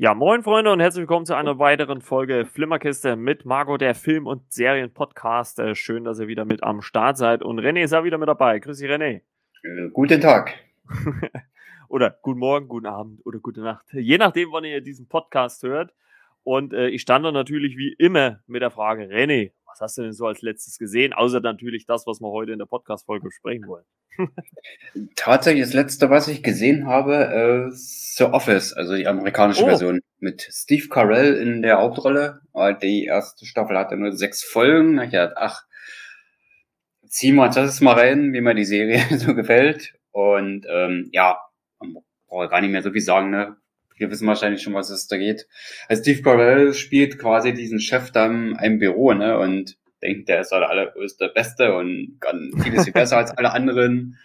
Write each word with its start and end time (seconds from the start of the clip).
Ja, 0.00 0.14
moin 0.14 0.44
Freunde 0.44 0.70
und 0.70 0.78
herzlich 0.78 1.00
willkommen 1.00 1.26
zu 1.26 1.34
einer 1.34 1.58
weiteren 1.58 2.02
Folge 2.02 2.46
Flimmerkiste 2.46 3.16
mit 3.16 3.44
Margot, 3.44 3.80
der 3.80 3.96
Film- 3.96 4.28
und 4.28 4.52
Serienpodcast. 4.52 5.58
Äh, 5.58 5.74
schön, 5.74 6.04
dass 6.04 6.20
ihr 6.20 6.28
wieder 6.28 6.44
mit 6.44 6.62
am 6.62 6.82
Start 6.82 7.16
seid. 7.16 7.42
Und 7.42 7.58
René 7.58 7.82
ist 7.82 7.92
auch 7.92 8.04
wieder 8.04 8.16
mit 8.16 8.28
dabei. 8.28 8.60
Grüß 8.60 8.78
dich, 8.78 8.88
René. 8.88 9.22
Äh, 9.64 9.88
guten 9.92 10.20
Tag. 10.20 10.54
oder 11.88 12.16
guten 12.22 12.38
Morgen, 12.38 12.68
guten 12.68 12.86
Abend 12.86 13.26
oder 13.26 13.40
gute 13.40 13.60
Nacht. 13.60 13.86
Je 13.90 14.18
nachdem, 14.18 14.52
wann 14.52 14.62
ihr 14.62 14.80
diesen 14.82 15.08
Podcast 15.08 15.64
hört. 15.64 15.92
Und 16.44 16.72
äh, 16.74 16.90
ich 16.90 17.02
stand 17.02 17.24
da 17.24 17.32
natürlich 17.32 17.76
wie 17.76 17.92
immer 17.92 18.38
mit 18.46 18.62
der 18.62 18.70
Frage, 18.70 19.06
René, 19.06 19.50
was 19.80 19.90
hast 19.90 19.98
du 19.98 20.02
denn 20.02 20.12
so 20.12 20.26
als 20.26 20.42
letztes 20.42 20.78
gesehen? 20.78 21.12
Außer 21.12 21.40
natürlich 21.40 21.86
das, 21.86 22.06
was 22.06 22.20
wir 22.20 22.30
heute 22.30 22.52
in 22.52 22.58
der 22.58 22.66
Podcast-Folge 22.66 23.26
besprechen 23.26 23.66
wollen. 23.68 23.84
Tatsächlich 25.14 25.64
das 25.64 25.74
letzte, 25.74 26.10
was 26.10 26.26
ich 26.26 26.42
gesehen 26.42 26.86
habe, 26.86 27.68
äh, 27.70 27.70
The 27.70 28.24
Office, 28.24 28.72
also 28.72 28.96
die 28.96 29.06
amerikanische 29.06 29.62
oh. 29.62 29.66
Version 29.66 30.00
mit 30.18 30.48
Steve 30.50 30.88
Carell 30.88 31.34
in 31.34 31.62
der 31.62 31.78
Hauptrolle. 31.78 32.40
Die 32.82 33.04
erste 33.04 33.46
Staffel 33.46 33.78
hatte 33.78 33.96
nur 33.96 34.12
sechs 34.12 34.42
Folgen. 34.42 35.00
Ich 35.00 35.12
dachte, 35.12 35.36
ach, 35.36 35.62
ziehen 37.06 37.36
wir 37.36 37.44
uns 37.44 37.54
das 37.54 37.80
mal 37.80 37.94
rein, 37.94 38.32
wie 38.32 38.40
mir 38.40 38.54
die 38.54 38.64
Serie 38.64 39.04
so 39.16 39.34
gefällt. 39.34 39.94
Und 40.10 40.66
ähm, 40.68 41.08
ja, 41.12 41.38
man 41.78 41.98
braucht 42.26 42.50
gar 42.50 42.60
nicht 42.60 42.72
mehr 42.72 42.82
so 42.82 42.90
viel 42.90 43.00
sagen, 43.00 43.30
ne? 43.30 43.56
Wir 43.98 44.10
wissen 44.10 44.26
wahrscheinlich 44.26 44.62
schon, 44.62 44.74
was 44.74 44.90
es 44.90 45.06
da 45.06 45.16
geht. 45.16 45.46
Also 45.88 46.02
Steve 46.02 46.22
Carell 46.22 46.74
spielt 46.74 47.18
quasi 47.18 47.52
diesen 47.52 47.80
Chef 47.80 48.10
da 48.10 48.26
in 48.26 48.56
einem 48.56 48.78
Büro, 48.78 49.12
ne? 49.12 49.38
Und 49.38 49.76
denkt, 50.02 50.28
der 50.28 50.40
ist 50.40 50.50
der 50.50 50.68
allergrößte 50.68 51.30
Beste 51.34 51.74
und 51.74 52.18
kann 52.20 52.52
vieles 52.62 52.84
viel 52.84 52.92
besser 52.92 53.18
als 53.18 53.30
alle 53.36 53.52
anderen. 53.52 54.16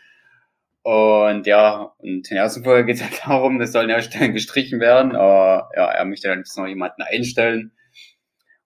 Und 0.83 1.47
ja, 1.47 1.93
und 1.97 2.30
in 2.30 2.35
der 2.35 2.43
ersten 2.43 2.63
Folge 2.63 2.85
geht 2.85 2.97
es 2.97 3.03
halt 3.03 3.21
darum, 3.25 3.57
das 3.57 3.71
sollen 3.71 3.89
ja 3.89 4.02
Stellen 4.02 4.33
gestrichen 4.33 4.80
werden, 4.81 5.15
aber 5.15 5.69
ja, 5.75 5.89
er 5.89 6.05
möchte 6.05 6.27
dann 6.27 6.43
noch 6.58 6.67
jemanden 6.67 7.02
einstellen. 7.03 7.71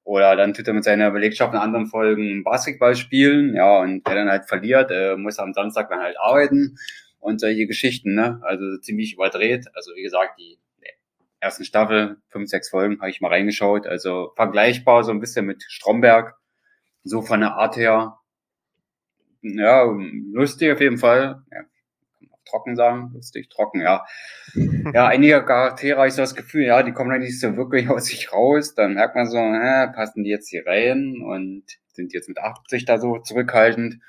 Oder 0.03 0.35
dann 0.35 0.53
tut 0.53 0.67
er 0.67 0.73
mit 0.73 0.83
seiner 0.83 1.11
Belegschaft 1.11 1.53
in 1.53 1.59
anderen 1.59 1.85
Folgen 1.85 2.43
Basketball 2.43 2.95
spielen, 2.95 3.55
ja, 3.55 3.79
und 3.79 4.07
der 4.07 4.15
dann 4.15 4.29
halt 4.29 4.45
verliert, 4.45 4.89
äh, 4.89 5.15
muss 5.15 5.37
am 5.37 5.53
Samstag 5.53 5.89
dann 5.89 5.99
halt 5.99 6.17
arbeiten 6.17 6.77
und 7.19 7.39
solche 7.39 7.67
Geschichten, 7.67 8.15
ne? 8.15 8.39
Also 8.41 8.77
ziemlich 8.77 9.13
überdreht. 9.13 9.67
Also 9.73 9.91
wie 9.95 10.03
gesagt, 10.03 10.39
die 10.39 10.57
ersten 11.39 11.65
Staffel, 11.65 12.17
fünf, 12.29 12.49
sechs 12.49 12.69
Folgen, 12.69 12.99
habe 12.99 13.09
ich 13.09 13.21
mal 13.21 13.29
reingeschaut. 13.29 13.87
Also 13.87 14.31
vergleichbar 14.35 15.03
so 15.03 15.11
ein 15.11 15.19
bisschen 15.19 15.45
mit 15.45 15.63
Stromberg. 15.67 16.35
So 17.03 17.21
von 17.21 17.39
der 17.39 17.53
Art 17.53 17.77
her. 17.77 18.17
Ja, 19.41 19.83
lustig 20.33 20.71
auf 20.71 20.81
jeden 20.81 20.97
Fall. 20.97 21.43
Ja, 21.51 21.61
trocken 22.49 22.75
sagen, 22.75 23.11
lustig, 23.13 23.49
trocken, 23.49 23.81
ja. 23.81 24.05
Ja, 24.93 25.07
einige 25.07 25.43
Charaktere 25.43 25.97
habe 25.97 26.07
ich 26.07 26.13
so 26.13 26.21
das 26.21 26.35
Gefühl, 26.35 26.63
ja, 26.63 26.81
die 26.81 26.93
kommen 26.93 27.11
dann 27.11 27.19
nicht 27.19 27.39
so 27.39 27.55
wirklich 27.57 27.89
aus 27.89 28.05
sich 28.05 28.31
raus. 28.31 28.73
Dann 28.75 28.93
merkt 28.93 29.15
man 29.15 29.27
so, 29.27 29.37
äh, 29.37 29.87
passen 29.89 30.23
die 30.23 30.29
jetzt 30.29 30.49
hier 30.49 30.65
rein 30.65 31.21
und 31.21 31.63
sind 31.91 32.13
jetzt 32.13 32.29
mit 32.29 32.39
80 32.39 32.85
da 32.85 32.99
so 32.99 33.17
zurückhaltend. 33.19 33.99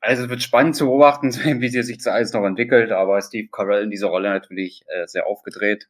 Also 0.00 0.24
es 0.24 0.28
wird 0.28 0.42
spannend 0.42 0.76
zu 0.76 0.86
beobachten, 0.86 1.32
wie 1.60 1.68
sie 1.68 1.82
sich 1.82 1.98
alles 2.06 2.32
noch 2.32 2.44
entwickelt, 2.44 2.92
aber 2.92 3.20
Steve 3.20 3.48
Carell 3.50 3.84
in 3.84 3.90
dieser 3.90 4.08
Rolle 4.08 4.30
natürlich 4.30 4.84
äh, 4.88 5.06
sehr 5.06 5.26
aufgedreht. 5.26 5.88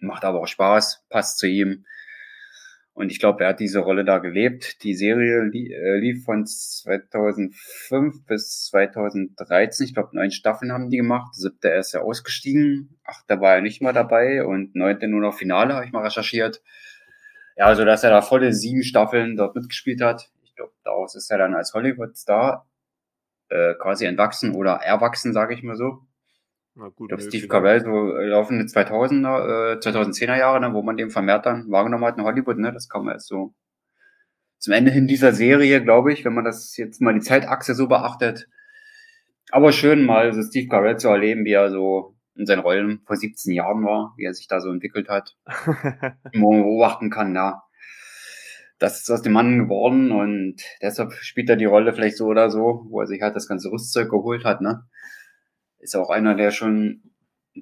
Macht 0.00 0.24
aber 0.24 0.40
auch 0.40 0.48
Spaß, 0.48 1.04
passt 1.08 1.38
zu 1.38 1.46
ihm. 1.46 1.84
Und 2.92 3.10
ich 3.10 3.18
glaube, 3.18 3.44
er 3.44 3.50
hat 3.50 3.60
diese 3.60 3.78
Rolle 3.78 4.04
da 4.04 4.18
gelebt. 4.18 4.82
Die 4.82 4.94
Serie 4.94 5.50
äh, 5.52 5.98
lief 5.98 6.24
von 6.24 6.44
2005 6.44 8.26
bis 8.26 8.66
2013. 8.66 9.86
Ich 9.86 9.94
glaube, 9.94 10.10
neun 10.12 10.30
Staffeln 10.30 10.72
haben 10.72 10.90
die 10.90 10.98
gemacht. 10.98 11.34
Siebte 11.34 11.68
ist 11.68 11.92
ja 11.92 12.00
ausgestiegen. 12.02 12.98
Achte 13.04 13.40
war 13.40 13.54
er 13.54 13.60
nicht 13.62 13.80
mal 13.80 13.92
dabei. 13.92 14.44
Und 14.44 14.74
neunte 14.74 15.08
nur 15.08 15.20
noch 15.20 15.34
Finale, 15.34 15.74
habe 15.74 15.86
ich 15.86 15.92
mal 15.92 16.02
recherchiert. 16.02 16.62
Ja, 17.56 17.66
also 17.66 17.84
dass 17.84 18.04
er 18.04 18.10
da 18.10 18.22
volle 18.22 18.52
sieben 18.52 18.82
Staffeln 18.82 19.36
dort 19.36 19.54
mitgespielt 19.54 20.00
hat. 20.02 20.30
Ich 20.42 20.54
glaube, 20.54 20.72
daraus 20.84 21.14
ist 21.14 21.30
er 21.30 21.38
dann 21.38 21.54
als 21.54 21.72
Hollywood-Star 21.72 22.66
äh, 23.48 23.74
quasi 23.74 24.04
entwachsen 24.04 24.54
oder 24.54 24.72
erwachsen, 24.74 25.32
sage 25.32 25.54
ich 25.54 25.62
mal 25.62 25.76
so. 25.76 26.02
Na 26.80 26.88
gut, 26.88 27.12
ich 27.12 27.18
glaube, 27.18 27.22
Steve 27.22 27.46
Carell, 27.46 27.80
so 27.82 28.16
äh, 28.16 28.26
laufende 28.26 28.64
2000er, 28.64 29.74
äh, 29.74 29.78
2010er 29.80 30.38
Jahre, 30.38 30.60
ne, 30.60 30.72
wo 30.72 30.82
man 30.82 30.96
den 30.96 31.10
vermehrt 31.10 31.44
dann 31.44 31.70
wahrgenommen 31.70 32.06
hat 32.06 32.16
in 32.16 32.24
Hollywood, 32.24 32.56
ne, 32.56 32.72
das 32.72 32.88
kam 32.88 33.06
erst 33.06 33.28
so 33.28 33.54
zum 34.58 34.72
Ende 34.72 34.90
hin 34.90 35.06
dieser 35.06 35.34
Serie, 35.34 35.82
glaube 35.82 36.10
ich, 36.12 36.24
wenn 36.24 36.32
man 36.32 36.44
das 36.44 36.74
jetzt 36.78 37.02
mal 37.02 37.12
die 37.12 37.20
Zeitachse 37.20 37.74
so 37.74 37.86
beachtet. 37.86 38.48
Aber 39.50 39.72
schön 39.72 40.06
mal 40.06 40.32
so 40.32 40.42
Steve 40.42 40.68
Carell 40.68 40.96
zu 40.96 41.08
erleben, 41.08 41.44
wie 41.44 41.52
er 41.52 41.70
so 41.70 42.16
in 42.34 42.46
seinen 42.46 42.60
Rollen 42.60 43.02
vor 43.06 43.16
17 43.16 43.52
Jahren 43.52 43.84
war, 43.84 44.14
wie 44.16 44.24
er 44.24 44.32
sich 44.32 44.48
da 44.48 44.60
so 44.60 44.70
entwickelt 44.70 45.10
hat. 45.10 45.36
wo 46.34 46.52
man 46.52 46.62
beobachten 46.62 47.10
kann, 47.10 47.34
ja. 47.34 47.62
Das 48.78 49.00
ist 49.00 49.10
aus 49.10 49.20
dem 49.20 49.34
Mann 49.34 49.58
geworden 49.58 50.12
und 50.12 50.62
deshalb 50.80 51.12
spielt 51.12 51.50
er 51.50 51.56
die 51.56 51.66
Rolle 51.66 51.92
vielleicht 51.92 52.16
so 52.16 52.26
oder 52.26 52.48
so, 52.48 52.86
wo 52.88 53.02
er 53.02 53.06
sich 53.06 53.20
halt 53.20 53.36
das 53.36 53.48
ganze 53.48 53.70
Rüstzeug 53.70 54.08
geholt 54.08 54.46
hat, 54.46 54.62
ne? 54.62 54.84
Ist 55.80 55.96
auch 55.96 56.10
einer, 56.10 56.34
der 56.34 56.50
schon 56.50 57.02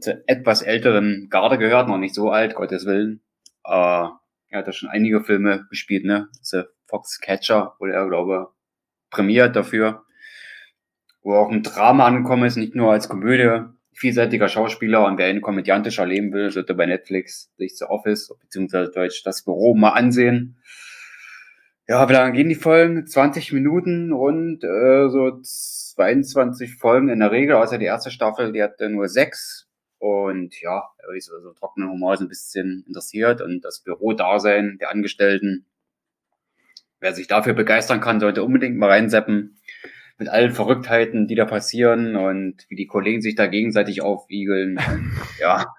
zur 0.00 0.22
etwas 0.26 0.62
älteren 0.62 1.28
Garde 1.30 1.58
gehört, 1.58 1.88
noch 1.88 1.98
nicht 1.98 2.14
so 2.14 2.30
alt, 2.30 2.54
Gottes 2.54 2.84
Willen. 2.84 3.20
Äh, 3.64 3.70
er 4.50 4.58
hat 4.60 4.66
ja 4.66 4.72
schon 4.72 4.88
einige 4.88 5.22
Filme 5.22 5.66
gespielt, 5.70 6.04
ne? 6.04 6.28
The 6.42 6.62
Fox 6.86 7.20
Catcher 7.20 7.74
wurde 7.78 7.92
er, 7.92 8.08
glaube 8.08 8.48
prämiert 9.10 9.56
dafür. 9.56 10.04
Wo 11.22 11.34
auch 11.34 11.50
ein 11.50 11.62
Drama 11.62 12.06
angekommen 12.06 12.44
ist, 12.44 12.56
nicht 12.56 12.74
nur 12.74 12.92
als 12.92 13.08
Komödie. 13.08 13.66
Vielseitiger 13.92 14.48
Schauspieler 14.48 15.04
und 15.04 15.18
wer 15.18 15.30
ihn 15.30 15.40
komödiantisch 15.40 15.98
erleben 15.98 16.32
will, 16.32 16.50
sollte 16.50 16.74
bei 16.74 16.86
Netflix 16.86 17.52
sich 17.56 17.76
The 17.76 17.86
Office, 17.86 18.32
beziehungsweise 18.40 18.92
Deutsch 18.92 19.22
das 19.24 19.44
Büro 19.44 19.74
mal 19.74 19.90
ansehen. 19.90 20.62
Ja, 21.90 22.06
wie 22.06 22.12
lange 22.12 22.32
gehen 22.32 22.50
die 22.50 22.54
Folgen? 22.54 23.06
20 23.06 23.50
Minuten 23.54 24.12
und 24.12 24.62
äh, 24.62 25.08
so 25.08 25.40
22 25.40 26.74
Folgen 26.74 27.08
in 27.08 27.20
der 27.20 27.30
Regel, 27.30 27.56
außer 27.56 27.78
die 27.78 27.86
erste 27.86 28.10
Staffel, 28.10 28.52
die 28.52 28.62
hatte 28.62 28.90
nur 28.90 29.08
sechs. 29.08 29.70
Und 29.96 30.60
ja, 30.60 30.82
so 31.18 31.34
also 31.34 31.52
trockenen 31.54 31.88
Humor 31.88 32.12
ist 32.12 32.20
ein 32.20 32.28
bisschen 32.28 32.84
interessiert 32.86 33.40
und 33.40 33.64
das 33.64 33.80
Bürodasein 33.80 34.76
der 34.78 34.90
Angestellten. 34.90 35.64
Wer 37.00 37.14
sich 37.14 37.26
dafür 37.26 37.54
begeistern 37.54 38.02
kann, 38.02 38.20
sollte 38.20 38.44
unbedingt 38.44 38.76
mal 38.76 38.90
reinseppen 38.90 39.58
mit 40.18 40.28
allen 40.28 40.52
Verrücktheiten, 40.52 41.26
die 41.26 41.36
da 41.36 41.46
passieren 41.46 42.16
und 42.16 42.66
wie 42.68 42.76
die 42.76 42.86
Kollegen 42.86 43.22
sich 43.22 43.34
da 43.34 43.46
gegenseitig 43.46 44.02
aufwiegeln. 44.02 44.78
ja, 45.40 45.74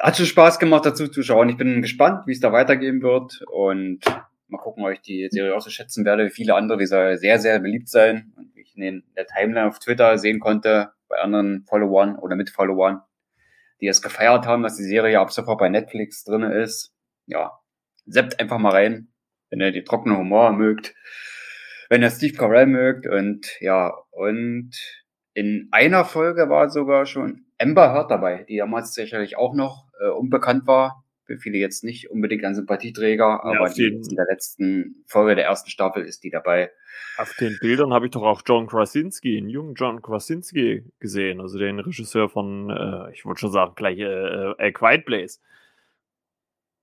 hat 0.00 0.16
schon 0.16 0.24
Spaß 0.24 0.58
gemacht 0.58 0.86
dazu 0.86 1.06
zu 1.06 1.22
schauen. 1.22 1.50
Ich 1.50 1.58
bin 1.58 1.82
gespannt, 1.82 2.26
wie 2.26 2.32
es 2.32 2.40
da 2.40 2.50
weitergehen 2.50 3.02
wird 3.02 3.42
und 3.52 4.00
mal 4.50 4.58
gucken, 4.58 4.84
ob 4.84 4.92
ich 4.92 5.00
die 5.00 5.28
Serie 5.30 5.54
auch 5.54 5.60
so 5.60 5.70
schätzen 5.70 6.04
werde. 6.04 6.26
Wie 6.26 6.30
viele 6.30 6.54
andere, 6.54 6.78
die 6.78 6.86
soll 6.86 7.16
sehr, 7.16 7.38
sehr 7.38 7.58
beliebt 7.60 7.88
sein 7.88 8.32
und 8.36 8.54
wie 8.54 8.62
ich 8.62 8.76
in 8.76 9.04
der 9.16 9.26
Timeline 9.26 9.68
auf 9.68 9.78
Twitter 9.78 10.18
sehen 10.18 10.40
konnte, 10.40 10.92
bei 11.08 11.18
anderen 11.18 11.64
Followern 11.68 12.16
oder 12.16 12.36
mit 12.36 12.50
Followern, 12.50 13.02
die 13.80 13.88
es 13.88 14.02
gefeiert 14.02 14.46
haben, 14.46 14.62
dass 14.62 14.76
die 14.76 14.84
Serie 14.84 15.20
ab 15.20 15.32
sofort 15.32 15.58
bei 15.58 15.68
Netflix 15.68 16.24
drin 16.24 16.42
ist. 16.42 16.94
Ja, 17.26 17.58
seppt 18.06 18.40
einfach 18.40 18.58
mal 18.58 18.72
rein, 18.72 19.08
wenn 19.50 19.60
ihr 19.60 19.72
die 19.72 19.84
trockene 19.84 20.16
Humor 20.16 20.52
mögt, 20.52 20.94
wenn 21.88 22.02
ihr 22.02 22.10
Steve 22.10 22.36
Carell 22.36 22.66
mögt 22.66 23.06
und 23.06 23.46
ja, 23.60 23.92
und 24.10 24.70
in 25.34 25.68
einer 25.72 26.04
Folge 26.04 26.48
war 26.48 26.70
sogar 26.70 27.06
schon 27.06 27.46
Amber 27.58 27.92
Heard 27.92 28.10
dabei, 28.10 28.44
die 28.48 28.56
damals 28.56 28.94
sicherlich 28.94 29.36
auch 29.36 29.54
noch 29.54 29.86
äh, 30.00 30.08
unbekannt 30.08 30.66
war 30.66 30.99
für 31.30 31.38
viele 31.38 31.58
jetzt 31.58 31.84
nicht 31.84 32.10
unbedingt 32.10 32.44
ein 32.44 32.56
Sympathieträger, 32.56 33.44
aber 33.44 33.68
ja, 33.68 33.72
die, 33.72 33.86
in 33.86 34.16
der 34.16 34.26
letzten 34.28 35.04
Folge 35.06 35.36
der 35.36 35.44
ersten 35.44 35.70
Staffel 35.70 36.04
ist 36.04 36.24
die 36.24 36.30
dabei. 36.30 36.72
Auf 37.18 37.32
den 37.38 37.56
Bildern 37.60 37.92
habe 37.92 38.06
ich 38.06 38.10
doch 38.10 38.22
auch 38.22 38.42
John 38.44 38.66
Krasinski, 38.66 39.38
einen 39.38 39.48
jungen 39.48 39.74
John 39.74 40.02
Krasinski 40.02 40.84
gesehen, 40.98 41.40
also 41.40 41.56
den 41.58 41.78
Regisseur 41.78 42.28
von, 42.28 42.70
äh, 42.70 43.12
ich 43.12 43.24
wollte 43.24 43.40
schon 43.42 43.52
sagen, 43.52 43.74
gleich 43.76 43.98
äh, 43.98 44.50
äh, 44.58 44.72
Quiet 44.72 45.04
Place. 45.04 45.40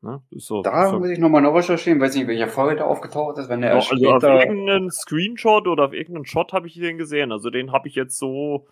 Ne? 0.01 0.21
So, 0.31 0.61
da 0.61 0.91
so. 0.91 1.00
muss 1.00 1.09
ich 1.09 1.19
nochmal 1.19 1.41
noch 1.41 1.53
recherchieren, 1.53 2.00
weiß 2.00 2.15
nicht, 2.15 2.27
welcher 2.27 2.47
Folge 2.47 2.77
da 2.77 2.85
aufgetaucht 2.85 3.38
ist, 3.39 3.50
wenn 3.50 3.59
der 3.59 3.71
ja, 3.71 3.75
Also 3.75 4.09
auf 4.09 4.23
irgendeinen 4.23 4.91
Screenshot 4.91 5.67
oder 5.67 5.85
auf 5.85 5.93
irgendeinen 5.93 6.25
Shot 6.25 6.53
habe 6.53 6.67
ich 6.67 6.75
den 6.75 6.97
gesehen. 6.97 7.33
Also 7.33 7.50
den 7.50 7.73
habe 7.73 7.89
ich 7.89 7.95
jetzt 7.95 8.17
so 8.17 8.67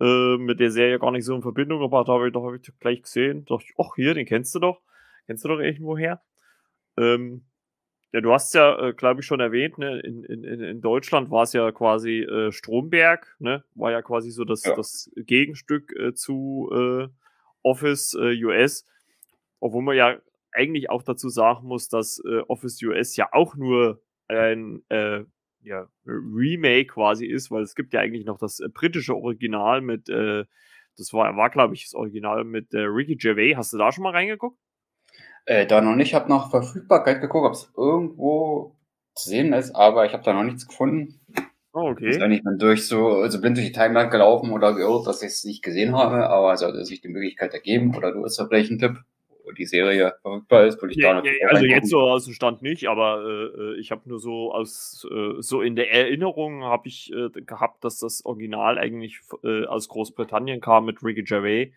äh, 0.00 0.36
mit 0.38 0.58
der 0.58 0.72
Serie 0.72 0.98
gar 0.98 1.12
nicht 1.12 1.24
so 1.24 1.36
in 1.36 1.42
Verbindung 1.42 1.80
gebracht, 1.80 2.08
habe 2.08 2.26
ich 2.26 2.32
doch 2.32 2.44
hab 2.44 2.54
ich 2.54 2.72
gleich 2.80 3.02
gesehen. 3.02 3.44
Dachte 3.44 3.64
ich, 3.68 3.74
ach 3.78 3.94
hier, 3.94 4.14
den 4.14 4.26
kennst 4.26 4.54
du 4.54 4.58
doch. 4.58 4.80
Kennst 5.26 5.44
du 5.44 5.48
doch 5.48 5.60
irgendwoher? 5.60 6.22
Ähm, 6.96 7.44
ja, 8.14 8.20
du 8.20 8.32
hast 8.32 8.54
ja, 8.54 8.78
äh, 8.78 8.92
glaube 8.92 9.22
ich, 9.22 9.26
schon 9.26 9.40
erwähnt, 9.40 9.76
ne? 9.76 9.98
in, 9.98 10.22
in, 10.22 10.44
in 10.44 10.80
Deutschland 10.80 11.32
war 11.32 11.42
es 11.42 11.52
ja 11.52 11.72
quasi 11.72 12.20
äh, 12.20 12.52
Stromberg, 12.52 13.34
ne? 13.40 13.64
war 13.74 13.90
ja 13.90 14.02
quasi 14.02 14.30
so 14.30 14.44
das, 14.44 14.62
ja. 14.62 14.76
das 14.76 15.10
Gegenstück 15.16 15.92
äh, 15.98 16.14
zu 16.14 16.70
äh, 16.72 17.08
Office 17.64 18.14
äh, 18.14 18.40
US, 18.44 18.86
obwohl 19.58 19.82
man 19.82 19.96
ja 19.96 20.16
eigentlich 20.52 20.90
auch 20.90 21.02
dazu 21.02 21.28
sagen 21.28 21.66
muss, 21.66 21.88
dass 21.88 22.22
äh, 22.24 22.42
Office 22.46 22.80
US 22.84 23.16
ja 23.16 23.30
auch 23.32 23.56
nur 23.56 24.00
ein 24.28 24.82
ja, 24.88 25.88
Remake 26.06 26.86
quasi 26.86 27.26
ist, 27.26 27.50
weil 27.50 27.62
es 27.62 27.74
gibt 27.74 27.94
ja 27.94 28.00
eigentlich 28.00 28.26
noch 28.26 28.38
das 28.38 28.60
britische 28.74 29.16
Original 29.16 29.80
mit 29.80 30.08
Das 30.08 31.12
war, 31.12 31.36
war 31.36 31.50
glaube 31.50 31.74
ich, 31.74 31.84
das 31.84 31.94
Original 31.94 32.44
mit 32.44 32.72
Ricky 32.72 33.16
Gervais. 33.16 33.56
Hast 33.56 33.72
du 33.72 33.78
da 33.78 33.90
schon 33.90 34.04
mal 34.04 34.12
reingeguckt? 34.12 34.58
Äh, 35.46 35.66
da 35.66 35.80
noch 35.80 35.94
nicht. 35.94 36.08
Ich 36.08 36.14
habe 36.14 36.28
nach 36.28 36.50
Verfügbarkeit 36.50 37.20
geguckt, 37.20 37.46
ob 37.46 37.52
es 37.52 37.72
irgendwo 37.76 38.76
zu 39.14 39.28
sehen 39.28 39.52
ist, 39.52 39.74
aber 39.74 40.06
ich 40.06 40.12
habe 40.12 40.22
da 40.22 40.32
noch 40.32 40.42
nichts 40.42 40.66
gefunden. 40.66 41.20
Oh, 41.72 41.88
okay. 41.90 42.10
Ich 42.10 42.18
bin 42.18 42.30
nicht 42.30 42.44
mehr 42.44 42.54
durch 42.54 42.86
so 42.86 43.08
also 43.08 43.40
blind 43.40 43.56
durch 43.56 43.66
die 43.66 43.72
Timeline 43.72 44.08
gelaufen 44.08 44.52
oder 44.52 44.74
geirrt, 44.74 45.06
dass 45.06 45.22
ich 45.22 45.30
es 45.30 45.44
nicht 45.44 45.62
gesehen 45.62 45.96
habe, 45.96 46.28
aber 46.28 46.56
sollte 46.56 46.84
sich 46.84 47.00
die 47.00 47.08
Möglichkeit 47.08 47.52
ergeben 47.52 47.96
oder 47.96 48.12
du 48.12 48.24
hast 48.24 48.38
da 48.38 48.46
vielleicht 48.46 48.70
einen 48.70 48.78
Tipp, 48.78 48.98
wo 49.44 49.50
die 49.50 49.66
Serie 49.66 50.14
verfügbar 50.22 50.66
ist, 50.66 50.80
würde 50.80 50.94
ich 50.94 51.00
Ja, 51.00 51.20
da 51.20 51.28
ja, 51.28 51.48
also 51.48 51.64
jetzt 51.64 51.90
so 51.90 51.98
aus 51.98 52.26
dem 52.26 52.34
Stand 52.34 52.62
nicht, 52.62 52.86
aber 52.86 53.24
äh, 53.26 53.80
ich 53.80 53.90
habe 53.90 54.08
nur 54.08 54.20
so 54.20 54.52
aus 54.52 55.04
äh, 55.10 55.34
so 55.40 55.62
in 55.62 55.74
der 55.74 55.92
Erinnerung 55.92 56.62
habe 56.62 56.86
ich 56.86 57.12
äh, 57.12 57.28
gehabt, 57.40 57.84
dass 57.84 57.98
das 57.98 58.24
Original 58.24 58.78
eigentlich 58.78 59.20
äh, 59.42 59.66
aus 59.66 59.88
Großbritannien 59.88 60.60
kam 60.60 60.84
mit 60.84 61.02
Ricky 61.02 61.24
Gervais 61.24 61.72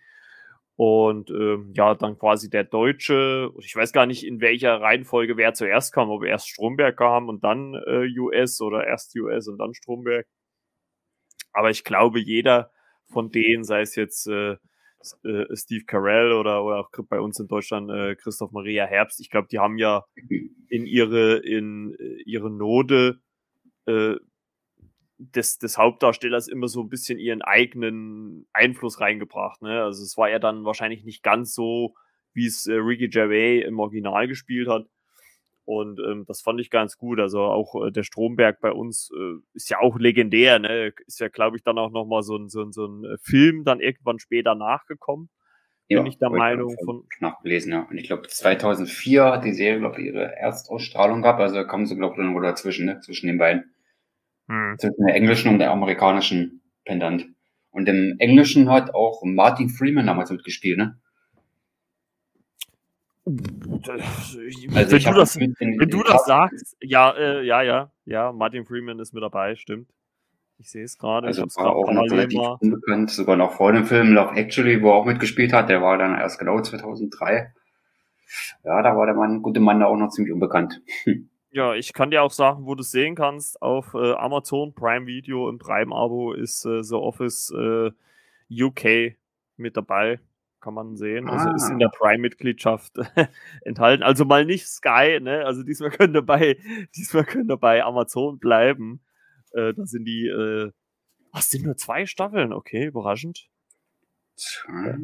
und 0.78 1.32
ähm, 1.32 1.74
ja 1.76 1.96
dann 1.96 2.18
quasi 2.20 2.50
der 2.50 2.64
Deutsche. 2.64 3.52
Ich 3.60 3.76
weiß 3.76 3.92
gar 3.92 4.06
nicht 4.06 4.24
in 4.26 4.42
welcher 4.42 4.80
Reihenfolge 4.80 5.36
wer 5.36 5.54
zuerst 5.54 5.92
kam, 5.92 6.12
ob 6.12 6.24
erst 6.24 6.50
Stromberg 6.50 6.96
kam 6.98 7.30
und 7.30 7.44
dann 7.44 7.74
äh, 7.74 8.08
US 8.20 8.62
oder 8.62 8.86
erst 8.86 9.16
US 9.16 9.48
und 9.48 9.58
dann 9.58 9.74
Stromberg. 9.74 10.28
Aber 11.52 11.72
ich 11.72 11.84
glaube, 11.84 12.20
jeder 12.20 12.72
von 13.12 13.32
denen, 13.32 13.64
sei 13.64 13.82
es 13.82 13.96
jetzt 13.96 14.28
äh, 14.28 14.58
äh, 15.24 15.56
Steve 15.56 15.86
Carell 15.86 16.32
oder, 16.32 16.64
oder 16.64 16.80
auch 16.80 16.90
bei 17.10 17.20
uns 17.20 17.40
in 17.40 17.48
Deutschland 17.48 17.90
äh, 17.90 18.16
Christoph 18.16 18.52
Maria 18.52 18.86
Herbst, 18.86 19.20
ich 19.20 19.32
glaube, 19.32 19.48
die 19.50 19.58
haben 19.58 19.80
ja 19.80 20.06
in 20.70 20.86
ihre, 20.86 21.38
in 21.38 21.96
äh, 22.00 22.22
ihre 22.24 22.52
Node 22.52 23.20
äh, 23.88 24.16
des, 25.18 25.58
des 25.58 25.78
Hauptdarstellers 25.78 26.48
immer 26.48 26.68
so 26.68 26.82
ein 26.82 26.90
bisschen 26.90 27.20
ihren 27.20 27.42
eigenen 27.42 28.48
Einfluss 28.54 29.00
reingebracht. 29.00 29.62
Ne? 29.62 29.84
Also 29.84 30.04
es 30.04 30.18
war 30.18 30.30
ja 30.30 30.40
dann 30.40 30.64
wahrscheinlich 30.64 31.04
nicht 31.04 31.24
ganz 31.24 31.54
so, 31.54 31.96
wie 32.34 32.46
es 32.46 32.68
äh, 32.68 32.74
Ricky 32.74 33.10
Gervais 33.10 33.64
im 33.66 33.80
Original 33.80 34.28
gespielt 34.28 34.68
hat. 34.68 34.86
Und 35.66 36.00
ähm, 36.00 36.24
das 36.26 36.42
fand 36.42 36.62
ich 36.62 36.70
ganz 36.70 36.98
gut. 36.98 37.20
Also 37.20 37.42
auch 37.42 37.88
äh, 37.88 37.92
der 37.92 38.04
Stromberg 38.04 38.62
bei 38.62 38.72
uns 38.72 39.12
äh, 39.14 39.40
ist 39.54 39.70
ja 39.70 39.80
auch 39.80 39.98
legendär. 40.00 40.60
Ne? 40.60 40.94
Ist 41.08 41.20
ja, 41.20 41.28
glaube 41.28 41.58
ich, 41.58 41.64
dann 41.64 41.78
auch 41.78 41.92
nochmal 41.92 42.22
so 42.22 42.38
ein, 42.38 42.48
so, 42.48 42.62
ein, 42.62 42.72
so 42.72 42.86
ein 42.86 43.04
äh, 43.04 43.18
Film 43.22 43.66
dann 43.66 43.82
irgendwann 43.82 44.20
später 44.20 44.56
nachgekommen. 44.56 45.30
Bin 45.90 46.06
ich 46.06 46.20
der 46.20 46.30
Meinung 46.30 46.76
auch 46.76 46.86
von. 46.86 47.08
nachgelesen, 47.22 47.72
ja. 47.72 47.88
Und 47.90 47.98
ich 47.98 48.08
glaube, 48.08 48.28
2004 48.28 49.24
hat 49.24 49.46
die 49.46 49.54
Serie, 49.54 49.80
glaube 49.80 50.02
ich, 50.02 50.08
ihre 50.08 50.36
Erstausstrahlung 50.36 51.22
gehabt, 51.22 51.40
also 51.40 51.66
kam 51.66 51.86
sie, 51.86 51.96
glaube 51.96 52.16
ich, 52.16 52.20
irgendwo 52.20 52.42
dazwischen, 52.42 52.86
ne? 52.86 53.00
zwischen 53.00 53.28
den 53.28 53.38
beiden. 53.38 53.72
Hm. 54.48 54.76
zwischen 54.80 55.06
der 55.06 55.16
englischen 55.16 55.50
und 55.50 55.60
der 55.60 55.72
amerikanischen 55.72 56.62
Pendant. 56.86 57.28
Und 57.72 57.88
im 57.90 58.16
Englischen 58.20 58.70
hat 58.70 58.96
auch 58.96 59.22
Martin 59.24 59.70
Freeman 59.70 60.08
damals 60.08 60.32
mitgespielt, 60.32 60.78
ne? 60.78 60.98
Also 63.26 64.94
wenn 64.96 65.04
du 65.04 65.14
das, 65.14 65.36
in- 65.36 65.56
wenn 65.60 65.74
in 65.82 65.90
du 65.90 66.02
das 66.02 66.26
sagst, 66.26 66.78
ja, 66.82 67.12
äh, 67.12 67.46
ja, 67.46 67.62
ja, 67.62 67.92
ja, 68.06 68.32
Martin 68.32 68.66
Freeman 68.66 69.00
ist 69.00 69.14
mit 69.14 69.22
dabei, 69.22 69.56
stimmt. 69.56 69.90
Ich 70.60 70.72
sehe 70.72 70.86
es 70.86 70.98
gerade. 70.98 71.28
Also 71.28 71.44
war 71.58 71.76
auch 71.76 71.92
noch 71.92 72.10
relativ 72.10 72.40
mal. 72.40 72.58
unbekannt, 72.62 73.12
sogar 73.12 73.36
noch 73.36 73.54
vor 73.54 73.74
dem 73.74 73.86
Film 73.86 74.14
Love 74.14 74.36
Actually, 74.36 74.82
wo 74.82 74.90
er 74.90 74.96
auch 74.96 75.06
mitgespielt 75.06 75.54
hat. 75.54 75.70
Der 75.70 75.82
war 75.82 75.98
dann 75.98 76.16
erst 76.16 76.40
genau 76.40 76.62
2003. 76.62 77.54
Ja, 78.64 78.82
da 78.82 78.96
war 78.98 79.06
der 79.06 79.16
Mann, 79.16 79.42
gute 79.42 79.60
Mann, 79.60 79.82
da 79.82 79.86
auch 79.86 79.98
noch 79.98 80.10
ziemlich 80.10 80.34
unbekannt. 80.34 80.82
Ja, 81.58 81.74
ich 81.74 81.92
kann 81.92 82.12
dir 82.12 82.22
auch 82.22 82.30
sagen, 82.32 82.68
wo 82.68 82.76
du 82.76 82.82
es 82.82 82.92
sehen 82.92 83.16
kannst. 83.16 83.60
Auf 83.64 83.96
äh, 83.96 84.14
Amazon 84.14 84.76
Prime 84.76 85.08
Video 85.08 85.50
im 85.50 85.58
Prime-Abo 85.58 86.34
ist 86.34 86.66
äh, 86.66 86.84
The 86.84 86.94
Office 86.94 87.50
äh, 87.50 87.90
UK 88.52 89.16
mit 89.56 89.76
dabei. 89.76 90.20
Kann 90.60 90.76
man 90.76 90.96
sehen. 90.96 91.28
Also 91.28 91.50
ist 91.56 91.68
in 91.70 91.78
Ah. 91.78 91.80
der 91.80 91.90
Prime-Mitgliedschaft 91.90 92.94
enthalten. 93.66 94.04
Also 94.04 94.24
mal 94.24 94.46
nicht 94.46 94.68
Sky, 94.68 95.20
ne? 95.20 95.46
Also 95.48 95.64
diesmal 95.64 95.90
können 95.98 96.14
dabei, 96.14 96.60
diesmal 96.96 97.24
können 97.26 97.48
dabei 97.48 97.84
Amazon 97.84 98.38
bleiben. 98.38 99.02
Äh, 99.54 99.74
da 99.74 99.84
sind 99.88 100.06
die, 100.06 100.28
äh, 100.28 100.72
es 101.36 101.50
sind 101.50 101.66
nur 101.66 101.76
zwei 101.76 102.06
Staffeln, 102.06 102.54
okay, 102.54 102.86
überraschend. 102.86 103.48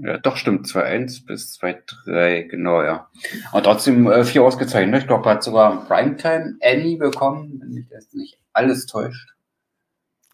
Ja, 0.03 0.18
doch, 0.19 0.38
stimmt. 0.38 0.68
2.1 0.68 1.25
bis 1.25 1.59
2.3, 1.59 2.44
genau, 2.44 2.83
ja. 2.83 3.09
Aber 3.51 3.63
trotzdem 3.63 4.07
äh, 4.07 4.24
vier 4.24 4.44
ausgezeichnet. 4.44 5.01
Ich 5.01 5.07
glaube, 5.07 5.27
er 5.27 5.35
hat 5.35 5.44
sogar 5.44 5.85
Primetime 5.88 6.57
Annie 6.62 6.97
bekommen, 6.97 7.59
wenn 7.59 7.69
mich 7.69 7.88
das 7.89 8.13
nicht 8.13 8.38
alles 8.53 8.85
täuscht. 8.85 9.33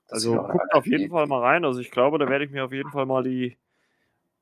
Das 0.08 0.26
Also 0.26 0.36
guckt 0.36 0.74
auf 0.74 0.86
jeden 0.86 1.10
Fall 1.10 1.28
mal 1.28 1.42
rein. 1.42 1.64
Also 1.66 1.80
ich 1.80 1.92
glaube, 1.92 2.18
da 2.18 2.28
werde 2.28 2.44
ich 2.44 2.52
mir 2.52 2.66
auf 2.66 2.74
jeden 2.74 2.90
Fall 2.92 3.06
mal 3.06 3.24
die, 3.24 3.58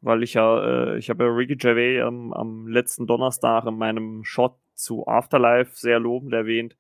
weil 0.02 0.24
ich 0.24 0.34
ja, 0.34 0.94
äh, 0.94 0.98
ich 0.98 1.10
habe 1.10 1.26
ja 1.26 1.30
Ricky 1.30 1.56
Gervais 1.56 2.02
am, 2.02 2.34
am 2.34 2.68
letzten 2.68 3.06
Donnerstag 3.06 3.66
in 3.66 3.78
meinem 3.78 4.24
Shot 4.24 4.56
zu 4.74 5.06
Afterlife 5.08 5.72
sehr 5.76 6.00
lobend 6.00 6.34
erwähnt. 6.34 6.78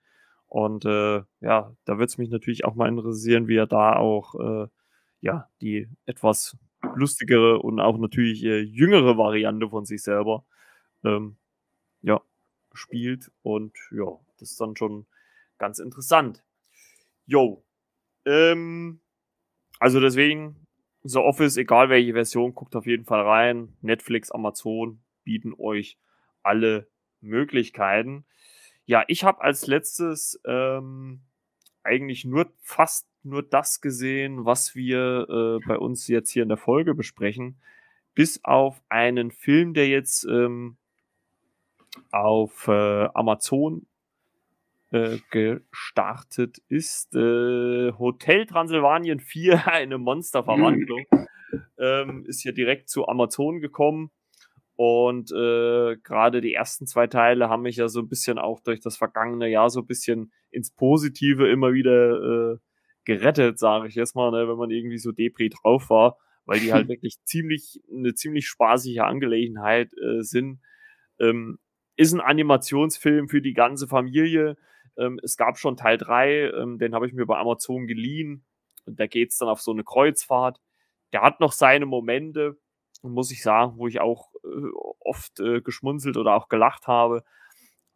Und 0.47 0.85
äh, 0.85 1.21
ja, 1.41 1.75
da 1.85 1.99
wird 1.99 2.09
es 2.09 2.17
mich 2.17 2.29
natürlich 2.29 2.65
auch 2.65 2.75
mal 2.75 2.87
interessieren, 2.87 3.47
wie 3.47 3.57
er 3.57 3.67
da 3.67 3.97
auch 3.97 4.35
äh, 4.35 4.67
ja 5.21 5.49
die 5.61 5.89
etwas 6.05 6.57
lustigere 6.97 7.59
und 7.59 7.79
auch 7.79 7.97
natürlich 7.97 8.43
äh, 8.43 8.59
jüngere 8.59 9.17
Variante 9.17 9.69
von 9.69 9.85
sich 9.85 10.03
selber 10.03 10.45
ähm, 11.03 11.37
ja 12.01 12.21
spielt. 12.73 13.31
Und 13.41 13.73
ja, 13.91 14.19
das 14.39 14.51
ist 14.51 14.61
dann 14.61 14.75
schon 14.75 15.05
ganz 15.57 15.79
interessant. 15.79 16.43
Jo, 17.25 17.63
ähm, 18.25 18.99
also 19.79 19.99
deswegen, 19.99 20.67
The 21.03 21.19
Office, 21.19 21.57
egal 21.57 21.89
welche 21.89 22.13
Version, 22.13 22.53
guckt 22.53 22.75
auf 22.75 22.85
jeden 22.85 23.05
Fall 23.05 23.21
rein. 23.21 23.77
Netflix, 23.81 24.31
Amazon 24.31 25.01
bieten 25.23 25.53
euch 25.57 25.97
alle 26.43 26.87
Möglichkeiten. 27.21 28.25
Ja, 28.85 29.03
ich 29.07 29.23
habe 29.23 29.41
als 29.41 29.67
letztes 29.67 30.39
ähm, 30.45 31.21
eigentlich 31.83 32.25
nur 32.25 32.51
fast 32.61 33.07
nur 33.27 33.43
das 33.43 33.81
gesehen, 33.81 34.45
was 34.45 34.75
wir 34.75 35.27
äh, 35.29 35.67
bei 35.67 35.77
uns 35.77 36.07
jetzt 36.07 36.31
hier 36.31 36.43
in 36.43 36.49
der 36.49 36.57
Folge 36.57 36.95
besprechen. 36.95 37.57
Bis 38.15 38.43
auf 38.43 38.81
einen 38.89 39.31
Film, 39.31 39.73
der 39.73 39.87
jetzt 39.87 40.25
ähm, 40.25 40.77
auf 42.11 42.67
äh, 42.67 43.07
Amazon 43.13 43.85
äh, 44.91 45.17
gestartet 45.31 46.59
ist. 46.67 47.15
Äh, 47.15 47.91
Hotel 47.93 48.45
Transylvanien 48.45 49.19
4, 49.21 49.67
eine 49.67 49.97
Monsterverwandlung, 49.97 51.05
ähm, 51.77 52.25
ist 52.25 52.41
hier 52.41 52.53
direkt 52.53 52.89
zu 52.89 53.07
Amazon 53.07 53.59
gekommen. 53.59 54.11
Und 54.75 55.31
äh, 55.31 55.97
gerade 56.03 56.39
die 56.39 56.53
ersten 56.53 56.85
zwei 56.85 57.07
Teile 57.07 57.49
haben 57.49 57.63
mich 57.63 57.77
ja 57.77 57.87
so 57.87 57.99
ein 57.99 58.07
bisschen 58.07 58.37
auch 58.37 58.59
durch 58.59 58.79
das 58.79 58.95
vergangene 58.95 59.49
Jahr 59.49 59.71
so 59.71 59.79
ein 59.81 59.87
bisschen 59.87 60.31
ins 60.51 60.69
Positive 60.69 61.49
immer 61.49 61.73
wieder 61.73 62.53
äh, 62.53 62.57
gerettet, 63.07 63.57
sage 63.57 63.87
ich 63.87 63.95
jetzt 63.95 64.15
mal, 64.15 64.31
ne, 64.31 64.49
wenn 64.49 64.57
man 64.57 64.69
irgendwie 64.69 64.97
so 64.97 65.13
Depri 65.13 65.49
drauf 65.49 65.89
war, 65.89 66.17
weil 66.45 66.59
die 66.59 66.73
halt 66.73 66.87
wirklich 66.89 67.23
ziemlich 67.23 67.81
eine 67.89 68.13
ziemlich 68.13 68.47
spaßige 68.47 68.99
Angelegenheit 68.99 69.91
äh, 69.97 70.21
sind. 70.21 70.59
Ähm, 71.19 71.57
ist 71.95 72.13
ein 72.13 72.21
Animationsfilm 72.21 73.29
für 73.29 73.41
die 73.41 73.53
ganze 73.53 73.87
Familie. 73.87 74.57
Ähm, 74.97 75.19
es 75.23 75.37
gab 75.37 75.57
schon 75.57 75.77
Teil 75.77 75.97
3, 75.97 76.51
ähm, 76.51 76.79
den 76.79 76.93
habe 76.93 77.07
ich 77.07 77.13
mir 77.13 77.25
bei 77.25 77.37
Amazon 77.37 77.87
geliehen. 77.87 78.45
Und 78.85 78.99
da 78.99 79.07
geht's 79.07 79.37
dann 79.37 79.49
auf 79.49 79.61
so 79.61 79.71
eine 79.71 79.85
Kreuzfahrt. 79.85 80.59
Der 81.13 81.21
hat 81.21 81.39
noch 81.39 81.53
seine 81.53 81.85
Momente, 81.85 82.57
muss 83.01 83.31
ich 83.31 83.41
sagen, 83.41 83.77
wo 83.77 83.87
ich 83.87 84.01
auch 84.01 84.33
äh, 84.43 84.69
oft 84.99 85.39
äh, 85.39 85.61
geschmunzelt 85.61 86.17
oder 86.17 86.35
auch 86.35 86.49
gelacht 86.49 86.87
habe. 86.87 87.23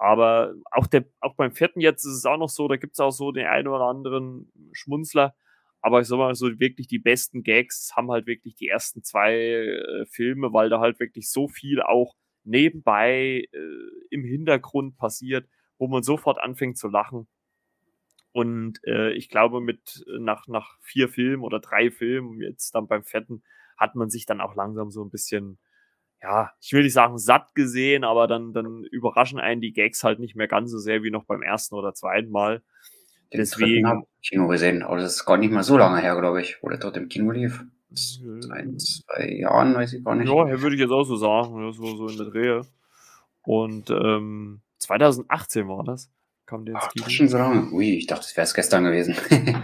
Aber 0.01 0.55
auch, 0.71 0.87
der, 0.87 1.05
auch 1.19 1.35
beim 1.35 1.51
vierten 1.51 1.79
jetzt 1.79 2.05
ist 2.05 2.15
es 2.15 2.25
auch 2.25 2.37
noch 2.37 2.49
so, 2.49 2.67
da 2.67 2.75
gibt 2.75 2.93
es 2.93 2.99
auch 2.99 3.11
so 3.11 3.31
den 3.31 3.45
einen 3.45 3.67
oder 3.67 3.85
anderen 3.85 4.51
Schmunzler. 4.71 5.35
Aber 5.79 6.01
ich 6.01 6.07
sag 6.07 6.17
mal 6.17 6.33
so, 6.33 6.59
wirklich 6.59 6.87
die 6.87 6.97
besten 6.97 7.43
Gags 7.43 7.95
haben 7.95 8.09
halt 8.09 8.25
wirklich 8.25 8.55
die 8.55 8.67
ersten 8.67 9.03
zwei 9.03 9.35
äh, 9.35 10.05
Filme, 10.07 10.53
weil 10.53 10.69
da 10.69 10.79
halt 10.79 10.99
wirklich 10.99 11.29
so 11.29 11.47
viel 11.47 11.83
auch 11.83 12.15
nebenbei 12.43 13.47
äh, 13.51 14.07
im 14.09 14.23
Hintergrund 14.23 14.97
passiert, 14.97 15.47
wo 15.77 15.87
man 15.87 16.01
sofort 16.01 16.39
anfängt 16.39 16.79
zu 16.79 16.87
lachen. 16.87 17.27
Und 18.31 18.79
äh, 18.85 19.11
ich 19.11 19.29
glaube, 19.29 19.61
mit 19.61 20.03
nach, 20.07 20.47
nach 20.47 20.79
vier 20.81 21.09
Filmen 21.09 21.43
oder 21.43 21.59
drei 21.59 21.91
Filmen, 21.91 22.41
jetzt 22.41 22.73
dann 22.73 22.87
beim 22.87 23.03
vierten, 23.03 23.43
hat 23.77 23.93
man 23.93 24.09
sich 24.09 24.25
dann 24.25 24.41
auch 24.41 24.55
langsam 24.55 24.89
so 24.89 25.03
ein 25.03 25.11
bisschen, 25.11 25.59
ja, 26.21 26.51
ich 26.61 26.71
will 26.73 26.83
nicht 26.83 26.93
sagen 26.93 27.17
satt 27.17 27.55
gesehen, 27.55 28.03
aber 28.03 28.27
dann, 28.27 28.53
dann 28.53 28.83
überraschen 28.83 29.39
einen 29.39 29.61
die 29.61 29.73
Gags 29.73 30.03
halt 30.03 30.19
nicht 30.19 30.35
mehr 30.35 30.47
ganz 30.47 30.71
so 30.71 30.77
sehr 30.77 31.03
wie 31.03 31.11
noch 31.11 31.23
beim 31.25 31.41
ersten 31.41 31.75
oder 31.75 31.93
zweiten 31.93 32.29
Mal. 32.29 32.61
Den 33.33 33.39
Deswegen- 33.39 33.83
dritten 33.83 33.87
hab 33.87 34.03
ich 34.21 34.29
Kino 34.29 34.47
gesehen, 34.47 34.83
aber 34.83 34.97
das 34.97 35.15
ist 35.15 35.25
gar 35.25 35.37
nicht 35.37 35.51
mal 35.51 35.63
so 35.63 35.77
lange 35.77 35.99
her, 36.01 36.15
glaube 36.19 36.41
ich, 36.41 36.57
wo 36.61 36.69
der 36.69 36.77
dort 36.77 36.97
im 36.97 37.09
Kino 37.09 37.31
lief. 37.31 37.63
Seit 37.93 38.79
zwei 38.79 39.29
Jahren, 39.39 39.73
weiß 39.75 39.93
ich 39.93 40.03
gar 40.03 40.15
nicht. 40.15 40.27
Ja, 40.29 40.61
würde 40.61 40.75
ich 40.75 40.81
jetzt 40.81 40.91
auch 40.91 41.03
so 41.03 41.15
sagen, 41.17 41.61
ja, 41.61 41.71
so, 41.73 41.95
so 41.97 42.07
in 42.07 42.17
der 42.17 42.27
Drehe. 42.27 42.61
Und 43.43 43.89
ähm, 43.89 44.61
2018 44.77 45.67
war 45.67 45.83
das, 45.83 46.09
kam 46.45 46.63
der 46.65 46.75
ins 46.75 46.83
Ach, 46.85 46.91
Kino. 46.93 47.03
das 47.05 47.13
schon 47.13 47.27
so 47.27 47.37
lange. 47.37 47.71
Ui, 47.71 47.95
ich 47.97 48.07
dachte, 48.07 48.21
das 48.23 48.37
wäre 48.37 48.45
es 48.45 48.53
gestern 48.53 48.83
gewesen. 48.83 49.15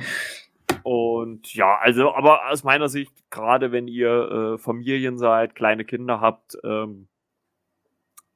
Und 0.87 1.53
ja, 1.53 1.77
also, 1.79 2.15
aber 2.15 2.49
aus 2.49 2.63
meiner 2.63 2.87
Sicht, 2.87 3.11
gerade 3.29 3.73
wenn 3.73 3.89
ihr 3.89 4.53
äh, 4.53 4.57
Familien 4.57 5.17
seid, 5.17 5.53
kleine 5.53 5.83
Kinder 5.83 6.21
habt, 6.21 6.57
ähm, 6.63 7.09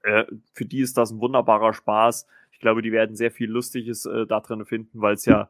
äh, 0.03 0.25
für 0.51 0.65
die 0.65 0.81
ist 0.81 0.97
das 0.97 1.11
ein 1.11 1.21
wunderbarer 1.21 1.71
Spaß. 1.71 2.27
Ich 2.51 2.59
glaube, 2.59 2.81
die 2.81 2.91
werden 2.91 3.15
sehr 3.15 3.31
viel 3.31 3.49
Lustiges 3.49 4.05
äh, 4.05 4.27
da 4.27 4.41
drin 4.41 4.65
finden, 4.65 4.99
weil 5.01 5.13
es 5.13 5.25
ja, 5.25 5.49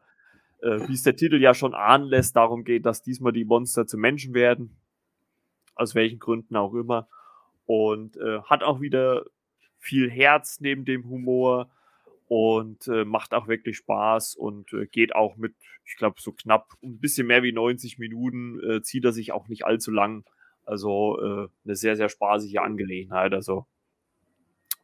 äh, 0.62 0.88
wie 0.88 0.94
es 0.94 1.02
der 1.02 1.16
Titel 1.16 1.42
ja 1.42 1.56
schon 1.56 1.74
ahnen 1.74 2.06
lässt, 2.06 2.36
darum 2.36 2.64
geht, 2.64 2.86
dass 2.86 3.02
diesmal 3.02 3.34
die 3.34 3.46
Monster 3.46 3.88
zu 3.88 3.98
Menschen 3.98 4.36
werden. 4.36 4.78
Aus 5.74 5.96
welchen 5.96 6.20
Gründen 6.20 6.56
auch 6.56 6.76
immer. 6.76 7.08
Und 7.66 8.16
äh, 8.18 8.44
hat 8.44 8.62
auch 8.62 8.80
wieder 8.80 9.26
viel 9.80 10.08
Herz 10.12 10.60
neben 10.60 10.86
dem 10.86 11.10
Humor 11.10 11.72
und 12.32 12.88
äh, 12.88 13.04
macht 13.04 13.34
auch 13.34 13.50
wirklich 13.50 13.76
Spaß 13.76 14.36
und 14.36 14.72
äh, 14.72 14.86
geht 14.86 15.14
auch 15.14 15.36
mit, 15.36 15.54
ich 15.84 15.98
glaube, 15.98 16.22
so 16.22 16.32
knapp 16.32 16.70
ein 16.82 16.98
bisschen 16.98 17.28
mehr 17.28 17.44
wie 17.44 17.52
90 17.52 17.98
Minuten, 17.98 18.58
äh, 18.64 18.82
zieht 18.82 19.04
er 19.04 19.12
sich 19.12 19.34
auch 19.34 19.50
nicht 19.50 19.66
allzu 19.66 19.92
lang. 19.92 20.24
Also 20.64 21.20
äh, 21.20 21.50
eine 21.66 21.76
sehr, 21.76 21.98
sehr 21.98 22.08
spaßige 22.08 22.60
Angelegenheit. 22.60 23.34
Also 23.34 23.66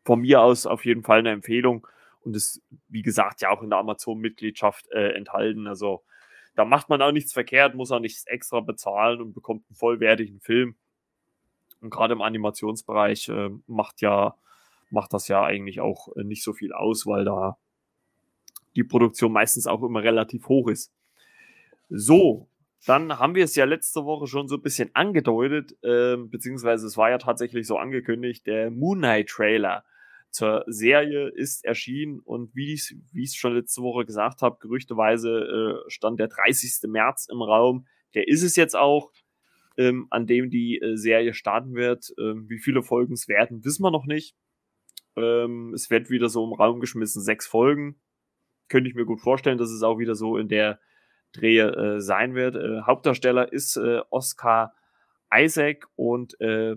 von 0.04 0.20
mir 0.20 0.42
aus 0.42 0.66
auf 0.66 0.84
jeden 0.84 1.04
Fall 1.04 1.20
eine 1.20 1.32
Empfehlung 1.32 1.88
und 2.20 2.36
ist, 2.36 2.62
wie 2.89 3.01
gesagt, 3.01 3.39
ja 3.39 3.50
auch 3.50 3.63
in 3.63 3.70
der 3.70 3.80
Amazon-Mitgliedschaft 3.80 4.92
äh, 4.92 5.13
enthalten. 5.13 5.68
Also 5.68 6.04
da 6.56 6.66
macht 6.66 6.89
man 6.89 7.01
auch 7.01 7.13
nichts 7.13 7.32
verkehrt, 7.32 7.75
muss 7.75 7.94
auch 7.94 8.01
nichts 8.01 8.27
extra 8.27 8.60
bezahlen 8.60 9.22
und 9.22 9.32
bekommt 9.32 9.63
einen 9.70 9.77
vollwertigen 9.77 10.42
Film. 10.42 10.75
Und 11.80 11.92
gerade 11.92 12.12
im 12.12 12.22
Animationsbereich 12.22 13.30
äh, 13.30 13.51
macht 13.68 14.01
ja, 14.01 14.36
macht 14.89 15.13
das 15.13 15.27
ja 15.27 15.44
eigentlich 15.44 15.79
auch 15.79 16.15
äh, 16.15 16.24
nicht 16.24 16.44
so 16.44 16.53
viel 16.53 16.74
aus, 16.74 17.06
weil 17.06 17.25
da 17.25 17.58
die 18.75 18.84
Produktion 18.84 19.32
meistens 19.32 19.67
auch 19.67 19.84
immer 19.84 20.03
relativ 20.03 20.48
hoch 20.48 20.70
ist. 20.70 20.94
So, 21.89 22.48
dann 22.86 23.17
haben 23.17 23.36
wir 23.36 23.44
es 23.44 23.56
ja 23.56 23.65
letzte 23.65 24.06
Woche 24.06 24.27
schon 24.27 24.48
so 24.48 24.56
ein 24.56 24.62
bisschen 24.62 24.91
angedeutet, 24.94 25.75
äh, 25.84 26.15
beziehungsweise 26.17 26.86
es 26.86 26.98
war 26.98 27.10
ja 27.10 27.17
tatsächlich 27.17 27.65
so 27.65 27.77
angekündigt, 27.77 28.46
der 28.46 28.70
Moon 28.72 29.00
Knight 29.00 29.29
Trailer 29.29 29.84
zur 30.29 30.63
Serie 30.67 31.29
ist 31.29 31.65
erschienen 31.65 32.20
und 32.20 32.53
wie 32.56 32.74
ich 32.74 32.94
es 33.13 33.36
schon 33.36 33.56
letzte 33.56 33.82
Woche 33.82 34.06
gesagt 34.06 34.41
habe, 34.41 34.58
gerüchteweise 34.60 35.84
äh, 35.86 35.89
stand 35.89 36.20
der 36.20 36.27
30. 36.27 36.89
März 36.89 37.27
im 37.32 37.41
Raum. 37.41 37.88
Der 38.13 38.27
ist 38.27 38.44
es 38.44 38.56
jetzt 38.56 38.75
auch, 38.75 39.12
ähm, 39.77 40.08
an 40.10 40.27
dem 40.27 40.50
die 40.50 40.79
äh, 40.79 40.96
Serie 40.96 41.34
starten 41.34 41.74
wird. 41.74 42.13
Ähm, 42.20 42.50
wie 42.50 42.60
viele 42.60 42.84
Folgen 42.84 43.13
es 43.13 43.27
werden, 43.27 43.63
wissen 43.65 43.84
wir 43.84 43.91
noch 43.91 44.06
nicht. 44.06 44.36
Ähm, 45.17 45.74
es 45.74 45.89
wird 45.89 46.09
wieder 46.09 46.29
so 46.29 46.45
im 46.45 46.53
Raum 46.53 46.79
geschmissen, 46.79 47.21
sechs 47.21 47.47
Folgen. 47.47 48.00
Könnte 48.69 48.89
ich 48.89 48.95
mir 48.95 49.05
gut 49.05 49.21
vorstellen, 49.21 49.57
dass 49.57 49.71
es 49.71 49.83
auch 49.83 50.00
wieder 50.00 50.15
so 50.15 50.38
in 50.38 50.47
der 50.47 50.79
Drehe 51.33 51.67
äh, 51.71 52.01
sein 52.01 52.36
wird. 52.36 52.55
Äh, 52.55 52.81
Hauptdarsteller 52.81 53.51
ist 53.51 53.77
äh, 53.77 54.01
Oscar 54.09 54.74
Isaac 55.33 55.88
und 55.95 56.39
äh, 56.39 56.75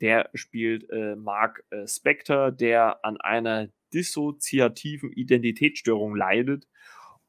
der 0.00 0.30
spielt 0.34 0.88
äh, 0.90 1.16
Mark 1.16 1.64
äh, 1.70 1.86
Spector, 1.86 2.50
der 2.50 3.04
an 3.04 3.18
einer 3.18 3.68
dissoziativen 3.92 5.12
Identitätsstörung 5.12 6.14
leidet 6.14 6.66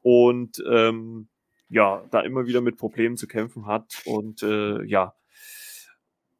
und 0.00 0.62
ähm, 0.70 1.28
ja, 1.68 2.04
da 2.10 2.20
immer 2.20 2.46
wieder 2.46 2.60
mit 2.60 2.76
Problemen 2.76 3.16
zu 3.16 3.26
kämpfen 3.26 3.66
hat 3.66 4.02
und 4.04 4.42
ja, 4.42 5.14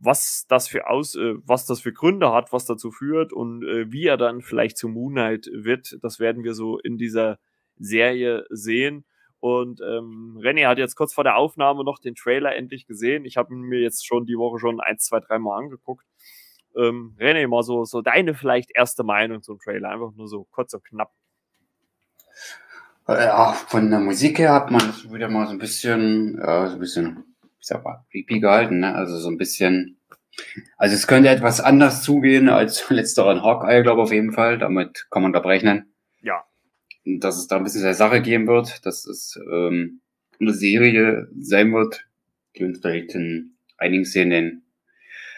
was 0.02 0.46
das 0.48 0.66
für 0.66 0.88
aus, 0.88 1.14
äh, 1.14 1.34
was 1.44 1.64
das 1.66 1.80
für 1.80 1.92
Gründe 1.92 2.32
hat, 2.32 2.52
was 2.52 2.66
dazu 2.66 2.90
führt 2.90 3.32
und 3.32 3.62
äh, 3.62 3.90
wie 3.92 4.06
er 4.06 4.16
dann 4.16 4.42
vielleicht 4.42 4.76
zu 4.76 4.88
Moon 4.88 5.12
Knight 5.12 5.48
wird, 5.52 5.96
das 6.02 6.18
werden 6.18 6.42
wir 6.42 6.54
so 6.54 6.78
in 6.78 6.98
dieser 6.98 7.38
Serie 7.78 8.44
sehen. 8.50 9.04
Und 9.38 9.80
ähm, 9.80 10.38
René 10.40 10.68
hat 10.68 10.78
jetzt 10.78 10.96
kurz 10.96 11.14
vor 11.14 11.24
der 11.24 11.36
Aufnahme 11.36 11.84
noch 11.84 11.98
den 11.98 12.14
Trailer 12.14 12.54
endlich 12.54 12.86
gesehen. 12.86 13.24
Ich 13.24 13.36
habe 13.36 13.54
mir 13.54 13.80
jetzt 13.80 14.06
schon 14.06 14.26
die 14.26 14.36
Woche 14.36 14.58
schon 14.58 14.80
ein, 14.80 14.98
zwei, 14.98 15.20
drei 15.20 15.38
Mal 15.38 15.58
angeguckt. 15.58 16.04
Ähm, 16.76 17.16
René, 17.18 17.46
mal 17.46 17.62
so, 17.62 17.84
so 17.84 18.02
deine 18.02 18.34
vielleicht 18.34 18.70
erste 18.74 19.04
Meinung 19.04 19.42
zum 19.42 19.58
Trailer, 19.58 19.90
einfach 19.90 20.12
nur 20.14 20.26
so 20.26 20.46
kurz 20.50 20.74
und 20.74 20.84
knapp. 20.84 21.12
Ja, 23.06 23.52
von 23.52 23.90
der 23.90 24.00
Musik 24.00 24.38
her 24.38 24.52
hat 24.52 24.70
man 24.70 24.90
es 24.90 25.12
wieder 25.12 25.28
mal 25.28 25.46
so 25.46 25.52
ein 25.52 25.58
bisschen, 25.58 26.38
ja, 26.38 26.66
so 26.68 26.74
ein 26.74 26.80
bisschen, 26.80 27.31
ich 27.62 27.68
sag 27.68 27.84
mal, 27.84 28.04
creepy 28.10 28.40
gehalten, 28.40 28.80
ne? 28.80 28.92
Also 28.94 29.16
so 29.18 29.30
ein 29.30 29.38
bisschen, 29.38 29.96
also 30.76 30.96
es 30.96 31.06
könnte 31.06 31.28
etwas 31.28 31.60
anders 31.60 32.02
zugehen 32.02 32.48
als 32.48 32.90
letzteren 32.90 33.42
Hawkeye, 33.42 33.82
glaube 33.82 34.00
ich, 34.00 34.06
auf 34.06 34.12
jeden 34.12 34.32
Fall. 34.32 34.58
Damit 34.58 35.06
kann 35.10 35.22
man 35.22 35.32
da 35.32 35.38
rechnen. 35.38 35.94
Ja. 36.22 36.44
Dass 37.04 37.38
es 37.38 37.46
da 37.46 37.56
ein 37.56 37.62
bisschen 37.62 37.84
der 37.84 37.94
Sache 37.94 38.20
geben 38.20 38.48
wird, 38.48 38.84
dass 38.84 39.06
es 39.06 39.38
ähm, 39.48 40.00
eine 40.40 40.52
Serie 40.52 41.28
sein 41.38 41.72
wird, 41.72 42.04
die 42.56 42.64
uns 42.64 42.80
vielleicht 42.80 43.14
in 43.14 43.54
einigen 43.78 44.04
Szenen 44.04 44.64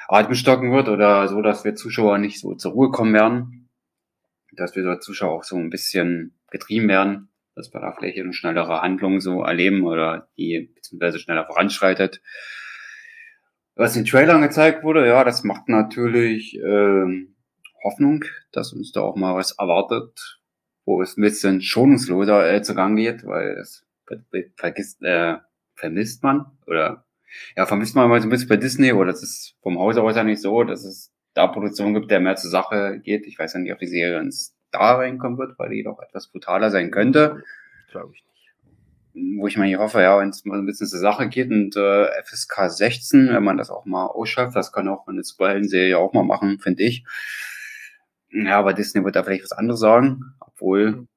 Atem 0.08 0.34
stocken 0.34 0.72
wird 0.72 0.88
oder 0.88 1.28
so, 1.28 1.42
dass 1.42 1.64
wir 1.64 1.74
Zuschauer 1.74 2.16
nicht 2.16 2.40
so 2.40 2.54
zur 2.54 2.72
Ruhe 2.72 2.90
kommen 2.90 3.12
werden. 3.12 3.68
Dass 4.52 4.76
wir 4.76 4.82
dort 4.82 5.02
Zuschauer 5.02 5.32
auch 5.32 5.44
so 5.44 5.56
ein 5.56 5.68
bisschen 5.68 6.34
getrieben 6.50 6.88
werden, 6.88 7.28
dass 7.54 7.68
vielleicht 7.68 8.18
eine 8.18 8.32
schnellere 8.32 8.82
Handlung 8.82 9.20
so 9.20 9.42
erleben 9.42 9.84
oder 9.84 10.28
die 10.36 10.70
beziehungsweise 10.74 11.18
schneller 11.18 11.46
voranschreitet. 11.46 12.20
Was 13.76 13.96
in 13.96 14.04
Trailern 14.04 14.42
gezeigt 14.42 14.84
wurde, 14.84 15.06
ja, 15.06 15.24
das 15.24 15.44
macht 15.44 15.68
natürlich 15.68 16.56
äh, 16.58 17.26
Hoffnung, 17.82 18.24
dass 18.52 18.72
uns 18.72 18.92
da 18.92 19.00
auch 19.00 19.16
mal 19.16 19.34
was 19.34 19.52
erwartet, 19.52 20.40
wo 20.84 21.02
es 21.02 21.16
ein 21.16 21.22
bisschen 21.22 21.60
schonungsloser 21.60 22.52
äh, 22.52 22.62
zugang 22.62 22.96
geht, 22.96 23.24
weil 23.24 23.56
es 23.60 23.84
vergisst, 24.56 25.02
äh, 25.02 25.36
vermisst 25.74 26.22
man 26.22 26.46
oder 26.66 27.04
ja, 27.56 27.66
vermisst 27.66 27.96
man 27.96 28.08
mal 28.08 28.20
so 28.20 28.28
ein 28.28 28.30
bisschen 28.30 28.48
bei 28.48 28.56
Disney, 28.56 28.92
oder 28.92 29.10
das 29.10 29.22
ist 29.22 29.56
vom 29.62 29.78
Haus 29.78 29.96
aus 29.96 30.16
ja 30.16 30.24
nicht 30.24 30.40
so, 30.40 30.62
dass 30.62 30.84
es 30.84 31.12
da 31.34 31.48
Produktionen 31.48 31.94
gibt, 31.94 32.10
der 32.10 32.20
mehr 32.20 32.36
zur 32.36 32.50
Sache 32.50 33.00
geht. 33.02 33.26
Ich 33.26 33.38
weiß 33.38 33.54
ja 33.54 33.60
nicht, 33.60 33.72
ob 33.72 33.78
die 33.80 33.88
Serie 33.88 34.20
ins 34.20 34.53
da 34.74 34.96
reinkommen 34.96 35.38
wird, 35.38 35.58
weil 35.58 35.70
die 35.70 35.82
doch 35.82 36.00
etwas 36.00 36.28
brutaler 36.28 36.70
sein 36.70 36.90
könnte. 36.90 37.42
Glaube 37.90 38.12
ich 38.14 38.24
nicht. 38.24 39.38
Wo 39.38 39.46
ich 39.46 39.56
mal 39.56 39.66
hier 39.66 39.78
hoffe, 39.78 40.02
ja, 40.02 40.18
wenn 40.18 40.30
es 40.30 40.44
mal 40.44 40.58
ein 40.58 40.66
bisschen 40.66 40.86
zur 40.86 40.98
Sache 40.98 41.28
geht 41.28 41.50
und 41.50 41.76
äh, 41.76 42.08
FSK 42.24 42.68
16, 42.68 43.28
wenn 43.28 43.44
man 43.44 43.56
das 43.56 43.70
auch 43.70 43.84
mal 43.84 44.06
ausschafft, 44.06 44.56
das 44.56 44.72
kann 44.72 44.88
auch 44.88 45.06
eine 45.06 45.22
Superhelden-Serie 45.22 45.98
auch 45.98 46.12
mal 46.12 46.24
machen, 46.24 46.58
finde 46.58 46.82
ich. 46.82 47.04
Ja, 48.30 48.58
aber 48.58 48.74
Disney 48.74 49.04
wird 49.04 49.14
da 49.14 49.22
vielleicht 49.22 49.44
was 49.44 49.52
anderes 49.52 49.80
sagen, 49.80 50.34
obwohl 50.40 50.90
mhm 50.90 51.08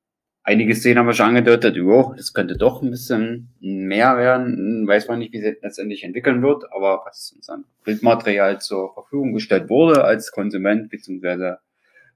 einige 0.47 0.73
Szenen 0.75 0.99
haben 0.99 1.07
wir 1.07 1.13
schon 1.13 1.27
angedeutet, 1.27 1.75
jo, 1.75 2.13
das 2.15 2.33
könnte 2.33 2.55
doch 2.55 2.81
ein 2.81 2.89
bisschen 2.89 3.53
mehr 3.59 4.17
werden. 4.17 4.87
Weiß 4.87 5.09
man 5.09 5.19
nicht, 5.19 5.33
wie 5.33 5.41
sie 5.41 5.57
letztendlich 5.61 6.05
entwickeln 6.05 6.41
wird, 6.41 6.63
aber 6.71 7.03
was 7.05 7.33
uns 7.35 7.49
an 7.49 7.65
Bildmaterial 7.83 8.61
zur 8.61 8.93
Verfügung 8.93 9.33
gestellt 9.33 9.69
wurde 9.69 10.05
als 10.05 10.31
Konsument, 10.31 10.89
beziehungsweise 10.89 11.59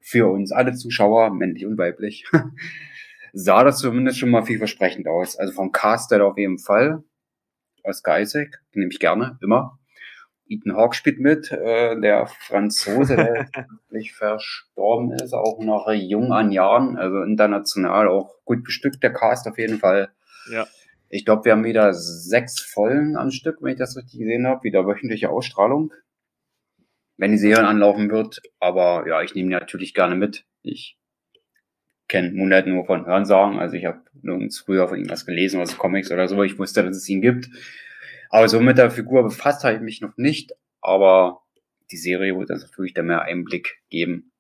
für 0.01 0.29
uns 0.29 0.51
alle 0.51 0.74
Zuschauer, 0.74 1.31
männlich 1.31 1.65
und 1.65 1.77
weiblich, 1.77 2.25
sah 3.34 3.63
das 3.63 3.79
zumindest 3.79 4.20
schon 4.20 4.29
mal 4.29 4.43
vielversprechend 4.43 5.08
aus. 5.08 5.38
Also 5.38 5.53
vom 5.53 5.72
Cast 5.72 6.13
auf 6.13 6.38
jeden 6.38 6.58
Fall. 6.58 7.03
Oscar 7.84 8.20
Isaac, 8.20 8.62
nehme 8.74 8.91
ich 8.91 9.00
gerne, 9.00 9.38
immer. 9.41 9.79
Ethan 10.48 10.75
Hawke 10.75 10.96
spielt 10.96 11.20
mit, 11.20 11.50
äh, 11.51 12.00
der 12.00 12.27
Franzose, 12.27 13.15
der 13.15 13.48
wirklich 13.89 14.13
verstorben 14.13 15.13
ist, 15.13 15.34
auch 15.34 15.60
noch 15.62 15.89
jung 15.93 16.34
an 16.34 16.51
Jahren, 16.51 16.98
also 16.98 17.22
international 17.22 18.10
auch 18.10 18.36
gut 18.43 18.63
bestückt, 18.63 19.01
der 19.01 19.13
Cast 19.13 19.48
auf 19.48 19.58
jeden 19.58 19.79
Fall. 19.79 20.10
Ja. 20.51 20.67
Ich 21.08 21.24
glaube, 21.24 21.46
wir 21.46 21.53
haben 21.53 21.63
wieder 21.63 21.93
sechs 21.93 22.60
Folgen 22.60 23.15
am 23.15 23.31
Stück, 23.31 23.62
wenn 23.62 23.74
ich 23.74 23.79
das 23.79 23.96
richtig 23.96 24.20
gesehen 24.20 24.46
habe, 24.46 24.63
wieder 24.63 24.86
wöchentliche 24.86 25.29
Ausstrahlung, 25.29 25.93
wenn 27.22 27.32
die 27.32 27.38
Serie 27.38 27.68
anlaufen 27.68 28.10
wird. 28.10 28.42
Aber 28.60 29.08
ja, 29.08 29.22
ich 29.22 29.36
nehme 29.36 29.50
die 29.50 29.54
natürlich 29.54 29.94
gerne 29.94 30.16
mit. 30.16 30.44
Ich 30.63 30.98
kenne 32.08 32.32
Moonlight 32.32 32.66
nur 32.66 32.84
von 32.84 33.06
Hörensagen, 33.06 33.60
also 33.60 33.75
ich 33.75 33.86
habe 33.86 34.01
nirgends 34.24 34.60
früher 34.60 34.88
von 34.90 35.00
ihm 35.00 35.10
was 35.10 35.28
gelesen, 35.28 35.62
was 35.62 35.78
Comics 35.78 36.12
oder 36.12 36.28
so. 36.28 36.42
Ich 36.42 36.58
wusste, 36.58 36.84
dass 36.84 36.98
es 36.98 37.08
ihn 37.08 37.22
gibt. 37.22 37.48
Aber 38.32 38.50
so 38.50 38.60
mit 38.60 38.80
der 38.80 38.90
Figur 38.90 39.24
befasst 39.24 39.63
habe 39.63 39.75
ich 39.75 39.82
mich 39.82 40.01
noch 40.01 40.18
nicht, 40.18 40.51
aber 40.82 41.44
die 41.92 41.98
Serie 41.98 42.38
wird 42.38 42.50
uns 42.50 42.63
natürlich 42.63 42.96
da 42.96 43.04
mehr 43.04 43.22
Einblick 43.22 43.82
geben. 43.90 44.32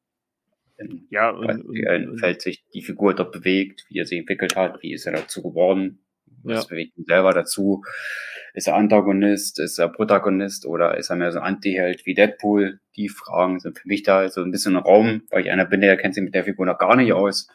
Ja, 1.11 1.29
und, 1.29 1.71
wie 1.71 1.87
und, 1.87 2.17
Feld 2.17 2.41
sich 2.41 2.65
die 2.73 2.81
Figur 2.81 3.13
dort 3.13 3.31
bewegt, 3.31 3.85
wie 3.89 3.99
er 3.99 4.07
sich 4.07 4.17
entwickelt 4.17 4.55
hat, 4.55 4.81
wie 4.81 4.93
ist 4.93 5.05
er 5.05 5.13
dazu 5.13 5.43
geworden, 5.43 5.99
was 6.41 6.63
ja. 6.63 6.69
bewegt 6.69 6.97
ihn 6.97 7.05
selber 7.05 7.31
dazu. 7.31 7.83
Ist 8.53 8.67
er 8.67 8.75
Antagonist, 8.75 9.59
ist 9.59 9.79
er 9.79 9.87
Protagonist 9.87 10.65
oder 10.65 10.97
ist 10.97 11.09
er 11.09 11.15
mehr 11.15 11.31
so 11.31 11.39
Anti-Held 11.39 12.05
wie 12.05 12.13
Deadpool? 12.13 12.79
Die 12.95 13.09
Fragen 13.09 13.59
sind 13.59 13.79
für 13.79 13.87
mich 13.87 14.03
da 14.03 14.27
so 14.29 14.41
ein 14.41 14.51
bisschen 14.51 14.75
Raum, 14.75 15.23
weil 15.29 15.41
ich 15.41 15.51
einer 15.51 15.65
bin, 15.65 15.81
der 15.81 15.97
kennt 15.97 16.15
sich 16.15 16.23
mit 16.23 16.35
der 16.35 16.43
Figur 16.43 16.65
noch 16.65 16.77
gar 16.77 16.95
nicht 16.95 17.13
aus. 17.13 17.47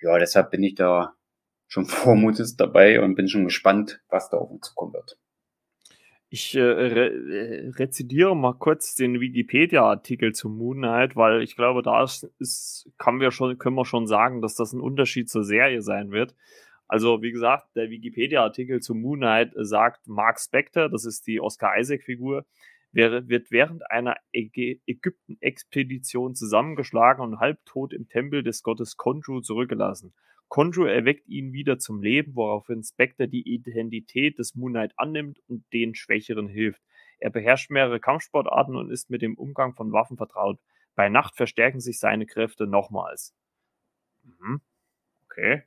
Ja, 0.00 0.18
deshalb 0.18 0.50
bin 0.50 0.62
ich 0.62 0.74
da 0.74 1.14
schon 1.66 1.84
vormutest 1.86 2.60
dabei 2.60 3.00
und 3.00 3.14
bin 3.14 3.28
schon 3.28 3.44
gespannt, 3.44 4.00
was 4.08 4.30
da 4.30 4.36
auf 4.36 4.50
uns 4.50 4.68
zukommen 4.68 4.94
wird. 4.94 5.18
Ich 6.34 6.54
äh, 6.54 6.62
re 6.62 7.10
äh, 7.10 7.68
rezidiere 7.76 8.34
mal 8.34 8.54
kurz 8.54 8.94
den 8.94 9.20
Wikipedia-Artikel 9.20 10.32
zu 10.32 10.48
Moon 10.48 10.78
Knight, 10.78 11.14
weil 11.14 11.42
ich 11.42 11.56
glaube, 11.56 11.82
da 11.82 12.02
ist, 12.02 12.24
ist, 12.38 12.90
kann 12.96 13.20
wir 13.20 13.30
schon, 13.32 13.58
können 13.58 13.76
wir 13.76 13.84
schon 13.84 14.06
sagen, 14.06 14.40
dass 14.40 14.54
das 14.54 14.72
ein 14.72 14.80
Unterschied 14.80 15.28
zur 15.28 15.44
Serie 15.44 15.82
sein 15.82 16.10
wird. 16.10 16.34
Also, 16.92 17.22
wie 17.22 17.32
gesagt, 17.32 17.74
der 17.74 17.88
Wikipedia-Artikel 17.88 18.80
zu 18.80 18.94
Moon 18.94 19.20
Knight 19.20 19.54
sagt, 19.56 20.06
Mark 20.06 20.38
Spector, 20.38 20.90
das 20.90 21.06
ist 21.06 21.26
die 21.26 21.40
Oscar 21.40 21.78
Isaac-Figur, 21.78 22.44
wird 22.92 23.50
während 23.50 23.90
einer 23.90 24.16
Ägypten-Expedition 24.34 26.34
zusammengeschlagen 26.34 27.24
und 27.24 27.40
halbtot 27.40 27.94
im 27.94 28.08
Tempel 28.08 28.42
des 28.42 28.62
Gottes 28.62 28.98
Konju 28.98 29.40
zurückgelassen. 29.40 30.12
Konju 30.48 30.84
erweckt 30.84 31.26
ihn 31.28 31.54
wieder 31.54 31.78
zum 31.78 32.02
Leben, 32.02 32.34
woraufhin 32.34 32.82
Spectre 32.82 33.26
die 33.26 33.48
Identität 33.48 34.38
des 34.38 34.54
Moon 34.54 34.72
Knight 34.72 34.92
annimmt 34.98 35.40
und 35.48 35.64
den 35.72 35.94
Schwächeren 35.94 36.46
hilft. 36.46 36.82
Er 37.20 37.30
beherrscht 37.30 37.70
mehrere 37.70 38.00
Kampfsportarten 38.00 38.76
und 38.76 38.90
ist 38.90 39.08
mit 39.08 39.22
dem 39.22 39.38
Umgang 39.38 39.72
von 39.72 39.92
Waffen 39.92 40.18
vertraut. 40.18 40.60
Bei 40.94 41.08
Nacht 41.08 41.36
verstärken 41.36 41.80
sich 41.80 41.98
seine 41.98 42.26
Kräfte 42.26 42.66
nochmals. 42.66 43.34
Mhm. 44.24 44.60
Okay. 45.24 45.62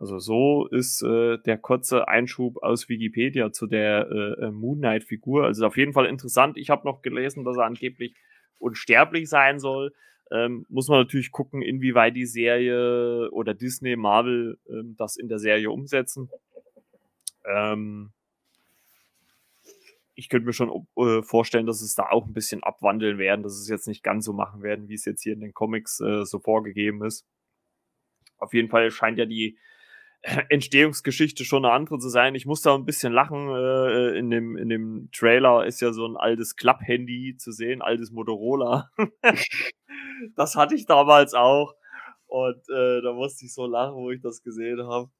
Also 0.00 0.18
so 0.18 0.66
ist 0.68 1.02
äh, 1.02 1.36
der 1.44 1.58
kurze 1.58 2.08
Einschub 2.08 2.62
aus 2.62 2.88
Wikipedia 2.88 3.52
zu 3.52 3.66
der 3.66 4.08
äh, 4.10 4.46
äh 4.46 4.50
Moon 4.50 4.78
Knight-Figur. 4.78 5.44
Also 5.44 5.66
auf 5.66 5.76
jeden 5.76 5.92
Fall 5.92 6.06
interessant. 6.06 6.56
Ich 6.56 6.70
habe 6.70 6.88
noch 6.88 7.02
gelesen, 7.02 7.44
dass 7.44 7.58
er 7.58 7.66
angeblich 7.66 8.14
unsterblich 8.58 9.28
sein 9.28 9.60
soll. 9.60 9.92
Ähm, 10.30 10.64
muss 10.70 10.88
man 10.88 11.00
natürlich 11.00 11.32
gucken, 11.32 11.60
inwieweit 11.60 12.16
die 12.16 12.24
Serie 12.24 13.30
oder 13.30 13.52
Disney, 13.52 13.96
Marvel 13.96 14.58
ähm, 14.70 14.94
das 14.96 15.16
in 15.16 15.28
der 15.28 15.38
Serie 15.38 15.70
umsetzen. 15.70 16.30
Ähm, 17.44 18.12
ich 20.14 20.30
könnte 20.30 20.46
mir 20.46 20.54
schon 20.54 20.86
äh, 20.96 21.20
vorstellen, 21.22 21.66
dass 21.66 21.82
es 21.82 21.94
da 21.94 22.08
auch 22.08 22.26
ein 22.26 22.32
bisschen 22.32 22.62
abwandeln 22.62 23.18
werden, 23.18 23.42
dass 23.42 23.52
es 23.52 23.68
jetzt 23.68 23.86
nicht 23.86 24.02
ganz 24.02 24.24
so 24.24 24.32
machen 24.32 24.62
werden, 24.62 24.88
wie 24.88 24.94
es 24.94 25.04
jetzt 25.04 25.22
hier 25.22 25.34
in 25.34 25.40
den 25.40 25.52
Comics 25.52 26.00
äh, 26.00 26.24
so 26.24 26.38
vorgegeben 26.38 27.04
ist. 27.04 27.26
Auf 28.38 28.54
jeden 28.54 28.70
Fall 28.70 28.90
scheint 28.90 29.18
ja 29.18 29.26
die 29.26 29.58
Entstehungsgeschichte 30.48 31.44
schon 31.44 31.64
eine 31.64 31.74
andere 31.74 31.98
zu 31.98 32.08
sein. 32.08 32.34
Ich 32.34 32.46
musste 32.46 32.70
auch 32.70 32.78
ein 32.78 32.84
bisschen 32.84 33.12
lachen. 33.12 33.48
Äh, 33.48 34.18
in, 34.18 34.30
dem, 34.30 34.56
in 34.56 34.68
dem 34.68 35.08
Trailer 35.12 35.64
ist 35.66 35.80
ja 35.80 35.92
so 35.92 36.06
ein 36.06 36.16
altes 36.16 36.56
Klapp-Handy 36.56 37.36
zu 37.38 37.52
sehen, 37.52 37.82
altes 37.82 38.10
Motorola. 38.10 38.90
das 40.36 40.56
hatte 40.56 40.74
ich 40.74 40.86
damals 40.86 41.34
auch. 41.34 41.74
Und 42.26 42.60
äh, 42.68 43.00
da 43.02 43.12
musste 43.12 43.44
ich 43.44 43.54
so 43.54 43.66
lachen, 43.66 43.94
wo 43.94 44.10
ich 44.10 44.20
das 44.20 44.42
gesehen 44.42 44.86
habe. 44.86 45.10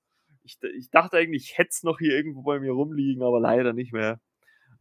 Ich, 0.42 0.58
ich 0.78 0.90
dachte 0.90 1.16
eigentlich, 1.16 1.50
ich 1.50 1.58
hätte 1.58 1.70
es 1.70 1.82
noch 1.82 1.98
hier 1.98 2.12
irgendwo 2.12 2.42
bei 2.42 2.60
mir 2.60 2.72
rumliegen, 2.72 3.22
aber 3.22 3.40
leider 3.40 3.72
nicht 3.72 3.92
mehr. 3.92 4.20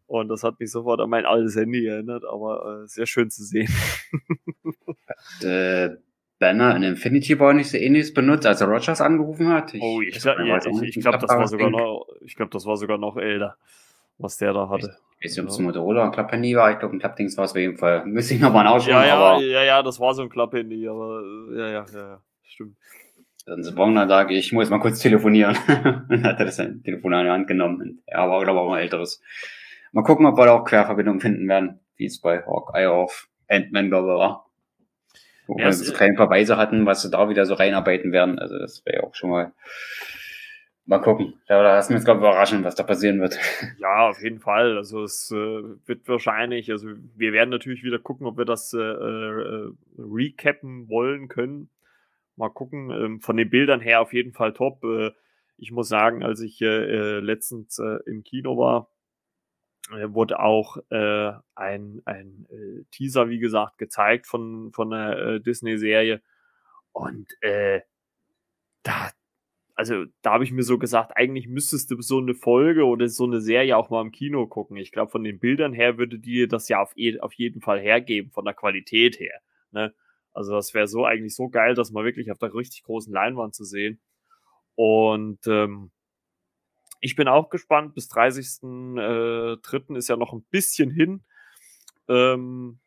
Und 0.06 0.28
das 0.28 0.44
hat 0.44 0.60
mich 0.60 0.72
sofort 0.72 1.00
an 1.02 1.10
mein 1.10 1.26
altes 1.26 1.56
Handy 1.56 1.86
erinnert, 1.86 2.26
aber 2.26 2.84
äh, 2.84 2.88
sehr 2.88 3.06
schön 3.06 3.30
zu 3.30 3.44
sehen. 3.44 3.72
äh, 5.42 5.90
Banner 6.39 6.75
in 6.75 6.84
Infinity 6.84 7.39
War 7.39 7.53
nicht 7.53 7.69
so 7.69 7.77
ähnliches 7.77 8.13
benutzt, 8.13 8.48
als 8.48 8.62
er 8.62 8.67
Rogers 8.67 9.01
angerufen 9.01 9.50
hat? 9.50 9.74
Ich, 9.74 9.81
oh, 9.81 10.01
ich, 10.01 10.15
ich, 10.15 10.24
ja, 10.24 10.58
ich, 10.58 10.98
ich 10.98 11.01
glaube, 11.01 11.19
das 11.19 11.29
war 11.29 11.48
sogar 11.48 11.69
noch, 11.69 12.08
ich 12.22 12.36
glaube, 12.36 12.51
das 12.51 12.65
war 12.65 12.77
sogar 12.77 12.98
noch 12.98 13.17
älter, 13.17 13.58
was 14.17 14.38
der 14.38 14.53
da 14.53 14.69
hatte. 14.69 14.98
Ich 15.19 15.25
weiß 15.25 15.38
nicht, 15.38 15.43
ob 15.46 15.50
es 15.50 15.60
ein 15.60 15.65
Motorola 15.65 16.05
ein 16.05 16.12
Klapphandy 16.12 16.55
war. 16.55 16.72
Ich 16.72 16.79
glaube, 16.79 16.96
ein 16.96 17.00
Klappdings 17.00 17.38
war 17.38 17.43
es 17.43 17.51
auf 17.51 17.58
jeden 17.58 17.77
Fall. 17.77 18.05
Müsste 18.05 18.36
ich 18.36 18.39
nochmal 18.39 18.65
ausschauen. 18.67 19.05
Ja, 19.05 19.39
ja, 19.39 19.39
ja, 19.41 19.63
ja, 19.63 19.84
das 19.84 20.00
war 20.00 20.13
so 20.13 20.22
ein 20.22 20.29
Klapphandy, 20.29 20.88
aber 20.88 21.22
ja, 21.51 21.67
ja, 21.67 21.86
ja, 21.91 22.00
ja, 22.00 22.22
stimmt. 22.43 22.77
Dann 23.46 23.65
Wagner 23.77 24.08
sage 24.08 24.36
ich 24.36 24.53
muss 24.53 24.69
mal 24.69 24.79
kurz 24.79 25.00
telefonieren. 25.00 25.58
dann 25.67 26.24
hat 26.24 26.39
er 26.39 26.46
das 26.46 26.58
Telefon 26.58 27.13
an 27.13 27.25
die 27.25 27.31
Hand 27.31 27.48
genommen. 27.48 28.01
Er 28.05 28.29
war, 28.29 28.43
glaube 28.43 28.60
ich, 28.60 28.65
auch 28.65 28.74
ein 28.74 28.81
älteres. 28.81 29.22
Mal 29.91 30.03
gucken, 30.03 30.25
ob 30.25 30.38
wir 30.38 30.46
da 30.46 30.53
auch 30.53 30.63
Querverbindungen 30.63 31.19
finden 31.19 31.48
werden, 31.50 31.79
wie 31.98 32.05
es 32.05 32.22
bei 32.22 32.43
Hawkeye 32.46 32.88
auf 32.88 33.27
Ant-Man, 33.48 33.89
glaube 33.89 34.08
ich, 34.08 34.13
war. 34.13 34.49
Wo 35.50 35.58
ja, 35.58 35.65
wir 35.65 35.74
so 35.74 35.91
kleine 35.94 36.15
Verweise 36.15 36.58
hatten, 36.58 36.86
was 36.86 37.01
sie 37.01 37.10
da 37.10 37.27
wieder 37.27 37.48
so 37.48 37.56
reinarbeiten 37.56 38.12
werden. 38.12 38.38
Also 38.38 38.60
das 38.60 38.86
wäre 38.86 38.98
ja 38.98 39.03
auch 39.03 39.15
schon 39.15 39.32
mal 39.32 39.51
mal 40.86 41.00
gucken. 41.00 41.34
Da 41.48 41.62
lassen 41.62 41.89
wir 41.89 41.96
uns, 41.98 42.06
glaube 42.06 42.20
ich, 42.20 42.27
überraschen, 42.27 42.63
was 42.63 42.75
da 42.75 42.84
passieren 42.84 43.20
wird. 43.20 43.38
Ja, 43.79 44.10
auf 44.10 44.21
jeden 44.21 44.39
Fall. 44.39 44.78
Also 44.78 45.04
es 45.04 45.32
äh, 45.32 45.63
wird 45.86 46.08
wahrscheinlich, 46.08 46.71
also 46.71 46.89
wir 47.15 47.34
werden 47.34 47.50
natürlich 47.50 47.84
wieder 47.84 47.97
gucken, 47.97 48.28
ob 48.28 48.38
wir 48.38 48.45
das 48.45 48.74
äh, 48.74 48.80
äh, 48.80 49.71
recappen 49.97 50.88
wollen 50.88 51.30
können. 51.30 51.71
Mal 52.36 52.50
gucken. 52.50 52.91
Ähm, 52.91 53.19
von 53.19 53.36
den 53.36 53.50
Bildern 53.50 53.82
her 53.82 54.02
auf 54.02 54.13
jeden 54.13 54.34
Fall 54.34 54.54
top. 54.54 54.84
Äh, 54.84 55.12
ich 55.58 55.71
muss 55.71 55.89
sagen, 55.89 56.24
als 56.24 56.41
ich 56.41 56.62
äh, 56.62 57.19
letztens 57.19 57.80
äh, 57.80 57.97
im 58.06 58.24
Kino 58.24 58.56
war, 58.56 58.89
wurde 59.89 60.39
auch 60.39 60.78
äh, 60.89 61.32
ein, 61.56 62.02
ein 62.06 62.46
äh, 62.50 62.84
Teaser, 62.92 63.30
wie 63.30 63.39
gesagt, 63.39 63.78
gezeigt 63.78 64.28
von, 64.28 64.72
von 64.72 64.92
der 64.92 65.18
äh, 65.18 65.42
Disney-Serie. 65.42 66.22
Und 66.92 67.28
äh, 67.42 67.82
da, 68.84 69.12
also 69.76 70.06
da 70.22 70.34
habe 70.34 70.44
ich 70.44 70.52
mir 70.52 70.63
so 70.63 70.78
gesagt, 70.78 71.15
eigentlich 71.15 71.48
müsstest 71.48 71.89
du 71.92 72.02
so 72.02 72.20
eine 72.20 72.36
Folge 72.36 72.86
oder 72.86 73.08
so 73.08 73.26
eine 73.26 73.42
Serie 73.42 73.78
auch 73.78 73.89
mal 73.89 74.02
im 74.02 74.12
Kino 74.12 74.46
gucken. 74.46 74.78
Ich 74.78 74.92
glaube, 74.92 75.12
von 75.12 75.24
den 75.24 75.39
Bildern 75.39 75.74
her 75.74 75.98
würde 75.98 76.20
dir 76.20 76.48
das 76.48 76.70
ja 76.70 76.82
auf, 76.82 76.94
auf 77.22 77.34
jeden 77.34 77.62
Fall 77.62 77.80
hergeben, 77.80 78.32
von 78.32 78.46
der 78.46 78.54
Qualität 78.54 79.20
her. 79.20 79.39
Ne? 79.72 79.94
Also 80.34 80.54
das 80.54 80.74
wäre 80.74 80.88
so 80.88 81.06
eigentlich 81.06 81.36
so 81.36 81.50
geil, 81.50 81.76
das 81.76 81.92
mal 81.92 82.04
wirklich 82.06 82.32
auf 82.32 82.38
der 82.38 82.54
richtig 82.54 82.84
großen 82.84 83.13
Leinwand 83.13 83.56
zu 83.56 83.63
sehen. 83.63 84.00
Und 84.76 85.39
ähm, 85.48 85.92
ich 87.00 87.16
bin 87.16 87.28
auch 87.28 87.50
gespannt. 87.50 87.96
Bis 87.96 88.10
30.03. 88.10 89.96
Äh, 89.96 89.98
ist 89.98 90.10
ja 90.10 90.18
noch 90.18 90.34
ein 90.34 90.44
bisschen 90.50 90.92
hin. 90.92 91.24
Ähm, 92.08 92.80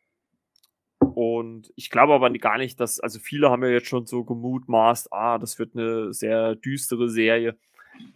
und 0.99 1.71
ich 1.75 1.89
glaube 1.89 2.13
aber 2.13 2.29
gar 2.31 2.57
nicht, 2.57 2.79
dass, 2.79 2.99
also 2.99 3.19
viele 3.19 3.49
haben 3.49 3.63
ja 3.63 3.69
jetzt 3.69 3.87
schon 3.87 4.05
so 4.05 4.23
gemutmaßt, 4.23 5.11
ah, 5.11 5.37
das 5.37 5.59
wird 5.59 5.75
eine 5.75 6.13
sehr 6.13 6.55
düstere 6.55 7.09
Serie. 7.09 7.57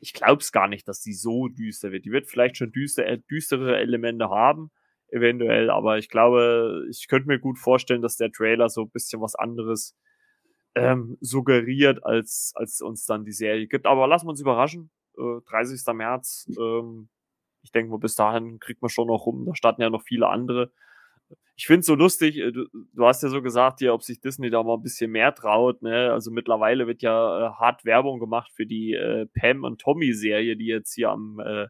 Ich 0.02 0.14
glaube 0.14 0.42
es 0.42 0.52
gar 0.52 0.68
nicht, 0.68 0.88
dass 0.88 1.02
die 1.02 1.14
so 1.14 1.48
düster 1.48 1.92
wird. 1.92 2.06
Die 2.06 2.12
wird 2.12 2.28
vielleicht 2.28 2.58
schon 2.58 2.72
düster, 2.72 3.06
äh, 3.06 3.20
düstere 3.30 3.78
Elemente 3.78 4.30
haben, 4.30 4.72
eventuell, 5.10 5.70
aber 5.70 5.98
ich 5.98 6.10
glaube, 6.10 6.86
ich 6.90 7.08
könnte 7.08 7.28
mir 7.28 7.40
gut 7.40 7.60
vorstellen, 7.60 8.02
dass 8.02 8.18
der 8.18 8.32
Trailer 8.32 8.70
so 8.70 8.84
ein 8.84 8.90
bisschen 8.90 9.22
was 9.22 9.36
anderes 9.36 9.96
ähm, 10.76 11.18
suggeriert, 11.22 12.04
als, 12.04 12.54
als 12.56 12.82
uns 12.82 13.06
dann 13.06 13.26
die 13.26 13.32
Serie 13.32 13.68
gibt. 13.68 13.86
Aber 13.86 14.08
lassen 14.08 14.26
wir 14.26 14.32
uns 14.32 14.42
überraschen 14.42 14.90
äh, 15.18 15.42
30. 15.50 15.94
März. 15.94 16.50
Ähm, 16.60 17.10
ich 17.64 17.72
denke 17.72 17.92
mal, 17.92 18.00
bis 18.00 18.16
dahin 18.16 18.60
kriegt 18.60 18.82
man 18.82 18.90
schon 18.90 19.08
noch 19.08 19.26
rum. 19.26 19.46
Da 19.46 19.56
starten 19.56 19.82
ja 19.82 19.90
noch 19.90 20.04
viele 20.04 20.28
andere. 20.28 20.72
Ich 21.56 21.66
finde 21.66 21.82
es 21.82 21.88
so 21.88 21.96
lustig, 21.96 22.38
äh, 22.38 22.52
du, 22.52 22.68
du, 22.72 23.06
hast 23.06 23.24
ja 23.24 23.30
so 23.30 23.42
gesagt, 23.42 23.82
ja, 23.82 23.92
ob 23.92 24.04
sich 24.04 24.22
Disney 24.22 24.50
da 24.50 24.64
mal 24.64 24.76
ein 24.76 24.84
bisschen 24.84 25.12
mehr 25.12 25.34
traut. 25.34 25.82
Ne? 25.82 26.12
Also 26.12 26.32
mittlerweile 26.32 26.88
wird 26.88 27.02
ja 27.02 27.48
äh, 27.48 27.50
hart 27.54 27.84
Werbung 27.84 28.20
gemacht 28.20 28.52
für 28.54 28.66
die 28.66 28.94
äh, 28.94 29.26
Pam 29.40 29.64
und 29.64 29.82
Tommy-Serie, 29.82 30.56
die 30.56 30.68
jetzt 30.68 30.94
hier 30.94 31.10
am 31.10 31.40
äh, 31.40 31.68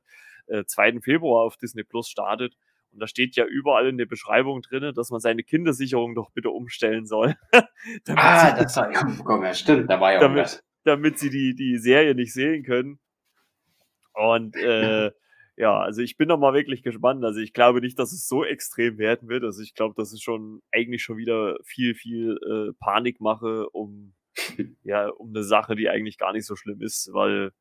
2. 0.65 0.87
Äh, 0.87 1.01
Februar 1.01 1.45
auf 1.45 1.57
Disney 1.57 1.83
Plus 1.83 2.09
startet. 2.09 2.55
Und 2.91 3.01
da 3.01 3.07
steht 3.07 3.35
ja 3.35 3.45
überall 3.45 3.87
in 3.87 3.97
der 3.97 4.05
Beschreibung 4.05 4.61
drin, 4.61 4.93
dass 4.93 5.09
man 5.09 5.19
seine 5.19 5.43
Kindersicherung 5.43 6.15
doch 6.15 6.31
bitte 6.31 6.49
umstellen 6.49 7.05
soll. 7.05 7.35
ah, 7.51 8.55
das 8.55 8.77
war 8.77 8.91
ja, 8.91 9.53
stimmt, 9.53 9.89
da 9.89 9.99
war 9.99 10.13
ja 10.13 10.19
damit, 10.21 10.63
damit 10.83 11.19
sie 11.19 11.29
die, 11.29 11.55
die 11.55 11.77
Serie 11.77 12.15
nicht 12.15 12.33
sehen 12.33 12.63
können. 12.63 12.99
Und 14.17 14.55
äh, 14.55 15.11
ja, 15.55 15.79
also 15.79 16.01
ich 16.01 16.17
bin 16.17 16.27
noch 16.27 16.37
mal 16.37 16.53
wirklich 16.53 16.83
gespannt. 16.83 17.23
Also 17.23 17.39
ich 17.39 17.53
glaube 17.53 17.81
nicht, 17.81 17.97
dass 17.99 18.11
es 18.11 18.27
so 18.27 18.43
extrem 18.43 18.97
werden 18.97 19.29
wird. 19.29 19.43
Also 19.43 19.61
ich 19.61 19.73
glaube, 19.73 19.95
dass 19.95 20.11
es 20.11 20.21
schon 20.21 20.61
eigentlich 20.71 21.03
schon 21.03 21.17
wieder 21.17 21.57
viel, 21.63 21.95
viel 21.95 22.37
äh, 22.43 22.73
Panik 22.79 23.21
mache 23.21 23.69
um 23.69 24.13
ja 24.83 25.07
um 25.09 25.29
eine 25.29 25.43
Sache, 25.43 25.75
die 25.75 25.89
eigentlich 25.89 26.17
gar 26.17 26.33
nicht 26.33 26.45
so 26.45 26.55
schlimm 26.55 26.81
ist, 26.81 27.09
weil 27.13 27.51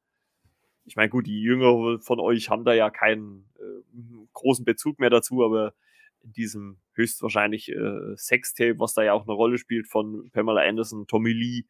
ich 0.84 0.94
meine, 0.94 1.08
gut, 1.08 1.26
die 1.26 1.42
Jünger 1.42 1.98
von 2.00 2.20
euch 2.20 2.48
haben 2.48 2.64
da 2.64 2.72
ja 2.72 2.90
keinen 2.90 3.48
äh, 3.58 4.26
großen 4.32 4.64
Bezug 4.64 5.00
mehr 5.00 5.10
dazu, 5.10 5.44
aber 5.44 5.74
in 6.22 6.32
diesem 6.32 6.78
höchstwahrscheinlich 6.94 7.70
äh, 7.70 8.16
Sextape, 8.16 8.78
was 8.78 8.94
da 8.94 9.02
ja 9.02 9.12
auch 9.12 9.24
eine 9.24 9.32
Rolle 9.32 9.58
spielt 9.58 9.88
von 9.88 10.30
Pamela 10.32 10.62
Anderson, 10.62 11.06
Tommy 11.06 11.32
Lee, 11.32 11.64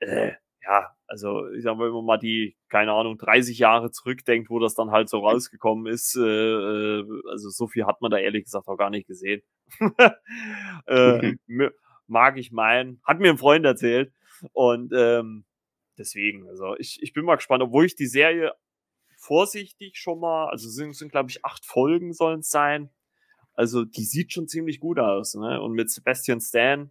äh, 0.00 0.32
ja, 0.62 0.94
also 1.06 1.48
ich 1.50 1.62
sag 1.62 1.76
mal, 1.76 1.86
wenn 1.86 1.94
man 1.94 2.04
mal 2.04 2.18
die, 2.18 2.56
keine 2.68 2.92
Ahnung, 2.92 3.16
30 3.16 3.58
Jahre 3.58 3.90
zurückdenkt, 3.90 4.50
wo 4.50 4.58
das 4.58 4.74
dann 4.74 4.90
halt 4.90 5.08
so 5.08 5.20
rausgekommen 5.20 5.86
ist, 5.86 6.16
äh, 6.16 6.20
äh 6.20 7.04
also 7.30 7.50
so 7.50 7.66
viel 7.66 7.86
hat 7.86 8.00
man 8.00 8.10
da 8.10 8.18
ehrlich 8.18 8.44
gesagt 8.44 8.68
auch 8.68 8.76
gar 8.76 8.90
nicht 8.90 9.06
gesehen. 9.06 9.42
äh, 10.86 11.34
mag 12.06 12.36
ich 12.36 12.52
meinen, 12.52 13.00
hat 13.04 13.20
mir 13.20 13.30
ein 13.30 13.38
Freund 13.38 13.64
erzählt 13.64 14.12
und 14.52 14.92
ähm, 14.94 15.44
deswegen, 15.96 16.48
also 16.48 16.76
ich, 16.78 16.98
ich 17.02 17.12
bin 17.12 17.24
mal 17.24 17.36
gespannt, 17.36 17.62
obwohl 17.62 17.86
ich 17.86 17.96
die 17.96 18.06
Serie 18.06 18.52
vorsichtig 19.16 19.96
schon 19.96 20.20
mal, 20.20 20.48
also 20.48 20.68
sind, 20.68 20.94
sind 20.96 21.12
glaube 21.12 21.30
ich 21.30 21.44
acht 21.44 21.64
Folgen 21.64 22.12
sollen 22.12 22.40
es 22.40 22.50
sein, 22.50 22.90
also 23.54 23.84
die 23.84 24.04
sieht 24.04 24.32
schon 24.32 24.48
ziemlich 24.48 24.80
gut 24.80 24.98
aus, 24.98 25.34
ne? 25.34 25.60
Und 25.60 25.72
mit 25.72 25.90
Sebastian 25.90 26.40
Stan, 26.40 26.90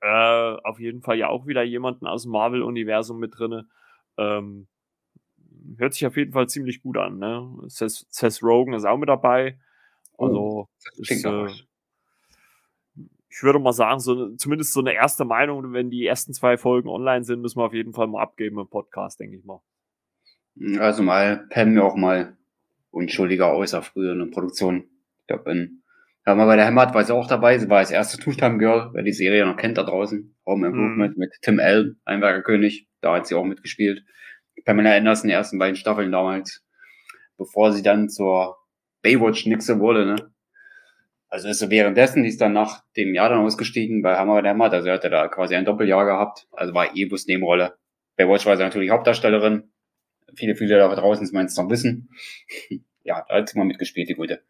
äh, 0.00 0.56
auf 0.62 0.78
jeden 0.78 1.02
Fall 1.02 1.16
ja 1.16 1.28
auch 1.28 1.46
wieder 1.46 1.62
jemanden 1.62 2.06
aus 2.06 2.22
dem 2.22 2.32
Marvel-Universum 2.32 3.18
mit 3.18 3.38
drinne. 3.38 3.66
Ähm, 4.16 4.66
hört 5.78 5.94
sich 5.94 6.06
auf 6.06 6.16
jeden 6.16 6.32
Fall 6.32 6.48
ziemlich 6.48 6.82
gut 6.82 6.96
an. 6.96 7.18
Ne? 7.18 7.48
Seth, 7.66 8.06
Seth 8.10 8.42
Rogen 8.42 8.74
ist 8.74 8.84
auch 8.84 8.98
mit 8.98 9.08
dabei. 9.08 9.58
Also 10.18 10.38
oh, 10.38 10.68
ist, 10.96 11.24
äh, 11.24 11.46
ich 13.36 13.42
würde 13.42 13.58
mal 13.58 13.72
sagen, 13.72 14.00
so, 14.00 14.34
zumindest 14.36 14.72
so 14.72 14.80
eine 14.80 14.94
erste 14.94 15.24
Meinung, 15.24 15.72
wenn 15.72 15.90
die 15.90 16.06
ersten 16.06 16.32
zwei 16.32 16.56
Folgen 16.56 16.88
online 16.88 17.24
sind, 17.24 17.42
müssen 17.42 17.58
wir 17.58 17.64
auf 17.66 17.74
jeden 17.74 17.92
Fall 17.92 18.06
mal 18.06 18.22
abgeben 18.22 18.58
im 18.58 18.68
Podcast, 18.68 19.20
denke 19.20 19.36
ich 19.36 19.44
mal. 19.44 19.60
Also 20.78 21.02
mal 21.02 21.46
Pam 21.50 21.74
mir 21.74 21.84
auch 21.84 21.96
mal 21.96 22.36
unschuldiger 22.90 23.52
außer 23.52 23.82
früher 23.82 24.12
in 24.12 24.20
der 24.20 24.26
Produktion. 24.26 24.88
Ich 25.20 25.26
glaube, 25.26 25.50
in 25.50 25.82
ja, 26.26 26.34
mal 26.34 26.46
bei 26.46 26.56
der 26.56 26.66
Heimat 26.66 26.92
war 26.92 27.04
sie 27.04 27.14
auch 27.14 27.28
dabei. 27.28 27.56
Sie 27.58 27.70
war 27.70 27.78
als 27.78 27.92
erste 27.92 28.18
Two-Time 28.18 28.58
Girl, 28.58 28.90
wer 28.92 29.04
die 29.04 29.12
Serie 29.12 29.46
noch 29.46 29.56
kennt 29.56 29.78
da 29.78 29.84
draußen. 29.84 30.34
Home 30.44 30.66
Improvement 30.66 31.16
mhm. 31.16 31.20
mit 31.20 31.34
Tim 31.40 31.60
Allen, 31.60 32.00
Einwerkerkönig. 32.04 32.88
Da 33.00 33.14
hat 33.14 33.28
sie 33.28 33.36
auch 33.36 33.44
mitgespielt. 33.44 34.04
Pamela 34.64 34.96
Anderson, 34.96 35.28
die 35.28 35.34
ersten 35.34 35.58
beiden 35.58 35.76
Staffeln 35.76 36.10
damals. 36.10 36.64
Bevor 37.36 37.72
sie 37.72 37.82
dann 37.82 38.08
zur 38.08 38.56
Baywatch-Nixe 39.02 39.78
wurde, 39.78 40.06
ne? 40.06 40.16
Also 41.28 41.48
ist 41.48 41.58
sie 41.58 41.70
währenddessen, 41.70 42.22
die 42.22 42.28
ist 42.28 42.40
dann 42.40 42.52
nach 42.52 42.82
dem 42.96 43.14
Jahr 43.14 43.28
dann 43.28 43.40
ausgestiegen 43.40 44.02
bei 44.02 44.16
Hammer 44.16 44.42
der 44.42 44.52
Heimat. 44.52 44.72
Also 44.72 44.90
hatte 44.90 45.10
da 45.10 45.28
quasi 45.28 45.54
ein 45.54 45.64
Doppeljahr 45.64 46.06
gehabt. 46.06 46.48
Also 46.50 46.74
war 46.74 46.96
eh 46.96 47.04
bloß 47.04 47.26
Nebenrolle. 47.26 47.76
Baywatch 48.16 48.46
war 48.46 48.56
sie 48.56 48.62
natürlich 48.64 48.90
Hauptdarstellerin. 48.90 49.70
Viele, 50.34 50.56
viele 50.56 50.76
da 50.76 50.92
draußen, 50.92 51.24
das 51.24 51.32
meinst 51.32 51.56
noch 51.56 51.70
wissen. 51.70 52.10
ja, 53.04 53.24
da 53.28 53.36
hat 53.36 53.48
sie 53.48 53.58
mal 53.58 53.64
mitgespielt, 53.64 54.08
die 54.08 54.14
gute. 54.14 54.42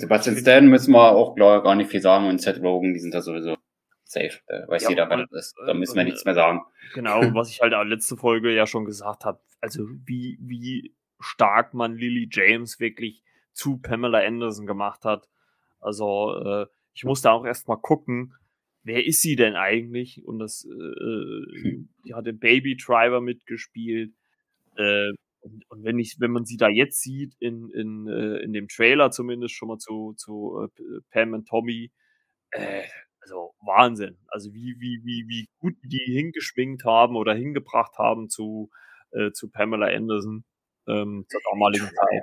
Sebastian 0.00 0.36
Stan 0.36 0.66
müssen 0.66 0.92
wir 0.92 1.12
auch 1.12 1.34
klar 1.34 1.62
gar 1.62 1.74
nicht 1.74 1.90
viel 1.90 2.00
sagen 2.00 2.26
und 2.28 2.40
Seth 2.40 2.62
Rogen, 2.62 2.94
die 2.94 3.00
sind 3.00 3.14
da 3.14 3.20
sowieso 3.20 3.56
safe. 4.04 4.40
Da 4.46 4.66
weiß 4.68 4.84
ja, 4.84 4.90
jeder, 4.90 5.08
wer 5.08 5.18
das 5.18 5.30
ist. 5.32 5.56
Da 5.66 5.74
müssen 5.74 5.96
wir 5.96 6.04
nichts 6.04 6.24
mehr 6.24 6.34
sagen. 6.34 6.60
Genau, 6.94 7.20
was 7.34 7.50
ich 7.50 7.60
halt 7.60 7.74
auch 7.74 7.84
letzte 7.84 8.16
Folge 8.16 8.54
ja 8.54 8.66
schon 8.66 8.84
gesagt 8.84 9.24
habe. 9.24 9.40
Also 9.60 9.86
wie, 10.04 10.38
wie 10.40 10.94
stark 11.20 11.74
man 11.74 11.96
Lily 11.96 12.28
James 12.30 12.80
wirklich 12.80 13.22
zu 13.52 13.78
Pamela 13.78 14.20
Anderson 14.20 14.66
gemacht 14.66 15.04
hat. 15.04 15.28
Also 15.80 16.34
äh, 16.44 16.66
ich 16.94 17.04
musste 17.04 17.30
auch 17.30 17.44
erst 17.44 17.68
mal 17.68 17.76
gucken, 17.76 18.34
wer 18.82 19.04
ist 19.04 19.20
sie 19.22 19.36
denn 19.36 19.56
eigentlich? 19.56 20.24
Und 20.26 20.38
das, 20.38 20.64
äh, 20.64 20.72
äh 20.72 21.84
die 22.04 22.14
hat 22.14 22.26
den 22.26 22.38
Baby 22.38 22.76
Driver 22.76 23.20
mitgespielt. 23.20 24.12
Äh, 24.76 25.10
und, 25.48 25.70
und, 25.70 25.84
wenn 25.84 25.98
ich, 25.98 26.16
wenn 26.18 26.30
man 26.30 26.44
sie 26.44 26.56
da 26.56 26.68
jetzt 26.68 27.00
sieht, 27.02 27.34
in, 27.38 27.70
in, 27.70 28.06
äh, 28.08 28.38
in 28.42 28.52
dem 28.52 28.68
Trailer 28.68 29.10
zumindest 29.10 29.54
schon 29.54 29.68
mal 29.68 29.78
zu, 29.78 30.14
zu 30.16 30.68
äh, 30.78 31.00
Pam 31.10 31.34
und 31.34 31.48
Tommy, 31.48 31.90
äh, 32.50 32.82
also 33.20 33.54
Wahnsinn. 33.60 34.18
Also 34.28 34.52
wie, 34.54 34.76
wie, 34.78 35.00
wie, 35.04 35.26
wie 35.28 35.48
gut 35.58 35.74
die 35.82 36.12
hingeschwingt 36.12 36.84
haben 36.84 37.16
oder 37.16 37.34
hingebracht 37.34 37.98
haben 37.98 38.28
zu, 38.28 38.70
äh, 39.12 39.32
zu 39.32 39.50
Pamela 39.50 39.86
Anderson 39.86 40.44
ähm, 40.86 41.26
zur 41.28 41.40
damaligen 41.52 41.86
Zeit. 41.86 42.22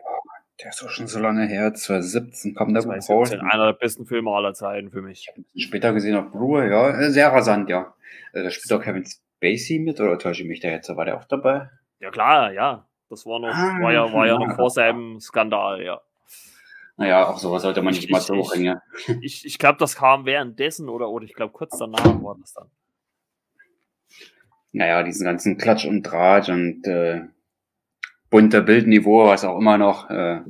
Der 0.61 0.69
ist 0.69 0.81
doch 0.81 0.89
schon 0.89 1.07
so 1.07 1.19
lange 1.19 1.45
her, 1.47 1.73
2017 1.73 2.55
kam 2.55 2.73
der 2.73 2.83
2017, 2.83 3.39
raus. 3.39 3.53
Einer 3.53 3.65
der 3.65 3.73
besten 3.73 4.05
Filme 4.05 4.31
aller 4.31 4.53
Zeiten 4.53 4.89
für 4.89 5.01
mich. 5.01 5.27
Später 5.57 5.91
gesehen 5.91 6.15
auf 6.15 6.31
Blu-ray, 6.31 6.69
ja, 6.69 6.97
äh, 6.97 7.11
sehr 7.11 7.27
rasant, 7.27 7.69
ja. 7.69 7.93
Äh, 8.31 8.43
da 8.43 8.49
spielt 8.49 8.71
doch 8.71 8.81
Kevin 8.81 9.05
Spacey 9.05 9.79
mit, 9.79 9.99
oder 9.99 10.17
täusche 10.17 10.43
ich 10.43 10.47
mich 10.47 10.61
da 10.61 10.69
jetzt? 10.69 10.87
War 10.95 11.03
der 11.03 11.17
auch 11.17 11.25
dabei? 11.25 11.69
Ja 11.99 12.09
klar, 12.09 12.53
ja. 12.53 12.87
Das 13.15 13.25
war 13.25 13.39
noch, 13.39 13.47
ah, 13.47 13.81
war 13.81 13.93
ja, 13.93 14.11
war 14.11 14.27
ja 14.27 14.37
noch 14.37 14.57
vor 14.57 14.69
seinem 14.69 15.21
Skandal, 15.21 15.81
ja. 15.81 16.01
Naja, 16.97 17.29
auch 17.29 17.37
sowas 17.37 17.61
sollte 17.61 17.81
man 17.81 17.93
nicht 17.93 18.03
ich, 18.03 18.09
mal 18.09 18.19
so 18.19 18.41
bringen. 18.41 18.81
Ich, 19.21 19.45
ich 19.45 19.57
glaube, 19.59 19.77
das 19.79 19.95
kam 19.95 20.25
währenddessen 20.25 20.89
oder, 20.89 21.09
oder 21.09 21.23
ich 21.23 21.33
glaube 21.33 21.53
kurz 21.53 21.77
danach 21.77 22.03
war 22.21 22.35
das 22.41 22.53
dann. 22.53 22.67
Naja, 24.73 25.01
diesen 25.03 25.23
ganzen 25.23 25.57
Klatsch 25.57 25.85
und 25.85 26.03
Draht 26.03 26.49
und 26.49 26.85
äh, 26.85 27.21
bunter 28.29 28.59
Bildniveau, 28.59 29.27
was 29.27 29.45
auch 29.45 29.57
immer 29.57 29.77
noch, 29.77 30.09
äh, 30.09 30.41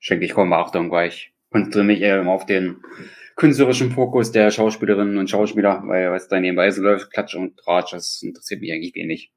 schenke 0.00 0.24
ich 0.24 0.34
kaum 0.34 0.50
Beachtung, 0.50 0.90
weil 0.90 1.06
ich 1.06 1.32
konzentriere 1.52 1.84
mich 1.84 2.00
eher 2.00 2.26
auf 2.26 2.46
den 2.46 2.82
künstlerischen 3.36 3.92
Fokus 3.92 4.32
der 4.32 4.50
Schauspielerinnen 4.50 5.18
und 5.18 5.30
Schauspieler, 5.30 5.84
weil 5.86 6.10
was 6.10 6.26
da 6.26 6.40
nebenbei 6.40 6.72
so 6.72 6.82
läuft, 6.82 7.12
Klatsch 7.12 7.36
und 7.36 7.54
Draht, 7.64 7.92
das 7.92 8.22
interessiert 8.22 8.60
mich 8.60 8.72
eigentlich 8.72 8.96
wenig 8.96 9.32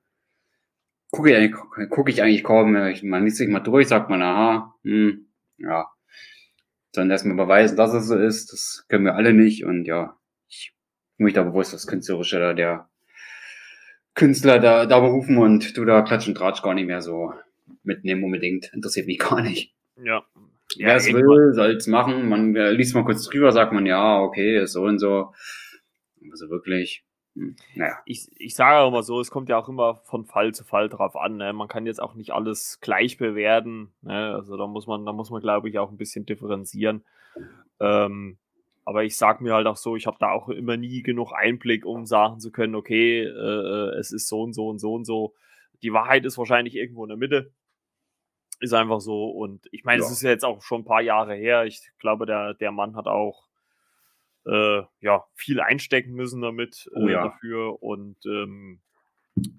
gucke 1.12 1.32
ich, 1.32 1.36
eigentlich, 1.36 1.90
guck 1.90 2.10
ich 2.10 2.22
eigentlich 2.22 2.44
kaum. 2.44 2.74
Man 2.74 3.24
liest 3.24 3.38
sich 3.38 3.50
mal 3.50 3.60
durch, 3.60 3.88
sagt 3.88 4.10
man, 4.10 4.22
aha, 4.22 4.76
hm, 4.84 5.28
ja. 5.58 5.88
Dann 6.94 7.12
erstmal 7.12 7.36
beweisen, 7.38 7.78
dass 7.78 7.94
es 7.94 8.08
so 8.08 8.18
ist. 8.18 8.52
Das 8.52 8.86
können 8.88 9.06
wir 9.06 9.16
alle 9.16 9.34
nicht. 9.34 9.66
Und 9.66 9.86
ja, 9.86 10.18
ich 10.48 10.74
bin 11.18 11.26
mich 11.26 11.34
da 11.34 11.44
bewusst, 11.44 11.74
dass 11.74 11.88
Künstlerische 11.88 12.40
da 12.40 12.54
der 12.54 12.90
Künstler 14.16 14.60
da, 14.60 14.88
da 14.88 15.00
berufen 15.00 15.38
und 15.38 15.78
du 15.78 15.86
da 15.86 16.02
Klatsch 16.02 16.28
und 16.28 16.36
Tratsch 16.36 16.64
gar 16.64 16.74
nicht 16.74 16.88
mehr 16.88 17.02
so 17.02 17.34
mitnehmen 17.84 18.24
unbedingt. 18.24 18.72
Interessiert 18.74 19.06
mich 19.06 19.20
gar 19.20 19.42
nicht. 19.42 19.74
Ja. 20.02 20.26
Wer 20.76 20.96
es 20.96 21.12
will, 21.14 21.54
soll 21.54 21.72
es 21.72 21.88
machen. 21.88 22.28
Man 22.28 22.54
liest 22.54 22.94
mal 22.94 23.06
kurz 23.06 23.24
drüber, 23.26 23.52
sagt 23.52 23.72
man, 23.72 23.86
ja, 23.86 24.20
okay, 24.20 24.62
ist 24.62 24.74
so 24.74 24.84
und 24.84 25.00
so. 25.00 25.34
Also 26.30 26.50
wirklich, 26.50 27.06
naja. 27.76 27.98
Ich, 28.06 28.30
ich 28.38 28.56
sage 28.56 28.80
auch 28.80 28.92
mal 28.92 29.04
so, 29.04 29.20
es 29.20 29.32
kommt 29.32 29.50
ja 29.50 29.58
auch 29.58 29.70
immer 29.70 29.96
von 30.04 30.26
Fall 30.26 30.54
zu 30.54 30.64
Fall 30.64 30.90
drauf 30.90 31.16
an. 31.16 31.38
Ne? 31.38 31.54
Man 31.54 31.68
kann 31.68 31.86
jetzt 31.86 32.02
auch 32.02 32.16
nicht 32.16 32.32
alles 32.32 32.80
gleich 32.82 33.18
bewerten. 33.18 33.94
Ne? 34.02 34.34
Also 34.34 34.58
da 34.58 34.68
muss 34.68 34.88
man, 34.88 35.06
da 35.06 35.14
muss 35.14 35.30
man, 35.30 35.42
glaube 35.42 35.70
ich, 35.70 35.78
auch 35.78 35.92
ein 35.92 35.98
bisschen 35.98 36.26
differenzieren. 36.26 37.04
Ähm, 37.80 38.38
aber 38.86 39.04
ich 39.04 39.18
sage 39.18 39.44
mir 39.44 39.54
halt 39.54 39.68
auch 39.68 39.78
so, 39.78 39.96
ich 39.96 40.08
habe 40.08 40.18
da 40.20 40.32
auch 40.32 40.50
immer 40.50 40.78
nie 40.78 41.04
genug 41.04 41.34
Einblick, 41.34 41.86
um 41.86 42.06
sagen 42.06 42.40
zu 42.40 42.52
können, 42.52 42.74
okay, 42.74 43.24
äh, 43.24 43.28
äh, 43.28 44.00
es 44.00 44.12
ist 44.12 44.28
so 44.28 44.42
und 44.42 44.54
so 44.54 44.70
und 44.70 44.80
so 44.80 44.94
und 44.94 45.06
so. 45.06 45.36
Die 45.84 45.94
Wahrheit 45.94 46.26
ist 46.26 46.38
wahrscheinlich 46.38 46.76
irgendwo 46.76 47.04
in 47.04 47.10
der 47.10 47.18
Mitte. 47.18 47.52
Ist 48.60 48.74
einfach 48.74 49.02
so. 49.02 49.30
Und 49.30 49.68
ich 49.72 49.84
meine, 49.84 50.02
ja. 50.02 50.06
es 50.06 50.12
ist 50.12 50.24
ja 50.24 50.32
jetzt 50.32 50.46
auch 50.46 50.62
schon 50.64 50.82
ein 50.82 50.86
paar 50.86 51.02
Jahre 51.02 51.36
her. 51.36 51.66
Ich 51.66 51.92
glaube, 52.00 52.26
der, 52.26 52.56
der 52.56 52.72
Mann 52.72 52.96
hat 52.96 53.08
auch 53.08 53.47
äh, 54.48 54.84
ja, 55.02 55.26
viel 55.36 55.60
einstecken 55.60 56.14
müssen 56.14 56.42
damit 56.42 56.90
äh, 56.96 57.00
oh, 57.00 57.08
ja. 57.08 57.24
dafür. 57.24 57.82
Und 57.82 58.18
ähm, 58.26 58.80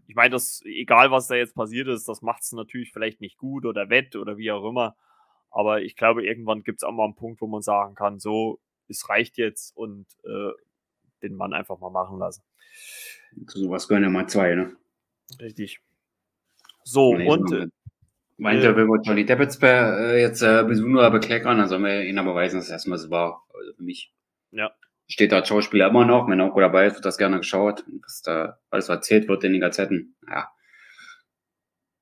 ich 0.06 0.14
meine, 0.14 0.30
das, 0.30 0.62
egal 0.64 1.10
was 1.10 1.28
da 1.28 1.34
jetzt 1.34 1.54
passiert 1.54 1.88
ist, 1.88 2.08
das 2.08 2.22
macht 2.22 2.42
es 2.42 2.52
natürlich 2.52 2.92
vielleicht 2.92 3.20
nicht 3.20 3.38
gut 3.38 3.64
oder 3.64 3.90
wett 3.90 4.16
oder 4.16 4.36
wie 4.36 4.50
auch 4.50 4.68
immer. 4.68 4.96
Aber 5.50 5.82
ich 5.82 5.96
glaube, 5.96 6.24
irgendwann 6.24 6.62
gibt 6.62 6.80
es 6.80 6.84
auch 6.84 6.92
mal 6.92 7.04
einen 7.04 7.14
Punkt, 7.14 7.40
wo 7.40 7.46
man 7.46 7.62
sagen 7.62 7.94
kann, 7.94 8.18
so, 8.18 8.60
es 8.88 9.08
reicht 9.08 9.38
jetzt 9.38 9.76
und 9.76 10.06
äh, 10.24 10.50
den 11.22 11.36
Mann 11.36 11.52
einfach 11.52 11.78
mal 11.78 11.90
machen 11.90 12.18
lassen. 12.18 12.42
Zu 13.46 13.58
sowas 13.58 13.88
gehören 13.88 14.04
ja 14.04 14.10
mal 14.10 14.28
zwei, 14.28 14.54
ne? 14.54 14.76
Richtig. 15.40 15.80
So, 16.84 17.14
nee, 17.14 17.28
und. 17.28 17.52
Äh, 17.52 17.68
meinte, 18.38 18.68
äh, 18.68 18.76
wenn 18.76 18.86
wir 18.86 19.00
Johnny 19.02 19.26
Deppets 19.26 19.58
jetzt 19.60 20.42
äh, 20.42 20.64
besuchen 20.64 20.96
oder 20.96 21.10
bekleckern, 21.10 21.58
dann 21.58 21.68
sollen 21.68 21.84
wir 21.84 22.04
ihn 22.04 22.18
aber 22.18 22.34
weisen, 22.34 22.60
dass 22.60 22.70
erstmal 22.70 22.98
so 22.98 23.10
war. 23.10 23.44
Also 23.52 23.74
für 23.74 23.82
mich. 23.82 24.12
Ja. 24.50 24.70
Steht 25.06 25.32
da 25.32 25.44
Schauspieler 25.44 25.88
immer 25.88 26.04
noch, 26.04 26.28
wenn 26.28 26.40
Onkel 26.40 26.62
dabei 26.62 26.86
ist, 26.86 26.94
wird 26.94 27.04
das 27.04 27.18
gerne 27.18 27.38
geschaut, 27.38 27.84
was 28.02 28.22
da 28.22 28.58
alles 28.70 28.88
erzählt 28.88 29.28
wird 29.28 29.44
in 29.44 29.52
den 29.52 29.60
Gazetten. 29.60 30.16
Ja. 30.28 30.50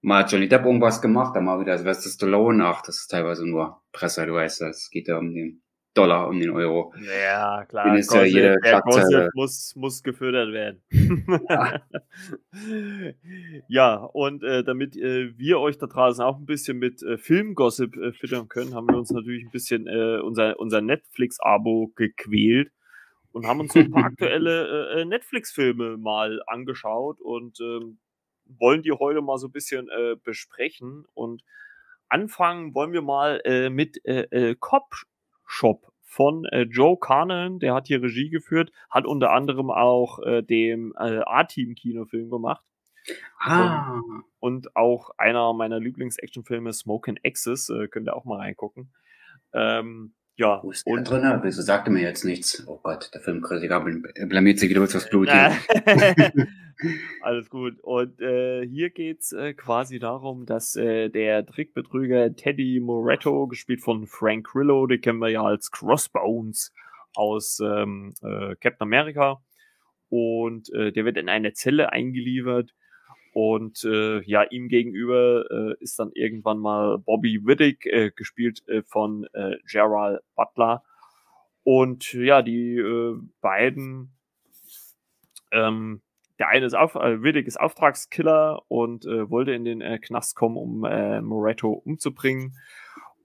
Mal 0.03 0.25
hat 0.25 0.33
Johnny 0.33 0.49
Depp 0.49 0.65
irgendwas 0.65 1.01
gemacht, 1.01 1.35
dann 1.35 1.45
mal 1.45 1.61
wieder 1.61 1.79
Sylvester 1.79 2.11
Stallone. 2.11 2.65
Ach, 2.67 2.83
das 2.83 2.99
ist 2.99 3.09
teilweise 3.09 3.49
nur 3.49 3.83
Presse, 3.93 4.27
du 4.27 4.35
weißt, 4.35 4.63
es 4.63 4.91
geht 4.91 5.09
ja 5.09 5.19
um 5.19 5.35
den 5.35 5.63
Dollar, 5.97 6.29
um 6.29 6.39
den 6.39 6.51
Euro. 6.51 6.93
Ja, 7.03 7.65
klar. 7.65 7.87
Den 7.87 7.97
ist 7.97 8.09
Gossip, 8.09 8.27
ja 8.27 8.27
jede 8.27 8.61
der 8.63 8.81
Gossip 8.83 9.31
muss, 9.35 9.75
muss 9.77 10.03
gefördert 10.03 10.53
werden. 10.53 10.83
Ja, 11.49 11.83
ja 13.69 13.95
und 13.97 14.43
äh, 14.43 14.63
damit 14.63 14.97
äh, 14.97 15.37
wir 15.39 15.59
euch 15.59 15.79
da 15.79 15.87
draußen 15.87 16.23
auch 16.23 16.37
ein 16.39 16.45
bisschen 16.45 16.79
mit 16.79 17.03
äh, 17.03 17.17
Filmgossip 17.17 17.97
äh, 17.97 18.13
füttern 18.13 18.49
können, 18.49 18.75
haben 18.75 18.89
wir 18.89 18.99
uns 18.99 19.11
natürlich 19.11 19.45
ein 19.45 19.51
bisschen 19.51 19.87
äh, 19.87 20.21
unser, 20.21 20.61
unser 20.61 20.83
Netflix-Abo 20.83 21.93
gequält 21.97 22.71
und 23.33 23.47
haben 23.47 23.61
uns 23.61 23.73
so 23.73 23.81
ein 23.81 23.91
paar 23.91 24.05
aktuelle 24.13 24.91
äh, 24.97 25.01
äh, 25.01 25.05
Netflix-Filme 25.07 25.97
mal 25.97 26.43
angeschaut 26.47 27.21
und 27.23 27.59
ähm, 27.61 27.99
wollen 28.45 28.83
die 28.83 28.93
heute 28.93 29.23
mal 29.23 29.39
so 29.39 29.49
ein 29.49 29.53
bisschen 29.53 29.89
besprechen. 30.23 31.05
Und 31.15 31.43
anfangen 32.09 32.77
wollen 32.77 32.93
wir 32.93 33.03
mal 33.03 33.43
mit 33.71 34.01
Cop 34.61 34.95
Shop 35.47 35.93
von 36.03 36.45
äh, 36.47 36.63
Joe 36.63 36.99
Carnan, 36.99 37.59
der 37.59 37.75
hat 37.75 37.89
hier 37.89 38.03
Regie 38.03 38.31
geführt, 38.31 38.73
hat 38.91 39.07
unter 39.07 39.33
anderem 39.33 39.71
auch 39.71 40.19
äh, 40.21 40.43
dem 40.43 40.95
äh, 40.99 41.21
A-Team-Kinofilm 41.27 42.31
gemacht. 42.31 42.65
Ah. 43.39 43.93
Und, 43.93 44.25
und, 44.41 44.77
auch 44.77 45.11
einer 45.19 45.53
meiner 45.53 45.79
Lieblings-Actionfilme, 45.79 46.73
Smoking 46.73 47.19
Axis, 47.25 47.69
äh, 47.69 47.89
könnt 47.89 48.09
ihr 48.09 48.17
auch 48.17 48.25
mal 48.25 48.39
reingucken. 48.39 48.93
Ähm, 49.53 50.15
ja. 50.37 50.61
Wo 50.62 50.70
ist 50.70 50.87
der 50.87 50.94
und, 50.94 51.09
drin? 51.09 51.40
Wieso 51.42 51.62
sagte 51.62 51.90
mir 51.90 52.03
jetzt 52.03 52.25
nichts? 52.25 52.66
Oh 52.66 52.79
Gott, 52.83 53.11
der 53.14 53.20
Filmkritiker 53.20 53.85
blamiert 54.27 54.59
sich 54.59 54.68
wieder 54.68 54.81
mit 54.81 54.94
das 54.94 55.09
Blut. 55.09 55.29
Alles 57.22 57.49
gut. 57.49 57.81
Und 57.81 58.20
äh, 58.20 58.66
hier 58.66 58.90
geht's 58.90 59.33
äh, 59.33 59.55
quasi 59.55 59.99
darum, 59.99 60.44
dass 60.44 60.77
äh, 60.77 61.09
der 61.09 61.46
Trickbetrüger 61.46 62.37
Teddy 62.37 62.81
Moretto, 62.81 63.46
gespielt 63.46 63.81
von 63.81 64.07
Frank 64.07 64.46
Grillo, 64.46 64.87
den 64.87 65.01
kennen 65.01 65.20
wir 65.20 65.31
ja 65.31 65.42
als 65.42 65.70
Crossbones 65.70 66.75
aus 67.14 67.59
ähm, 67.61 68.12
äh, 68.22 68.57
Captain 68.57 68.83
America. 68.83 69.40
Und 70.11 70.72
äh, 70.75 70.92
der 70.92 71.07
wird 71.07 71.16
in 71.16 71.31
eine 71.31 71.55
Zelle 71.55 71.92
eingeliefert 71.92 72.75
und 73.37 73.85
äh, 73.85 74.22
ja, 74.22 74.44
ihm 74.44 74.68
gegenüber 74.68 75.44
äh, 75.51 75.75
ist 75.81 75.99
dann 75.99 76.11
irgendwann 76.14 76.59
mal 76.59 76.96
Bobby 76.96 77.42
Wittig, 77.44 77.85
äh, 77.85 78.11
gespielt 78.11 78.66
äh, 78.66 78.83
von 78.83 79.27
äh, 79.35 79.57
Gerald 79.70 80.22
Butler. 80.35 80.83
Und 81.62 82.14
ja, 82.14 82.40
die 82.40 82.79
äh, 82.79 83.20
beiden, 83.42 84.16
ähm, 85.53 86.01
der 86.38 86.49
eine 86.49 86.64
ist 86.64 86.72
auf, 86.72 86.94
äh, 86.94 87.22
Willig 87.22 87.46
ist 87.46 87.61
Auftragskiller 87.61 88.62
und 88.68 89.05
äh, 89.05 89.29
wollte 89.29 89.53
in 89.53 89.66
den 89.66 89.83
äh, 89.83 89.99
Knast 89.99 90.35
kommen, 90.35 90.57
um 90.57 90.87
äh, 90.87 91.20
Moretto 91.20 91.72
umzubringen. 91.72 92.57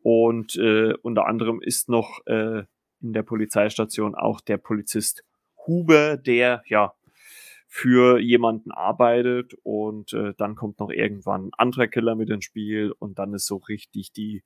Und 0.03 0.57
äh, 0.57 0.93
unter 1.03 1.25
anderem 1.25 1.61
ist 1.61 1.87
noch 1.87 2.19
äh, 2.25 2.63
in 3.01 3.13
der 3.13 3.23
Polizeistation 3.23 4.15
auch 4.15 4.41
der 4.41 4.57
Polizist 4.57 5.23
Huber, 5.65 6.17
der 6.17 6.63
ja 6.67 6.95
für 7.73 8.19
jemanden 8.19 8.71
arbeitet 8.71 9.53
und 9.63 10.11
äh, 10.11 10.33
dann 10.37 10.55
kommt 10.55 10.79
noch 10.79 10.89
irgendwann 10.89 11.45
ein 11.45 11.53
anderer 11.53 11.87
Killer 11.87 12.15
mit 12.15 12.29
ins 12.29 12.43
Spiel 12.43 12.91
und 12.99 13.17
dann 13.17 13.33
ist 13.33 13.47
so 13.47 13.55
richtig 13.55 14.11
die 14.11 14.43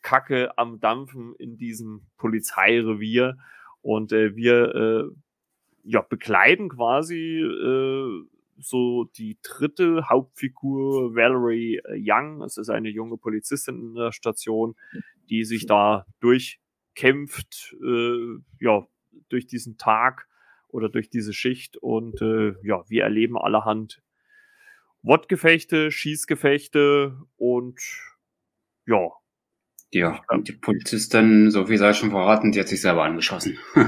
Kacke 0.00 0.56
am 0.56 0.78
Dampfen 0.78 1.34
in 1.40 1.56
diesem 1.56 2.06
Polizeirevier 2.18 3.36
und 3.82 4.12
äh, 4.12 4.36
wir 4.36 4.74
äh, 4.76 5.10
ja, 5.82 6.02
begleiten 6.02 6.68
quasi 6.68 7.40
äh, 7.40 8.24
so 8.60 9.10
die 9.16 9.38
dritte 9.42 10.08
Hauptfigur 10.08 11.16
Valerie 11.16 11.80
Young. 11.88 12.42
Es 12.42 12.58
ist 12.58 12.70
eine 12.70 12.90
junge 12.90 13.16
Polizistin 13.16 13.88
in 13.88 13.94
der 13.96 14.12
Station, 14.12 14.76
die 15.28 15.42
sich 15.42 15.66
da 15.66 16.06
durchkämpft, 16.20 17.74
äh, 17.84 18.38
ja, 18.60 18.86
durch 19.30 19.48
diesen 19.48 19.78
Tag 19.78 20.27
oder 20.68 20.88
durch 20.88 21.10
diese 21.10 21.32
Schicht 21.32 21.76
und 21.76 22.20
äh, 22.22 22.54
ja, 22.62 22.84
wir 22.88 23.04
erleben 23.04 23.38
allerhand 23.38 24.02
Wortgefechte, 25.02 25.90
Schießgefechte 25.90 27.16
und 27.36 27.80
ja, 28.86 29.10
ja, 29.90 30.20
und 30.28 30.48
die 30.48 30.52
Polizistin, 30.52 31.50
so 31.50 31.64
viel 31.64 31.78
sei 31.78 31.94
schon 31.94 32.10
verraten, 32.10 32.52
die 32.52 32.60
hat 32.60 32.68
sich 32.68 32.82
selber 32.82 33.04
angeschossen. 33.04 33.56
und, 33.74 33.86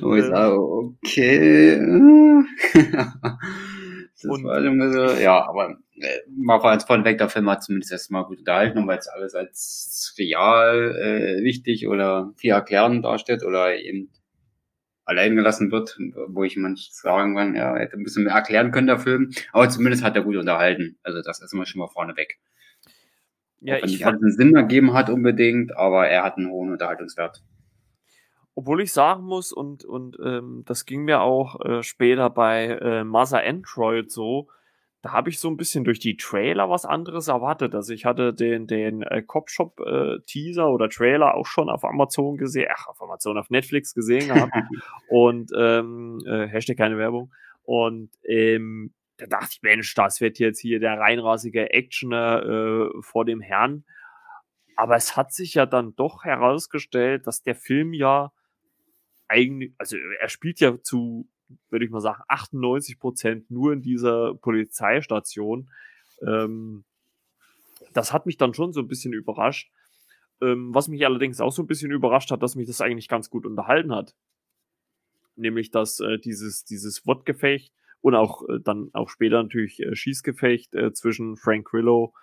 Wo 0.00 0.14
ich 0.14 0.24
äh, 0.24 0.28
sage, 0.28 0.58
okay. 0.58 1.78
das 4.22 4.30
und, 4.30 4.44
war 4.44 4.56
ein 4.56 4.78
bisschen, 4.78 5.22
ja, 5.22 5.48
aber 5.48 5.78
äh, 5.96 6.18
mal 6.28 6.60
als 6.60 6.84
vorneweg, 6.84 7.18
der 7.18 7.28
Film 7.28 7.48
hat 7.48 7.62
zumindest 7.62 7.92
erstmal 7.92 8.24
gut 8.24 8.38
unterhalten, 8.38 8.86
weil 8.86 8.98
es 8.98 9.08
alles 9.08 9.34
als 9.34 10.14
real 10.18 10.96
äh, 10.96 11.44
wichtig 11.44 11.86
oder 11.86 12.32
viel 12.36 12.50
erklärend 12.50 13.04
darstellt 13.04 13.44
oder 13.44 13.76
eben 13.76 14.10
allein 15.04 15.36
gelassen 15.36 15.72
wird, 15.72 15.98
wo 16.28 16.44
ich 16.44 16.56
manchmal 16.56 16.76
sagen 16.90 17.34
kann, 17.36 17.54
ja, 17.54 17.76
hätte 17.76 17.96
ein 17.96 18.04
bisschen 18.04 18.24
mehr 18.24 18.34
erklären 18.34 18.72
können, 18.72 18.88
der 18.88 18.98
Film. 18.98 19.30
Aber 19.52 19.68
zumindest 19.70 20.04
hat 20.04 20.16
er 20.16 20.22
gut 20.22 20.36
unterhalten. 20.36 20.98
Also 21.02 21.22
das 21.22 21.40
ist 21.40 21.54
immer 21.54 21.64
schon 21.64 21.78
mal 21.78 21.88
vorneweg. 21.88 22.38
Ja, 23.60 23.76
Auch 23.76 23.82
wenn 23.82 23.88
ich 23.88 23.98
nicht 23.98 24.06
einen 24.06 24.32
Sinn 24.32 24.54
ergeben 24.54 24.92
hat 24.92 25.08
unbedingt, 25.08 25.74
aber 25.76 26.08
er 26.08 26.24
hat 26.24 26.36
einen 26.36 26.50
hohen 26.50 26.70
Unterhaltungswert. 26.70 27.42
Obwohl 28.58 28.80
ich 28.82 28.92
sagen 28.92 29.22
muss, 29.22 29.52
und, 29.52 29.84
und 29.84 30.18
ähm, 30.20 30.64
das 30.66 30.84
ging 30.84 31.04
mir 31.04 31.20
auch 31.20 31.64
äh, 31.64 31.84
später 31.84 32.28
bei 32.28 32.66
äh, 32.66 33.04
Mother 33.04 33.44
Android 33.46 34.10
so, 34.10 34.48
da 35.00 35.12
habe 35.12 35.30
ich 35.30 35.38
so 35.38 35.46
ein 35.48 35.56
bisschen 35.56 35.84
durch 35.84 36.00
die 36.00 36.16
Trailer 36.16 36.68
was 36.68 36.84
anderes 36.84 37.28
erwartet. 37.28 37.76
Also 37.76 37.92
ich 37.92 38.04
hatte 38.04 38.34
den, 38.34 38.66
den 38.66 39.02
äh, 39.02 39.22
Copshop 39.22 39.78
äh, 39.78 40.18
Teaser 40.26 40.70
oder 40.70 40.88
Trailer 40.88 41.36
auch 41.36 41.46
schon 41.46 41.70
auf 41.70 41.84
Amazon 41.84 42.36
gesehen, 42.36 42.66
ach, 42.74 42.88
auf 42.88 43.00
Amazon, 43.00 43.38
auf 43.38 43.48
Netflix 43.48 43.94
gesehen 43.94 44.26
gehabt. 44.26 44.52
und 45.08 45.52
ähm, 45.56 46.18
äh, 46.26 46.48
Hashtag 46.48 46.78
keine 46.78 46.98
Werbung. 46.98 47.32
Und 47.62 48.10
ähm, 48.24 48.92
da 49.18 49.26
dachte 49.26 49.50
ich, 49.52 49.62
Mensch, 49.62 49.94
das 49.94 50.20
wird 50.20 50.40
jetzt 50.40 50.58
hier 50.58 50.80
der 50.80 50.98
reinrasige 50.98 51.72
Actioner 51.72 52.42
äh, 52.42 53.02
vor 53.02 53.24
dem 53.24 53.40
Herrn. 53.40 53.84
Aber 54.74 54.96
es 54.96 55.16
hat 55.16 55.32
sich 55.32 55.54
ja 55.54 55.64
dann 55.64 55.94
doch 55.94 56.24
herausgestellt, 56.24 57.28
dass 57.28 57.40
der 57.42 57.54
Film 57.54 57.92
ja 57.92 58.32
eigentlich, 59.28 59.72
also 59.78 59.96
er 59.96 60.28
spielt 60.28 60.60
ja 60.60 60.80
zu, 60.82 61.28
würde 61.70 61.84
ich 61.84 61.90
mal 61.90 62.00
sagen, 62.00 62.22
98 62.28 62.98
Prozent 62.98 63.50
nur 63.50 63.72
in 63.72 63.82
dieser 63.82 64.34
Polizeistation. 64.34 65.70
Ähm, 66.26 66.84
das 67.92 68.12
hat 68.12 68.26
mich 68.26 68.36
dann 68.36 68.54
schon 68.54 68.72
so 68.72 68.80
ein 68.80 68.88
bisschen 68.88 69.12
überrascht. 69.12 69.70
Ähm, 70.40 70.74
was 70.74 70.88
mich 70.88 71.04
allerdings 71.04 71.40
auch 71.40 71.52
so 71.52 71.62
ein 71.62 71.66
bisschen 71.66 71.90
überrascht 71.90 72.30
hat, 72.30 72.42
dass 72.42 72.54
mich 72.54 72.66
das 72.66 72.80
eigentlich 72.80 73.08
ganz 73.08 73.30
gut 73.30 73.44
unterhalten 73.44 73.94
hat. 73.94 74.14
Nämlich, 75.36 75.70
dass 75.70 76.00
äh, 76.00 76.18
dieses, 76.18 76.64
dieses 76.64 77.06
Wortgefecht 77.06 77.72
und 78.00 78.14
auch 78.14 78.48
äh, 78.48 78.60
dann 78.60 78.90
auch 78.92 79.08
später 79.08 79.42
natürlich 79.42 79.80
äh, 79.80 79.94
Schießgefecht 79.94 80.74
äh, 80.74 80.92
zwischen 80.92 81.36
Frank 81.36 81.66
Grillo 81.66 82.14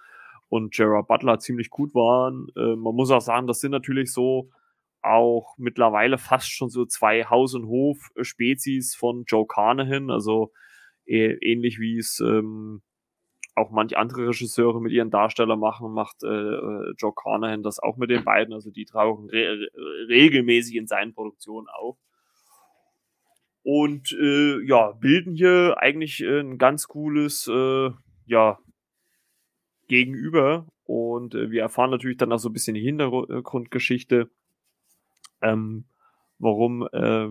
und 0.50 0.74
Gerard 0.74 1.08
Butler 1.08 1.40
ziemlich 1.40 1.70
gut 1.70 1.94
waren. 1.94 2.48
Äh, 2.56 2.76
man 2.76 2.96
muss 2.96 3.12
auch 3.12 3.22
sagen, 3.22 3.48
das 3.48 3.60
sind 3.60 3.72
natürlich 3.72 4.12
so 4.12 4.50
auch 5.06 5.56
mittlerweile 5.58 6.18
fast 6.18 6.52
schon 6.52 6.70
so 6.70 6.86
zwei 6.86 7.26
Haus- 7.26 7.54
und 7.54 7.68
Hof-Spezies 7.68 8.96
von 8.96 9.24
Joe 9.28 9.46
Carnahan, 9.48 10.10
also 10.10 10.52
äh, 11.06 11.34
ähnlich 11.42 11.80
wie 11.80 11.98
es 11.98 12.20
ähm, 12.20 12.82
auch 13.56 13.72
manch 13.72 13.98
andere 13.98 14.28
Regisseure 14.28 14.82
mit 14.82 14.92
ihren 14.92 15.12
Darstellern 15.12 15.60
machen, 15.60 15.94
macht 15.94 16.24
äh, 16.24 16.28
äh 16.28 16.94
Joe 16.98 17.14
Carnahan 17.16 17.64
das 17.64 17.80
auch 17.80 17.98
mit 17.98 18.10
den 18.10 18.26
beiden. 18.26 18.54
Also 18.54 18.70
die 18.70 18.86
tauchen 18.86 19.30
re 19.30 19.68
regelmäßig 20.10 20.76
in 20.76 20.88
seinen 20.88 21.14
Produktionen 21.14 21.68
auf 21.68 21.98
und 23.66 24.12
äh, 24.12 24.64
ja, 24.64 24.92
bilden 24.92 25.34
hier 25.34 25.78
eigentlich 25.80 26.22
äh, 26.22 26.40
ein 26.40 26.60
ganz 26.60 26.88
cooles 26.88 27.48
äh, 27.48 27.90
ja, 28.28 28.60
Gegenüber. 29.88 30.68
Und 30.84 31.34
äh, 31.34 31.50
wir 31.50 31.64
erfahren 31.64 31.90
natürlich 31.90 32.18
dann 32.18 32.32
auch 32.32 32.38
so 32.38 32.50
ein 32.50 32.54
bisschen 32.54 32.76
die 32.76 32.84
Hintergrundgeschichte, 32.84 34.30
ähm, 35.42 35.86
warum 36.40 36.88
äh, 36.92 37.30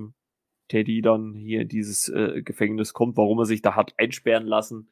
Teddy 0.69 1.03
dann 1.03 1.35
hier 1.35 1.63
in 1.63 1.69
dieses 1.69 2.09
äh, 2.09 2.43
Gefängnis 2.43 2.93
kommt, 2.93 3.17
warum 3.17 3.39
er 3.39 3.47
sich 3.47 3.63
da 3.63 3.75
hat 3.75 3.95
einsperren 3.99 4.47
lassen. 4.47 4.91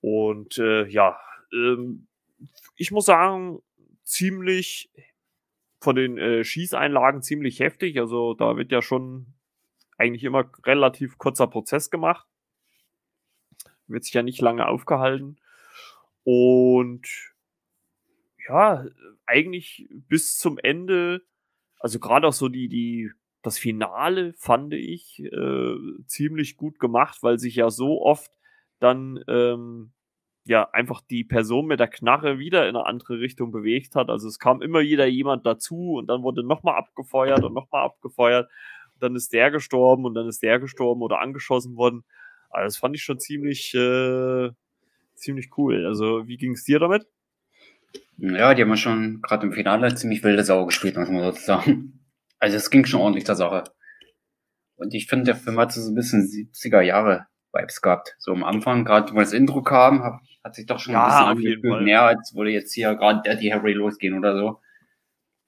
Und 0.00 0.58
äh, 0.58 0.86
ja, 0.88 1.18
ähm, 1.52 2.06
ich 2.76 2.90
muss 2.90 3.06
sagen, 3.06 3.60
ziemlich 4.04 4.90
von 5.80 5.96
den 5.96 6.18
äh, 6.18 6.44
Schießeinlagen 6.44 7.22
ziemlich 7.22 7.60
heftig. 7.60 7.98
Also 7.98 8.34
da 8.34 8.56
wird 8.56 8.70
ja 8.72 8.82
schon 8.82 9.26
eigentlich 9.98 10.24
immer 10.24 10.50
relativ 10.64 11.18
kurzer 11.18 11.46
Prozess 11.46 11.90
gemacht. 11.90 12.26
Wird 13.86 14.04
sich 14.04 14.14
ja 14.14 14.22
nicht 14.22 14.40
lange 14.40 14.66
aufgehalten. 14.66 15.38
Und 16.24 17.06
ja, 18.48 18.84
eigentlich 19.26 19.88
bis 19.90 20.38
zum 20.38 20.58
Ende, 20.58 21.22
also 21.82 21.98
gerade 21.98 22.26
auch 22.28 22.32
so 22.32 22.48
die, 22.48 22.68
die, 22.68 23.10
das 23.42 23.58
Finale 23.58 24.34
fand 24.38 24.74
ich 24.74 25.20
äh, 25.20 25.76
ziemlich 26.06 26.56
gut 26.56 26.78
gemacht, 26.78 27.18
weil 27.22 27.38
sich 27.38 27.56
ja 27.56 27.70
so 27.70 28.02
oft 28.02 28.30
dann 28.78 29.22
ähm, 29.28 29.92
ja 30.44 30.68
einfach 30.72 31.00
die 31.02 31.24
Person 31.24 31.66
mit 31.66 31.80
der 31.80 31.88
Knarre 31.88 32.38
wieder 32.38 32.68
in 32.68 32.76
eine 32.76 32.86
andere 32.86 33.20
Richtung 33.20 33.52
bewegt 33.52 33.94
hat. 33.94 34.10
Also 34.10 34.28
es 34.28 34.38
kam 34.38 34.62
immer 34.62 34.80
wieder 34.80 35.06
jemand 35.06 35.46
dazu 35.46 35.94
und 35.94 36.08
dann 36.08 36.22
wurde 36.22 36.42
nochmal 36.42 36.76
abgefeuert 36.76 37.44
und 37.44 37.54
nochmal 37.54 37.84
abgefeuert 37.84 38.48
dann 39.02 39.16
ist 39.16 39.32
der 39.32 39.50
gestorben 39.50 40.04
und 40.04 40.14
dann 40.14 40.28
ist 40.28 40.42
der 40.42 40.58
gestorben 40.60 41.02
oder 41.02 41.20
angeschossen 41.20 41.76
worden. 41.76 42.04
Aber 42.50 42.64
das 42.64 42.76
fand 42.76 42.94
ich 42.94 43.02
schon 43.02 43.18
ziemlich, 43.18 43.74
äh, 43.74 44.50
ziemlich 45.14 45.50
cool. 45.58 45.86
Also, 45.86 46.26
wie 46.28 46.36
ging 46.36 46.52
es 46.52 46.64
dir 46.64 46.78
damit? 46.78 47.06
Ja, 48.18 48.54
die 48.54 48.62
haben 48.62 48.70
ja 48.70 48.76
schon 48.76 49.20
gerade 49.22 49.46
im 49.46 49.52
Finale 49.52 49.94
ziemlich 49.94 50.22
wilde 50.22 50.44
Sau 50.44 50.66
gespielt, 50.66 50.96
muss 50.96 51.08
man 51.08 51.22
sozusagen. 51.22 51.98
Also, 52.38 52.56
es 52.56 52.70
ging 52.70 52.84
schon 52.84 53.00
ordentlich 53.00 53.24
zur 53.24 53.36
Sache. 53.36 53.64
Und 54.76 54.94
ich 54.94 55.06
finde, 55.06 55.26
der 55.26 55.36
Film 55.36 55.58
hat 55.58 55.72
so 55.72 55.80
ein 55.88 55.94
bisschen 55.94 56.22
70er 56.22 56.80
Jahre 56.80 57.26
Vibes 57.52 57.80
gehabt. 57.80 58.16
So 58.18 58.32
am 58.32 58.42
Anfang, 58.42 58.84
gerade 58.84 59.12
wo 59.14 59.18
das 59.18 59.32
Intro 59.32 59.62
kam, 59.62 60.02
hab, 60.02 60.20
hat 60.42 60.54
sich 60.54 60.66
doch 60.66 60.80
schon 60.80 60.94
ja, 60.94 61.28
ein 61.28 61.36
bisschen 61.36 61.52
angefühlt, 61.54 61.82
näher, 61.82 62.02
als 62.02 62.34
würde 62.34 62.50
jetzt 62.50 62.72
hier 62.72 62.94
gerade 62.94 63.22
Daddy 63.22 63.50
Harry 63.50 63.74
losgehen 63.74 64.18
oder 64.18 64.36
so. 64.36 64.60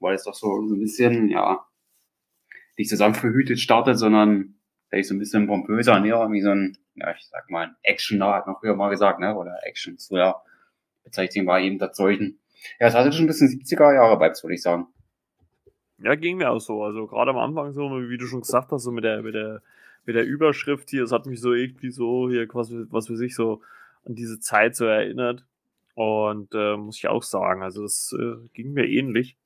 Weil 0.00 0.14
es 0.14 0.24
doch 0.24 0.34
so 0.34 0.60
ein 0.60 0.78
bisschen, 0.78 1.28
ja, 1.28 1.66
nicht 2.76 2.90
so 2.90 2.96
sanft 2.96 3.22
behütet 3.22 3.60
startet, 3.60 3.98
sondern 3.98 4.60
vielleicht 4.88 5.08
so 5.08 5.14
ein 5.14 5.18
bisschen 5.18 5.46
pompöser, 5.46 5.98
ne, 6.00 6.12
wie 6.30 6.42
so 6.42 6.50
ein, 6.50 6.76
ja, 6.94 7.12
ich 7.12 7.26
sag 7.28 7.50
mal, 7.50 7.74
Action, 7.82 8.22
hat 8.22 8.46
man 8.46 8.56
früher 8.60 8.76
mal 8.76 8.90
gesagt, 8.90 9.18
ne, 9.18 9.34
oder 9.34 9.58
Action, 9.64 9.96
so 9.98 10.16
ja, 10.16 10.40
Bezeichnung 11.02 11.46
war 11.46 11.60
eben 11.60 11.78
das 11.78 11.96
solchen. 11.96 12.40
Ja, 12.78 12.88
es 12.88 12.94
hatte 12.94 13.12
schon 13.12 13.24
ein 13.24 13.28
bisschen 13.28 13.48
70er 13.48 13.94
Jahre 13.94 14.20
Vibes, 14.20 14.42
würde 14.42 14.54
ich 14.54 14.62
sagen. 14.62 14.86
Ja, 15.98 16.14
ging 16.16 16.38
mir 16.38 16.50
auch 16.50 16.60
so. 16.60 16.82
Also 16.82 17.06
gerade 17.06 17.30
am 17.30 17.38
Anfang 17.38 17.72
so, 17.72 17.82
wie 18.08 18.18
du 18.18 18.26
schon 18.26 18.40
gesagt 18.40 18.72
hast, 18.72 18.82
so 18.82 18.92
mit 18.92 19.04
der, 19.04 19.22
mit 19.22 19.34
der, 19.34 19.62
mit 20.04 20.16
der 20.16 20.24
Überschrift 20.24 20.90
hier, 20.90 21.04
es 21.04 21.12
hat 21.12 21.26
mich 21.26 21.40
so 21.40 21.52
irgendwie 21.52 21.90
so 21.90 22.28
hier 22.28 22.46
quasi, 22.46 22.84
was 22.90 23.06
für 23.06 23.16
sich 23.16 23.34
so 23.34 23.62
an 24.04 24.14
diese 24.14 24.40
Zeit 24.40 24.76
so 24.76 24.84
erinnert. 24.84 25.44
Und 25.94 26.52
äh, 26.54 26.76
muss 26.76 26.98
ich 26.98 27.06
auch 27.08 27.22
sagen, 27.22 27.62
also 27.62 27.84
es 27.84 28.14
äh, 28.18 28.48
ging 28.52 28.72
mir 28.72 28.86
ähnlich. 28.86 29.36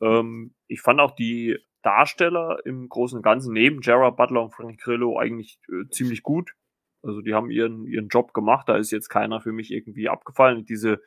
Ähm, 0.00 0.52
ich 0.68 0.80
fand 0.80 1.00
auch 1.00 1.10
die 1.10 1.58
Darsteller 1.82 2.58
im 2.64 2.88
Großen 2.88 3.16
und 3.16 3.22
Ganzen 3.22 3.52
neben 3.52 3.80
Gerard 3.80 4.16
Butler 4.16 4.42
und 4.42 4.54
Frank 4.54 4.80
Grillo 4.80 5.18
eigentlich 5.18 5.58
äh, 5.68 5.88
ziemlich 5.90 6.22
gut. 6.22 6.52
Also 7.02 7.20
die 7.20 7.34
haben 7.34 7.50
ihren, 7.50 7.86
ihren 7.86 8.08
Job 8.08 8.32
gemacht, 8.32 8.68
da 8.68 8.76
ist 8.76 8.90
jetzt 8.90 9.08
keiner 9.08 9.40
für 9.40 9.52
mich 9.52 9.72
irgendwie 9.72 10.08
abgefallen. 10.08 10.64
Diese, 10.64 11.00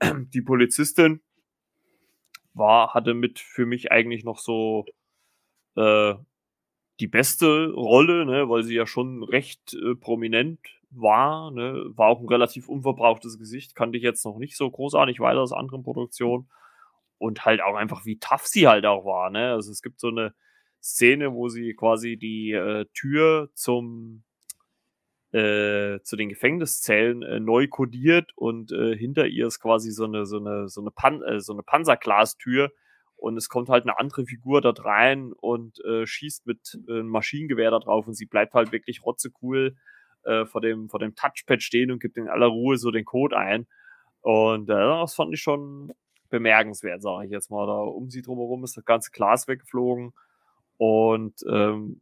die 0.34 0.42
Polizistin 0.42 1.20
war, 2.54 2.94
hatte 2.94 3.14
mit 3.14 3.38
für 3.38 3.66
mich 3.66 3.92
eigentlich 3.92 4.24
noch 4.24 4.38
so 4.38 4.86
äh, 5.76 6.14
die 7.00 7.06
beste 7.06 7.70
Rolle, 7.72 8.26
ne, 8.26 8.48
weil 8.48 8.64
sie 8.64 8.74
ja 8.74 8.86
schon 8.86 9.22
recht 9.22 9.74
äh, 9.74 9.94
prominent 9.94 10.58
war. 10.90 11.50
Ne, 11.50 11.84
war 11.90 12.08
auch 12.08 12.20
ein 12.20 12.28
relativ 12.28 12.68
unverbrauchtes 12.68 13.38
Gesicht, 13.38 13.74
kannte 13.74 13.98
ich 13.98 14.04
jetzt 14.04 14.24
noch 14.24 14.38
nicht 14.38 14.56
so 14.56 14.70
großartig 14.70 15.20
weiter 15.20 15.40
aus 15.40 15.52
anderen 15.52 15.82
Produktionen. 15.82 16.50
Und 17.18 17.44
halt 17.44 17.60
auch 17.60 17.74
einfach, 17.74 18.04
wie 18.04 18.18
tough 18.18 18.46
sie 18.46 18.68
halt 18.68 18.86
auch 18.86 19.04
war. 19.04 19.28
Ne? 19.30 19.50
Also 19.50 19.72
es 19.72 19.82
gibt 19.82 19.98
so 19.98 20.06
eine 20.06 20.34
Szene, 20.80 21.34
wo 21.34 21.48
sie 21.48 21.74
quasi 21.74 22.16
die 22.16 22.52
äh, 22.52 22.86
Tür 22.94 23.50
zum 23.54 24.22
äh, 25.32 26.00
zu 26.02 26.16
den 26.16 26.28
Gefängniszellen 26.30 27.22
äh, 27.22 27.40
neu 27.40 27.68
kodiert 27.68 28.32
und 28.34 28.72
äh, 28.72 28.96
hinter 28.96 29.26
ihr 29.26 29.46
ist 29.46 29.60
quasi 29.60 29.90
so 29.90 30.04
eine 30.04 30.24
so 30.24 30.38
eine 30.38 30.68
so 30.68 30.80
eine, 30.80 30.90
Pan 30.90 31.22
äh, 31.22 31.40
so 31.40 31.52
eine 31.52 31.62
Panzerglastür 31.62 32.72
und 33.16 33.36
es 33.36 33.48
kommt 33.48 33.68
halt 33.68 33.84
eine 33.84 33.98
andere 33.98 34.24
Figur 34.24 34.60
dort 34.60 34.84
rein 34.84 35.32
und 35.32 35.84
äh, 35.84 36.06
schießt 36.06 36.46
mit 36.46 36.78
einem 36.88 37.08
Maschinengewehr 37.08 37.70
da 37.70 37.78
drauf 37.78 38.06
und 38.06 38.14
sie 38.14 38.26
bleibt 38.26 38.54
halt 38.54 38.72
wirklich 38.72 39.04
rotzecool 39.04 39.76
vor 40.46 40.60
dem 40.60 40.90
vor 40.90 41.00
dem 41.00 41.14
Touchpad 41.14 41.62
stehen 41.62 41.90
und 41.90 42.02
gibt 42.02 42.18
in 42.18 42.28
aller 42.28 42.48
Ruhe 42.48 42.76
so 42.76 42.90
den 42.90 43.06
Code 43.06 43.38
ein 43.38 43.66
und 44.20 44.66
das 44.68 45.14
fand 45.14 45.32
ich 45.32 45.40
schon 45.40 45.94
bemerkenswert, 46.28 47.00
sage 47.00 47.26
ich 47.26 47.30
jetzt 47.30 47.50
mal. 47.50 47.66
Da 47.66 47.78
um 47.78 48.10
sie 48.10 48.20
drumherum 48.20 48.64
ist 48.64 48.76
das 48.76 48.84
ganze 48.84 49.10
Glas 49.10 49.48
weggeflogen 49.48 50.12
und 50.76 51.34
ähm, 51.50 52.00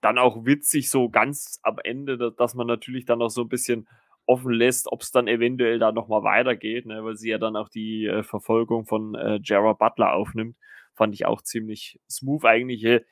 dann 0.00 0.18
auch 0.18 0.44
witzig, 0.44 0.90
so 0.90 1.08
ganz 1.08 1.58
am 1.62 1.78
Ende, 1.82 2.32
dass 2.32 2.54
man 2.54 2.66
natürlich 2.66 3.04
dann 3.04 3.22
auch 3.22 3.30
so 3.30 3.42
ein 3.42 3.48
bisschen 3.48 3.88
offen 4.26 4.52
lässt, 4.52 4.90
ob 4.90 5.02
es 5.02 5.10
dann 5.12 5.28
eventuell 5.28 5.78
da 5.78 5.92
nochmal 5.92 6.22
weitergeht, 6.24 6.86
ne, 6.86 7.04
weil 7.04 7.16
sie 7.16 7.30
ja 7.30 7.38
dann 7.38 7.56
auch 7.56 7.68
die 7.68 8.06
äh, 8.06 8.22
Verfolgung 8.22 8.84
von 8.84 9.14
äh, 9.14 9.40
Gerard 9.40 9.78
Butler 9.78 10.14
aufnimmt. 10.14 10.56
Fand 10.94 11.14
ich 11.14 11.26
auch 11.26 11.42
ziemlich 11.42 12.00
smooth 12.10 12.44
eigentlich. 12.44 12.84
Äh, 12.84 13.04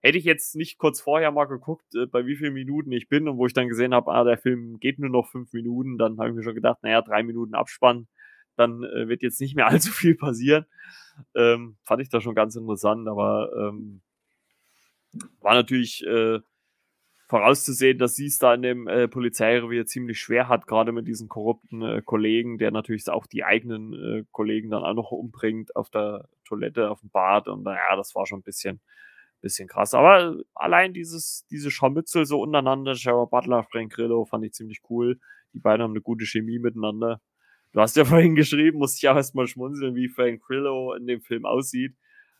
hätte 0.00 0.18
ich 0.18 0.24
jetzt 0.24 0.54
nicht 0.54 0.78
kurz 0.78 1.00
vorher 1.00 1.30
mal 1.32 1.46
geguckt, 1.46 1.94
äh, 1.94 2.06
bei 2.06 2.26
wie 2.26 2.36
vielen 2.36 2.54
Minuten 2.54 2.92
ich 2.92 3.08
bin 3.08 3.26
und 3.26 3.38
wo 3.38 3.46
ich 3.46 3.52
dann 3.52 3.68
gesehen 3.68 3.94
habe, 3.94 4.12
ah, 4.12 4.22
der 4.22 4.38
Film 4.38 4.78
geht 4.78 4.98
nur 4.98 5.10
noch 5.10 5.26
fünf 5.26 5.52
Minuten, 5.52 5.98
dann 5.98 6.18
habe 6.18 6.28
ich 6.28 6.34
mir 6.34 6.42
schon 6.42 6.54
gedacht, 6.54 6.78
naja, 6.82 7.02
drei 7.02 7.22
Minuten 7.22 7.54
Abspann, 7.54 8.06
dann 8.56 8.84
äh, 8.84 9.08
wird 9.08 9.22
jetzt 9.22 9.40
nicht 9.40 9.56
mehr 9.56 9.66
allzu 9.68 9.90
viel 9.90 10.14
passieren. 10.14 10.66
Ähm, 11.34 11.76
fand 11.84 12.02
ich 12.02 12.08
da 12.10 12.20
schon 12.20 12.34
ganz 12.34 12.54
interessant, 12.54 13.08
aber 13.08 13.50
ähm, 13.58 14.02
war 15.40 15.54
natürlich 15.54 16.04
äh, 16.06 16.40
vorauszusehen, 17.26 17.98
dass 17.98 18.16
sie 18.16 18.26
es 18.26 18.38
da 18.38 18.54
in 18.54 18.62
dem 18.62 18.86
äh, 18.86 19.08
Polizeirevier 19.08 19.86
ziemlich 19.86 20.20
schwer 20.20 20.48
hat, 20.48 20.66
gerade 20.66 20.92
mit 20.92 21.08
diesen 21.08 21.28
korrupten 21.28 21.82
äh, 21.82 22.02
Kollegen, 22.04 22.58
der 22.58 22.70
natürlich 22.70 23.08
auch 23.08 23.26
die 23.26 23.44
eigenen 23.44 23.92
äh, 23.92 24.24
Kollegen 24.30 24.70
dann 24.70 24.84
auch 24.84 24.94
noch 24.94 25.10
umbringt 25.10 25.74
auf 25.74 25.90
der 25.90 26.28
Toilette, 26.44 26.90
auf 26.90 27.00
dem 27.00 27.10
Bad. 27.10 27.48
Und 27.48 27.64
naja, 27.64 27.96
das 27.96 28.14
war 28.14 28.26
schon 28.26 28.40
ein 28.40 28.44
bisschen, 28.44 28.80
bisschen 29.40 29.68
krass. 29.68 29.94
Aber 29.94 30.36
allein 30.54 30.92
dieses, 30.92 31.46
diese 31.50 31.70
Scharmützel 31.70 32.26
so 32.26 32.40
untereinander, 32.40 32.94
Shara 32.94 33.24
Butler, 33.24 33.64
Frank 33.64 33.92
Grillo, 33.92 34.26
fand 34.26 34.44
ich 34.44 34.52
ziemlich 34.52 34.80
cool. 34.90 35.18
Die 35.54 35.60
beiden 35.60 35.82
haben 35.82 35.92
eine 35.92 36.02
gute 36.02 36.26
Chemie 36.26 36.58
miteinander. 36.58 37.20
Du 37.72 37.80
hast 37.80 37.96
ja 37.96 38.04
vorhin 38.04 38.34
geschrieben, 38.34 38.78
musste 38.78 38.98
ich 38.98 39.08
auch 39.08 39.16
erstmal 39.16 39.46
schmunzeln, 39.46 39.94
wie 39.94 40.08
Frank 40.08 40.42
Grillo 40.42 40.92
in 40.94 41.06
dem 41.06 41.22
Film 41.22 41.46
aussieht. 41.46 41.96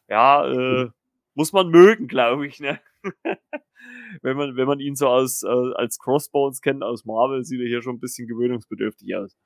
Ja, 0.08 0.46
äh, 0.46 0.90
muss 1.34 1.52
man 1.52 1.68
mögen, 1.68 2.08
glaube 2.08 2.46
ich, 2.46 2.60
ne? 2.60 2.80
wenn 4.22 4.36
man, 4.36 4.56
wenn 4.56 4.66
man 4.66 4.80
ihn 4.80 4.96
so 4.96 5.08
aus, 5.08 5.42
äh, 5.42 5.74
als 5.74 5.98
Crossbones 5.98 6.60
kennt 6.60 6.82
aus 6.82 7.04
Marvel, 7.04 7.44
sieht 7.44 7.60
er 7.60 7.66
hier 7.66 7.82
schon 7.82 7.96
ein 7.96 8.00
bisschen 8.00 8.28
gewöhnungsbedürftig 8.28 9.14
aus. 9.16 9.36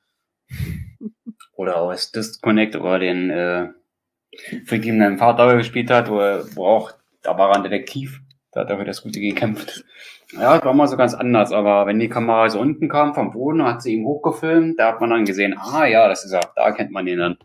oder 1.52 1.80
aus 1.80 2.12
Disconnect 2.12 2.76
oder 2.76 2.98
den 2.98 3.30
äh, 3.30 3.68
vergebenen 4.64 5.18
Vater 5.18 5.56
gespielt 5.56 5.90
hat, 5.90 6.10
wo 6.10 6.20
er, 6.20 6.44
wo 6.56 6.66
auch, 6.66 6.92
da 7.22 7.36
war 7.36 7.50
er 7.50 7.56
ein 7.56 7.62
Detektiv, 7.64 8.20
da 8.52 8.60
hat 8.60 8.70
er 8.70 8.78
für 8.78 8.84
das 8.84 9.02
Gute 9.02 9.20
gekämpft. 9.20 9.84
Ja, 10.32 10.62
war 10.64 10.74
mal 10.74 10.86
so 10.86 10.96
ganz 10.96 11.14
anders, 11.14 11.52
aber 11.52 11.86
wenn 11.86 11.98
die 11.98 12.08
Kamera 12.08 12.48
so 12.48 12.60
unten 12.60 12.88
kam 12.88 13.14
vom 13.14 13.32
Boden, 13.32 13.64
hat 13.64 13.82
sie 13.82 13.94
ihn 13.94 14.04
hochgefilmt, 14.04 14.78
da 14.78 14.92
hat 14.92 15.00
man 15.00 15.10
dann 15.10 15.24
gesehen, 15.24 15.56
ah 15.58 15.86
ja, 15.86 16.06
das 16.08 16.24
ist 16.24 16.32
er, 16.32 16.52
da 16.54 16.70
kennt 16.72 16.90
man 16.90 17.06
ihn 17.06 17.18
dann. 17.18 17.38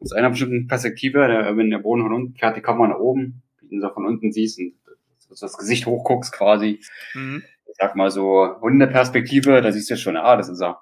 Aus 0.00 0.12
einer 0.12 0.30
bestimmten 0.30 0.66
Perspektive, 0.66 1.26
der, 1.28 1.56
wenn 1.56 1.70
der 1.70 1.78
Boden 1.78 2.02
von 2.02 2.14
unten 2.14 2.34
fährt, 2.34 2.56
die 2.56 2.62
Kamera 2.62 2.88
nach 2.88 2.98
oben, 2.98 3.42
ihn 3.72 3.80
so 3.80 3.90
von 3.90 4.06
unten 4.06 4.32
siehst 4.32 4.58
und 4.58 4.74
das 5.28 5.56
Gesicht 5.58 5.86
hochguckst 5.86 6.32
quasi. 6.32 6.80
Mhm. 7.14 7.42
Ich 7.66 7.76
sag 7.76 7.94
mal 7.96 8.10
so 8.10 8.56
Hundeperspektive, 8.60 9.62
da 9.62 9.70
siehst 9.70 9.90
du 9.90 9.96
schon, 9.96 10.16
ah, 10.16 10.36
das 10.36 10.48
ist 10.48 10.60
er. 10.60 10.80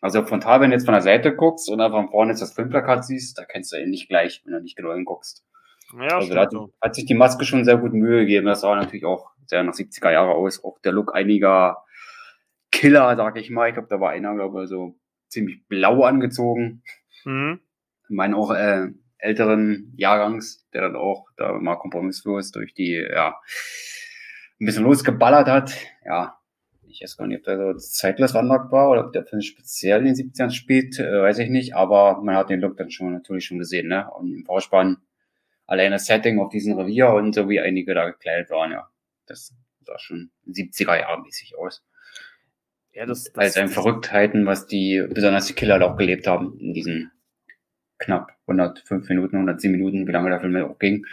Also 0.00 0.24
frontal, 0.24 0.60
wenn 0.60 0.70
du 0.70 0.76
jetzt 0.76 0.84
von 0.84 0.94
der 0.94 1.02
Seite 1.02 1.34
guckst 1.34 1.70
oder 1.70 1.90
von 1.90 2.08
vorne 2.08 2.32
jetzt 2.32 2.42
das 2.42 2.54
Filmplakat 2.54 3.04
siehst, 3.04 3.38
da 3.38 3.44
kennst 3.44 3.72
du 3.72 3.76
ihn 3.76 3.90
nicht 3.90 4.08
gleich, 4.08 4.42
wenn 4.44 4.52
du 4.52 4.60
nicht 4.60 4.76
genau 4.76 4.92
hinguckst. 4.92 5.44
Ja, 5.94 6.16
also 6.16 6.34
da 6.34 6.42
hat, 6.42 6.54
hat, 6.80 6.94
sich 6.94 7.04
die 7.04 7.14
Maske 7.14 7.44
schon 7.44 7.64
sehr 7.64 7.76
gut 7.76 7.92
Mühe 7.92 8.20
gegeben. 8.20 8.46
Das 8.46 8.62
sah 8.62 8.74
natürlich 8.74 9.04
auch 9.04 9.30
sehr 9.46 9.62
nach 9.62 9.74
70er 9.74 10.10
Jahre 10.10 10.32
aus. 10.32 10.64
Auch 10.64 10.78
der 10.80 10.92
Look 10.92 11.14
einiger 11.14 11.84
Killer, 12.70 13.14
sag 13.16 13.36
ich 13.36 13.50
mal. 13.50 13.68
Ich 13.68 13.74
glaube, 13.74 13.88
da 13.88 14.00
war 14.00 14.10
einer, 14.10 14.34
glaube 14.34 14.64
ich, 14.64 14.68
so 14.68 14.98
ziemlich 15.28 15.66
blau 15.68 16.02
angezogen. 16.02 16.82
Mhm. 17.24 17.60
Ich 18.04 18.16
meine 18.16 18.36
auch 18.36 18.50
äh, 18.50 18.88
älteren 19.22 19.92
Jahrgangs, 19.96 20.68
der 20.72 20.82
dann 20.82 20.96
auch 20.96 21.28
da 21.36 21.52
mal 21.52 21.76
kompromisslos 21.76 22.50
durch 22.50 22.74
die, 22.74 22.94
ja, 22.94 23.40
ein 24.60 24.66
bisschen 24.66 24.84
losgeballert 24.84 25.48
hat. 25.48 25.76
Ja, 26.04 26.38
ich 26.88 27.02
weiß 27.02 27.16
gar 27.16 27.26
nicht, 27.26 27.38
ob 27.38 27.44
der 27.44 27.74
so 27.74 27.78
zeitlos 27.78 28.34
Wanderk 28.34 28.70
war 28.72 28.90
oder 28.90 29.06
ob 29.06 29.12
der 29.12 29.24
speziell 29.40 30.06
in 30.06 30.14
den 30.14 30.32
70ern 30.32 30.50
spielt, 30.50 30.98
äh, 30.98 31.22
weiß 31.22 31.38
ich 31.38 31.48
nicht, 31.48 31.74
aber 31.74 32.20
man 32.22 32.36
hat 32.36 32.50
den 32.50 32.60
Look 32.60 32.76
dann 32.76 32.90
schon 32.90 33.12
natürlich 33.12 33.46
schon 33.46 33.58
gesehen, 33.58 33.88
ne? 33.88 34.10
Und 34.10 34.32
im 34.32 34.44
Vorspann 34.44 34.98
alleine 35.66 35.94
das 35.96 36.06
Setting 36.06 36.40
auf 36.40 36.50
diesem 36.50 36.76
Revier 36.76 37.10
und 37.10 37.34
so 37.34 37.48
wie 37.48 37.60
einige 37.60 37.94
da 37.94 38.10
gekleidet 38.10 38.50
waren, 38.50 38.72
ja. 38.72 38.88
Das 39.26 39.54
sah 39.82 39.98
schon 39.98 40.30
70er 40.48 40.98
Jahre 40.98 41.22
mäßig 41.22 41.56
aus. 41.56 41.84
Ja, 42.92 43.06
das, 43.06 43.24
das 43.24 43.34
als 43.36 43.56
ein 43.56 43.68
Verrücktheiten, 43.68 44.46
was 44.46 44.66
die, 44.66 45.02
besonders 45.08 45.46
die 45.46 45.54
Killer 45.54 45.80
auch 45.80 45.96
gelebt 45.96 46.26
haben 46.26 46.58
in 46.58 46.74
diesen 46.74 47.12
knapp 47.98 48.32
105 48.52 49.08
Minuten, 49.08 49.36
110 49.36 49.72
Minuten, 49.72 50.06
wie 50.06 50.12
lange 50.12 50.30
der 50.30 50.40
Film 50.40 50.56
auch 50.64 50.78
ging. 50.78 51.06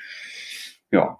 Ja. 0.91 1.19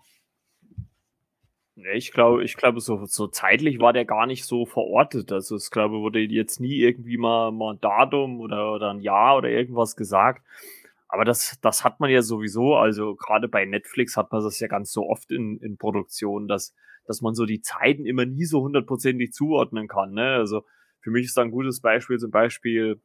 Ich 1.93 2.11
glaube, 2.11 2.43
ich 2.43 2.57
glaube, 2.57 2.81
so, 2.81 3.05
so 3.05 3.27
zeitlich 3.27 3.79
war 3.79 3.93
der 3.93 4.05
gar 4.05 4.25
nicht 4.25 4.45
so 4.45 4.65
verortet. 4.65 5.31
Also 5.31 5.55
ich 5.55 5.71
glaube, 5.71 6.01
wurde 6.01 6.19
jetzt 6.19 6.59
nie 6.59 6.75
irgendwie 6.79 7.17
mal, 7.17 7.51
mal 7.51 7.75
ein 7.75 7.81
Datum 7.81 8.41
oder, 8.41 8.73
oder 8.73 8.91
ein 8.91 8.99
Jahr 8.99 9.37
oder 9.37 9.49
irgendwas 9.49 9.95
gesagt. 9.95 10.43
Aber 11.07 11.25
das, 11.25 11.57
das 11.61 11.83
hat 11.83 11.99
man 11.99 12.11
ja 12.11 12.21
sowieso, 12.21 12.75
also 12.75 13.15
gerade 13.15 13.47
bei 13.47 13.65
Netflix 13.65 14.15
hat 14.15 14.31
man 14.31 14.43
das 14.43 14.59
ja 14.59 14.67
ganz 14.67 14.91
so 14.91 15.09
oft 15.09 15.31
in, 15.31 15.57
in 15.59 15.77
Produktionen, 15.77 16.47
dass, 16.47 16.75
dass 17.05 17.21
man 17.21 17.33
so 17.33 17.45
die 17.45 17.61
Zeiten 17.61 18.05
immer 18.05 18.25
nie 18.25 18.45
so 18.45 18.61
hundertprozentig 18.61 19.31
zuordnen 19.31 19.87
kann. 19.87 20.13
Ne? 20.13 20.33
Also 20.33 20.65
für 20.99 21.11
mich 21.11 21.25
ist 21.25 21.37
da 21.37 21.41
ein 21.41 21.51
gutes 21.51 21.81
Beispiel 21.81 22.19
zum 22.19 22.29
Beispiel 22.29 23.01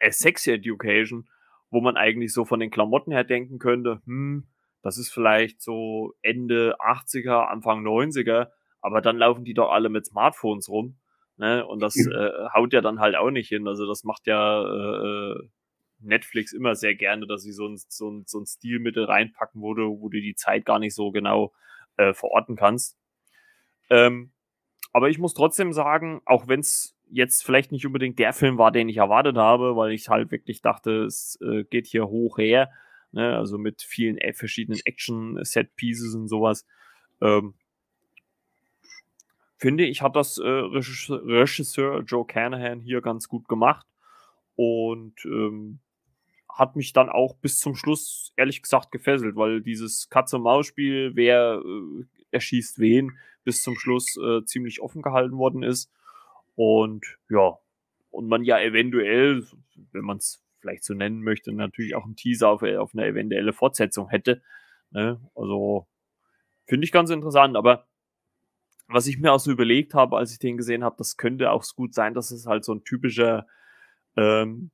A 0.00 0.10
Sex 0.10 0.46
Education 0.46 1.28
wo 1.70 1.80
man 1.80 1.96
eigentlich 1.96 2.32
so 2.32 2.44
von 2.44 2.60
den 2.60 2.70
Klamotten 2.70 3.12
her 3.12 3.24
denken 3.24 3.58
könnte, 3.58 4.00
hm, 4.04 4.46
das 4.82 4.98
ist 4.98 5.12
vielleicht 5.12 5.60
so 5.60 6.14
Ende 6.22 6.76
80er, 6.80 7.48
Anfang 7.48 7.84
90er, 7.84 8.48
aber 8.80 9.00
dann 9.00 9.18
laufen 9.18 9.44
die 9.44 9.54
doch 9.54 9.70
alle 9.70 9.88
mit 9.88 10.06
Smartphones 10.06 10.68
rum. 10.68 10.96
Ne? 11.36 11.66
Und 11.66 11.80
das 11.80 11.96
äh, 11.96 12.30
haut 12.54 12.72
ja 12.72 12.80
dann 12.80 13.00
halt 13.00 13.16
auch 13.16 13.30
nicht 13.30 13.48
hin. 13.48 13.68
Also 13.68 13.86
das 13.86 14.04
macht 14.04 14.26
ja 14.26 14.62
äh, 14.62 15.34
Netflix 16.00 16.52
immer 16.52 16.74
sehr 16.74 16.94
gerne, 16.94 17.26
dass 17.26 17.42
sie 17.42 17.52
so 17.52 17.66
ein, 17.66 17.76
so 17.88 18.10
ein, 18.10 18.24
so 18.26 18.40
ein 18.40 18.46
Stilmittel 18.46 19.04
reinpacken, 19.04 19.60
wo 19.60 19.74
du, 19.74 20.00
wo 20.00 20.08
du 20.08 20.20
die 20.20 20.34
Zeit 20.34 20.64
gar 20.64 20.78
nicht 20.78 20.94
so 20.94 21.10
genau 21.10 21.52
äh, 21.96 22.14
verorten 22.14 22.56
kannst. 22.56 22.98
Ähm, 23.90 24.32
aber 24.92 25.08
ich 25.10 25.18
muss 25.18 25.34
trotzdem 25.34 25.72
sagen, 25.72 26.20
auch 26.24 26.48
wenn 26.48 26.60
es 26.60 26.96
jetzt 27.12 27.44
vielleicht 27.44 27.72
nicht 27.72 27.86
unbedingt 27.86 28.18
der 28.18 28.32
Film 28.32 28.58
war, 28.58 28.70
den 28.72 28.88
ich 28.88 28.98
erwartet 28.98 29.36
habe, 29.36 29.76
weil 29.76 29.92
ich 29.92 30.08
halt 30.08 30.30
wirklich 30.30 30.62
dachte, 30.62 31.04
es 31.04 31.38
äh, 31.42 31.64
geht 31.64 31.86
hier 31.86 32.08
hoch 32.08 32.38
her, 32.38 32.70
ne? 33.12 33.36
also 33.36 33.58
mit 33.58 33.82
vielen 33.82 34.18
äh, 34.18 34.32
verschiedenen 34.32 34.80
Action-Set-Pieces 34.84 36.14
und 36.14 36.28
sowas. 36.28 36.66
Ähm, 37.20 37.54
finde 39.56 39.84
ich, 39.84 40.02
hat 40.02 40.16
das 40.16 40.38
äh, 40.38 40.46
Regisseur 40.48 42.00
Joe 42.00 42.26
Canahan 42.26 42.80
hier 42.80 43.00
ganz 43.00 43.28
gut 43.28 43.48
gemacht 43.48 43.86
und 44.56 45.24
ähm, 45.24 45.80
hat 46.48 46.76
mich 46.76 46.92
dann 46.92 47.08
auch 47.08 47.36
bis 47.36 47.58
zum 47.58 47.74
Schluss 47.74 48.32
ehrlich 48.36 48.62
gesagt 48.62 48.90
gefesselt, 48.90 49.36
weil 49.36 49.60
dieses 49.60 50.08
Katze-Maus-Spiel, 50.08 51.12
wer 51.14 51.62
äh, 51.64 52.04
erschießt 52.30 52.78
wen, 52.78 53.18
bis 53.44 53.62
zum 53.62 53.76
Schluss 53.76 54.16
äh, 54.16 54.44
ziemlich 54.44 54.80
offen 54.80 55.02
gehalten 55.02 55.36
worden 55.36 55.62
ist. 55.62 55.90
Und 56.54 57.18
ja, 57.28 57.58
und 58.10 58.28
man 58.28 58.44
ja 58.44 58.60
eventuell, 58.60 59.44
wenn 59.92 60.04
man 60.04 60.18
es 60.18 60.42
vielleicht 60.60 60.84
so 60.84 60.94
nennen 60.94 61.22
möchte, 61.22 61.52
natürlich 61.52 61.94
auch 61.94 62.04
einen 62.04 62.16
Teaser 62.16 62.48
auf, 62.48 62.62
auf 62.62 62.94
eine 62.94 63.06
eventuelle 63.06 63.52
Fortsetzung 63.52 64.08
hätte. 64.08 64.42
Ne? 64.90 65.20
Also 65.34 65.86
finde 66.66 66.84
ich 66.84 66.92
ganz 66.92 67.10
interessant, 67.10 67.56
aber 67.56 67.86
was 68.88 69.06
ich 69.06 69.18
mir 69.18 69.32
auch 69.32 69.40
so 69.40 69.50
überlegt 69.50 69.94
habe, 69.94 70.16
als 70.16 70.32
ich 70.32 70.38
den 70.38 70.56
gesehen 70.56 70.84
habe, 70.84 70.96
das 70.98 71.16
könnte 71.16 71.50
auch 71.50 71.64
gut 71.76 71.94
sein, 71.94 72.14
dass 72.14 72.30
es 72.30 72.46
halt 72.46 72.64
so 72.64 72.74
ein 72.74 72.84
typischer 72.84 73.46
ähm, 74.16 74.70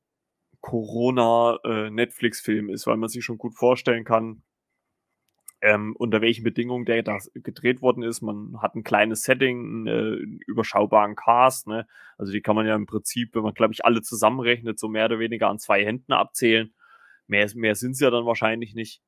Corona-Netflix-Film 0.61 2.69
äh, 2.69 2.73
ist, 2.73 2.87
weil 2.87 2.97
man 2.97 3.09
sich 3.09 3.23
schon 3.23 3.37
gut 3.37 3.53
vorstellen 3.53 4.03
kann, 4.03 4.41
ähm, 5.61 5.95
unter 5.95 6.21
welchen 6.21 6.43
Bedingungen 6.43 6.85
der 6.85 7.01
da 7.03 7.17
gedreht 7.33 7.81
worden 7.81 8.03
ist. 8.03 8.21
Man 8.21 8.61
hat 8.61 8.75
ein 8.75 8.83
kleines 8.83 9.23
Setting, 9.23 9.87
einen 9.87 10.39
überschaubaren 10.45 11.15
Cast. 11.15 11.67
Ne? 11.67 11.87
Also 12.17 12.31
die 12.31 12.41
kann 12.41 12.55
man 12.55 12.67
ja 12.67 12.75
im 12.75 12.85
Prinzip, 12.85 13.33
wenn 13.33 13.43
man, 13.43 13.53
glaube 13.53 13.73
ich, 13.73 13.83
alle 13.83 14.01
zusammenrechnet, 14.01 14.77
so 14.79 14.87
mehr 14.87 15.05
oder 15.05 15.19
weniger 15.19 15.49
an 15.49 15.59
zwei 15.59 15.83
Händen 15.83 16.13
abzählen. 16.13 16.73
Mehr, 17.25 17.49
mehr 17.55 17.75
sind 17.75 17.91
es 17.91 17.99
ja 17.99 18.11
dann 18.11 18.25
wahrscheinlich 18.25 18.75
nicht. 18.75 19.01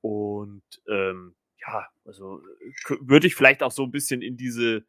Und 0.00 0.62
ähm, 0.88 1.34
ja, 1.66 1.86
also 2.04 2.42
würde 3.00 3.26
ich 3.26 3.34
vielleicht 3.34 3.62
auch 3.62 3.72
so 3.72 3.84
ein 3.84 3.90
bisschen 3.90 4.20
in 4.20 4.36
diese, 4.36 4.84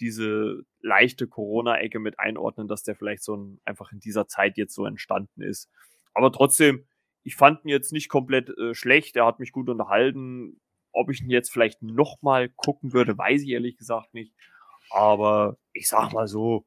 diese 0.00 0.62
leichte 0.80 1.26
Corona-Ecke 1.26 1.98
mit 1.98 2.20
einordnen, 2.20 2.68
dass 2.68 2.84
der 2.84 2.94
vielleicht 2.94 3.24
so 3.24 3.36
ein, 3.36 3.60
einfach 3.64 3.90
in 3.90 3.98
dieser 3.98 4.28
Zeit 4.28 4.56
jetzt 4.56 4.74
so 4.74 4.86
entstanden 4.86 5.42
ist. 5.42 5.68
Aber 6.14 6.30
trotzdem, 6.32 6.86
ich 7.22 7.36
fand 7.36 7.64
ihn 7.64 7.68
jetzt 7.68 7.92
nicht 7.92 8.08
komplett 8.08 8.50
äh, 8.58 8.74
schlecht. 8.74 9.16
Er 9.16 9.26
hat 9.26 9.40
mich 9.40 9.52
gut 9.52 9.68
unterhalten. 9.68 10.60
Ob 10.92 11.10
ich 11.10 11.22
ihn 11.22 11.30
jetzt 11.30 11.52
vielleicht 11.52 11.82
nochmal 11.82 12.48
gucken 12.48 12.92
würde, 12.92 13.16
weiß 13.16 13.42
ich 13.42 13.48
ehrlich 13.48 13.76
gesagt 13.76 14.12
nicht. 14.14 14.32
Aber 14.90 15.56
ich 15.72 15.88
sag 15.88 16.12
mal 16.12 16.26
so, 16.26 16.66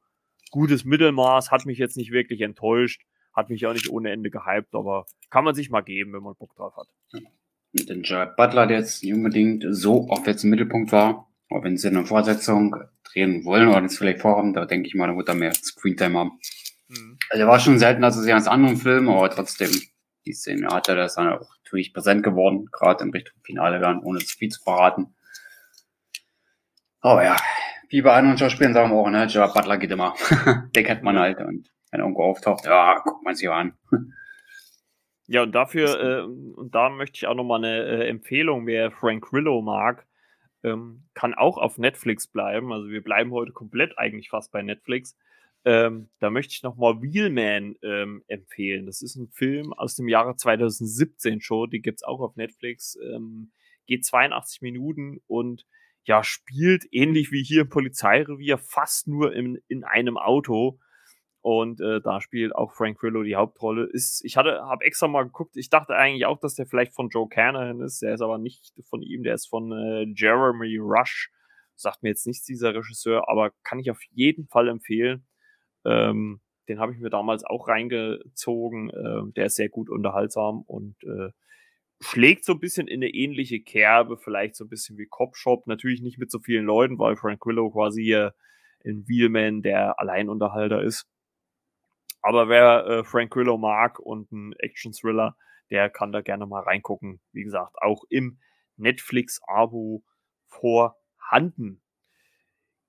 gutes 0.54 0.86
Mittelmaß, 0.86 1.52
hat 1.52 1.66
mich 1.66 1.78
jetzt 1.78 1.98
nicht 1.98 2.12
wirklich 2.12 2.42
enttäuscht, 2.42 3.02
hat 3.34 3.50
mich 3.50 3.66
auch 3.66 3.74
nicht 3.74 3.90
ohne 3.90 4.12
Ende 4.12 4.30
gehypt, 4.30 4.74
aber 4.74 5.06
kann 5.30 5.44
man 5.44 5.56
sich 5.56 5.70
mal 5.70 5.82
geben, 5.82 6.14
wenn 6.14 6.24
man 6.24 6.36
Bock 6.36 6.56
drauf 6.56 6.76
hat. 6.78 6.88
Mit 7.74 7.90
den 7.90 8.04
Jared 8.04 8.36
Butler, 8.38 8.68
der 8.68 8.78
jetzt 8.78 9.04
nicht 9.04 9.14
unbedingt 9.14 9.66
so 9.70 10.08
oft 10.10 10.28
jetzt 10.28 10.44
im 10.44 10.52
Mittelpunkt 10.52 10.92
war, 10.92 11.28
aber 11.50 11.64
wenn 11.64 11.76
sie 11.76 11.88
eine 11.88 12.06
Fortsetzung 12.06 12.76
drehen 13.04 13.44
wollen 13.46 13.68
oder 13.68 13.82
das 13.82 13.98
vielleicht 13.98 14.22
vorhaben, 14.22 14.54
da 14.54 14.66
denke 14.66 14.88
ich 14.88 14.96
mal, 14.96 15.08
da 15.08 15.18
wird 15.18 15.28
er 15.28 15.36
mehr 15.36 15.54
Screentime 15.54 16.20
haben. 16.20 16.40
Mhm. 16.88 17.18
Also 17.30 17.42
er 17.42 17.48
war 17.48 17.60
schon 17.60 17.80
selten, 17.80 18.04
also 18.04 18.22
sehr 18.22 18.36
als 18.36 18.48
anderen 18.48 18.78
Filmen, 18.78 19.10
aber 19.10 19.32
trotzdem 19.32 19.72
die 20.26 20.34
Szene 20.34 20.68
hat 20.68 20.90
er 20.90 20.96
das 20.96 21.16
dann 21.16 21.34
auch 21.34 21.50
natürlich 21.64 21.94
präsent 21.94 22.24
geworden, 22.24 22.70
gerade 22.72 23.04
in 23.04 23.12
Richtung 23.12 23.36
Finale 23.44 23.80
dann, 23.80 24.02
ohne 24.04 24.20
zu 24.20 24.38
viel 24.38 24.50
zu 24.50 24.62
verraten. 24.62 25.16
Aber 27.02 27.24
ja, 27.24 27.36
wie 27.90 28.02
bei 28.02 28.14
anderen 28.14 28.38
Schauspielern 28.38 28.74
sagen 28.74 28.92
wir 28.92 28.98
auch, 28.98 29.10
ne, 29.10 29.28
Gerard 29.28 29.54
Butler 29.54 29.78
geht 29.78 29.92
immer. 29.92 30.16
Den 30.76 30.86
kennt 30.86 31.04
man 31.04 31.20
halt 31.20 31.40
und 31.40 31.70
wenn 31.92 32.00
irgendwo 32.00 32.24
auftaucht, 32.24 32.66
ja, 32.66 33.00
guckt 33.04 33.24
man 33.24 33.36
sich 33.36 33.50
an. 33.50 33.74
ja, 35.28 35.44
und 35.44 35.54
dafür, 35.54 36.00
äh, 36.02 36.22
und 36.24 36.74
da 36.74 36.90
möchte 36.90 37.18
ich 37.18 37.28
auch 37.28 37.36
nochmal 37.36 37.60
eine 37.60 37.84
äh, 37.84 38.08
Empfehlung, 38.08 38.66
wer 38.66 38.90
Frank 38.90 39.24
Grillo 39.26 39.62
mag, 39.62 40.08
ähm, 40.64 41.04
kann 41.14 41.36
auch 41.36 41.58
auf 41.58 41.78
Netflix 41.78 42.28
bleiben. 42.28 42.74
Also 42.74 42.90
wir 42.90 43.04
bleiben 43.04 43.32
heute 43.32 43.52
komplett 43.52 44.00
eigentlich 44.00 44.30
fast 44.30 44.52
bei 44.52 44.64
Netflix. 44.64 45.16
Ähm, 45.66 46.10
da 46.20 46.30
möchte 46.30 46.54
ich 46.54 46.64
nochmal 46.64 47.02
Wheelman 47.02 47.76
ähm, 47.84 48.24
empfehlen. 48.28 48.86
Das 48.86 49.02
ist 49.02 49.16
ein 49.16 49.30
Film 49.30 49.72
aus 49.74 49.96
dem 49.96 50.10
Jahre 50.10 50.36
2017 50.36 51.40
schon. 51.40 51.70
Die 51.70 51.82
gibt's 51.82 52.04
auch 52.04 52.20
auf 52.20 52.36
Netflix. 52.36 52.98
Ähm, 53.02 53.52
geht 53.86 54.06
82 54.06 54.62
Minuten 54.62 55.20
und 55.28 55.66
ja, 56.06 56.24
spielt 56.24 56.86
ähnlich 56.92 57.32
wie 57.32 57.44
hier 57.44 57.62
im 57.62 57.70
Polizeirevier 57.70 58.58
fast 58.58 59.08
nur 59.08 59.34
in, 59.34 59.60
in 59.68 59.86
einem 59.86 60.18
Auto. 60.18 60.80
Und 61.40 61.82
äh, 61.82 62.02
da 62.02 62.22
spielt 62.22 62.56
auch 62.56 62.74
Frank 62.74 63.00
Grillo 63.00 63.24
die 63.24 63.36
Hauptrolle. 63.36 63.86
Ist, 63.86 64.24
ich 64.24 64.38
hatte, 64.38 64.62
habe 64.64 64.86
extra 64.86 65.08
mal 65.08 65.24
geguckt. 65.24 65.56
Ich 65.58 65.70
dachte 65.70 65.96
eigentlich 65.96 66.26
auch, 66.26 66.40
dass 66.40 66.56
der 66.56 66.66
vielleicht 66.66 66.94
von 66.94 67.10
Joe 67.10 67.28
Canahan 67.28 67.82
ist. 67.82 68.02
Der 68.02 68.14
ist 68.14 68.22
aber 68.22 68.38
nicht 68.38 68.74
von 68.90 69.02
ihm. 69.02 69.24
Der 69.24 69.34
ist 69.34 69.48
von 69.48 69.72
äh, 69.72 70.06
Jeremy 70.16 70.78
Rush. 70.78 71.32
Sagt 71.76 72.04
mir 72.04 72.10
jetzt 72.10 72.28
nichts 72.28 72.46
dieser 72.46 72.74
Regisseur, 72.74 73.30
aber 73.30 73.52
kann 73.64 73.80
ich 73.80 73.92
auf 73.92 74.02
jeden 74.12 74.48
Fall 74.48 74.70
empfehlen. 74.70 75.26
Ähm, 75.86 76.42
den 76.70 76.80
habe 76.80 76.94
ich 76.94 77.00
mir 77.00 77.10
damals 77.10 77.44
auch 77.44 77.68
reingezogen. 77.68 78.90
Äh, 78.90 79.34
der 79.36 79.46
ist 79.48 79.56
sehr 79.56 79.70
gut 79.70 79.90
unterhaltsam 79.90 80.62
und 80.62 80.96
äh, 81.04 81.32
schlägt 82.00 82.46
so 82.46 82.54
ein 82.54 82.60
bisschen 82.60 82.88
in 82.88 83.02
eine 83.02 83.10
ähnliche 83.10 83.62
Kerbe, 83.62 84.18
vielleicht 84.18 84.56
so 84.56 84.66
ein 84.66 84.70
bisschen 84.70 84.98
wie 84.98 85.08
Cop 85.08 85.36
Shop. 85.36 85.68
Natürlich 85.68 86.02
nicht 86.02 86.18
mit 86.18 86.32
so 86.32 86.40
vielen 86.40 86.66
Leuten, 86.66 87.00
weil 87.00 87.16
Frank 87.16 87.46
Willow 87.46 87.72
quasi 87.72 88.04
hier 88.04 88.34
in 88.84 89.08
Wheelman 89.08 89.62
der 89.62 90.00
Alleinunterhalter 90.00 90.82
ist. 90.82 91.08
Aber 92.22 92.48
wer 92.48 92.86
äh, 92.88 93.04
Frank 93.04 93.36
Willow 93.36 93.58
mag 93.58 94.00
und 94.00 94.32
ein 94.32 94.54
Action-Thriller, 94.60 95.36
der 95.70 95.90
kann 95.90 96.12
da 96.12 96.22
gerne 96.22 96.46
mal 96.46 96.64
reingucken. 96.64 97.20
Wie 97.34 97.44
gesagt, 97.44 97.76
auch 97.82 98.04
im 98.10 98.40
Netflix-Abo 98.78 100.04
vorhanden. 100.48 101.83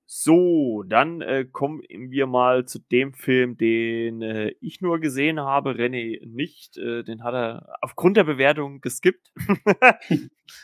So, 0.07 0.83
dann 0.83 1.21
äh, 1.21 1.45
kommen 1.51 1.81
wir 1.89 2.27
mal 2.27 2.65
zu 2.65 2.79
dem 2.79 3.13
Film, 3.13 3.57
den 3.57 4.21
äh, 4.21 4.53
ich 4.61 4.79
nur 4.79 4.99
gesehen 4.99 5.39
habe, 5.39 5.71
René 5.71 6.23
nicht. 6.25 6.77
Äh, 6.77 7.03
den 7.03 7.23
hat 7.23 7.33
er 7.33 7.77
aufgrund 7.81 8.17
der 8.17 8.23
Bewertung 8.23 8.81
geskippt. 8.81 9.31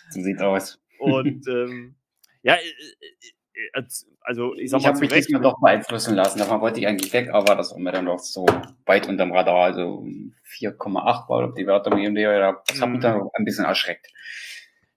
so 0.09 0.21
sieht's 0.21 0.41
aus. 0.41 0.79
Und 0.99 1.47
ähm, 1.47 1.95
ja, 2.43 2.53
äh, 2.53 2.57
äh, 2.57 3.79
äh, 3.79 3.83
also 4.21 4.53
ich 4.55 4.69
sag 4.69 4.79
ich 4.79 4.85
mal, 4.85 4.89
ich 4.91 4.95
habe 4.95 4.99
mich 4.99 5.09
diesmal 5.09 5.41
doch 5.41 5.59
beeinflussen 5.59 6.15
lassen. 6.15 6.39
Davon 6.39 6.61
wollte 6.61 6.79
ich 6.79 6.87
eigentlich 6.87 7.11
weg, 7.11 7.29
aber 7.31 7.55
das 7.55 7.71
war 7.71 7.79
mir 7.79 7.91
dann 7.91 8.05
doch 8.05 8.19
so 8.19 8.45
weit 8.85 9.09
unterm 9.09 9.31
Radar. 9.31 9.65
Also 9.65 10.05
4,8 10.59 11.29
war 11.29 11.53
die 11.53 11.65
Wertung 11.65 11.97
hier 11.97 12.09
und 12.09 12.15
der. 12.15 12.61
Das 12.67 12.79
hat 12.79 12.89
mich 12.89 12.99
mhm. 12.99 13.01
dann 13.01 13.29
ein 13.33 13.45
bisschen 13.45 13.65
erschreckt. 13.65 14.07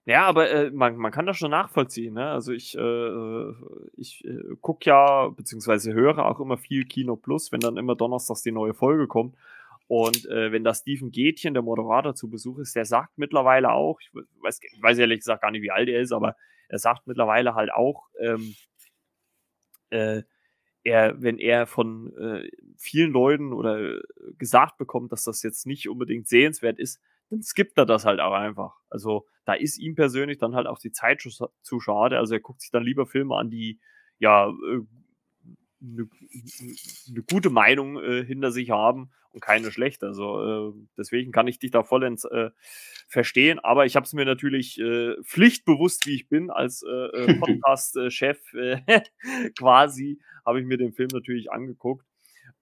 Ja, 0.07 0.25
aber 0.27 0.49
äh, 0.51 0.71
man, 0.71 0.97
man 0.97 1.11
kann 1.11 1.25
das 1.25 1.37
schon 1.37 1.49
nachvollziehen. 1.49 2.13
Ne? 2.13 2.29
Also 2.29 2.51
ich, 2.53 2.77
äh, 2.77 3.51
ich 3.97 4.23
äh, 4.23 4.55
gucke 4.61 4.85
ja, 4.85 5.29
beziehungsweise 5.29 5.93
höre 5.93 6.25
auch 6.25 6.39
immer 6.39 6.57
viel 6.57 6.85
Kino 6.85 7.15
Plus, 7.15 7.51
wenn 7.51 7.59
dann 7.59 7.77
immer 7.77 7.95
donnerstags 7.95 8.43
die 8.43 8.51
neue 8.51 8.75
Folge 8.75 9.07
kommt. 9.07 9.35
Und 9.87 10.27
äh, 10.29 10.51
wenn 10.51 10.63
da 10.63 10.73
Steven 10.75 11.11
Gätchen, 11.11 11.55
der 11.55 11.63
Moderator, 11.63 12.13
zu 12.15 12.29
Besuch 12.29 12.59
ist, 12.59 12.75
der 12.75 12.85
sagt 12.85 13.17
mittlerweile 13.17 13.71
auch, 13.71 13.99
ich 13.99 14.11
weiß, 14.41 14.59
ich 14.61 14.81
weiß 14.81 14.97
ehrlich 14.99 15.19
gesagt 15.19 15.41
gar 15.41 15.51
nicht, 15.51 15.63
wie 15.63 15.71
alt 15.71 15.89
er 15.89 16.01
ist, 16.01 16.11
aber 16.11 16.35
er 16.69 16.79
sagt 16.79 17.07
mittlerweile 17.07 17.55
halt 17.55 17.71
auch, 17.73 18.07
ähm, 18.19 18.55
äh, 19.89 20.21
er, 20.83 21.19
wenn 21.21 21.39
er 21.39 21.65
von 21.65 22.15
äh, 22.17 22.49
vielen 22.77 23.11
Leuten 23.11 23.53
oder 23.53 23.99
gesagt 24.37 24.77
bekommt, 24.77 25.11
dass 25.11 25.23
das 25.23 25.41
jetzt 25.41 25.65
nicht 25.65 25.89
unbedingt 25.89 26.27
sehenswert 26.27 26.77
ist, 26.77 27.01
dann 27.31 27.41
skippt 27.41 27.77
er 27.77 27.87
das 27.87 28.05
halt 28.05 28.19
auch 28.19 28.33
einfach. 28.33 28.75
Also 28.89 29.25
da 29.45 29.53
ist 29.53 29.77
ihm 29.77 29.95
persönlich 29.95 30.37
dann 30.37 30.55
halt 30.55 30.67
auch 30.67 30.79
die 30.79 30.91
Zeit 30.91 31.21
zu 31.21 31.79
schade. 31.79 32.17
Also 32.17 32.33
er 32.33 32.39
guckt 32.39 32.61
sich 32.61 32.71
dann 32.71 32.83
lieber 32.83 33.05
Filme 33.05 33.35
an, 33.35 33.49
die 33.49 33.79
ja 34.19 34.51
eine 35.81 36.01
äh, 36.01 36.05
ne 37.11 37.23
gute 37.29 37.49
Meinung 37.49 38.01
äh, 38.01 38.25
hinter 38.25 38.51
sich 38.51 38.71
haben 38.71 39.11
und 39.31 39.41
keine 39.41 39.71
schlechte. 39.71 40.07
Also 40.07 40.71
äh, 40.71 40.73
deswegen 40.97 41.31
kann 41.31 41.47
ich 41.47 41.59
dich 41.59 41.71
da 41.71 41.83
vollends 41.83 42.25
äh, 42.25 42.49
verstehen. 43.07 43.59
Aber 43.59 43.85
ich 43.85 43.95
habe 43.95 44.05
es 44.05 44.13
mir 44.13 44.25
natürlich 44.25 44.79
äh, 44.79 45.15
pflichtbewusst, 45.23 46.07
wie 46.07 46.15
ich 46.15 46.27
bin, 46.27 46.49
als 46.49 46.83
äh, 46.83 47.35
Podcast-Chef 47.39 48.39
quasi, 49.59 50.19
habe 50.45 50.59
ich 50.59 50.65
mir 50.65 50.77
den 50.77 50.93
Film 50.93 51.09
natürlich 51.11 51.51
angeguckt. 51.51 52.05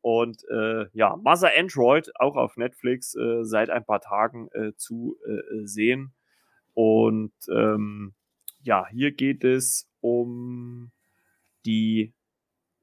Und 0.01 0.43
ja, 0.91 1.15
Mother 1.15 1.51
Android, 1.57 2.11
auch 2.19 2.35
auf 2.35 2.57
Netflix, 2.57 3.15
seit 3.43 3.69
ein 3.69 3.85
paar 3.85 4.01
Tagen 4.01 4.49
zu 4.75 5.17
sehen. 5.63 6.13
Und 6.73 7.33
ähm, 7.49 8.13
ja, 8.61 8.87
hier 8.89 9.11
geht 9.11 9.43
es 9.43 9.89
um 10.01 10.91
die 11.65 12.13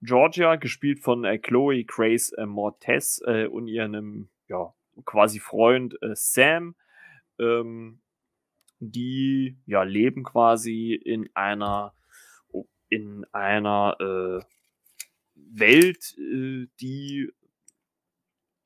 Georgia, 0.02 0.56
gespielt 0.56 1.00
von 1.00 1.24
äh, 1.24 1.38
Chloe 1.38 1.84
Grace 1.84 2.32
äh, 2.32 2.46
Mortez 2.46 3.20
äh, 3.26 3.46
und 3.46 3.68
ihrem 3.68 4.30
ja, 4.48 4.72
quasi 5.04 5.38
Freund 5.38 6.00
äh, 6.02 6.14
Sam. 6.14 6.74
Ähm, 7.38 8.00
die 8.80 9.58
ja 9.66 9.82
leben 9.82 10.24
quasi 10.24 10.94
in 10.94 11.28
einer 11.34 11.94
in 12.88 13.24
einer 13.30 13.96
äh, 14.00 14.44
Welt, 15.34 16.16
äh, 16.18 16.66
die 16.80 17.30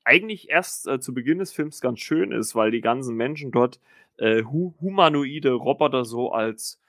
eigentlich 0.03 0.49
erst 0.49 0.83
zu 1.01 1.13
Beginn 1.13 1.39
des 1.39 1.51
Films 1.51 1.81
ganz 1.81 1.99
schön 1.99 2.31
ist, 2.31 2.55
weil 2.55 2.69
die 2.71 2.81
ganzen 2.81 3.15
Menschen 3.15 3.51
dort 3.51 3.79
äh, 4.17 4.43
hu 4.43 4.73
humanoide 4.81 5.51
Roboter 5.53 6.05
so 6.05 6.31
als 6.31 6.81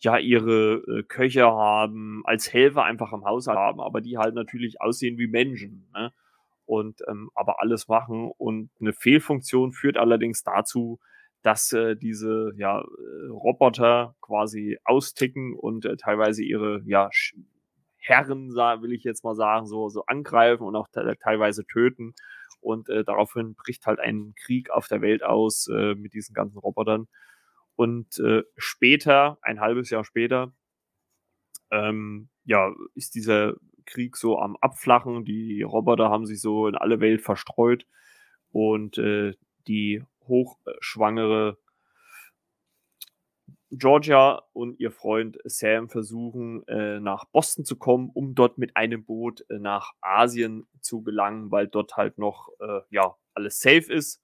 ja 0.00 0.18
ihre 0.18 0.82
äh, 0.86 1.02
Köche 1.04 1.44
haben, 1.44 2.22
als 2.24 2.52
Helfer 2.52 2.84
einfach 2.84 3.12
im 3.12 3.24
Haus 3.24 3.48
haben, 3.48 3.80
aber 3.80 4.00
die 4.00 4.18
halt 4.18 4.34
natürlich 4.34 4.80
aussehen 4.80 5.18
wie 5.18 5.26
Menschen, 5.28 5.88
ne? 5.94 6.12
Und 6.66 7.00
ähm, 7.08 7.30
aber 7.34 7.60
alles 7.62 7.88
machen 7.88 8.30
und 8.36 8.70
eine 8.80 8.92
Fehlfunktion 8.92 9.72
führt 9.72 9.96
allerdings 9.96 10.42
dazu, 10.42 11.00
dass 11.42 11.72
äh, 11.72 11.96
diese 11.96 12.52
ja 12.56 12.80
äh, 12.80 13.28
Roboter 13.30 14.14
quasi 14.20 14.78
austicken 14.84 15.54
und 15.54 15.86
äh, 15.86 15.96
teilweise 15.96 16.44
ihre 16.44 16.82
ja 16.84 17.08
Herren, 17.96 18.50
will 18.50 18.92
ich 18.92 19.04
jetzt 19.04 19.24
mal 19.24 19.34
sagen, 19.34 19.66
so, 19.66 19.88
so 19.88 20.04
angreifen 20.06 20.64
und 20.64 20.76
auch 20.76 20.88
te 20.88 21.14
teilweise 21.22 21.64
töten. 21.66 22.14
Und 22.60 22.88
äh, 22.88 23.04
daraufhin 23.04 23.54
bricht 23.54 23.86
halt 23.86 24.00
ein 24.00 24.34
Krieg 24.36 24.70
auf 24.70 24.88
der 24.88 25.00
Welt 25.00 25.22
aus 25.22 25.68
äh, 25.68 25.94
mit 25.94 26.14
diesen 26.14 26.34
ganzen 26.34 26.58
Robotern. 26.58 27.08
Und 27.76 28.18
äh, 28.18 28.42
später, 28.56 29.38
ein 29.42 29.60
halbes 29.60 29.90
Jahr 29.90 30.04
später, 30.04 30.52
ähm, 31.70 32.28
ja, 32.44 32.74
ist 32.94 33.14
dieser 33.14 33.54
Krieg 33.86 34.16
so 34.16 34.38
am 34.38 34.56
Abflachen. 34.60 35.24
Die 35.24 35.62
Roboter 35.62 36.10
haben 36.10 36.26
sich 36.26 36.40
so 36.40 36.66
in 36.68 36.74
alle 36.74 37.00
Welt 37.00 37.22
verstreut. 37.22 37.86
und 38.52 38.98
äh, 38.98 39.34
die 39.68 40.02
hochschwangere 40.28 41.58
Georgia 43.70 44.42
und 44.52 44.80
ihr 44.80 44.90
Freund 44.90 45.38
Sam 45.44 45.88
versuchen, 45.88 46.66
äh, 46.68 47.00
nach 47.00 47.26
Boston 47.26 47.64
zu 47.64 47.76
kommen, 47.76 48.10
um 48.12 48.34
dort 48.34 48.56
mit 48.56 48.76
einem 48.76 49.04
Boot 49.04 49.44
äh, 49.50 49.58
nach 49.58 49.92
Asien 50.00 50.66
zu 50.80 51.02
gelangen, 51.02 51.50
weil 51.50 51.68
dort 51.68 51.96
halt 51.96 52.18
noch 52.18 52.48
äh, 52.60 52.80
ja 52.90 53.16
alles 53.34 53.60
safe 53.60 53.92
ist 53.92 54.22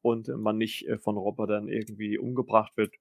und 0.00 0.28
man 0.28 0.56
nicht 0.56 0.88
äh, 0.88 0.98
von 0.98 1.16
Robotern 1.16 1.68
irgendwie 1.68 2.16
umgebracht 2.16 2.76
wird. 2.76 2.94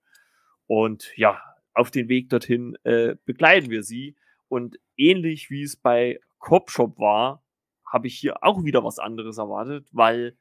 Und 0.68 1.16
ja, 1.16 1.41
auf 1.74 1.91
den 1.91 2.10
Weg 2.10 2.30
dorthin 2.30 2.78
äh, 2.84 3.16
begleiten 3.26 3.70
wir 3.70 3.84
sie. 3.84 4.16
Und 4.48 4.80
ähnlich 4.98 5.50
wie 5.50 5.64
es 5.64 5.76
bei 5.76 6.20
Cop 6.39 6.72
Shop 6.72 6.98
war, 7.00 7.43
habe 7.86 8.08
ich 8.08 8.18
hier 8.18 8.43
auch 8.43 8.64
wieder 8.64 8.84
was 8.84 9.00
anderes 9.00 9.38
erwartet, 9.38 9.88
weil 9.91 10.38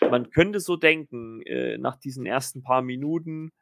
man 0.00 0.30
könnte 0.30 0.60
so 0.60 0.76
denken, 0.76 1.40
äh, 1.42 1.78
nach 1.78 1.96
diesen 1.96 2.26
ersten 2.26 2.62
paar 2.62 2.82
Minuten, 2.82 3.52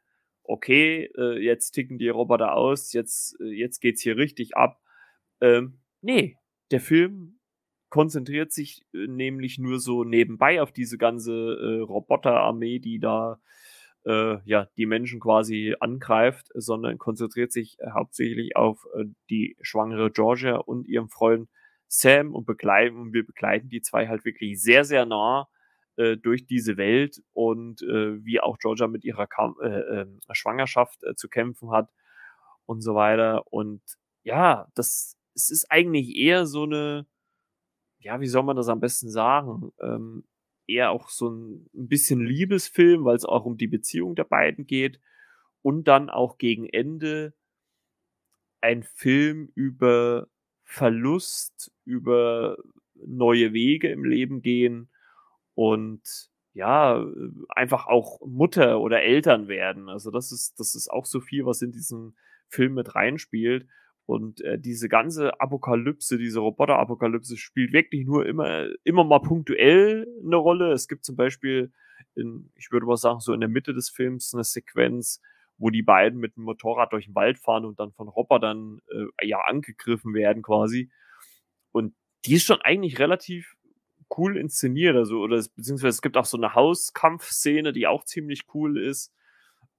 okay, 0.47 1.09
äh, 1.17 1.39
jetzt 1.39 1.71
ticken 1.71 1.97
die 1.97 2.09
Roboter 2.09 2.53
aus, 2.55 2.93
jetzt, 2.93 3.39
äh, 3.39 3.45
jetzt 3.45 3.79
geht's 3.79 4.01
hier 4.01 4.17
richtig 4.17 4.55
ab. 4.57 4.81
Ähm, 5.41 5.79
nee, 6.01 6.37
der 6.71 6.81
Film 6.81 7.39
konzentriert 7.89 8.51
sich 8.51 8.85
äh, 8.93 9.07
nämlich 9.07 9.57
nur 9.59 9.79
so 9.79 10.03
nebenbei 10.03 10.61
auf 10.61 10.71
diese 10.71 10.97
ganze 10.97 11.31
äh, 11.31 11.79
Roboterarmee, 11.81 12.79
die 12.79 12.99
da 12.99 13.39
äh, 14.05 14.37
ja 14.45 14.67
die 14.77 14.85
Menschen 14.85 15.19
quasi 15.19 15.75
angreift, 15.79 16.47
sondern 16.53 16.97
konzentriert 16.97 17.51
sich 17.51 17.77
äh, 17.79 17.91
hauptsächlich 17.91 18.55
auf 18.55 18.85
äh, 18.95 19.05
die 19.29 19.57
schwangere 19.61 20.11
Georgia 20.11 20.57
und 20.57 20.87
ihren 20.87 21.09
Freund 21.09 21.49
Sam 21.87 22.33
und 22.33 22.45
begleiten 22.45 22.97
und 22.97 23.13
wir 23.13 23.25
begleiten 23.25 23.69
die 23.69 23.81
zwei 23.81 24.07
halt 24.07 24.25
wirklich 24.25 24.61
sehr 24.61 24.83
sehr 24.83 25.05
nah 25.05 25.47
äh, 25.97 26.17
durch 26.17 26.45
diese 26.45 26.77
Welt 26.77 27.21
und 27.33 27.81
äh, 27.81 28.23
wie 28.25 28.39
auch 28.39 28.57
Georgia 28.59 28.87
mit 28.87 29.03
ihrer 29.03 29.27
Kam 29.27 29.55
äh, 29.61 30.01
äh, 30.01 30.07
Schwangerschaft 30.31 31.03
äh, 31.03 31.15
zu 31.15 31.29
kämpfen 31.29 31.71
hat 31.71 31.89
und 32.65 32.81
so 32.81 32.95
weiter. 32.95 33.51
Und 33.51 33.81
ja, 34.23 34.67
das 34.75 35.17
es 35.35 35.49
ist 35.51 35.69
eigentlich 35.69 36.15
eher 36.15 36.45
so 36.45 36.63
eine, 36.63 37.05
ja, 37.99 38.19
wie 38.21 38.27
soll 38.27 38.43
man 38.43 38.55
das 38.55 38.69
am 38.69 38.79
besten 38.79 39.09
sagen? 39.09 39.71
Ähm, 39.81 40.25
eher 40.67 40.91
auch 40.91 41.09
so 41.09 41.29
ein, 41.29 41.69
ein 41.75 41.87
bisschen 41.87 42.21
Liebesfilm, 42.21 43.05
weil 43.05 43.15
es 43.15 43.25
auch 43.25 43.45
um 43.45 43.57
die 43.57 43.67
Beziehung 43.67 44.15
der 44.15 44.23
beiden 44.23 44.65
geht. 44.65 44.99
Und 45.61 45.87
dann 45.87 46.09
auch 46.09 46.37
gegen 46.37 46.67
Ende 46.67 47.33
ein 48.61 48.83
Film 48.83 49.51
über 49.55 50.27
Verlust, 50.63 51.71
über 51.83 52.57
neue 52.95 53.53
Wege 53.53 53.89
im 53.89 54.03
Leben 54.03 54.41
gehen 54.41 54.89
und 55.55 56.29
ja, 56.53 57.05
einfach 57.49 57.87
auch 57.87 58.21
Mutter 58.25 58.79
oder 58.79 59.01
Eltern 59.01 59.47
werden. 59.47 59.89
Also 59.89 60.11
das 60.11 60.31
ist, 60.31 60.59
das 60.59 60.75
ist 60.75 60.89
auch 60.89 61.05
so 61.05 61.19
viel, 61.19 61.45
was 61.45 61.61
in 61.61 61.71
diesen 61.71 62.15
Film 62.47 62.75
mit 62.75 62.95
reinspielt. 62.95 63.67
Und 64.05 64.41
äh, 64.41 64.59
diese 64.59 64.87
ganze 64.87 65.39
Apokalypse, 65.41 66.17
diese 66.17 66.39
Roboter-Apokalypse 66.39 67.37
spielt 67.37 67.73
wirklich 67.73 68.05
nur 68.05 68.25
immer, 68.25 68.67
immer 68.83 69.03
mal 69.03 69.19
punktuell 69.19 70.07
eine 70.23 70.35
Rolle. 70.35 70.71
Es 70.71 70.87
gibt 70.87 71.03
zum 71.03 71.15
Beispiel, 71.15 71.73
in, 72.13 72.51
ich 72.55 72.71
würde 72.71 72.85
mal 72.85 72.97
sagen, 72.97 73.19
so 73.19 73.33
in 73.33 73.39
der 73.39 73.49
Mitte 73.49 73.73
des 73.73 73.89
Films 73.89 74.33
eine 74.33 74.43
Sequenz, 74.43 75.21
wo 75.57 75.71
die 75.71 75.81
beiden 75.81 76.19
mit 76.19 76.35
dem 76.35 76.43
Motorrad 76.43 76.93
durch 76.93 77.05
den 77.05 77.15
Wald 77.15 77.39
fahren 77.39 77.65
und 77.65 77.79
dann 77.79 77.93
von 77.93 78.07
Robotern 78.07 78.79
äh, 78.89 79.27
ja 79.27 79.39
angegriffen 79.41 80.13
werden 80.13 80.43
quasi. 80.43 80.91
Und 81.71 81.95
die 82.25 82.35
ist 82.35 82.45
schon 82.45 82.61
eigentlich 82.61 82.99
relativ 82.99 83.54
cool 84.17 84.37
inszeniert, 84.37 84.95
also, 84.95 85.19
oder 85.19 85.37
es, 85.37 85.49
beziehungsweise 85.49 85.95
es 85.95 86.01
gibt 86.01 86.17
auch 86.17 86.25
so 86.25 86.37
eine 86.37 86.53
Hauskampfszene, 86.53 87.73
die 87.73 87.87
auch 87.87 88.03
ziemlich 88.05 88.43
cool 88.53 88.79
ist. 88.81 89.13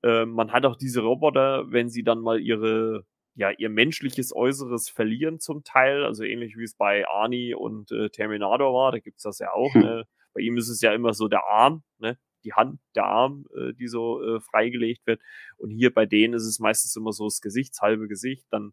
Ähm, 0.02 0.30
man 0.30 0.52
hat 0.52 0.64
auch 0.64 0.76
diese 0.76 1.00
Roboter, 1.00 1.70
wenn 1.70 1.88
sie 1.88 2.02
dann 2.02 2.20
mal 2.20 2.40
ihre, 2.40 3.04
ja, 3.34 3.50
ihr 3.50 3.68
menschliches 3.68 4.34
Äußeres 4.34 4.88
verlieren 4.88 5.40
zum 5.40 5.64
Teil, 5.64 6.04
also 6.04 6.24
ähnlich 6.24 6.56
wie 6.56 6.64
es 6.64 6.74
bei 6.74 7.06
Arnie 7.08 7.54
und 7.54 7.92
äh, 7.92 8.10
Terminator 8.10 8.72
war, 8.72 8.92
da 8.92 8.98
gibt's 8.98 9.22
das 9.22 9.38
ja 9.38 9.52
auch. 9.52 9.74
Hm. 9.74 9.82
Ne? 9.82 10.04
Bei 10.34 10.40
ihm 10.40 10.56
ist 10.56 10.68
es 10.68 10.80
ja 10.80 10.92
immer 10.92 11.14
so 11.14 11.28
der 11.28 11.44
Arm, 11.44 11.82
ne? 11.98 12.18
die 12.44 12.52
Hand, 12.52 12.80
der 12.94 13.04
Arm, 13.04 13.46
äh, 13.56 13.72
die 13.74 13.88
so 13.88 14.22
äh, 14.22 14.40
freigelegt 14.40 15.06
wird. 15.06 15.20
Und 15.56 15.70
hier 15.70 15.92
bei 15.92 16.06
denen 16.06 16.34
ist 16.34 16.46
es 16.46 16.60
meistens 16.60 16.94
immer 16.96 17.12
so 17.12 17.24
das 17.24 17.40
Gesicht, 17.40 17.74
das 17.74 17.80
halbe 17.80 18.06
Gesicht. 18.08 18.46
Dann 18.50 18.72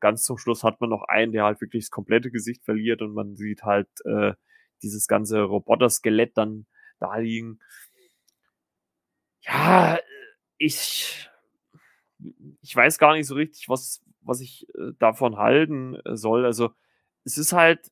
ganz 0.00 0.24
zum 0.24 0.36
Schluss 0.36 0.64
hat 0.64 0.80
man 0.80 0.90
noch 0.90 1.04
einen, 1.04 1.32
der 1.32 1.44
halt 1.44 1.60
wirklich 1.60 1.84
das 1.84 1.90
komplette 1.90 2.30
Gesicht 2.30 2.64
verliert 2.64 3.02
und 3.02 3.14
man 3.14 3.36
sieht 3.36 3.62
halt 3.62 3.88
äh, 4.04 4.32
dieses 4.82 5.06
ganze 5.06 5.42
Roboter-Skelett 5.42 6.36
dann 6.36 6.66
da 6.98 7.16
liegen. 7.16 7.60
Ja, 9.42 9.98
ich, 10.58 11.28
ich 12.60 12.76
weiß 12.76 12.98
gar 12.98 13.14
nicht 13.14 13.26
so 13.26 13.34
richtig, 13.34 13.68
was, 13.68 14.02
was 14.20 14.40
ich 14.40 14.68
äh, 14.74 14.92
davon 14.98 15.36
halten 15.36 15.96
äh, 16.04 16.16
soll. 16.16 16.44
Also, 16.44 16.70
es 17.24 17.38
ist 17.38 17.52
halt, 17.52 17.90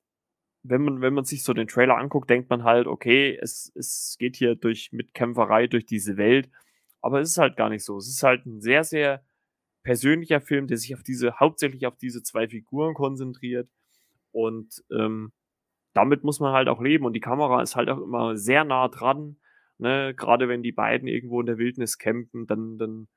wenn 0.62 0.82
man, 0.82 1.00
wenn 1.00 1.14
man 1.14 1.24
sich 1.24 1.42
so 1.42 1.52
den 1.54 1.68
Trailer 1.68 1.96
anguckt, 1.96 2.30
denkt 2.30 2.50
man 2.50 2.64
halt, 2.64 2.86
okay, 2.86 3.38
es, 3.40 3.72
es 3.74 4.16
geht 4.18 4.36
hier 4.36 4.54
durch 4.54 4.92
Mitkämpferei 4.92 5.66
durch 5.66 5.86
diese 5.86 6.16
Welt. 6.16 6.50
Aber 7.00 7.20
es 7.20 7.30
ist 7.30 7.38
halt 7.38 7.56
gar 7.56 7.70
nicht 7.70 7.84
so. 7.84 7.96
Es 7.98 8.08
ist 8.08 8.22
halt 8.22 8.46
ein 8.46 8.60
sehr, 8.60 8.84
sehr 8.84 9.24
persönlicher 9.82 10.40
Film, 10.40 10.66
der 10.66 10.76
sich 10.76 10.94
auf 10.94 11.02
diese, 11.02 11.40
hauptsächlich 11.40 11.86
auf 11.86 11.96
diese 11.96 12.22
zwei 12.22 12.48
Figuren 12.48 12.94
konzentriert. 12.94 13.68
Und 14.32 14.84
ähm, 14.92 15.32
damit 15.92 16.24
muss 16.24 16.40
man 16.40 16.52
halt 16.52 16.68
auch 16.68 16.80
leben 16.80 17.04
und 17.04 17.14
die 17.14 17.20
Kamera 17.20 17.62
ist 17.62 17.76
halt 17.76 17.88
auch 17.88 18.00
immer 18.00 18.36
sehr 18.36 18.64
nah 18.64 18.88
dran. 18.88 19.36
Ne? 19.78 20.14
Gerade 20.14 20.48
wenn 20.48 20.62
die 20.62 20.72
beiden 20.72 21.08
irgendwo 21.08 21.40
in 21.40 21.46
der 21.46 21.58
Wildnis 21.58 21.98
campen, 21.98 22.46
dann, 22.46 22.78
dann 22.78 23.08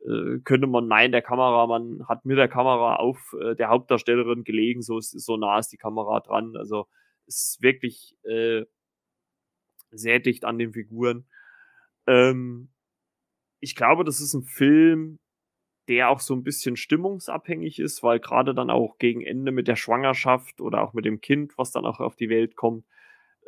äh, 0.00 0.38
könnte 0.44 0.66
man 0.66 0.88
meinen, 0.88 1.12
der 1.12 1.22
Kameramann 1.22 2.06
hat 2.08 2.24
mit 2.24 2.38
der 2.38 2.48
Kamera 2.48 2.96
auf 2.96 3.34
äh, 3.40 3.54
der 3.54 3.68
Hauptdarstellerin 3.68 4.44
gelegen, 4.44 4.82
so, 4.82 4.98
so 5.00 5.36
nah 5.36 5.58
ist 5.58 5.72
die 5.72 5.76
Kamera 5.76 6.20
dran. 6.20 6.56
Also 6.56 6.86
ist 7.26 7.58
wirklich 7.60 8.16
äh, 8.24 8.64
sehr 9.90 10.20
dicht 10.20 10.44
an 10.44 10.58
den 10.58 10.72
Figuren. 10.72 11.26
Ähm, 12.06 12.70
ich 13.60 13.76
glaube, 13.76 14.04
das 14.04 14.20
ist 14.20 14.34
ein 14.34 14.42
Film, 14.42 15.18
der 15.88 16.10
auch 16.10 16.20
so 16.20 16.34
ein 16.34 16.44
bisschen 16.44 16.76
stimmungsabhängig 16.76 17.78
ist, 17.78 18.02
weil 18.02 18.20
gerade 18.20 18.54
dann 18.54 18.70
auch 18.70 18.98
gegen 18.98 19.22
Ende 19.22 19.52
mit 19.52 19.68
der 19.68 19.76
Schwangerschaft 19.76 20.60
oder 20.60 20.82
auch 20.82 20.92
mit 20.92 21.04
dem 21.04 21.20
Kind, 21.20 21.58
was 21.58 21.72
dann 21.72 21.84
auch 21.84 22.00
auf 22.00 22.16
die 22.16 22.28
Welt 22.28 22.56
kommt, 22.56 22.84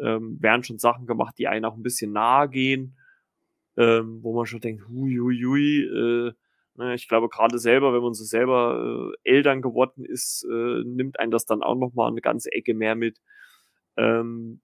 ähm, 0.01 0.39
werden 0.41 0.65
schon 0.65 0.79
Sachen 0.79 1.07
gemacht, 1.07 1.37
die 1.39 1.47
einen 1.47 1.65
auch 1.65 1.77
ein 1.77 1.83
bisschen 1.83 2.13
nahe 2.13 2.49
gehen, 2.49 2.99
ähm, 3.77 4.21
wo 4.23 4.35
man 4.35 4.47
schon 4.47 4.61
denkt, 4.61 4.89
hui, 4.89 5.17
hui, 5.17 5.41
hui, 5.45 5.83
äh, 5.83 6.33
ne, 6.75 6.95
ich 6.95 7.09
glaube 7.09 7.29
gerade 7.29 7.59
selber, 7.59 7.95
wenn 7.95 8.03
man 8.03 8.15
so 8.15 8.25
selber 8.25 9.13
äh, 9.25 9.31
Eltern 9.31 9.63
geworden 9.63 10.05
ist, 10.05 10.45
äh, 10.51 10.83
nimmt 10.85 11.21
einen 11.21 11.31
das 11.31 11.47
dann 11.47 11.63
auch 11.63 11.77
nochmal 11.77 12.11
eine 12.11 12.21
ganze 12.21 12.51
Ecke 12.53 12.75
mehr 12.75 12.97
mit. 12.97 13.21
Ähm, 13.97 14.61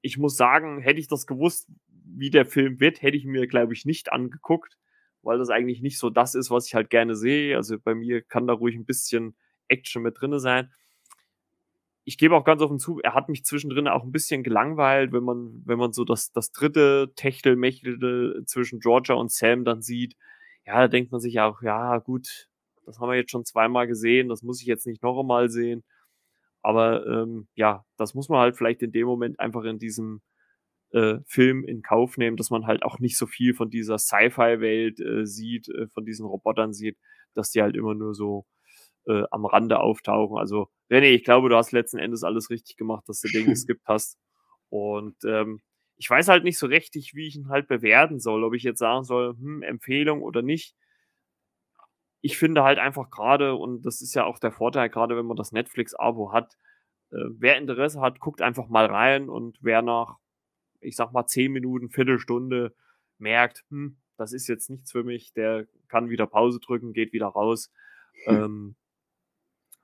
ich 0.00 0.16
muss 0.16 0.36
sagen, 0.36 0.80
hätte 0.80 1.00
ich 1.00 1.08
das 1.08 1.26
gewusst, 1.26 1.68
wie 1.88 2.30
der 2.30 2.46
Film 2.46 2.80
wird, 2.80 3.02
hätte 3.02 3.16
ich 3.18 3.26
mir, 3.26 3.46
glaube 3.46 3.74
ich, 3.74 3.84
nicht 3.84 4.10
angeguckt 4.10 4.78
weil 5.22 5.38
das 5.38 5.50
eigentlich 5.50 5.82
nicht 5.82 5.98
so 5.98 6.10
das 6.10 6.34
ist, 6.34 6.50
was 6.50 6.66
ich 6.66 6.74
halt 6.74 6.90
gerne 6.90 7.16
sehe. 7.16 7.56
Also 7.56 7.78
bei 7.78 7.94
mir 7.94 8.22
kann 8.22 8.46
da 8.46 8.54
ruhig 8.54 8.76
ein 8.76 8.86
bisschen 8.86 9.36
Action 9.68 10.02
mit 10.02 10.20
drin 10.20 10.38
sein. 10.38 10.72
Ich 12.04 12.16
gebe 12.16 12.34
auch 12.34 12.44
ganz 12.44 12.62
offen 12.62 12.78
zu, 12.78 13.00
er 13.00 13.14
hat 13.14 13.28
mich 13.28 13.44
zwischendrin 13.44 13.86
auch 13.86 14.02
ein 14.02 14.12
bisschen 14.12 14.42
gelangweilt, 14.42 15.12
wenn 15.12 15.24
man, 15.24 15.62
wenn 15.66 15.78
man 15.78 15.92
so 15.92 16.04
das, 16.04 16.32
das 16.32 16.52
dritte 16.52 17.12
Techtelmechtel 17.16 18.44
zwischen 18.46 18.80
Georgia 18.80 19.14
und 19.14 19.30
Sam 19.30 19.64
dann 19.64 19.82
sieht. 19.82 20.16
Ja, 20.64 20.80
da 20.80 20.88
denkt 20.88 21.12
man 21.12 21.20
sich 21.20 21.38
auch, 21.40 21.60
ja, 21.60 21.98
gut, 21.98 22.48
das 22.86 22.98
haben 22.98 23.10
wir 23.10 23.16
jetzt 23.16 23.30
schon 23.30 23.44
zweimal 23.44 23.86
gesehen, 23.86 24.28
das 24.30 24.42
muss 24.42 24.60
ich 24.62 24.66
jetzt 24.66 24.86
nicht 24.86 25.02
noch 25.02 25.20
einmal 25.20 25.50
sehen. 25.50 25.84
Aber 26.62 27.06
ähm, 27.06 27.48
ja, 27.54 27.84
das 27.96 28.14
muss 28.14 28.28
man 28.28 28.40
halt 28.40 28.56
vielleicht 28.56 28.82
in 28.82 28.92
dem 28.92 29.06
Moment 29.06 29.38
einfach 29.40 29.64
in 29.64 29.78
diesem 29.78 30.22
äh, 30.92 31.18
Film 31.26 31.64
in 31.64 31.82
Kauf 31.82 32.16
nehmen, 32.16 32.36
dass 32.36 32.50
man 32.50 32.66
halt 32.66 32.82
auch 32.82 32.98
nicht 32.98 33.18
so 33.18 33.26
viel 33.26 33.54
von 33.54 33.70
dieser 33.70 33.98
Sci-Fi-Welt 33.98 35.00
äh, 35.00 35.26
sieht, 35.26 35.68
äh, 35.68 35.88
von 35.88 36.04
diesen 36.04 36.26
Robotern 36.26 36.72
sieht, 36.72 36.96
dass 37.34 37.50
die 37.50 37.62
halt 37.62 37.76
immer 37.76 37.94
nur 37.94 38.14
so 38.14 38.46
äh, 39.06 39.24
am 39.30 39.44
Rande 39.46 39.80
auftauchen. 39.80 40.38
Also, 40.38 40.68
René, 40.90 41.10
ich 41.10 41.24
glaube, 41.24 41.48
du 41.48 41.56
hast 41.56 41.72
letzten 41.72 41.98
Endes 41.98 42.24
alles 42.24 42.50
richtig 42.50 42.76
gemacht, 42.76 43.04
dass 43.08 43.20
du 43.20 43.28
den 43.28 43.46
geskippt 43.46 43.86
hast. 43.86 44.18
Und 44.70 45.16
ähm, 45.24 45.60
ich 45.96 46.08
weiß 46.08 46.28
halt 46.28 46.44
nicht 46.44 46.58
so 46.58 46.66
richtig, 46.66 47.14
wie 47.14 47.26
ich 47.26 47.36
ihn 47.36 47.48
halt 47.48 47.68
bewerten 47.68 48.20
soll, 48.20 48.44
ob 48.44 48.54
ich 48.54 48.62
jetzt 48.62 48.78
sagen 48.78 49.04
soll, 49.04 49.34
hm, 49.36 49.62
Empfehlung 49.62 50.22
oder 50.22 50.42
nicht. 50.42 50.74
Ich 52.20 52.36
finde 52.38 52.64
halt 52.64 52.78
einfach 52.78 53.10
gerade, 53.10 53.54
und 53.54 53.82
das 53.82 54.00
ist 54.00 54.14
ja 54.14 54.24
auch 54.24 54.38
der 54.38 54.52
Vorteil, 54.52 54.88
gerade 54.90 55.16
wenn 55.16 55.26
man 55.26 55.36
das 55.36 55.52
Netflix-Abo 55.52 56.32
hat, 56.32 56.56
äh, 57.12 57.16
wer 57.38 57.56
Interesse 57.56 58.00
hat, 58.00 58.20
guckt 58.20 58.42
einfach 58.42 58.68
mal 58.68 58.86
rein 58.86 59.28
und 59.28 59.58
wer 59.60 59.82
nach 59.82 60.16
ich 60.80 60.96
sag 60.96 61.12
mal, 61.12 61.26
zehn 61.26 61.52
Minuten, 61.52 61.90
Viertelstunde 61.90 62.74
merkt, 63.18 63.64
hm, 63.70 63.96
das 64.16 64.32
ist 64.32 64.48
jetzt 64.48 64.68
nichts 64.70 64.92
für 64.92 65.04
mich, 65.04 65.32
der 65.32 65.66
kann 65.88 66.10
wieder 66.10 66.26
Pause 66.26 66.60
drücken, 66.60 66.92
geht 66.92 67.12
wieder 67.12 67.26
raus. 67.26 67.72
Hm. 68.24 68.36
Ähm, 68.36 68.76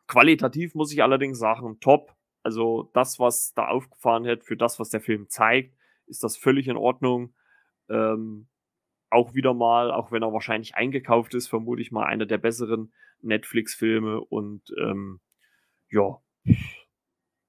qualitativ 0.06 0.74
muss 0.74 0.92
ich 0.92 1.02
allerdings 1.02 1.38
sagen, 1.38 1.78
top. 1.80 2.14
Also 2.42 2.90
das, 2.92 3.18
was 3.18 3.54
da 3.54 3.68
aufgefahren 3.68 4.24
wird, 4.24 4.44
für 4.44 4.56
das, 4.56 4.78
was 4.78 4.90
der 4.90 5.00
Film 5.00 5.28
zeigt, 5.28 5.76
ist 6.06 6.22
das 6.22 6.36
völlig 6.36 6.68
in 6.68 6.76
Ordnung. 6.76 7.34
Ähm, 7.88 8.48
auch 9.08 9.34
wieder 9.34 9.54
mal, 9.54 9.90
auch 9.90 10.12
wenn 10.12 10.22
er 10.22 10.32
wahrscheinlich 10.32 10.74
eingekauft 10.74 11.34
ist, 11.34 11.48
vermute 11.48 11.80
ich 11.80 11.92
mal 11.92 12.04
einer 12.04 12.26
der 12.26 12.38
besseren 12.38 12.92
Netflix-Filme 13.22 14.20
und 14.20 14.74
ähm, 14.78 15.20
ja, 15.88 16.20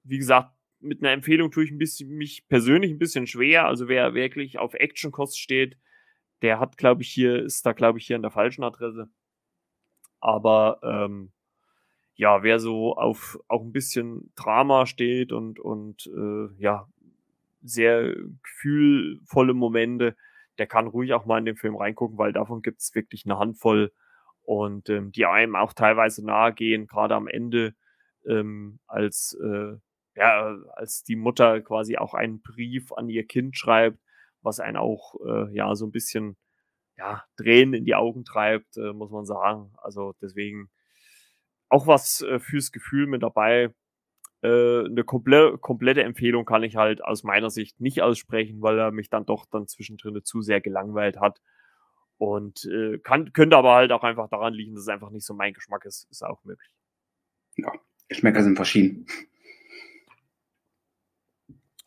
wie 0.04 0.18
gesagt, 0.18 0.55
mit 0.86 1.02
einer 1.02 1.12
Empfehlung 1.12 1.50
tue 1.50 1.64
ich 1.64 1.70
ein 1.70 1.78
bisschen, 1.78 2.10
mich 2.10 2.46
persönlich 2.48 2.90
ein 2.90 2.98
bisschen 2.98 3.26
schwer. 3.26 3.66
Also 3.66 3.88
wer 3.88 4.14
wirklich 4.14 4.58
auf 4.58 4.74
Action-Kost 4.74 5.38
steht, 5.38 5.76
der 6.42 6.60
hat, 6.60 6.76
glaube 6.78 7.02
ich, 7.02 7.08
hier, 7.08 7.42
ist 7.42 7.64
da, 7.66 7.72
glaube 7.72 7.98
ich, 7.98 8.06
hier 8.06 8.16
an 8.16 8.22
der 8.22 8.30
falschen 8.30 8.64
Adresse. 8.64 9.08
Aber 10.20 10.80
ähm, 10.82 11.32
ja, 12.14 12.42
wer 12.42 12.58
so 12.58 12.96
auf 12.96 13.38
auch 13.48 13.62
ein 13.62 13.72
bisschen 13.72 14.32
Drama 14.36 14.86
steht 14.86 15.32
und, 15.32 15.60
und 15.60 16.06
äh, 16.06 16.48
ja, 16.58 16.88
sehr 17.62 18.14
gefühlvolle 18.42 19.54
Momente, 19.54 20.16
der 20.58 20.66
kann 20.66 20.86
ruhig 20.86 21.12
auch 21.12 21.26
mal 21.26 21.38
in 21.38 21.44
den 21.44 21.56
Film 21.56 21.76
reingucken, 21.76 22.18
weil 22.18 22.32
davon 22.32 22.62
gibt 22.62 22.80
es 22.80 22.94
wirklich 22.94 23.26
eine 23.26 23.38
Handvoll 23.38 23.92
und 24.42 24.88
ähm, 24.88 25.12
die 25.12 25.26
einem 25.26 25.56
auch 25.56 25.72
teilweise 25.72 26.24
nahe 26.24 26.54
gehen, 26.54 26.86
gerade 26.86 27.14
am 27.14 27.28
Ende, 27.28 27.74
ähm, 28.26 28.78
als, 28.86 29.36
äh, 29.42 29.76
ja, 30.16 30.56
als 30.74 31.04
die 31.04 31.16
Mutter 31.16 31.60
quasi 31.60 31.96
auch 31.96 32.14
einen 32.14 32.40
Brief 32.40 32.92
an 32.92 33.08
ihr 33.08 33.26
Kind 33.26 33.56
schreibt, 33.56 33.98
was 34.42 34.60
einen 34.60 34.76
auch 34.76 35.14
äh, 35.26 35.54
ja 35.54 35.74
so 35.74 35.86
ein 35.86 35.92
bisschen 35.92 36.36
ja, 36.96 37.24
Tränen 37.36 37.74
in 37.74 37.84
die 37.84 37.94
Augen 37.94 38.24
treibt, 38.24 38.76
äh, 38.76 38.92
muss 38.92 39.10
man 39.10 39.26
sagen. 39.26 39.72
Also 39.76 40.14
deswegen 40.20 40.70
auch 41.68 41.86
was 41.86 42.22
äh, 42.22 42.38
fürs 42.38 42.72
Gefühl 42.72 43.06
mit 43.06 43.22
dabei. 43.22 43.74
Äh, 44.42 44.84
eine 44.86 45.04
komple 45.04 45.58
komplette 45.58 46.02
Empfehlung 46.02 46.44
kann 46.44 46.62
ich 46.62 46.76
halt 46.76 47.04
aus 47.04 47.22
meiner 47.22 47.50
Sicht 47.50 47.80
nicht 47.80 48.02
aussprechen, 48.02 48.62
weil 48.62 48.78
er 48.78 48.92
mich 48.92 49.10
dann 49.10 49.26
doch 49.26 49.46
dann 49.46 49.66
zwischendrin 49.66 50.22
zu 50.24 50.40
sehr 50.40 50.60
gelangweilt 50.60 51.18
hat. 51.18 51.40
Und 52.18 52.64
äh, 52.64 52.98
kann, 52.98 53.32
könnte 53.34 53.58
aber 53.58 53.74
halt 53.74 53.92
auch 53.92 54.02
einfach 54.02 54.28
daran 54.28 54.54
liegen, 54.54 54.74
dass 54.74 54.84
es 54.84 54.88
einfach 54.88 55.10
nicht 55.10 55.26
so 55.26 55.34
mein 55.34 55.52
Geschmack 55.52 55.84
ist. 55.84 56.10
Ist 56.10 56.24
auch 56.24 56.42
möglich. 56.44 56.70
Ja, 57.56 57.72
Geschmäcker 58.08 58.42
sind 58.42 58.56
verschieden. 58.56 59.06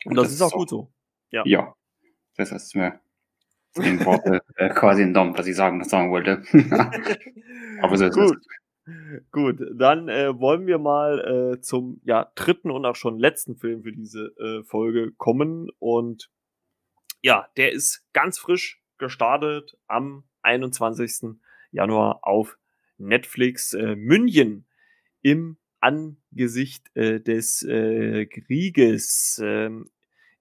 Und, 0.05 0.11
Und 0.11 0.15
das, 0.15 0.25
das, 0.25 0.33
ist 0.33 0.41
auch 0.41 0.51
gut 0.51 0.69
so. 0.69 0.91
Ja. 1.31 1.43
ja. 1.45 1.75
Das 2.37 2.49
du 2.69 2.79
mir 2.79 2.99
den 3.75 4.03
Worte 4.05 4.41
äh, 4.55 4.69
quasi 4.69 5.03
entnommen, 5.03 5.37
was 5.37 5.47
ich 5.47 5.55
sagen, 5.55 5.83
sagen 5.83 6.11
wollte. 6.11 6.43
aber 7.81 7.97
so 7.97 8.05
ist 8.05 8.15
gut. 8.15 8.37
es. 8.37 8.47
Gut, 9.31 9.61
dann 9.75 10.09
äh, 10.09 10.39
wollen 10.39 10.65
wir 10.65 10.79
mal 10.79 11.53
äh, 11.53 11.61
zum 11.61 12.01
ja, 12.05 12.31
dritten 12.33 12.71
und 12.71 12.85
auch 12.85 12.95
schon 12.95 13.19
letzten 13.19 13.55
Film 13.55 13.83
für 13.83 13.91
diese 13.91 14.33
äh, 14.39 14.63
Folge 14.63 15.11
kommen. 15.11 15.69
Und 15.77 16.31
ja, 17.21 17.47
der 17.55 17.71
ist 17.71 18.07
ganz 18.13 18.39
frisch 18.39 18.81
gestartet 18.97 19.77
am 19.87 20.23
21. 20.41 21.39
Januar 21.71 22.19
auf 22.23 22.57
Netflix 22.97 23.73
äh, 23.73 23.95
München 23.95 24.65
im 25.21 25.57
Angesicht 25.81 26.95
äh, 26.95 27.19
des 27.19 27.63
äh, 27.63 28.25
Krieges. 28.25 29.41
Ähm, 29.43 29.89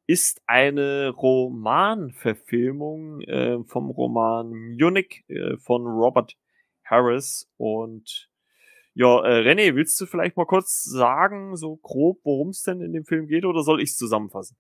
ist 0.09 0.43
eine 0.47 1.11
Romanverfilmung 1.11 3.21
äh, 3.21 3.63
vom 3.65 3.91
Roman 3.91 4.51
Munich 4.51 5.25
äh, 5.29 5.57
von 5.59 5.87
Robert 5.87 6.35
Harris 6.83 7.49
und 7.59 8.31
ja, 8.95 9.23
äh, 9.23 9.43
René, 9.43 9.77
willst 9.77 10.01
du 10.01 10.07
vielleicht 10.07 10.37
mal 10.37 10.47
kurz 10.47 10.83
sagen, 10.83 11.55
so 11.57 11.77
grob, 11.77 12.19
worum 12.25 12.49
es 12.49 12.63
denn 12.63 12.81
in 12.81 12.95
dem 12.95 13.05
Film 13.05 13.29
geht, 13.29 13.45
oder 13.45 13.63
soll 13.63 13.81
ich 13.81 13.91
es 13.91 13.97
zusammenfassen? 13.97 14.57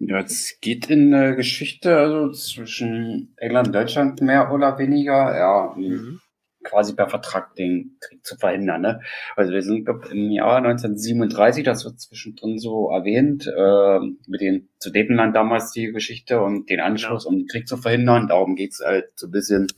Ja, 0.00 0.18
es 0.20 0.58
geht 0.60 0.90
in 0.90 1.12
der 1.12 1.36
Geschichte 1.36 1.96
also 1.96 2.32
zwischen 2.32 3.32
England 3.36 3.68
und 3.68 3.74
Deutschland 3.74 4.20
mehr 4.22 4.52
oder 4.52 4.76
weniger, 4.78 5.36
ja, 5.36 5.72
mhm. 5.76 6.20
Quasi 6.62 6.94
per 6.94 7.08
Vertrag 7.08 7.54
den 7.54 7.96
Krieg 8.00 8.24
zu 8.24 8.36
verhindern. 8.36 8.82
Ne? 8.82 9.00
Also 9.36 9.52
wir 9.52 9.62
sind 9.62 9.84
glaub, 9.84 10.10
im 10.10 10.30
Jahr 10.30 10.58
1937, 10.58 11.64
das 11.64 11.84
wird 11.84 12.00
zwischendrin 12.00 12.58
so 12.58 12.90
erwähnt, 12.90 13.46
äh, 13.46 13.98
mit 14.26 14.40
den 14.40 14.68
Sudetenland 14.78 15.34
damals 15.36 15.72
die 15.72 15.92
Geschichte 15.92 16.40
und 16.40 16.70
den 16.70 16.80
Anschluss, 16.80 17.24
ja. 17.24 17.30
um 17.30 17.38
den 17.38 17.46
Krieg 17.46 17.68
zu 17.68 17.76
verhindern. 17.76 18.28
Darum 18.28 18.56
geht's 18.56 18.80
halt 18.84 19.10
so 19.16 19.26
ein 19.26 19.32
bisschen 19.32 19.68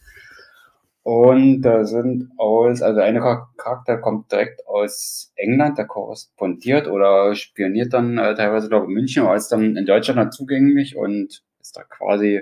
und 1.04 1.60
da 1.60 1.84
sind 1.84 2.30
aus, 2.38 2.80
also 2.80 3.00
eine 3.00 3.20
Charakter 3.58 3.98
kommt 3.98 4.32
direkt 4.32 4.66
aus 4.66 5.34
England, 5.36 5.76
der 5.76 5.84
korrespondiert 5.84 6.88
oder 6.88 7.34
spioniert 7.34 7.92
dann 7.92 8.16
äh, 8.16 8.34
teilweise, 8.34 8.70
glaube 8.70 8.86
ich, 8.86 8.88
in 8.88 8.94
München, 8.94 9.22
aber 9.24 9.36
ist 9.36 9.52
dann 9.52 9.76
in 9.76 9.84
Deutschland 9.84 10.18
dann 10.18 10.32
zugänglich 10.32 10.96
und 10.96 11.44
ist 11.60 11.76
da 11.76 11.82
quasi, 11.82 12.40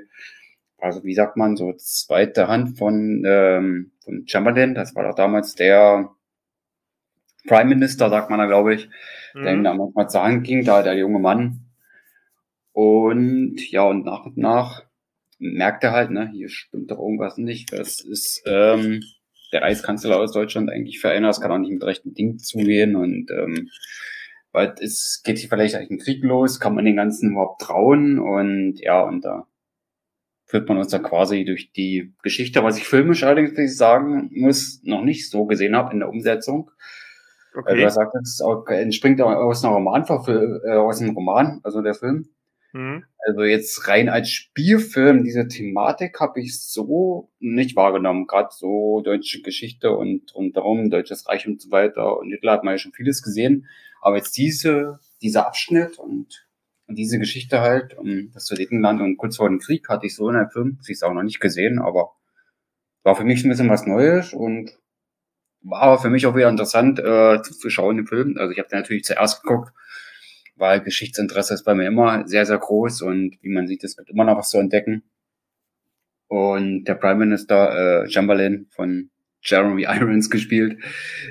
also 0.83 1.05
wie 1.05 1.14
sagt 1.14 1.37
man, 1.37 1.57
so 1.57 1.72
zweite 1.74 2.49
Hand 2.49 2.76
von, 2.76 3.22
ähm, 3.24 3.93
von 4.05 4.26
Chamberlain. 4.26 4.74
Das 4.74 4.95
war 4.97 5.05
doch 5.05 5.14
damals 5.14 5.55
der 5.55 6.11
Prime 7.47 7.68
Minister, 7.70 8.11
sagt 8.11 8.30
man 8.30 8.41
da, 8.41 8.47
glaube 8.47 8.74
ich, 8.74 8.89
mhm. 9.35 9.43
der 9.43 9.53
ihm 9.55 9.64
da 9.64 9.74
manchmal 9.74 10.11
zur 10.11 10.24
Hand 10.24 10.45
ging, 10.45 10.64
da 10.64 10.83
der 10.83 10.97
junge 10.97 11.20
Mann. 11.20 11.66
Und 12.72 13.70
ja, 13.70 13.85
und 13.85 14.05
nach 14.05 14.26
und 14.26 14.37
nach 14.37 14.85
merkt 15.39 15.85
er 15.85 15.93
halt, 15.93 16.11
ne, 16.11 16.30
hier 16.33 16.49
stimmt 16.49 16.91
doch 16.91 16.99
irgendwas 16.99 17.37
nicht. 17.37 17.72
Das 17.72 18.01
ist 18.01 18.43
ähm, 18.47 19.03
der 19.53 19.62
Eiskanzler 19.62 20.18
aus 20.18 20.33
Deutschland 20.33 20.68
eigentlich 20.68 20.99
für 20.99 21.11
einer, 21.11 21.28
das 21.28 21.41
kann 21.41 21.53
auch 21.53 21.59
nicht 21.59 21.72
mit 21.72 21.85
rechten 21.85 22.14
Ding 22.14 22.39
zugehen 22.39 22.97
und 22.97 23.30
ähm, 23.30 23.68
weil 24.51 24.74
es 24.80 25.22
geht 25.24 25.39
hier 25.39 25.49
vielleicht 25.49 25.74
eigentlich 25.74 25.91
ein 25.91 25.99
Krieg 25.99 26.24
los, 26.24 26.61
kann 26.61 26.74
man 26.74 26.85
den 26.85 26.97
Ganzen 26.97 27.33
überhaupt 27.33 27.62
trauen 27.62 28.18
und 28.18 28.80
ja, 28.80 29.03
und 29.03 29.24
da 29.24 29.47
führt 30.53 30.68
man 30.68 30.76
uns 30.76 30.88
da 30.88 30.98
quasi 30.98 31.46
durch 31.46 31.72
die 31.72 32.12
Geschichte, 32.22 32.62
was 32.62 32.76
ich 32.76 32.84
filmisch 32.84 33.24
allerdings 33.24 33.78
sagen 33.78 34.28
muss, 34.34 34.82
noch 34.84 35.03
nicht 35.03 35.30
so 35.30 35.46
gesehen 35.46 35.74
habe 35.74 35.94
in 35.94 36.00
der 36.00 36.11
Umsetzung. 36.11 36.70
Okay. 37.55 37.70
Also 37.70 37.82
er 37.82 37.90
sagt, 37.90 38.14
es 38.22 38.40
entspringt 38.68 39.22
aus 39.22 39.64
einer 39.64 39.72
Roman, 39.72 40.03
äh, 40.03 40.72
aus 40.72 41.00
einem 41.00 41.14
Roman, 41.14 41.61
also 41.62 41.80
der 41.80 41.94
Film. 41.94 42.28
Mhm. 42.74 43.03
Also 43.26 43.44
jetzt 43.44 43.88
rein 43.88 44.11
als 44.11 44.28
Spielfilm, 44.28 45.24
diese 45.24 45.48
Thematik 45.48 46.20
habe 46.20 46.40
ich 46.40 46.61
so 46.61 47.30
nicht 47.38 47.74
wahrgenommen. 47.74 48.26
Gerade 48.26 48.50
so 48.53 49.00
deutsche 49.00 49.40
Geschichte 49.40 49.96
und, 49.96 50.34
und 50.34 50.55
darum, 50.59 50.90
Deutsches 50.90 51.26
Reich 51.30 51.46
und 51.46 51.62
so 51.62 51.70
weiter. 51.70 52.18
Und 52.18 52.28
Hitler 52.28 52.53
hat 52.53 52.64
man 52.64 52.74
ja 52.74 52.78
schon 52.78 52.92
vieles 52.92 53.22
gesehen. 53.22 53.68
Aber 54.03 54.16
jetzt 54.18 54.36
diese, 54.36 55.00
dieser 55.22 55.46
Abschnitt 55.46 55.98
und, 55.98 56.46
und 56.87 56.97
diese 56.97 57.18
Geschichte 57.18 57.61
halt, 57.61 57.97
um 57.97 58.30
das 58.33 58.47
Sudetenland 58.47 59.01
und 59.01 59.16
kurz 59.16 59.37
vor 59.37 59.49
dem 59.49 59.59
Krieg 59.59 59.89
hatte 59.89 60.07
ich 60.07 60.14
so 60.14 60.28
in 60.28 60.37
einem 60.37 60.51
Film, 60.51 60.78
sie 60.83 60.93
ist 60.93 61.05
auch 61.05 61.12
noch 61.12 61.22
nicht 61.22 61.41
gesehen, 61.41 61.78
aber 61.78 62.12
war 63.03 63.16
für 63.16 63.24
mich 63.24 63.45
ein 63.45 63.49
bisschen 63.49 63.70
was 63.70 63.87
Neues 63.87 64.33
und 64.33 64.70
war 65.62 66.01
für 66.01 66.11
mich 66.11 66.26
auch 66.26 66.35
wieder 66.35 66.49
interessant 66.49 66.99
äh, 66.99 67.41
zu 67.43 67.70
schauen 67.70 67.99
im 67.99 68.07
Film. 68.07 68.37
Also 68.37 68.53
ich 68.53 68.59
habe 68.59 68.68
natürlich 68.72 69.05
zuerst 69.05 69.43
geguckt, 69.43 69.72
weil 70.57 70.80
Geschichtsinteresse 70.80 71.55
ist 71.55 71.64
bei 71.64 71.74
mir 71.74 71.87
immer 71.87 72.26
sehr, 72.26 72.47
sehr 72.47 72.59
groß 72.59 73.03
und 73.03 73.39
wie 73.43 73.49
man 73.49 73.66
sieht, 73.66 73.85
es 73.85 73.97
gibt 73.97 74.11
immer 74.11 74.24
noch 74.24 74.37
was 74.37 74.51
zu 74.51 74.59
entdecken. 74.59 75.05
Und 76.28 76.85
der 76.85 76.95
Prime 76.95 77.26
Minister 77.26 78.05
äh, 78.05 78.11
Chamberlain 78.11 78.66
von 78.70 79.11
Jeremy 79.43 79.83
Irons 79.89 80.30
gespielt. 80.30 80.83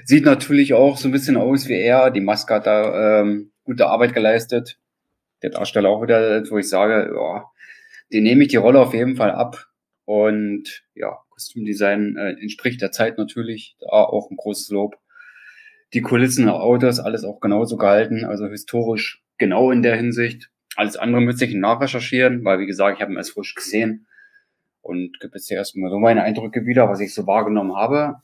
Sieht 0.06 0.26
natürlich 0.26 0.74
auch 0.74 0.98
so 0.98 1.08
ein 1.08 1.12
bisschen 1.12 1.38
aus 1.38 1.68
wie 1.68 1.80
er. 1.80 2.12
Die 2.12 2.22
Maske 2.22 2.54
hat 2.54 2.68
da 2.68 3.22
ähm, 3.22 3.52
gute 3.64 3.88
Arbeit 3.88 4.14
geleistet. 4.14 4.78
Der 5.42 5.50
Darsteller 5.50 5.90
auch 5.90 6.02
wieder, 6.02 6.44
wo 6.50 6.58
ich 6.58 6.70
sage, 6.70 7.14
ja, 7.16 7.46
den 8.14 8.24
nehme 8.24 8.44
ich 8.44 8.50
die 8.50 8.58
Rolle 8.58 8.80
auf 8.80 8.94
jeden 8.94 9.16
Fall 9.16 9.32
ab. 9.32 9.68
Und 10.06 10.84
ja, 10.94 11.20
Kostümdesign 11.30 12.18
äh, 12.18 12.32
entspricht 12.42 12.82
der 12.82 12.92
Zeit 12.92 13.18
natürlich. 13.18 13.76
Da 13.80 13.88
auch 13.88 14.30
ein 14.30 14.38
großes 14.38 14.70
Lob 14.70 14.98
die 15.94 16.02
Kulissen, 16.02 16.48
Autos, 16.48 17.00
alles 17.00 17.24
auch 17.24 17.40
genauso 17.40 17.78
gehalten, 17.78 18.24
also 18.24 18.48
historisch 18.48 19.24
genau 19.38 19.72
in 19.72 19.82
der 19.82 19.96
Hinsicht. 19.96 20.50
Alles 20.76 20.96
andere 20.96 21.22
müsste 21.22 21.46
ich 21.46 21.54
nachrecherchieren, 21.54 22.46
weil 22.46 22.60
wie 22.60 22.66
gesagt, 22.66 22.98
ich 22.98 23.02
habe 23.02 23.12
ihn 23.12 23.18
erst 23.18 23.32
frisch 23.32 23.56
gesehen 23.56 24.08
und 24.82 25.20
gibt 25.20 25.36
jetzt 25.36 25.50
hier 25.50 25.58
erstmal 25.58 25.90
so 25.90 26.00
meine 26.00 26.24
Eindrücke 26.24 26.66
wieder, 26.66 26.90
was 26.90 27.02
ich 27.02 27.14
so 27.14 27.28
wahrgenommen 27.28 27.76
habe. 27.76 28.22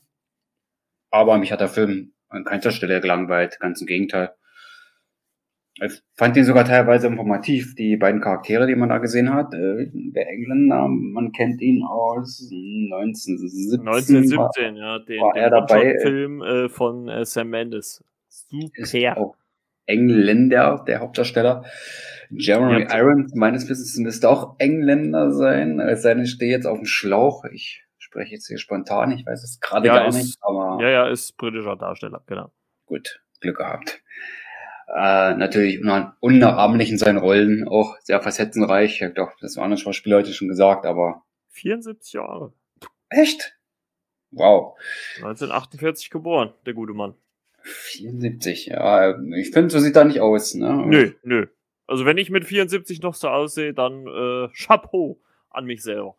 Aber 1.10 1.38
mich 1.38 1.52
hat 1.52 1.60
der 1.60 1.68
Film 1.68 2.12
an 2.28 2.44
keiner 2.44 2.70
Stelle 2.70 3.00
gelangweilt, 3.00 3.58
ganz 3.60 3.80
im 3.80 3.86
Gegenteil. 3.86 4.34
Ich 5.80 6.02
fand 6.16 6.36
ihn 6.36 6.44
sogar 6.44 6.64
teilweise 6.64 7.06
informativ, 7.06 7.74
die 7.74 7.96
beiden 7.96 8.20
Charaktere, 8.20 8.66
die 8.66 8.74
man 8.74 8.88
da 8.88 8.98
gesehen 8.98 9.32
hat. 9.32 9.54
Äh, 9.54 9.90
der 9.92 10.28
Engländer, 10.28 10.88
man 10.88 11.32
kennt 11.32 11.60
ihn 11.60 11.84
aus 11.84 12.50
1917. 12.50 13.80
1917, 13.80 14.76
ja, 14.76 14.98
den, 14.98 15.20
war 15.20 15.32
den 15.34 15.42
er 15.42 15.50
dabei. 15.50 15.98
Film 16.00 16.42
äh, 16.42 16.68
von 16.68 17.08
äh, 17.08 17.24
Sam 17.24 17.50
Mendes. 17.50 18.04
Super. 18.28 19.34
Engländer, 19.86 20.84
der 20.86 21.00
Hauptdarsteller. 21.00 21.64
Jeremy 22.30 22.82
ja. 22.82 22.98
Irons, 22.98 23.34
meines 23.34 23.68
Wissens 23.68 23.96
müsste 23.98 24.28
auch 24.28 24.56
Engländer 24.58 25.32
sein. 25.32 25.80
Es 25.80 26.02
sei 26.02 26.14
denn, 26.14 26.24
ich 26.24 26.32
stehe 26.32 26.50
jetzt 26.50 26.66
auf 26.66 26.78
dem 26.78 26.86
Schlauch. 26.86 27.44
Ich 27.44 27.84
spreche 27.98 28.34
jetzt 28.34 28.48
hier 28.48 28.58
spontan, 28.58 29.12
ich 29.12 29.26
weiß 29.26 29.42
es 29.42 29.60
gerade 29.60 29.86
ja, 29.86 29.96
gar 29.96 30.08
ist, 30.08 30.16
nicht. 30.16 30.38
Aber 30.40 30.78
ja, 30.82 30.90
ja, 30.90 31.08
ist 31.08 31.36
britischer 31.36 31.76
Darsteller, 31.76 32.22
genau. 32.26 32.50
Gut, 32.86 33.22
Glück 33.40 33.58
gehabt. 33.58 34.02
Äh, 34.94 35.34
natürlich 35.34 35.80
unnachahmlich 36.20 36.90
in 36.90 36.98
seinen 36.98 37.18
Rollen, 37.18 37.68
auch 37.68 37.98
sehr 38.02 38.20
facettenreich. 38.22 39.02
Ich 39.02 39.14
doch, 39.14 39.32
das 39.40 39.56
waren 39.56 39.64
andere 39.64 39.80
Schauspieler 39.80 40.16
heute 40.16 40.32
schon 40.32 40.48
gesagt, 40.48 40.86
aber. 40.86 41.22
74 41.50 42.14
Jahre. 42.14 42.52
Echt? 43.10 43.54
Wow. 44.30 44.78
1948 45.16 46.10
geboren, 46.10 46.52
der 46.64 46.74
gute 46.74 46.94
Mann. 46.94 47.14
74, 47.62 48.66
ja. 48.66 49.18
Ich 49.36 49.50
finde, 49.50 49.70
so 49.70 49.78
sieht 49.78 49.96
er 49.96 50.04
nicht 50.04 50.20
aus, 50.20 50.54
ne? 50.54 50.84
Nö, 50.86 51.12
nö. 51.22 51.46
Also 51.86 52.04
wenn 52.04 52.18
ich 52.18 52.30
mit 52.30 52.44
74 52.44 53.02
noch 53.02 53.14
so 53.14 53.28
aussehe, 53.28 53.74
dann 53.74 54.06
äh, 54.06 54.48
Chapeau 54.54 55.18
an 55.50 55.64
mich 55.64 55.82
selber. 55.82 56.16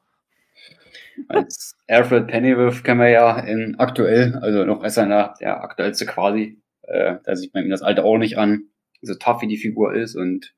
Als 1.27 1.75
Alfred 1.87 2.27
Pennyworth 2.27 2.83
kennen 2.83 3.01
wir 3.01 3.09
ja 3.09 3.39
in 3.39 3.75
aktuell, 3.77 4.35
also 4.41 4.63
noch 4.63 4.83
als 4.83 4.97
einer 4.97 5.35
der 5.39 5.61
aktuellste 5.63 6.05
quasi. 6.05 6.59
Äh, 6.89 7.17
da 7.23 7.35
sieht 7.35 7.53
man 7.53 7.63
ihm 7.63 7.69
das 7.69 7.81
Alter 7.81 8.05
auch 8.05 8.17
nicht 8.17 8.37
an, 8.37 8.69
so 9.01 9.15
tough 9.15 9.41
wie 9.41 9.47
die 9.47 9.57
Figur 9.57 9.93
ist 9.93 10.15
und 10.15 10.53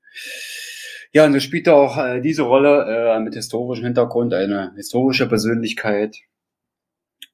ja, 1.14 1.26
und 1.26 1.34
so 1.34 1.40
spielt 1.42 1.68
er 1.68 1.76
auch 1.76 1.98
äh, 1.98 2.22
diese 2.22 2.44
Rolle 2.44 2.86
äh, 2.88 3.20
mit 3.20 3.34
historischem 3.36 3.84
Hintergrund, 3.84 4.34
eine 4.34 4.74
historische 4.76 5.28
Persönlichkeit. 5.28 6.18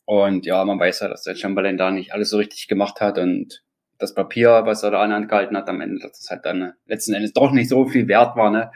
Und 0.05 0.45
ja, 0.45 0.63
man 0.65 0.79
weiß 0.79 1.01
ja, 1.01 1.09
dass 1.09 1.23
der 1.23 1.35
Chamberlain 1.35 1.77
da 1.77 1.91
nicht 1.91 2.11
alles 2.13 2.29
so 2.31 2.37
richtig 2.37 2.67
gemacht 2.67 3.01
hat 3.01 3.19
und 3.19 3.63
das 3.99 4.13
Papier, 4.13 4.61
was 4.65 4.83
er 4.83 4.91
da 4.91 5.01
an 5.01 5.11
Hand 5.11 5.29
gehalten 5.29 5.57
hat, 5.57 5.69
am 5.69 5.81
Ende, 5.81 5.99
dass 5.99 6.19
es 6.19 6.29
halt 6.29 6.45
dann 6.45 6.61
äh, 6.61 6.71
letzten 6.85 7.13
Endes 7.13 7.33
doch 7.33 7.51
nicht 7.51 7.69
so 7.69 7.85
viel 7.85 8.07
wert 8.07 8.35
war, 8.35 8.49
ne? 8.49 8.71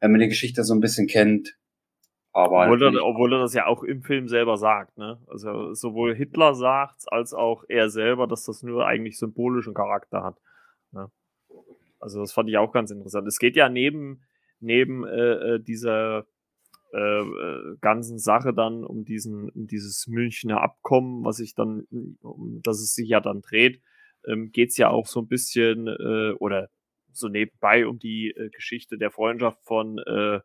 Wenn 0.00 0.12
man 0.12 0.20
die 0.20 0.28
Geschichte 0.28 0.62
so 0.62 0.74
ein 0.74 0.80
bisschen 0.80 1.08
kennt. 1.08 1.56
Aber 2.32 2.64
obwohl 2.64 2.82
er, 2.82 3.04
obwohl 3.04 3.32
er 3.32 3.40
das 3.40 3.54
ja 3.54 3.66
auch 3.66 3.82
im 3.82 4.02
Film 4.02 4.28
selber 4.28 4.56
sagt, 4.56 4.96
ne? 4.98 5.20
Also 5.26 5.72
sowohl 5.74 6.14
Hitler 6.14 6.54
sagt 6.54 7.10
als 7.10 7.32
auch 7.34 7.64
er 7.68 7.90
selber, 7.90 8.26
dass 8.26 8.44
das 8.44 8.62
nur 8.62 8.86
eigentlich 8.86 9.18
symbolischen 9.18 9.74
Charakter 9.74 10.22
hat. 10.22 10.40
Ne? 10.92 11.10
Also 11.98 12.20
das 12.20 12.32
fand 12.32 12.48
ich 12.48 12.58
auch 12.58 12.72
ganz 12.72 12.90
interessant. 12.90 13.26
Es 13.26 13.38
geht 13.38 13.56
ja 13.56 13.68
neben, 13.68 14.22
neben 14.60 15.06
äh, 15.06 15.54
äh 15.54 15.60
dieser 15.60 16.26
äh, 16.92 17.20
äh, 17.20 17.76
ganzen 17.82 18.18
Sache 18.18 18.54
dann 18.54 18.82
um 18.82 19.04
diesen, 19.04 19.50
um 19.50 19.66
dieses 19.66 20.06
Münchner 20.06 20.62
Abkommen, 20.62 21.22
was 21.22 21.36
sich 21.36 21.54
dann, 21.54 21.86
um 22.22 22.60
das 22.62 22.80
es 22.80 22.94
sich 22.94 23.08
ja 23.08 23.20
dann 23.20 23.42
dreht, 23.42 23.82
ähm, 24.26 24.52
geht 24.52 24.70
es 24.70 24.78
ja 24.78 24.88
auch 24.88 25.06
so 25.06 25.20
ein 25.20 25.28
bisschen 25.28 25.86
äh, 25.86 26.32
oder 26.38 26.70
so 27.12 27.28
nebenbei 27.28 27.86
um 27.86 27.98
die 27.98 28.30
äh, 28.30 28.48
Geschichte 28.50 28.96
der 28.96 29.10
Freundschaft 29.10 29.62
von 29.64 29.98
äh, 29.98 30.40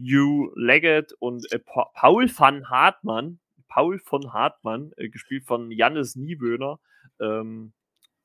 Hugh 0.00 0.52
Leggett 0.56 1.12
und 1.18 1.50
äh, 1.52 1.58
pa 1.58 1.90
Paul 1.94 2.28
van 2.28 2.68
Hartmann, 2.68 3.38
Paul 3.68 3.98
von 3.98 4.32
Hartmann, 4.32 4.92
äh, 4.96 5.08
gespielt 5.08 5.44
von 5.44 5.70
Jannis 5.70 6.16
Niewöhner. 6.16 6.80
Ähm, 7.20 7.72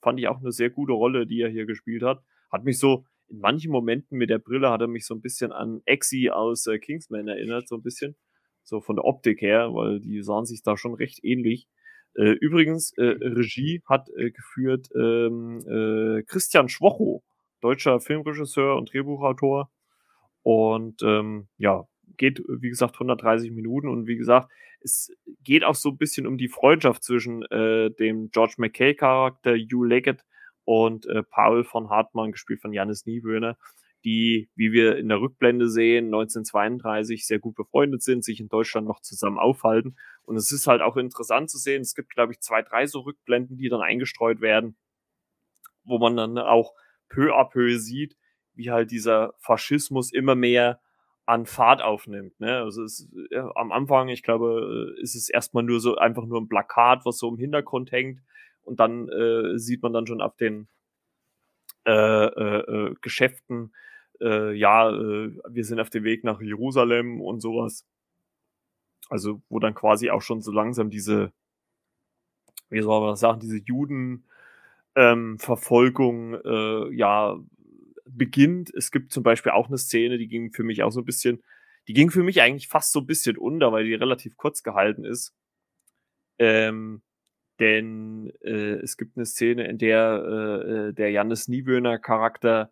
fand 0.02 0.20
ich 0.20 0.28
auch 0.28 0.40
eine 0.40 0.52
sehr 0.52 0.70
gute 0.70 0.94
Rolle, 0.94 1.28
die 1.28 1.42
er 1.42 1.50
hier 1.50 1.66
gespielt 1.66 2.04
hat. 2.04 2.22
Hat 2.52 2.64
mich 2.64 2.80
so 2.80 3.06
in 3.28 3.40
manchen 3.40 3.72
Momenten 3.72 4.18
mit 4.18 4.30
der 4.30 4.38
Brille 4.38 4.70
hat 4.70 4.82
er 4.82 4.88
mich 4.88 5.06
so 5.06 5.16
ein 5.16 5.22
bisschen 5.22 5.52
an 5.52 5.82
Exi 5.86 6.30
aus 6.30 6.68
äh, 6.68 6.78
Kingsman 6.78 7.28
erinnert, 7.28 7.68
so 7.68 7.76
ein 7.76 7.82
bisschen. 7.82 8.16
So 8.64 8.82
von 8.82 8.96
der 8.96 9.06
Optik 9.06 9.42
her, 9.42 9.74
weil 9.74 10.00
die 10.00 10.22
sahen 10.24 10.46
sich 10.46 10.64
da 10.64 10.78
schon 10.78 10.96
recht 10.96 11.24
ähnlich. 11.24 11.68
Äh, 12.16 12.32
übrigens, 12.32 12.94
äh, 12.98 13.04
Regie 13.04 13.84
hat 13.88 14.10
äh, 14.16 14.32
geführt 14.32 14.88
ähm, 14.96 15.60
äh, 15.68 16.24
Christian 16.24 16.70
Schwocho, 16.70 17.24
deutscher 17.62 18.00
Filmregisseur 18.00 18.76
und 18.76 18.92
Drehbuchautor. 18.92 19.70
Und 20.46 21.02
ähm, 21.02 21.48
ja, 21.58 21.88
geht, 22.18 22.40
wie 22.48 22.70
gesagt, 22.70 22.94
130 22.94 23.50
Minuten 23.50 23.88
und 23.88 24.06
wie 24.06 24.16
gesagt, 24.16 24.52
es 24.80 25.12
geht 25.44 25.64
auch 25.64 25.74
so 25.74 25.90
ein 25.90 25.98
bisschen 25.98 26.28
um 26.28 26.38
die 26.38 26.50
Freundschaft 26.50 27.04
zwischen 27.04 27.42
äh, 27.46 27.90
dem 27.90 28.30
George 28.30 28.54
McKay-Charakter 28.60 29.56
Hugh 29.56 29.88
Leggett 29.88 30.24
und 30.64 31.08
äh, 31.08 31.24
Paul 31.24 31.64
von 31.64 31.90
Hartmann, 31.90 32.32
gespielt 32.32 32.62
von 32.62 32.74
Janis 32.74 33.08
Niewöhner, 33.08 33.58
die, 34.04 34.48
wie 34.56 34.72
wir 34.72 34.98
in 34.98 35.10
der 35.10 35.20
Rückblende 35.20 35.68
sehen, 35.68 36.06
1932 36.06 37.26
sehr 37.26 37.40
gut 37.40 37.56
befreundet 37.56 38.04
sind, 38.04 38.24
sich 38.24 38.40
in 38.40 38.48
Deutschland 38.48 38.86
noch 38.86 39.02
zusammen 39.02 39.40
aufhalten. 39.40 39.96
Und 40.22 40.38
es 40.38 40.52
ist 40.52 40.68
halt 40.68 40.84
auch 40.84 40.96
interessant 40.96 41.50
zu 41.50 41.58
sehen, 41.58 41.82
es 41.82 41.96
gibt, 41.96 42.14
glaube 42.14 42.34
ich, 42.34 42.40
zwei, 42.40 42.62
drei 42.62 42.86
so 42.86 43.00
Rückblenden, 43.00 43.58
die 43.58 43.68
dann 43.68 43.82
eingestreut 43.82 44.42
werden, 44.42 44.78
wo 45.86 45.98
man 45.98 46.16
dann 46.16 46.38
auch 46.38 46.76
peu 47.10 47.34
à 47.34 47.50
peu 47.50 47.80
sieht, 47.80 48.16
wie 48.56 48.72
halt 48.72 48.92
dieser 48.92 49.34
Faschismus 49.40 50.12
immer 50.12 50.36
mehr 50.36 50.80
an 51.26 51.46
Fahrt 51.46 51.82
aufnimmt. 51.82 52.40
Ne? 52.40 52.60
Also 52.60 52.84
es, 52.84 53.10
ja, 53.32 53.52
am 53.56 53.72
Anfang, 53.72 54.10
ich 54.10 54.24
glaube, 54.24 54.96
äh, 54.98 55.02
ist 55.02 55.16
es 55.16 55.30
erstmal 55.30 55.64
nur 55.64 55.80
so 55.80 55.96
einfach 55.96 56.26
nur 56.26 56.40
ein 56.40 56.50
Plakat, 56.50 57.06
was 57.06 57.18
so 57.18 57.30
im 57.30 57.38
Hintergrund 57.38 57.92
hängt. 57.92 58.22
Und 58.64 58.80
dann 58.80 59.10
äh, 59.10 59.58
sieht 59.58 59.82
man 59.84 59.94
dann 59.94 60.08
schon 60.08 60.22
auf 60.22 60.36
den 60.38 60.68
äh, 61.86 61.92
äh, 61.92 62.60
äh 62.60 62.96
Geschäften, 63.02 63.74
äh, 64.22 64.54
ja, 64.54 64.92
wir 64.92 65.66
sind 65.66 65.80
auf 65.80 65.90
dem 65.90 66.04
Weg 66.04 66.24
nach 66.24 66.42
Jerusalem 66.42 67.22
und 67.22 67.42
sowas. 67.42 67.86
Also, 69.10 69.42
wo 69.50 69.60
dann 69.60 69.76
quasi 69.76 70.10
auch 70.10 70.22
schon 70.22 70.42
so 70.42 70.52
langsam 70.52 70.90
diese, 70.90 71.32
wie 72.70 72.82
soll 72.82 73.02
man 73.02 73.12
das 73.12 73.20
sagen, 73.20 73.40
diese 73.40 73.58
Judenverfolgung, 73.58 76.38
ähm, 76.44 76.94
ja, 76.94 77.38
beginnt. 78.06 78.74
Es 78.74 78.92
gibt 78.92 79.12
zum 79.12 79.24
Beispiel 79.24 79.52
auch 79.52 79.68
eine 79.68 79.78
Szene, 79.78 80.18
die 80.18 80.28
ging 80.28 80.52
für 80.52 80.64
mich 80.64 80.84
auch 80.84 80.92
so 80.92 81.02
ein 81.02 81.06
bisschen, 81.06 81.44
die 81.88 81.94
ging 81.94 82.12
für 82.12 82.24
mich 82.24 82.42
eigentlich 82.42 82.68
fast 82.68 82.92
so 82.92 83.00
ein 83.00 83.06
bisschen 83.06 83.38
unter, 83.38 83.72
weil 83.72 83.86
die 83.86 83.94
relativ 83.94 84.38
kurz 84.38 84.64
gehalten 84.64 85.06
ist. 85.06 85.34
Ähm, 86.38 87.02
denn 87.60 88.32
äh, 88.42 88.76
es 88.82 88.98
gibt 88.98 89.18
eine 89.18 89.26
Szene, 89.26 89.68
in 89.68 89.78
der 89.78 90.24
äh, 90.28 90.90
äh 90.90 90.94
der 90.94 91.12
Jannis 91.12 91.48
Niewöhner 91.48 92.00
Charakter 92.00 92.72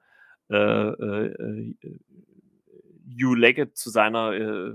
äh, 0.49 0.55
äh, 0.55 1.25
äh, 1.27 1.75
Hugh 3.07 3.35
Leggett 3.35 3.77
zu 3.77 3.89
seiner 3.89 4.33
äh, 4.33 4.73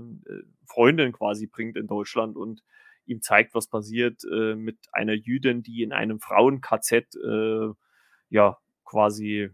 Freundin 0.65 1.11
quasi 1.11 1.47
bringt 1.47 1.77
in 1.77 1.87
Deutschland 1.87 2.37
und 2.37 2.63
ihm 3.05 3.21
zeigt, 3.21 3.53
was 3.53 3.67
passiert 3.67 4.23
äh, 4.31 4.55
mit 4.55 4.77
einer 4.91 5.13
Jüdin, 5.13 5.63
die 5.63 5.83
in 5.83 5.91
einem 5.93 6.19
Frauen-KZ 6.19 7.15
äh, 7.15 7.69
ja 8.29 8.57
quasi 8.85 9.49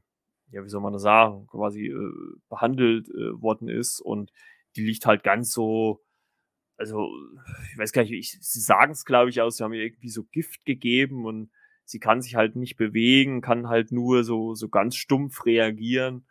ja, 0.56 0.64
wie 0.64 0.70
soll 0.70 0.82
man 0.82 0.94
das 0.94 1.02
sagen, 1.02 1.48
quasi 1.48 1.88
äh, 1.88 2.38
behandelt 2.50 3.10
äh, 3.10 3.42
worden 3.42 3.68
ist 3.68 4.00
und 4.00 4.32
die 4.78 4.86
liegt 4.86 5.06
halt 5.06 5.22
ganz 5.24 5.52
so, 5.52 6.02
also 6.78 7.10
ich 7.74 7.78
weiß 7.78 7.92
gar 7.92 8.04
nicht, 8.04 8.14
ich, 8.14 8.38
sie 8.42 8.62
sagen 8.62 8.94
es 8.94 9.04
glaube 9.04 9.30
ich 9.30 9.42
aus, 9.42 9.58
sie 9.58 9.64
haben 9.66 9.74
ihr 9.74 9.84
irgendwie 9.84 10.10
so 10.10 10.24
Gift 10.24 10.64
gegeben 10.66 11.26
und 11.26 11.52
sie 11.84 12.00
kann 12.00 12.22
sich 12.22 12.36
halt 12.36 12.56
nicht 12.56 12.78
bewegen, 12.78 13.42
kann 13.42 13.68
halt 13.68 13.92
nur 13.92 14.24
so, 14.24 14.56
so 14.56 14.70
ganz 14.70 14.96
stumpf 14.96 15.46
reagieren 15.46 16.26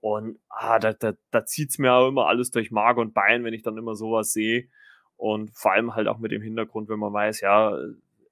und 0.00 0.40
ah, 0.48 0.80
da, 0.80 0.92
da, 0.92 1.12
da 1.30 1.46
zieht's 1.46 1.78
mir 1.78 1.92
auch 1.92 2.08
immer 2.08 2.26
alles 2.26 2.50
durch 2.50 2.72
Mark 2.72 2.98
und 2.98 3.14
Bein, 3.14 3.44
wenn 3.44 3.54
ich 3.54 3.62
dann 3.62 3.78
immer 3.78 3.94
sowas 3.94 4.32
sehe 4.32 4.68
und 5.16 5.52
vor 5.56 5.72
allem 5.72 5.94
halt 5.94 6.08
auch 6.08 6.18
mit 6.18 6.32
dem 6.32 6.42
Hintergrund, 6.42 6.88
wenn 6.88 6.98
man 6.98 7.12
weiß, 7.12 7.42
ja, 7.42 7.78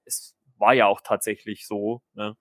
es 0.05 0.37
war 0.59 0.75
ja 0.75 0.87
auch 0.87 1.01
tatsächlich 1.03 1.69
so, 1.69 2.03
ne? 2.15 2.37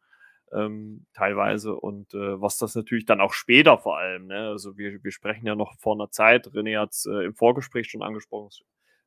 Ähm, 0.54 1.06
teilweise 1.14 1.76
und 1.76 2.14
äh, 2.14 2.40
was 2.42 2.58
das 2.58 2.76
natürlich 2.76 3.06
dann 3.06 3.22
auch 3.22 3.34
später 3.34 3.78
vor 3.78 3.98
allem, 3.98 4.28
ne? 4.28 4.50
also 4.50 4.78
wir, 4.78 5.04
wir 5.04 5.12
sprechen 5.12 5.46
ja 5.46 5.56
noch 5.56 5.78
vor 5.80 5.96
einer 5.96 6.12
Zeit, 6.12 6.48
René 6.48 6.80
hat 6.80 6.92
es 6.92 7.06
äh, 7.06 7.26
im 7.26 7.34
Vorgespräch 7.34 7.90
schon 7.90 8.04
angesprochen, 8.04 8.50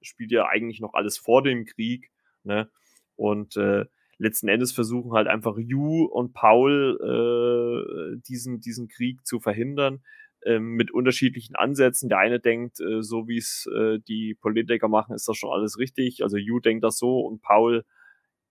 es 0.01 0.07
spielt 0.07 0.33
ja 0.33 0.47
eigentlich 0.47 0.81
noch 0.81 0.95
alles 0.95 1.19
vor 1.19 1.43
dem 1.43 1.65
Krieg 1.65 2.11
ne? 2.43 2.71
und 3.17 3.57
äh, 3.57 3.87
letzten 4.19 4.49
Endes 4.49 4.73
versuchen 4.73 5.13
halt 5.13 5.29
einfach 5.29 5.57
Yu 5.59 6.05
und 6.05 6.33
Paul 6.33 6.99
äh, 7.01 8.21
diesen, 8.29 8.61
diesen 8.61 8.89
Krieg 8.89 9.25
zu 9.25 9.41
verhindern 9.41 10.03
ähm, 10.45 10.75
mit 10.75 10.91
unterschiedlichen 10.91 11.57
Ansätzen. 11.57 12.09
Der 12.09 12.19
eine 12.19 12.41
denkt, 12.41 12.81
äh, 12.81 13.03
so 13.03 13.29
wie 13.29 13.39
es 13.39 13.69
äh, 13.75 13.99
die 14.07 14.35
Politiker 14.35 14.89
machen, 14.89 15.15
ist 15.15 15.29
das 15.29 15.37
schon 15.37 15.53
alles 15.53 15.79
richtig. 15.79 16.23
Also 16.23 16.37
Yu 16.37 16.61
denkt 16.61 16.85
das 16.85 16.99
so 16.99 17.21
und 17.21 17.43
Paul 17.43 17.85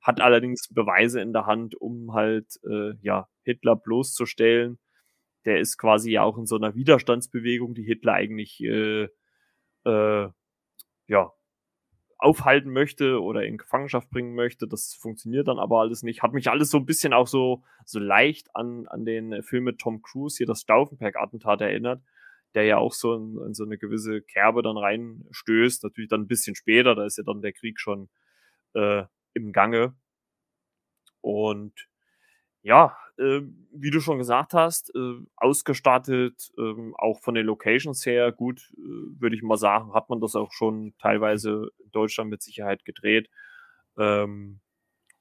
hat 0.01 0.21
allerdings 0.21 0.67
Beweise 0.69 1.21
in 1.21 1.33
der 1.33 1.45
Hand, 1.45 1.75
um 1.75 2.13
halt 2.13 2.59
äh, 2.69 2.93
ja 3.01 3.27
Hitler 3.43 3.75
bloßzustellen. 3.75 4.79
Der 5.45 5.59
ist 5.59 5.77
quasi 5.77 6.11
ja 6.11 6.23
auch 6.23 6.37
in 6.37 6.45
so 6.45 6.55
einer 6.55 6.75
Widerstandsbewegung, 6.75 7.73
die 7.73 7.83
Hitler 7.83 8.13
eigentlich 8.13 8.61
äh, 8.61 9.07
äh, 9.85 10.29
ja 11.07 11.31
aufhalten 12.19 12.71
möchte 12.71 13.21
oder 13.21 13.43
in 13.45 13.57
Gefangenschaft 13.57 14.09
bringen 14.09 14.33
möchte. 14.33 14.67
Das 14.67 14.93
funktioniert 14.93 15.47
dann 15.47 15.59
aber 15.59 15.79
alles 15.79 16.03
nicht. 16.03 16.23
Hat 16.23 16.33
mich 16.33 16.49
alles 16.49 16.69
so 16.69 16.77
ein 16.77 16.85
bisschen 16.85 17.13
auch 17.13 17.27
so, 17.27 17.63
so 17.85 17.99
leicht 17.99 18.55
an, 18.55 18.87
an 18.87 19.05
den 19.05 19.43
Film 19.43 19.65
mit 19.65 19.79
Tom 19.79 20.01
Cruise, 20.01 20.37
hier 20.37 20.47
das 20.47 20.61
Stauffenberg-Attentat 20.61 21.61
erinnert, 21.61 22.01
der 22.55 22.63
ja 22.63 22.77
auch 22.77 22.93
so 22.93 23.13
in, 23.13 23.37
in, 23.45 23.53
so 23.53 23.65
eine 23.65 23.77
gewisse 23.77 24.21
Kerbe 24.21 24.63
dann 24.63 24.77
reinstößt. 24.77 25.83
Natürlich 25.83 26.09
dann 26.09 26.21
ein 26.21 26.27
bisschen 26.27 26.55
später, 26.55 26.95
da 26.95 27.05
ist 27.05 27.17
ja 27.17 27.23
dann 27.23 27.41
der 27.41 27.53
Krieg 27.53 27.79
schon 27.79 28.09
äh, 28.73 29.03
im 29.37 29.53
Gange. 29.53 29.95
Und 31.21 31.73
ja, 32.63 32.97
äh, 33.17 33.41
wie 33.71 33.91
du 33.91 34.01
schon 34.01 34.17
gesagt 34.19 34.53
hast, 34.53 34.93
äh, 34.95 35.15
ausgestattet, 35.37 36.51
äh, 36.57 36.93
auch 36.97 37.21
von 37.21 37.35
den 37.35 37.45
Locations 37.45 38.05
her, 38.05 38.31
gut, 38.31 38.61
äh, 38.77 39.21
würde 39.21 39.35
ich 39.35 39.43
mal 39.43 39.57
sagen, 39.57 39.93
hat 39.93 40.09
man 40.09 40.21
das 40.21 40.35
auch 40.35 40.51
schon 40.53 40.95
teilweise 40.99 41.69
in 41.79 41.91
Deutschland 41.91 42.29
mit 42.29 42.41
Sicherheit 42.43 42.85
gedreht. 42.85 43.29
Ähm, 43.97 44.61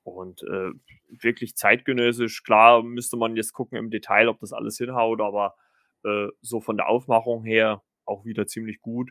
Und 0.04 0.42
äh, 0.44 0.72
wirklich 1.10 1.56
zeitgenössisch, 1.56 2.42
klar 2.44 2.82
müsste 2.82 3.16
man 3.18 3.36
jetzt 3.36 3.52
gucken 3.54 3.78
im 3.78 3.90
Detail, 3.90 4.28
ob 4.28 4.40
das 4.40 4.52
alles 4.52 4.78
hinhaut, 4.78 5.20
aber 5.20 5.56
äh, 6.04 6.28
so 6.42 6.60
von 6.60 6.76
der 6.78 6.88
Aufmachung 6.88 7.44
her 7.44 7.82
auch 8.06 8.24
wieder 8.24 8.46
ziemlich 8.48 8.80
gut. 8.82 9.10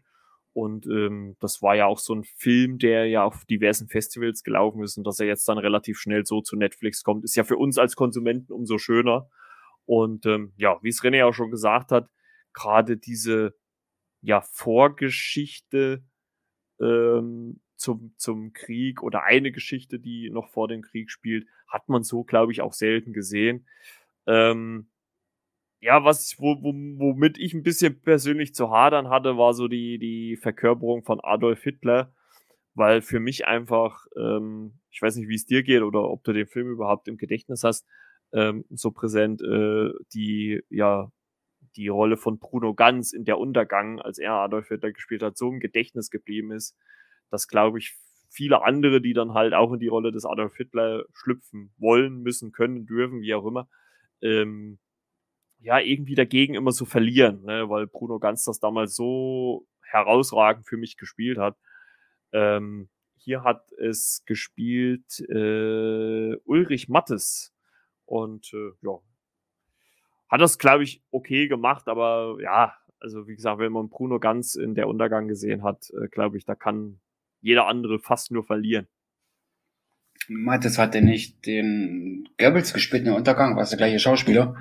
Und 0.55 0.85
ähm, 0.85 1.35
das 1.41 1.61
war 1.61 1.75
ja 1.75 1.85
auch 1.85 1.99
so 1.99 2.15
ein 2.15 2.23
Film, 2.23 2.77
der 2.77 3.07
ja 3.07 3.25
auf 3.25 3.43
diversen 3.43 3.89
Festivals 3.89 4.41
gelaufen 4.41 4.81
ist 4.83 4.97
und 4.97 5.05
dass 5.05 5.19
er 5.19 5.27
jetzt 5.27 5.45
dann 5.49 5.57
relativ 5.57 5.99
schnell 5.99 6.25
so 6.25 6.39
zu 6.39 6.55
Netflix 6.55 7.03
kommt, 7.03 7.25
ist 7.25 7.35
ja 7.35 7.43
für 7.43 7.57
uns 7.57 7.77
als 7.77 7.97
Konsumenten 7.97 8.53
umso 8.53 8.77
schöner. 8.77 9.29
Und 9.83 10.25
ähm, 10.25 10.53
ja, 10.55 10.79
wie 10.81 10.87
es 10.87 11.01
René 11.01 11.25
auch 11.25 11.33
schon 11.33 11.51
gesagt 11.51 11.91
hat, 11.91 12.09
gerade 12.53 12.95
diese 12.95 13.53
ja 14.21 14.39
Vorgeschichte 14.39 16.05
ähm, 16.79 17.59
zum, 17.75 18.15
zum 18.17 18.53
Krieg 18.53 19.03
oder 19.03 19.23
eine 19.23 19.51
Geschichte, 19.51 19.99
die 19.99 20.29
noch 20.29 20.47
vor 20.47 20.69
dem 20.69 20.83
Krieg 20.83 21.11
spielt, 21.11 21.49
hat 21.67 21.89
man 21.89 22.03
so, 22.03 22.23
glaube 22.23 22.53
ich, 22.53 22.61
auch 22.61 22.71
selten 22.71 23.11
gesehen. 23.11 23.67
Ähm, 24.25 24.89
ja, 25.81 26.03
was, 26.03 26.35
wo, 26.39 26.55
wo, 26.61 26.73
womit 26.99 27.37
ich 27.37 27.53
ein 27.53 27.63
bisschen 27.63 28.01
persönlich 28.01 28.55
zu 28.55 28.71
hadern 28.71 29.09
hatte, 29.09 29.37
war 29.37 29.53
so 29.53 29.67
die, 29.67 29.99
die 29.99 30.37
Verkörperung 30.37 31.03
von 31.03 31.19
Adolf 31.21 31.63
Hitler, 31.63 32.13
weil 32.73 33.01
für 33.01 33.19
mich 33.19 33.47
einfach, 33.47 34.05
ähm, 34.17 34.79
ich 34.91 35.01
weiß 35.01 35.15
nicht, 35.17 35.29
wie 35.29 35.35
es 35.35 35.45
dir 35.45 35.63
geht 35.63 35.81
oder 35.83 36.09
ob 36.09 36.23
du 36.23 36.33
den 36.33 36.47
Film 36.47 36.69
überhaupt 36.69 37.07
im 37.07 37.17
Gedächtnis 37.17 37.63
hast, 37.63 37.87
ähm, 38.33 38.65
so 38.69 38.91
präsent, 38.91 39.41
äh, 39.41 39.91
die, 40.13 40.61
ja, 40.69 41.11
die 41.75 41.87
Rolle 41.89 42.17
von 42.17 42.39
Bruno 42.39 42.73
Ganz 42.73 43.13
in 43.13 43.25
der 43.25 43.37
Untergang, 43.37 43.99
als 44.01 44.17
er 44.17 44.33
Adolf 44.33 44.69
Hitler 44.69 44.91
gespielt 44.91 45.23
hat, 45.23 45.37
so 45.37 45.49
im 45.49 45.59
Gedächtnis 45.59 46.09
geblieben 46.09 46.51
ist, 46.51 46.75
dass, 47.29 47.47
glaube 47.47 47.79
ich, 47.79 47.95
viele 48.29 48.63
andere, 48.63 49.01
die 49.01 49.13
dann 49.13 49.33
halt 49.33 49.53
auch 49.53 49.73
in 49.73 49.79
die 49.79 49.87
Rolle 49.87 50.11
des 50.11 50.25
Adolf 50.25 50.55
Hitler 50.55 51.05
schlüpfen 51.13 51.73
wollen, 51.77 52.21
müssen, 52.21 52.51
können, 52.51 52.85
dürfen, 52.85 53.21
wie 53.21 53.33
auch 53.33 53.45
immer, 53.45 53.69
ähm, 54.21 54.79
ja, 55.65 55.79
irgendwie 55.79 56.13
dagegen 56.13 56.53
immer 56.53 56.71
so 56.71 56.85
verlieren, 56.85 57.43
ne? 57.43 57.67
weil 57.67 57.87
Bruno 57.87 58.19
Ganz 58.19 58.43
das 58.43 58.59
damals 58.59 58.95
so 58.95 59.67
herausragend 59.81 60.67
für 60.67 60.77
mich 60.77 60.95
gespielt 60.95 61.39
hat. 61.39 61.57
Ähm, 62.31 62.87
hier 63.17 63.43
hat 63.43 63.71
es 63.71 64.21
gespielt 64.27 65.19
äh, 65.21 66.35
Ulrich 66.45 66.87
Mattes 66.87 67.51
und 68.05 68.53
äh, 68.53 68.73
ja, 68.83 68.99
hat 70.29 70.41
das, 70.41 70.59
glaube 70.59 70.83
ich, 70.83 71.01
okay 71.09 71.47
gemacht, 71.47 71.87
aber 71.87 72.37
ja, 72.41 72.75
also 72.99 73.27
wie 73.27 73.35
gesagt, 73.35 73.57
wenn 73.57 73.71
man 73.71 73.89
Bruno 73.89 74.19
Ganz 74.19 74.53
in 74.55 74.75
der 74.75 74.87
Untergang 74.87 75.27
gesehen 75.27 75.63
hat, 75.63 75.89
äh, 75.99 76.07
glaube 76.09 76.37
ich, 76.37 76.45
da 76.45 76.53
kann 76.53 76.99
jeder 77.41 77.65
andere 77.65 77.97
fast 77.97 78.29
nur 78.29 78.43
verlieren. 78.43 78.87
Mattes 80.27 80.77
hat 80.77 80.93
er 80.93 81.01
nicht 81.01 81.47
den 81.47 82.29
Goebbels 82.37 82.71
gespielt 82.71 83.01
in 83.01 83.09
der 83.09 83.15
Untergang? 83.15 83.55
War 83.55 83.63
es 83.63 83.69
der 83.69 83.77
gleiche 83.77 83.99
Schauspieler? 83.99 84.55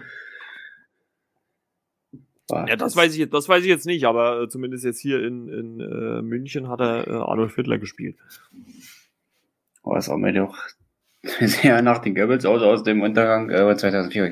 War 2.49 2.68
ja, 2.68 2.76
das 2.76 2.95
weiß 2.95 3.16
ich, 3.16 3.30
das 3.30 3.49
weiß 3.49 3.62
ich 3.62 3.68
jetzt 3.68 3.86
nicht, 3.86 4.05
aber 4.05 4.42
äh, 4.42 4.49
zumindest 4.49 4.84
jetzt 4.84 5.01
hier 5.01 5.22
in, 5.24 5.49
in 5.49 5.80
äh, 5.80 6.22
München 6.22 6.68
hat 6.68 6.80
er 6.80 7.09
äh, 7.09 7.11
Adolf 7.11 7.55
Hitler 7.55 7.78
gespielt. 7.78 8.16
Oh, 9.82 9.95
das 9.95 10.07
sah 10.07 10.16
mir 10.16 10.32
doch 10.32 10.59
sehr 11.40 11.80
nach 11.80 11.99
den 11.99 12.14
Goebbels 12.14 12.45
aus, 12.45 12.62
aus 12.62 12.82
dem 12.82 13.01
Untergang 13.01 13.49
äh, 13.49 13.76
2004. 13.76 14.24
Äh, 14.24 14.30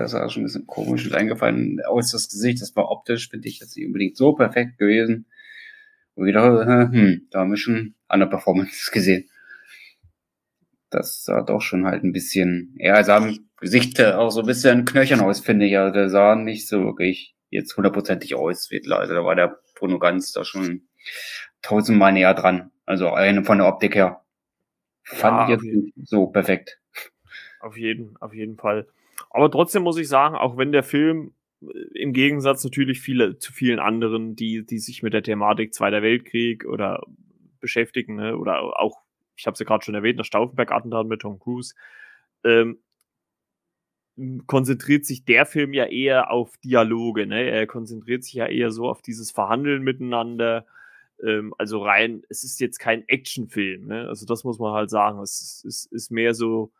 das 0.00 0.10
sah 0.10 0.28
schon 0.28 0.42
ein 0.42 0.46
bisschen 0.46 0.66
komisch 0.66 1.06
und 1.06 1.14
eingefallen 1.14 1.80
aus 1.86 2.10
das 2.10 2.28
Gesicht. 2.28 2.60
Das 2.60 2.76
war 2.76 2.90
optisch, 2.90 3.30
finde 3.30 3.48
ich, 3.48 3.60
jetzt 3.60 3.76
nicht 3.76 3.86
unbedingt 3.86 4.16
so 4.18 4.34
perfekt 4.34 4.76
gewesen. 4.76 5.26
Und 6.16 6.26
wieder, 6.26 6.62
äh, 6.62 6.92
hm, 6.92 7.28
da 7.30 7.40
haben 7.40 7.50
wir 7.50 7.56
schon 7.56 7.94
andere 8.08 8.28
Performances 8.28 8.90
gesehen. 8.92 9.28
Das 10.90 11.24
sah 11.24 11.40
doch 11.40 11.62
schon 11.62 11.86
halt 11.86 12.04
ein 12.04 12.12
bisschen, 12.12 12.74
ja, 12.78 13.02
sah 13.02 13.26
im 13.26 13.48
Gesicht 13.56 14.00
auch 14.02 14.30
so 14.30 14.40
ein 14.40 14.46
bisschen 14.46 14.84
knöchern 14.84 15.20
aus, 15.20 15.40
finde 15.40 15.64
ich. 15.66 15.78
Also 15.78 15.94
der 15.94 16.10
sah 16.10 16.36
nicht 16.36 16.68
so 16.68 16.84
wirklich 16.84 17.33
jetzt 17.54 17.76
hundertprozentig 17.76 18.34
aus. 18.34 18.68
Also 18.70 19.14
da 19.14 19.24
war 19.24 19.34
der 19.34 19.58
Bruno 19.76 19.98
Ganz 19.98 20.32
da 20.32 20.44
schon 20.44 20.82
tausendmal 21.62 22.12
näher 22.12 22.34
dran. 22.34 22.70
Also 22.84 23.10
eine 23.12 23.44
von 23.44 23.58
der 23.58 23.68
Optik 23.68 23.94
her. 23.94 24.22
Fand 25.02 25.48
ja, 25.48 25.56
ich 25.56 25.62
jetzt 25.62 26.08
so 26.08 26.26
perfekt. 26.26 26.80
Auf 27.60 27.76
jeden, 27.76 28.16
auf 28.20 28.34
jeden 28.34 28.56
Fall. 28.56 28.86
Aber 29.30 29.50
trotzdem 29.50 29.82
muss 29.82 29.98
ich 29.98 30.08
sagen, 30.08 30.34
auch 30.34 30.56
wenn 30.56 30.72
der 30.72 30.82
Film 30.82 31.32
äh, 31.62 31.98
im 31.98 32.12
Gegensatz 32.12 32.64
natürlich 32.64 33.00
viele, 33.00 33.38
zu 33.38 33.52
vielen 33.52 33.78
anderen, 33.78 34.36
die, 34.36 34.64
die 34.66 34.78
sich 34.78 35.02
mit 35.02 35.12
der 35.12 35.22
Thematik 35.22 35.74
Zweiter 35.74 36.02
Weltkrieg 36.02 36.64
oder 36.64 37.02
beschäftigen, 37.60 38.16
ne, 38.16 38.36
oder 38.36 38.80
auch, 38.80 39.00
ich 39.36 39.46
habe 39.46 39.54
es 39.54 39.60
ja 39.60 39.66
gerade 39.66 39.84
schon 39.84 39.94
erwähnt, 39.94 40.18
das 40.18 40.26
Stauffenberg-Attentat 40.26 41.06
mit 41.06 41.22
Tom 41.22 41.38
Cruise, 41.38 41.74
ähm, 42.44 42.78
konzentriert 44.46 45.04
sich 45.06 45.24
der 45.24 45.46
Film 45.46 45.72
ja 45.72 45.86
eher 45.86 46.30
auf 46.30 46.56
Dialoge, 46.58 47.26
ne? 47.26 47.50
Er 47.50 47.66
konzentriert 47.66 48.24
sich 48.24 48.34
ja 48.34 48.46
eher 48.46 48.70
so 48.70 48.88
auf 48.88 49.02
dieses 49.02 49.30
Verhandeln 49.32 49.82
miteinander. 49.82 50.66
Ähm, 51.22 51.54
also 51.58 51.82
rein, 51.82 52.22
es 52.28 52.44
ist 52.44 52.60
jetzt 52.60 52.78
kein 52.78 53.08
Actionfilm, 53.08 53.86
ne? 53.86 54.08
Also 54.08 54.26
das 54.26 54.44
muss 54.44 54.58
man 54.58 54.72
halt 54.74 54.90
sagen. 54.90 55.20
Es 55.20 55.40
ist, 55.40 55.64
ist, 55.64 55.92
ist 55.92 56.10
mehr 56.12 56.34
so 56.34 56.72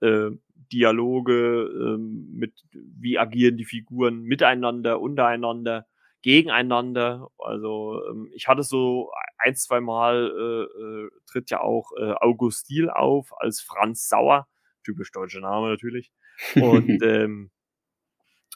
äh, 0.00 0.30
Dialoge 0.72 1.70
ähm, 1.96 2.28
mit, 2.34 2.54
wie 2.72 3.18
agieren 3.18 3.56
die 3.56 3.64
Figuren 3.64 4.22
miteinander, 4.22 5.00
untereinander, 5.00 5.86
gegeneinander. 6.22 7.28
Also 7.38 8.02
ähm, 8.10 8.30
ich 8.34 8.48
hatte 8.48 8.62
so 8.64 9.12
ein, 9.38 9.54
zwei 9.56 9.80
Mal 9.80 10.30
äh, 10.36 10.82
äh, 10.82 11.10
tritt 11.26 11.50
ja 11.50 11.60
auch 11.60 11.92
äh, 11.98 12.12
August 12.20 12.68
Diel 12.68 12.90
auf 12.90 13.30
als 13.40 13.60
Franz 13.60 14.08
Sauer, 14.08 14.48
typisch 14.84 15.12
deutscher 15.12 15.40
Name 15.40 15.68
natürlich. 15.68 16.12
Und, 16.54 17.00
ähm, 17.02 17.50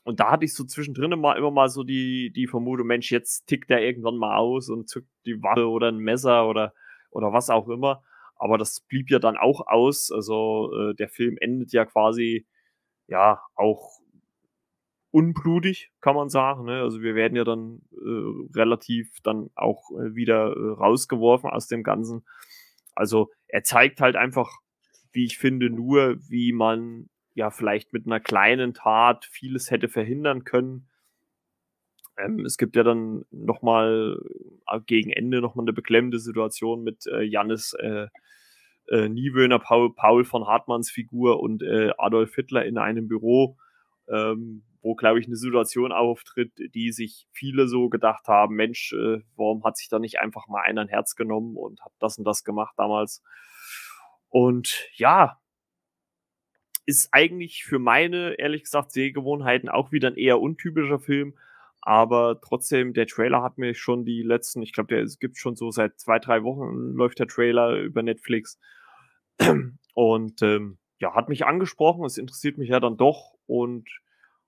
und 0.05 0.21
da 0.21 0.31
hatte 0.31 0.45
ich 0.45 0.55
so 0.55 0.65
zwischendrin 0.65 1.13
immer, 1.13 1.37
immer 1.37 1.51
mal 1.51 1.69
so 1.69 1.85
die, 1.85 2.33
die 2.33 2.47
Vermutung, 2.47 2.87
Mensch, 2.87 3.11
jetzt 3.11 3.47
tickt 3.47 3.71
er 3.71 3.83
irgendwann 3.83 4.17
mal 4.17 4.37
aus 4.37 4.69
und 4.69 4.89
zückt 4.89 5.11
die 5.27 5.43
Waffe 5.43 5.69
oder 5.69 5.89
ein 5.89 5.99
Messer 5.99 6.49
oder, 6.49 6.73
oder 7.11 7.33
was 7.33 7.51
auch 7.51 7.69
immer. 7.69 8.03
Aber 8.37 8.57
das 8.57 8.81
blieb 8.81 9.11
ja 9.11 9.19
dann 9.19 9.37
auch 9.37 9.67
aus. 9.67 10.11
Also 10.11 10.73
äh, 10.75 10.95
der 10.95 11.09
Film 11.09 11.37
endet 11.39 11.73
ja 11.73 11.85
quasi 11.85 12.47
ja 13.07 13.43
auch 13.55 14.01
unblutig, 15.11 15.91
kann 16.01 16.15
man 16.15 16.29
sagen. 16.29 16.65
Ne? 16.65 16.81
Also 16.81 17.03
wir 17.03 17.15
werden 17.15 17.37
ja 17.37 17.45
dann 17.45 17.83
äh, 17.93 18.57
relativ 18.57 19.21
dann 19.23 19.51
auch 19.55 19.91
äh, 19.91 20.15
wieder 20.15 20.57
äh, 20.57 20.73
rausgeworfen 20.73 21.51
aus 21.51 21.67
dem 21.67 21.83
Ganzen. 21.83 22.25
Also 22.95 23.31
er 23.49 23.63
zeigt 23.63 24.01
halt 24.01 24.17
einfach, 24.17 24.49
wie 25.13 25.25
ich 25.25 25.39
finde, 25.39 25.71
nur, 25.71 26.17
wie 26.29 26.53
man 26.53 27.09
ja 27.35 27.51
vielleicht 27.51 27.93
mit 27.93 28.07
einer 28.07 28.21
kleinen 28.21 28.75
Tat 28.75 29.25
vieles 29.25 29.71
hätte 29.71 29.89
verhindern 29.89 30.45
können. 30.45 30.89
Ähm, 32.19 32.45
es 32.45 32.57
gibt 32.57 32.77
ja 32.77 32.83
dann 32.83 33.25
nochmal 33.31 34.19
äh, 34.67 34.81
gegen 34.87 35.11
Ende 35.11 35.41
nochmal 35.41 35.65
eine 35.65 35.73
beklemmende 35.73 36.19
Situation 36.19 36.83
mit 36.83 37.07
äh, 37.07 37.23
Jannis 37.23 37.73
äh, 37.75 38.09
äh, 38.91 39.09
Niewöhner, 39.09 39.59
Paul, 39.59 39.95
Paul 39.95 40.25
von 40.25 40.47
Hartmanns 40.47 40.91
Figur 40.91 41.41
und 41.41 41.63
äh, 41.63 41.93
Adolf 41.97 42.35
Hitler 42.35 42.65
in 42.65 42.77
einem 42.77 43.09
Büro, 43.09 43.57
ähm, 44.09 44.65
wo, 44.83 44.95
glaube 44.95 45.21
ich, 45.21 45.27
eine 45.27 45.37
Situation 45.37 45.93
auftritt, 45.93 46.53
die 46.75 46.91
sich 46.91 47.29
viele 47.33 47.69
so 47.69 47.89
gedacht 47.89 48.27
haben, 48.29 48.57
Mensch, 48.57 48.93
äh, 48.93 49.21
warum 49.37 49.63
hat 49.65 49.77
sich 49.77 49.89
da 49.89 49.99
nicht 49.99 50.21
einfach 50.21 50.49
mal 50.49 50.63
einer 50.63 50.81
ein 50.81 50.89
Herz 50.89 51.15
genommen 51.15 51.57
und 51.57 51.81
hat 51.83 51.93
das 52.01 52.19
und 52.19 52.25
das 52.25 52.45
gemacht 52.45 52.75
damals. 52.77 53.23
Und 54.29 54.89
ja, 54.95 55.40
ist 56.87 57.09
eigentlich 57.13 57.65
für 57.65 57.79
meine, 57.79 58.39
ehrlich 58.39 58.65
gesagt, 58.65 58.93
Sehgewohnheiten 58.93 59.69
auch 59.69 59.93
wieder 59.93 60.09
ein 60.09 60.17
eher 60.17 60.41
untypischer 60.41 60.99
Film. 60.99 61.35
Aber 61.83 62.41
trotzdem, 62.41 62.93
der 62.93 63.07
Trailer 63.07 63.43
hat 63.43 63.59
mir 63.59 63.75
schon 63.75 64.05
die 64.05 64.23
letzten, 64.23 64.63
ich 64.63 64.73
glaube, 64.73 64.95
der 64.95 65.07
gibt 65.19 65.39
schon 65.39 65.57
so 65.57 65.71
seit 65.71 65.99
zwei, 65.99 66.19
drei 66.19 66.43
Wochen 66.43 66.93
läuft 66.95 67.19
der 67.19 67.27
Trailer 67.27 67.77
über 67.77 68.03
Netflix. 68.03 68.59
Und 69.95 70.43
ähm, 70.43 70.79
ja, 70.99 71.15
hat 71.15 71.29
mich 71.29 71.47
angesprochen. 71.47 72.05
Es 72.05 72.19
interessiert 72.19 72.59
mich 72.59 72.69
ja 72.69 72.81
dann 72.81 72.97
doch 72.97 73.35
und 73.47 73.89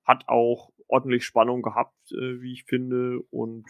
hat 0.05 0.24
auch 0.28 0.70
ordentlich 0.89 1.24
Spannung 1.24 1.62
gehabt, 1.62 2.12
äh, 2.12 2.41
wie 2.41 2.53
ich 2.53 2.64
finde. 2.64 3.20
Und 3.30 3.66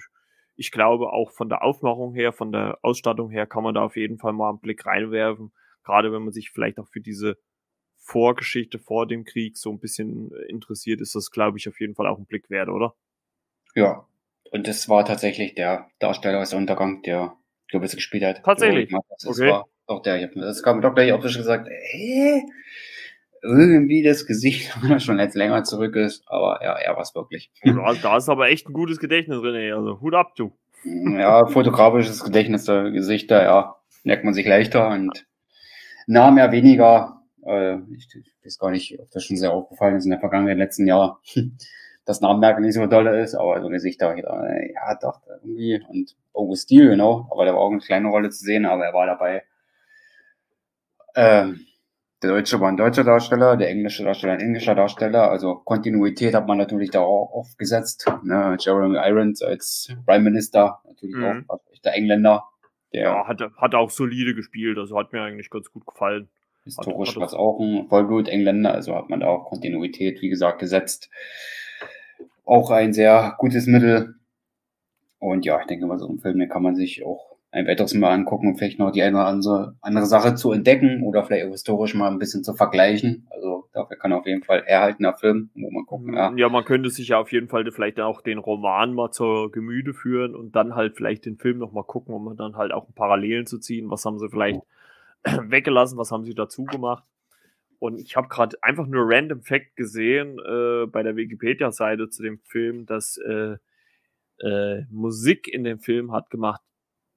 ich 0.56 0.72
glaube 0.72 1.12
auch 1.12 1.30
von 1.30 1.48
der 1.48 1.62
Aufmachung 1.62 2.14
her, 2.14 2.32
von 2.32 2.52
der 2.52 2.78
Ausstattung 2.82 3.30
her, 3.30 3.46
kann 3.46 3.62
man 3.62 3.74
da 3.74 3.82
auf 3.82 3.96
jeden 3.96 4.18
Fall 4.18 4.32
mal 4.32 4.50
einen 4.50 4.60
Blick 4.60 4.84
reinwerfen. 4.84 5.52
Gerade 5.84 6.12
wenn 6.12 6.22
man 6.22 6.32
sich 6.32 6.50
vielleicht 6.50 6.78
auch 6.78 6.88
für 6.88 7.00
diese 7.00 7.38
Vorgeschichte 8.02 8.78
vor 8.78 9.06
dem 9.06 9.24
Krieg 9.24 9.56
so 9.56 9.70
ein 9.70 9.78
bisschen 9.78 10.32
äh, 10.32 10.50
interessiert, 10.50 11.00
ist 11.00 11.14
das, 11.14 11.30
glaube 11.30 11.58
ich, 11.58 11.68
auf 11.68 11.80
jeden 11.80 11.94
Fall 11.94 12.08
auch 12.08 12.18
ein 12.18 12.26
Blick 12.26 12.50
wert, 12.50 12.68
oder? 12.68 12.94
Ja, 13.74 14.06
und 14.50 14.66
das 14.68 14.88
war 14.88 15.04
tatsächlich 15.04 15.54
der 15.54 15.88
Darsteller 15.98 16.40
aus 16.40 16.52
Untergang, 16.52 17.02
der 17.02 17.34
Kürbisse 17.70 17.96
gespielt 17.96 18.24
hat. 18.24 18.42
Tatsächlich? 18.44 18.92
Das 19.08 19.26
okay. 19.26 19.50
war 19.50 19.66
doch 19.86 20.02
der, 20.02 20.26
das 20.26 20.62
kam 20.62 20.82
doch 20.82 20.94
gleich 20.94 21.12
optisch 21.12 21.38
gesagt, 21.38 21.68
hä? 21.68 22.42
Irgendwie 23.40 24.02
das 24.02 24.26
Gesicht 24.26 24.76
schon 24.98 25.18
jetzt 25.18 25.36
länger 25.36 25.64
zurück 25.64 25.96
ist, 25.96 26.24
aber 26.26 26.60
ja, 26.62 26.74
er 26.74 26.94
war 26.94 27.02
es 27.02 27.14
wirklich. 27.14 27.50
Ja, 27.62 27.94
da 27.94 28.16
ist 28.16 28.28
aber 28.28 28.48
echt 28.48 28.68
ein 28.68 28.72
gutes 28.72 28.98
Gedächtnis 28.98 29.40
drin, 29.40 29.72
also 29.72 30.00
Hut 30.00 30.14
ab, 30.14 30.34
du. 30.36 30.52
Ja, 30.84 31.46
fotografisches 31.46 32.24
Gedächtnis 32.24 32.64
der 32.64 32.90
Gesichter, 32.90 33.42
ja, 33.42 33.76
merkt 34.02 34.24
man 34.24 34.34
sich 34.34 34.46
leichter 34.46 34.90
und 34.90 35.26
Namen 36.06 36.38
ja 36.38 36.52
weniger 36.52 37.21
Äh, 37.46 37.78
ich, 37.96 38.08
ich 38.14 38.34
weiß 38.44 38.58
gar 38.58 38.70
nicht, 38.70 38.98
ob 38.98 39.10
das 39.10 39.24
schon 39.24 39.36
sehr 39.36 39.52
aufgefallen 39.52 39.96
ist 39.96 40.04
in 40.04 40.10
der 40.10 40.20
vergangenen 40.20 40.58
letzten 40.58 40.86
Jahr. 40.86 41.20
das 42.04 42.20
Namenmerken 42.20 42.64
nicht 42.64 42.74
so 42.74 42.86
doll 42.86 43.06
ist, 43.06 43.34
aber 43.34 43.60
so 43.60 43.68
Sicht 43.78 44.02
da, 44.02 44.14
ja, 44.14 44.98
doch, 45.00 45.20
irgendwie. 45.28 45.80
Und 45.88 46.16
August 46.32 46.64
Steele, 46.64 46.90
genau, 46.90 47.28
aber 47.30 47.44
der 47.44 47.54
war 47.54 47.60
auch 47.60 47.70
eine 47.70 47.80
kleine 47.80 48.08
Rolle 48.08 48.30
zu 48.30 48.44
sehen, 48.44 48.66
aber 48.66 48.84
er 48.86 48.94
war 48.94 49.06
dabei. 49.06 49.44
Ähm, 51.14 51.60
der 52.22 52.30
Deutsche 52.30 52.60
war 52.60 52.68
ein 52.68 52.76
deutscher 52.76 53.04
Darsteller, 53.04 53.56
der 53.56 53.68
englische 53.68 54.04
Darsteller 54.04 54.34
ein 54.34 54.40
englischer 54.40 54.74
Darsteller. 54.74 55.30
Also 55.30 55.56
Kontinuität 55.56 56.34
hat 56.34 56.46
man 56.46 56.56
natürlich 56.56 56.90
da 56.90 57.00
auch 57.00 57.32
aufgesetzt. 57.32 58.10
Ne? 58.22 58.56
Jeremy 58.60 58.96
Irons 58.96 59.42
als 59.42 59.92
Prime 60.06 60.22
Minister, 60.22 60.80
natürlich 60.86 61.16
mhm. 61.16 61.44
auch 61.48 61.60
der 61.84 61.94
Engländer. 61.94 62.44
Der 62.92 63.02
ja, 63.02 63.26
hat, 63.26 63.40
hat 63.56 63.74
auch 63.74 63.90
solide 63.90 64.34
gespielt, 64.34 64.78
also 64.78 64.98
hat 64.98 65.12
mir 65.12 65.22
eigentlich 65.22 65.50
ganz 65.50 65.70
gut 65.70 65.86
gefallen. 65.86 66.28
Historisch 66.64 67.16
war 67.16 67.26
es 67.26 67.34
auch 67.34 67.58
ein 67.60 67.88
Vollblut-Engländer, 67.88 68.72
also 68.72 68.94
hat 68.94 69.10
man 69.10 69.20
da 69.20 69.28
auch 69.28 69.46
Kontinuität, 69.46 70.22
wie 70.22 70.28
gesagt, 70.28 70.60
gesetzt. 70.60 71.10
Auch 72.44 72.70
ein 72.70 72.92
sehr 72.92 73.34
gutes 73.38 73.66
Mittel. 73.66 74.14
Und 75.18 75.44
ja, 75.44 75.60
ich 75.60 75.66
denke 75.66 75.86
mal, 75.86 75.98
so 75.98 76.08
einen 76.08 76.20
Film, 76.20 76.38
den 76.38 76.48
kann 76.48 76.62
man 76.62 76.76
sich 76.76 77.04
auch 77.04 77.32
ein 77.52 77.66
weiteres 77.66 77.94
Mal 77.94 78.12
angucken 78.12 78.48
und 78.48 78.56
vielleicht 78.56 78.78
noch 78.78 78.92
die 78.92 79.02
eine 79.02 79.16
oder 79.16 79.26
andere, 79.26 79.76
andere 79.82 80.06
Sache 80.06 80.34
zu 80.34 80.52
entdecken 80.52 81.02
oder 81.02 81.22
vielleicht 81.22 81.46
auch 81.46 81.50
historisch 81.50 81.94
mal 81.94 82.10
ein 82.10 82.18
bisschen 82.18 82.42
zu 82.42 82.54
vergleichen. 82.54 83.28
Also 83.30 83.68
dafür 83.74 83.98
kann 83.98 84.12
auf 84.14 84.26
jeden 84.26 84.42
Fall 84.42 84.62
erhaltener 84.66 85.12
Film, 85.12 85.50
wo 85.54 85.70
man 85.70 85.84
gucken. 85.84 86.14
Ja. 86.14 86.32
ja, 86.34 86.48
man 86.48 86.64
könnte 86.64 86.88
sich 86.88 87.08
ja 87.08 87.18
auf 87.18 87.30
jeden 87.30 87.48
Fall 87.48 87.70
vielleicht 87.70 88.00
auch 88.00 88.22
den 88.22 88.38
Roman 88.38 88.94
mal 88.94 89.10
zur 89.10 89.52
Gemüte 89.52 89.92
führen 89.92 90.34
und 90.34 90.56
dann 90.56 90.74
halt 90.74 90.96
vielleicht 90.96 91.26
den 91.26 91.36
Film 91.36 91.58
noch 91.58 91.72
mal 91.72 91.84
gucken, 91.84 92.14
um 92.14 92.34
dann 92.36 92.56
halt 92.56 92.72
auch 92.72 92.86
Parallelen 92.94 93.46
zu 93.46 93.58
ziehen. 93.58 93.90
Was 93.90 94.04
haben 94.06 94.18
sie 94.18 94.30
vielleicht 94.30 94.62
weggelassen, 95.50 95.98
was 95.98 96.10
haben 96.10 96.24
sie 96.24 96.34
dazu 96.34 96.64
gemacht? 96.64 97.04
Und 97.78 97.98
ich 97.98 98.16
habe 98.16 98.28
gerade 98.28 98.56
einfach 98.62 98.86
nur 98.86 99.04
Random 99.06 99.42
Fact 99.42 99.74
gesehen 99.76 100.38
äh, 100.38 100.86
bei 100.86 101.02
der 101.02 101.16
Wikipedia-Seite 101.16 102.08
zu 102.08 102.22
dem 102.22 102.38
Film, 102.44 102.86
dass 102.86 103.16
äh, 103.18 103.56
äh, 104.38 104.82
Musik 104.90 105.48
in 105.48 105.64
dem 105.64 105.80
Film 105.80 106.12
hat 106.12 106.30
gemacht 106.30 106.62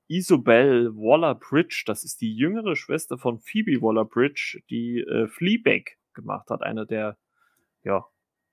Isobel 0.08 0.96
Waller-Bridge, 0.96 1.84
das 1.88 2.04
ist 2.04 2.22
die 2.22 2.36
jüngere 2.36 2.76
Schwester 2.76 3.18
von 3.18 3.40
Phoebe 3.40 3.82
Waller-Bridge, 3.82 4.62
die 4.70 5.00
äh, 5.00 5.28
Fleabag 5.28 5.98
gemacht 6.14 6.50
hat, 6.50 6.62
eine 6.62 6.86
der 6.86 7.18
ja, 7.84 8.06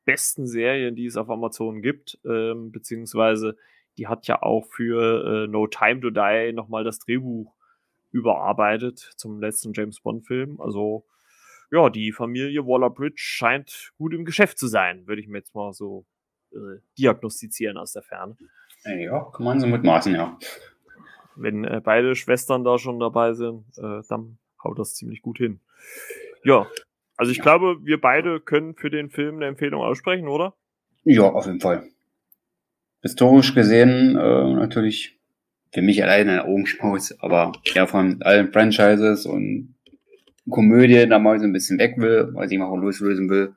besten 0.05 0.47
Serien, 0.47 0.97
die 0.97 1.07
es 1.07 1.17
auf 1.17 1.29
Amazon 1.29 1.83
gibt, 1.83 2.19
ähm, 2.25 2.73
beziehungsweise 2.73 3.57
die 3.99 4.07
hat 4.07 4.27
ja 4.27 4.41
auch 4.43 4.65
für 4.71 5.45
äh, 5.45 5.47
No 5.47 5.67
Time 5.67 6.01
to 6.01 6.11
Die 6.11 6.53
nochmal 6.53 6.85
das 6.85 6.99
Drehbuch 7.01 7.55
überarbeitet 8.13 8.99
zum 9.17 9.41
letzten 9.41 9.73
James 9.73 10.01
Bond-Film. 10.01 10.61
Also 10.61 11.05
ja, 11.71 11.91
die 11.91 12.13
Familie 12.13 12.67
Waller-Bridge 12.67 13.17
scheint 13.17 13.93
gut 13.97 14.15
im 14.15 14.25
Geschäft 14.25 14.59
zu 14.59 14.69
sein, 14.69 15.07
würde 15.07 15.21
ich 15.21 15.29
mir 15.29 15.39
jetzt 15.39 15.55
mal 15.55 15.73
so 15.73 16.07
äh, 16.53 16.79
diagnostizieren 16.99 17.79
aus 17.79 17.93
der 17.93 18.03
Ferne. 18.03 18.37
Ja, 18.85 19.31
kann 19.33 19.45
man 19.45 19.61
so 19.61 19.67
mitmaßen, 19.67 20.15
ja 20.15 20.37
wenn 21.37 21.65
äh, 21.65 21.81
beide 21.83 22.15
Schwestern 22.15 22.65
da 22.65 22.79
schon 22.79 22.99
dabei 22.99 23.33
sind, 23.35 23.65
äh, 23.79 24.03
dann 24.09 24.39
haut 24.63 24.79
das 24.79 24.95
ziemlich 24.95 25.23
gut 25.23 25.39
hin. 25.39 25.61
Ja, 26.45 26.67
also 27.17 27.31
ich 27.31 27.39
ja. 27.39 27.45
glaube, 27.45 27.85
wir 27.85 28.01
beide 28.01 28.41
können 28.41 28.75
für 28.75 28.91
den 28.91 29.11
Film 29.11 29.37
eine 29.37 29.47
Empfehlung 29.47 29.83
aussprechen, 29.83 30.29
oder? 30.29 30.55
Ja, 31.05 31.25
auf 31.25 31.47
jeden 31.47 31.61
Fall. 31.61 31.89
Historisch 33.01 33.55
gesehen 33.55 34.17
äh, 34.17 34.53
natürlich 34.55 35.19
für 35.73 35.83
mich 35.83 36.03
allein 36.03 36.29
ein 36.29 36.41
Augenschmaus, 36.41 37.19
aber 37.21 37.53
ja 37.75 37.87
von 37.87 38.23
allen 38.23 38.53
Franchises 38.53 39.27
und 39.27 39.75
Komödien 40.49 41.11
da 41.11 41.19
mal 41.19 41.39
so 41.39 41.47
ein 41.47 41.53
bisschen 41.53 41.79
weg 41.79 41.95
will, 41.97 42.31
weil 42.33 42.53
ich 42.53 42.59
mal 42.59 42.79
loslösen 42.79 43.31
will, 43.31 43.55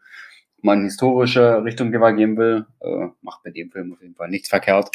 mal 0.62 0.74
eine 0.74 0.86
historische 0.86 1.64
Richtung 1.64 1.92
geben 1.92 2.38
will, 2.38 2.66
äh, 2.82 3.08
macht 3.22 3.44
bei 3.44 3.52
dem 3.52 3.72
Film 3.72 3.94
auf 3.94 4.02
jeden 4.02 4.16
Fall 4.16 4.30
nichts 4.30 4.50
verkehrt. 4.50 4.90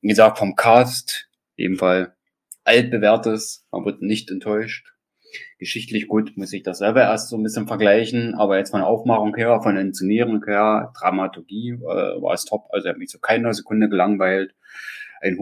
Wie 0.00 0.08
gesagt, 0.08 0.38
vom 0.38 0.54
Cast 0.54 1.28
jeden 1.56 1.76
Fall 1.76 2.14
altbewährtes, 2.64 3.66
man 3.70 3.84
wird 3.84 4.02
nicht 4.02 4.30
enttäuscht. 4.30 4.92
Geschichtlich 5.58 6.06
gut, 6.06 6.36
muss 6.36 6.52
ich 6.52 6.62
das 6.62 6.78
selber 6.78 7.02
erst 7.02 7.28
so 7.28 7.36
ein 7.36 7.42
bisschen 7.42 7.66
vergleichen, 7.66 8.34
aber 8.34 8.58
jetzt 8.58 8.70
von 8.70 8.82
Aufmachung 8.82 9.34
her, 9.34 9.60
von 9.62 9.76
Inszenierung 9.76 10.44
her, 10.44 10.92
Dramaturgie 10.96 11.72
äh, 11.72 12.22
war 12.22 12.34
es 12.34 12.44
top, 12.44 12.66
also 12.70 12.86
er 12.86 12.92
hat 12.92 12.98
mich 12.98 13.10
so 13.10 13.18
keine 13.18 13.52
Sekunde 13.52 13.88
gelangweilt. 13.88 14.54
Ein 15.20 15.38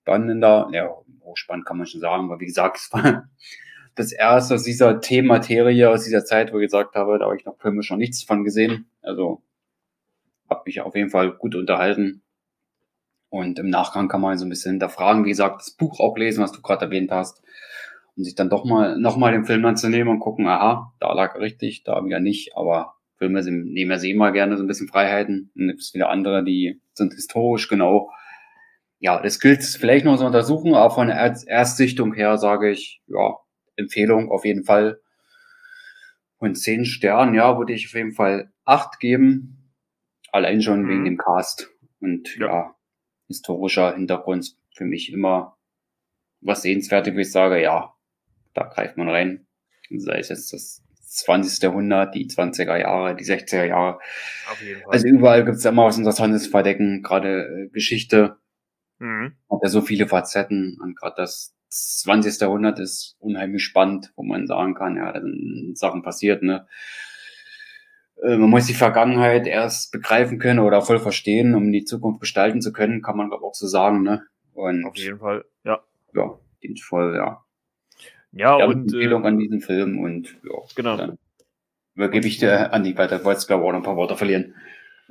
hochspannender, 0.00 0.68
ja, 0.72 0.90
hochspannend 1.22 1.66
kann 1.66 1.78
man 1.78 1.86
schon 1.86 2.00
sagen, 2.00 2.24
aber 2.24 2.40
wie 2.40 2.46
gesagt, 2.46 2.78
es 2.78 2.92
war 2.92 3.28
das 3.94 4.12
erste 4.12 4.54
aus 4.54 4.62
dieser 4.62 5.00
Thematerie 5.00 5.86
aus 5.86 6.04
dieser 6.04 6.24
Zeit, 6.24 6.52
wo 6.52 6.58
ich 6.58 6.66
gesagt 6.66 6.94
habe, 6.94 7.18
da 7.18 7.26
habe 7.26 7.36
ich 7.36 7.44
noch 7.44 7.58
filmisch 7.58 7.90
noch 7.90 7.96
nichts 7.96 8.22
von 8.22 8.44
gesehen. 8.44 8.86
Also 9.02 9.42
habe 10.48 10.62
mich 10.66 10.80
auf 10.80 10.94
jeden 10.94 11.10
Fall 11.10 11.32
gut 11.32 11.54
unterhalten. 11.54 12.22
Und 13.28 13.58
im 13.60 13.70
Nachgang 13.70 14.08
kann 14.08 14.20
man 14.20 14.36
so 14.38 14.44
ein 14.44 14.48
bisschen 14.48 14.72
hinterfragen, 14.72 15.24
wie 15.24 15.28
gesagt, 15.28 15.60
das 15.60 15.70
Buch 15.70 16.00
auch 16.00 16.16
lesen, 16.16 16.42
was 16.42 16.50
du 16.50 16.60
gerade 16.62 16.86
erwähnt 16.86 17.12
hast, 17.12 17.42
und 18.16 18.24
sich 18.24 18.34
dann 18.34 18.50
doch 18.50 18.64
mal 18.64 18.98
nochmal 18.98 19.30
den 19.30 19.44
Film 19.44 19.64
anzunehmen 19.64 20.08
und 20.08 20.18
gucken, 20.18 20.48
aha, 20.48 20.92
da 20.98 21.12
lag 21.12 21.36
er 21.36 21.40
richtig, 21.40 21.84
da 21.84 22.04
wieder 22.04 22.18
nicht, 22.18 22.56
aber 22.56 22.94
Filme 23.18 23.40
nehmen 23.42 23.90
ja 23.90 23.98
sie 23.98 24.10
immer 24.10 24.32
gerne 24.32 24.56
so 24.56 24.64
ein 24.64 24.66
bisschen 24.66 24.88
Freiheiten. 24.88 25.52
Und 25.54 25.70
es 25.70 25.94
wieder 25.94 26.10
andere, 26.10 26.42
die 26.42 26.80
sind 26.92 27.14
historisch 27.14 27.68
genau. 27.68 28.10
Ja, 29.00 29.20
das 29.20 29.40
gilt 29.40 29.64
vielleicht 29.64 30.04
noch 30.04 30.18
zu 30.18 30.26
untersuchen, 30.26 30.74
aber 30.74 30.94
von 30.94 31.08
der 31.08 31.34
Erstsichtung 31.46 32.14
her 32.14 32.38
sage 32.38 32.70
ich, 32.70 33.02
ja, 33.06 33.36
Empfehlung 33.76 34.30
auf 34.30 34.44
jeden 34.44 34.64
Fall. 34.64 35.00
Von 36.38 36.54
zehn 36.54 36.84
Sternen, 36.84 37.34
ja, 37.34 37.58
würde 37.58 37.72
ich 37.72 37.86
auf 37.86 37.94
jeden 37.94 38.12
Fall 38.12 38.52
acht 38.64 39.00
geben. 39.00 39.72
Allein 40.32 40.62
schon 40.62 40.82
mhm. 40.82 40.88
wegen 40.88 41.04
dem 41.04 41.18
Cast. 41.18 41.70
Und 42.00 42.36
ja, 42.36 42.46
ja 42.46 42.74
historischer 43.30 43.94
Hintergrund 43.94 44.56
für 44.74 44.84
mich 44.84 45.12
immer 45.12 45.56
was 46.40 46.62
sehenswertes, 46.62 47.14
wo 47.14 47.18
ich 47.18 47.30
sage, 47.30 47.62
ja, 47.62 47.94
da 48.54 48.64
greift 48.64 48.96
man 48.96 49.08
rein. 49.08 49.46
Sei 49.88 50.18
es 50.18 50.28
jetzt 50.28 50.52
das 50.52 50.82
20. 51.02 51.62
Jahrhundert, 51.62 52.14
die 52.14 52.28
20er 52.28 52.76
Jahre, 52.76 53.16
die 53.16 53.24
60er 53.24 53.64
Jahre. 53.64 53.98
Also 54.88 55.06
überall 55.06 55.44
gibt 55.44 55.58
es 55.58 55.64
immer 55.64 55.86
was 55.86 55.98
Interessantes 55.98 56.44
zu 56.44 56.50
verdecken, 56.50 57.02
gerade 57.02 57.66
äh, 57.66 57.68
Geschichte. 57.68 58.39
Mhm. 59.00 59.32
Hat 59.50 59.60
ja 59.62 59.68
so 59.68 59.80
viele 59.80 60.06
Facetten 60.06 60.78
und 60.80 60.96
gerade 60.96 61.16
das 61.16 61.54
20. 61.70 62.40
Jahrhundert 62.40 62.78
ist 62.78 63.16
unheimlich 63.18 63.64
spannend, 63.64 64.12
wo 64.16 64.22
man 64.22 64.46
sagen 64.46 64.74
kann, 64.74 64.96
ja, 64.96 65.12
da 65.12 65.20
sind 65.20 65.76
Sachen 65.76 66.02
passiert, 66.02 66.42
ne? 66.42 66.66
Äh, 68.22 68.36
man 68.36 68.50
muss 68.50 68.66
die 68.66 68.74
Vergangenheit 68.74 69.46
erst 69.46 69.92
begreifen 69.92 70.38
können 70.38 70.58
oder 70.58 70.82
voll 70.82 70.98
verstehen, 70.98 71.54
um 71.54 71.72
die 71.72 71.84
Zukunft 71.84 72.20
gestalten 72.20 72.60
zu 72.60 72.72
können, 72.72 73.02
kann 73.02 73.16
man 73.16 73.32
auch 73.32 73.54
so 73.54 73.66
sagen, 73.66 74.02
ne? 74.02 74.26
Und 74.52 74.84
Auf 74.84 74.96
jeden 74.96 75.18
Fall, 75.18 75.44
ja. 75.64 75.80
Ja, 76.14 76.38
den 76.62 76.76
voll, 76.76 77.14
ja. 77.16 77.44
Ja, 78.32 78.58
ja 78.58 78.66
und. 78.66 78.92
Empfehlung 78.92 79.24
äh, 79.24 79.28
an 79.28 79.38
diesen 79.38 79.60
Film 79.60 79.98
und 79.98 80.36
ja. 80.44 80.58
Genau. 80.76 80.96
Dann 80.96 81.18
übergebe 81.94 82.26
ich 82.26 82.38
dir 82.38 82.72
an 82.72 82.84
die 82.84 82.96
weiter. 82.96 83.24
Wolltest 83.24 83.46
glaube 83.46 83.64
auch 83.64 83.72
noch 83.72 83.78
ein 83.78 83.84
paar 83.84 83.96
Worte 83.96 84.16
verlieren. 84.16 84.54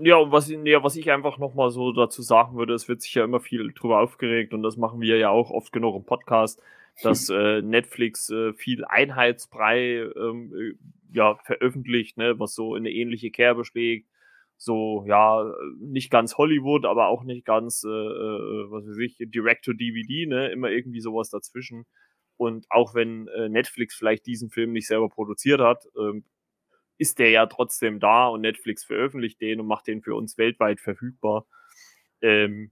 Ja, 0.01 0.15
und 0.17 0.31
was, 0.31 0.49
ja, 0.49 0.83
was 0.83 0.95
ich 0.95 1.11
einfach 1.11 1.37
nochmal 1.37 1.71
so 1.71 1.91
dazu 1.91 2.21
sagen 2.21 2.57
würde, 2.57 2.73
es 2.73 2.87
wird 2.87 3.01
sich 3.01 3.13
ja 3.15 3.23
immer 3.23 3.39
viel 3.39 3.71
drüber 3.73 3.99
aufgeregt 3.99 4.53
und 4.53 4.63
das 4.63 4.77
machen 4.77 5.01
wir 5.01 5.17
ja 5.17 5.29
auch 5.29 5.51
oft 5.51 5.71
genug 5.73 5.95
im 5.95 6.05
Podcast, 6.05 6.61
dass 7.03 7.29
äh, 7.29 7.61
Netflix 7.61 8.29
äh, 8.29 8.53
viel 8.53 8.85
Einheitsbrei 8.85 10.09
ähm, 10.15 10.53
äh, 10.55 10.73
ja, 11.11 11.35
veröffentlicht, 11.43 12.17
ne, 12.17 12.39
was 12.39 12.55
so 12.55 12.75
in 12.75 12.83
eine 12.83 12.91
ähnliche 12.91 13.31
Kerbe 13.31 13.65
schlägt. 13.65 14.07
So, 14.57 15.05
ja, 15.07 15.53
nicht 15.79 16.11
ganz 16.11 16.37
Hollywood, 16.37 16.85
aber 16.85 17.07
auch 17.07 17.23
nicht 17.23 17.45
ganz, 17.45 17.83
äh, 17.85 17.89
äh 17.89 18.71
was 18.71 18.85
weiß 18.85 18.97
ich, 18.97 19.15
Direct-to-DVD, 19.19 20.25
ne, 20.27 20.49
immer 20.51 20.69
irgendwie 20.69 20.99
sowas 20.99 21.29
dazwischen. 21.29 21.85
Und 22.37 22.65
auch 22.69 22.93
wenn 22.93 23.27
äh, 23.29 23.49
Netflix 23.49 23.95
vielleicht 23.95 24.25
diesen 24.25 24.49
Film 24.49 24.71
nicht 24.73 24.87
selber 24.87 25.09
produziert 25.09 25.61
hat, 25.61 25.85
ähm, 25.97 26.23
ist 26.99 27.17
der 27.17 27.31
ja 27.31 27.45
trotzdem 27.47 27.99
da 27.99 28.27
und 28.27 28.41
Netflix 28.41 28.83
veröffentlicht 28.83 29.41
den 29.41 29.59
und 29.59 29.67
macht 29.67 29.87
den 29.87 30.01
für 30.01 30.15
uns 30.15 30.37
weltweit 30.37 30.79
verfügbar. 30.79 31.47
Ähm, 32.21 32.71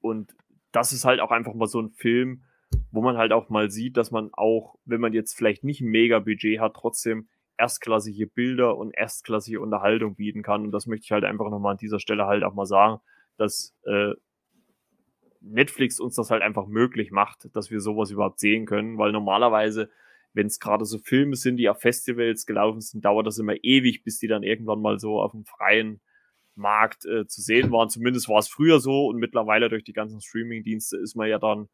und 0.00 0.34
das 0.72 0.92
ist 0.92 1.04
halt 1.04 1.20
auch 1.20 1.30
einfach 1.30 1.54
mal 1.54 1.66
so 1.66 1.80
ein 1.80 1.90
Film, 1.90 2.42
wo 2.90 3.02
man 3.02 3.16
halt 3.16 3.32
auch 3.32 3.48
mal 3.50 3.70
sieht, 3.70 3.96
dass 3.96 4.10
man 4.10 4.30
auch, 4.32 4.76
wenn 4.84 5.00
man 5.00 5.12
jetzt 5.12 5.34
vielleicht 5.34 5.62
nicht 5.62 5.80
ein 5.80 5.88
mega 5.88 6.18
Budget 6.18 6.58
hat, 6.58 6.74
trotzdem 6.74 7.28
erstklassige 7.58 8.26
Bilder 8.26 8.76
und 8.76 8.92
erstklassige 8.92 9.60
Unterhaltung 9.60 10.16
bieten 10.16 10.42
kann. 10.42 10.64
Und 10.64 10.72
das 10.72 10.86
möchte 10.86 11.04
ich 11.04 11.12
halt 11.12 11.24
einfach 11.24 11.50
nochmal 11.50 11.72
an 11.72 11.78
dieser 11.78 12.00
Stelle 12.00 12.26
halt 12.26 12.44
auch 12.44 12.54
mal 12.54 12.66
sagen, 12.66 13.00
dass 13.36 13.74
äh, 13.84 14.12
Netflix 15.40 16.00
uns 16.00 16.16
das 16.16 16.30
halt 16.30 16.42
einfach 16.42 16.66
möglich 16.66 17.10
macht, 17.10 17.54
dass 17.54 17.70
wir 17.70 17.80
sowas 17.80 18.10
überhaupt 18.10 18.40
sehen 18.40 18.66
können, 18.66 18.98
weil 18.98 19.12
normalerweise, 19.12 19.90
wenn 20.36 20.48
es 20.48 20.60
gerade 20.60 20.84
so 20.84 20.98
Filme 20.98 21.34
sind, 21.34 21.56
die 21.56 21.68
auf 21.70 21.80
Festivals 21.80 22.44
gelaufen 22.44 22.82
sind, 22.82 23.04
dauert 23.04 23.26
das 23.26 23.38
immer 23.38 23.54
ewig, 23.62 24.04
bis 24.04 24.18
die 24.18 24.28
dann 24.28 24.42
irgendwann 24.42 24.82
mal 24.82 24.98
so 24.98 25.18
auf 25.20 25.32
dem 25.32 25.46
freien 25.46 26.02
Markt 26.54 27.06
äh, 27.06 27.26
zu 27.26 27.40
sehen 27.40 27.72
waren. 27.72 27.88
Zumindest 27.88 28.28
war 28.28 28.38
es 28.38 28.46
früher 28.46 28.78
so 28.78 29.06
und 29.06 29.16
mittlerweile 29.16 29.70
durch 29.70 29.82
die 29.82 29.94
ganzen 29.94 30.20
Streaming-Dienste 30.20 30.98
ist 30.98 31.16
man 31.16 31.28
ja 31.28 31.38
dann, 31.38 31.70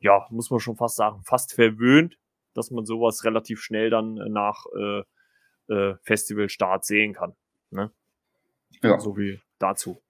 ja, 0.00 0.26
muss 0.30 0.50
man 0.50 0.58
schon 0.58 0.76
fast 0.76 0.96
sagen, 0.96 1.22
fast 1.22 1.52
verwöhnt, 1.52 2.18
dass 2.54 2.70
man 2.70 2.86
sowas 2.86 3.24
relativ 3.24 3.60
schnell 3.60 3.90
dann 3.90 4.16
äh, 4.16 4.28
nach 4.30 4.64
äh, 4.74 5.02
äh, 5.72 5.96
Festivalstart 6.02 6.86
sehen 6.86 7.12
kann. 7.12 7.34
Ne? 7.70 7.92
Ja. 8.82 8.98
So 8.98 9.18
wie 9.18 9.38
dazu. 9.58 10.00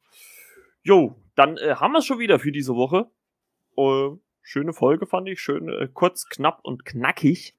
Jo, 0.83 1.17
dann 1.35 1.57
äh, 1.57 1.75
haben 1.75 1.93
wir 1.93 1.99
es 1.99 2.07
schon 2.07 2.21
wieder 2.21 2.39
für 2.39 2.53
diese 2.53 2.77
Woche. 2.77 3.11
Äh, 3.77 4.17
schöne 4.43 4.73
Folge 4.73 5.07
fand 5.07 5.29
ich, 5.29 5.41
schön 5.41 5.69
äh, 5.69 5.89
kurz, 5.93 6.29
knapp 6.29 6.61
und 6.63 6.85
knackig. 6.85 7.58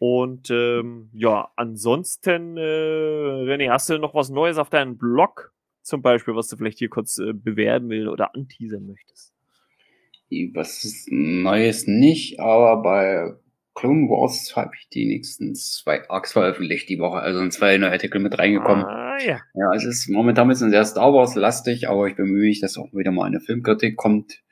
Und 0.00 0.48
ähm, 0.50 1.10
ja, 1.12 1.50
ansonsten, 1.56 2.56
äh, 2.56 2.60
René, 2.60 3.68
hast 3.70 3.90
du 3.90 3.98
noch 3.98 4.14
was 4.14 4.30
Neues 4.30 4.56
auf 4.56 4.70
deinem 4.70 4.96
Blog? 4.96 5.52
Zum 5.82 6.00
Beispiel, 6.00 6.34
was 6.34 6.48
du 6.48 6.56
vielleicht 6.56 6.78
hier 6.78 6.88
kurz 6.88 7.18
äh, 7.18 7.34
bewerben 7.34 7.90
will 7.90 8.08
oder 8.08 8.34
anteasern 8.34 8.86
möchtest? 8.86 9.34
Was 10.54 11.06
Neues 11.10 11.86
nicht, 11.86 12.40
aber 12.40 12.82
bei 12.82 13.34
Clone 13.74 14.08
Wars 14.08 14.56
habe 14.56 14.70
ich 14.78 14.88
die 14.88 15.04
nächsten 15.04 15.54
zwei 15.54 16.08
Arcs 16.08 16.32
veröffentlicht 16.32 16.88
die 16.88 16.98
Woche, 16.98 17.18
also 17.18 17.38
sind 17.38 17.52
zwei 17.52 17.76
neue 17.76 17.92
Artikel 17.92 18.22
mit 18.22 18.38
reingekommen. 18.38 18.86
Ah, 18.86 19.18
ja. 19.18 19.40
Ja, 19.52 19.74
es 19.76 19.84
ist 19.84 20.08
momentan 20.08 20.46
ein 20.46 20.48
bisschen 20.48 20.70
sehr 20.70 20.86
Star 20.86 21.12
Wars 21.12 21.34
lastig, 21.34 21.90
aber 21.90 22.06
ich 22.06 22.16
bemühe 22.16 22.46
mich, 22.48 22.60
dass 22.60 22.78
auch 22.78 22.90
wieder 22.94 23.10
mal 23.10 23.26
eine 23.26 23.40
Filmkritik 23.40 23.98
kommt. 23.98 24.42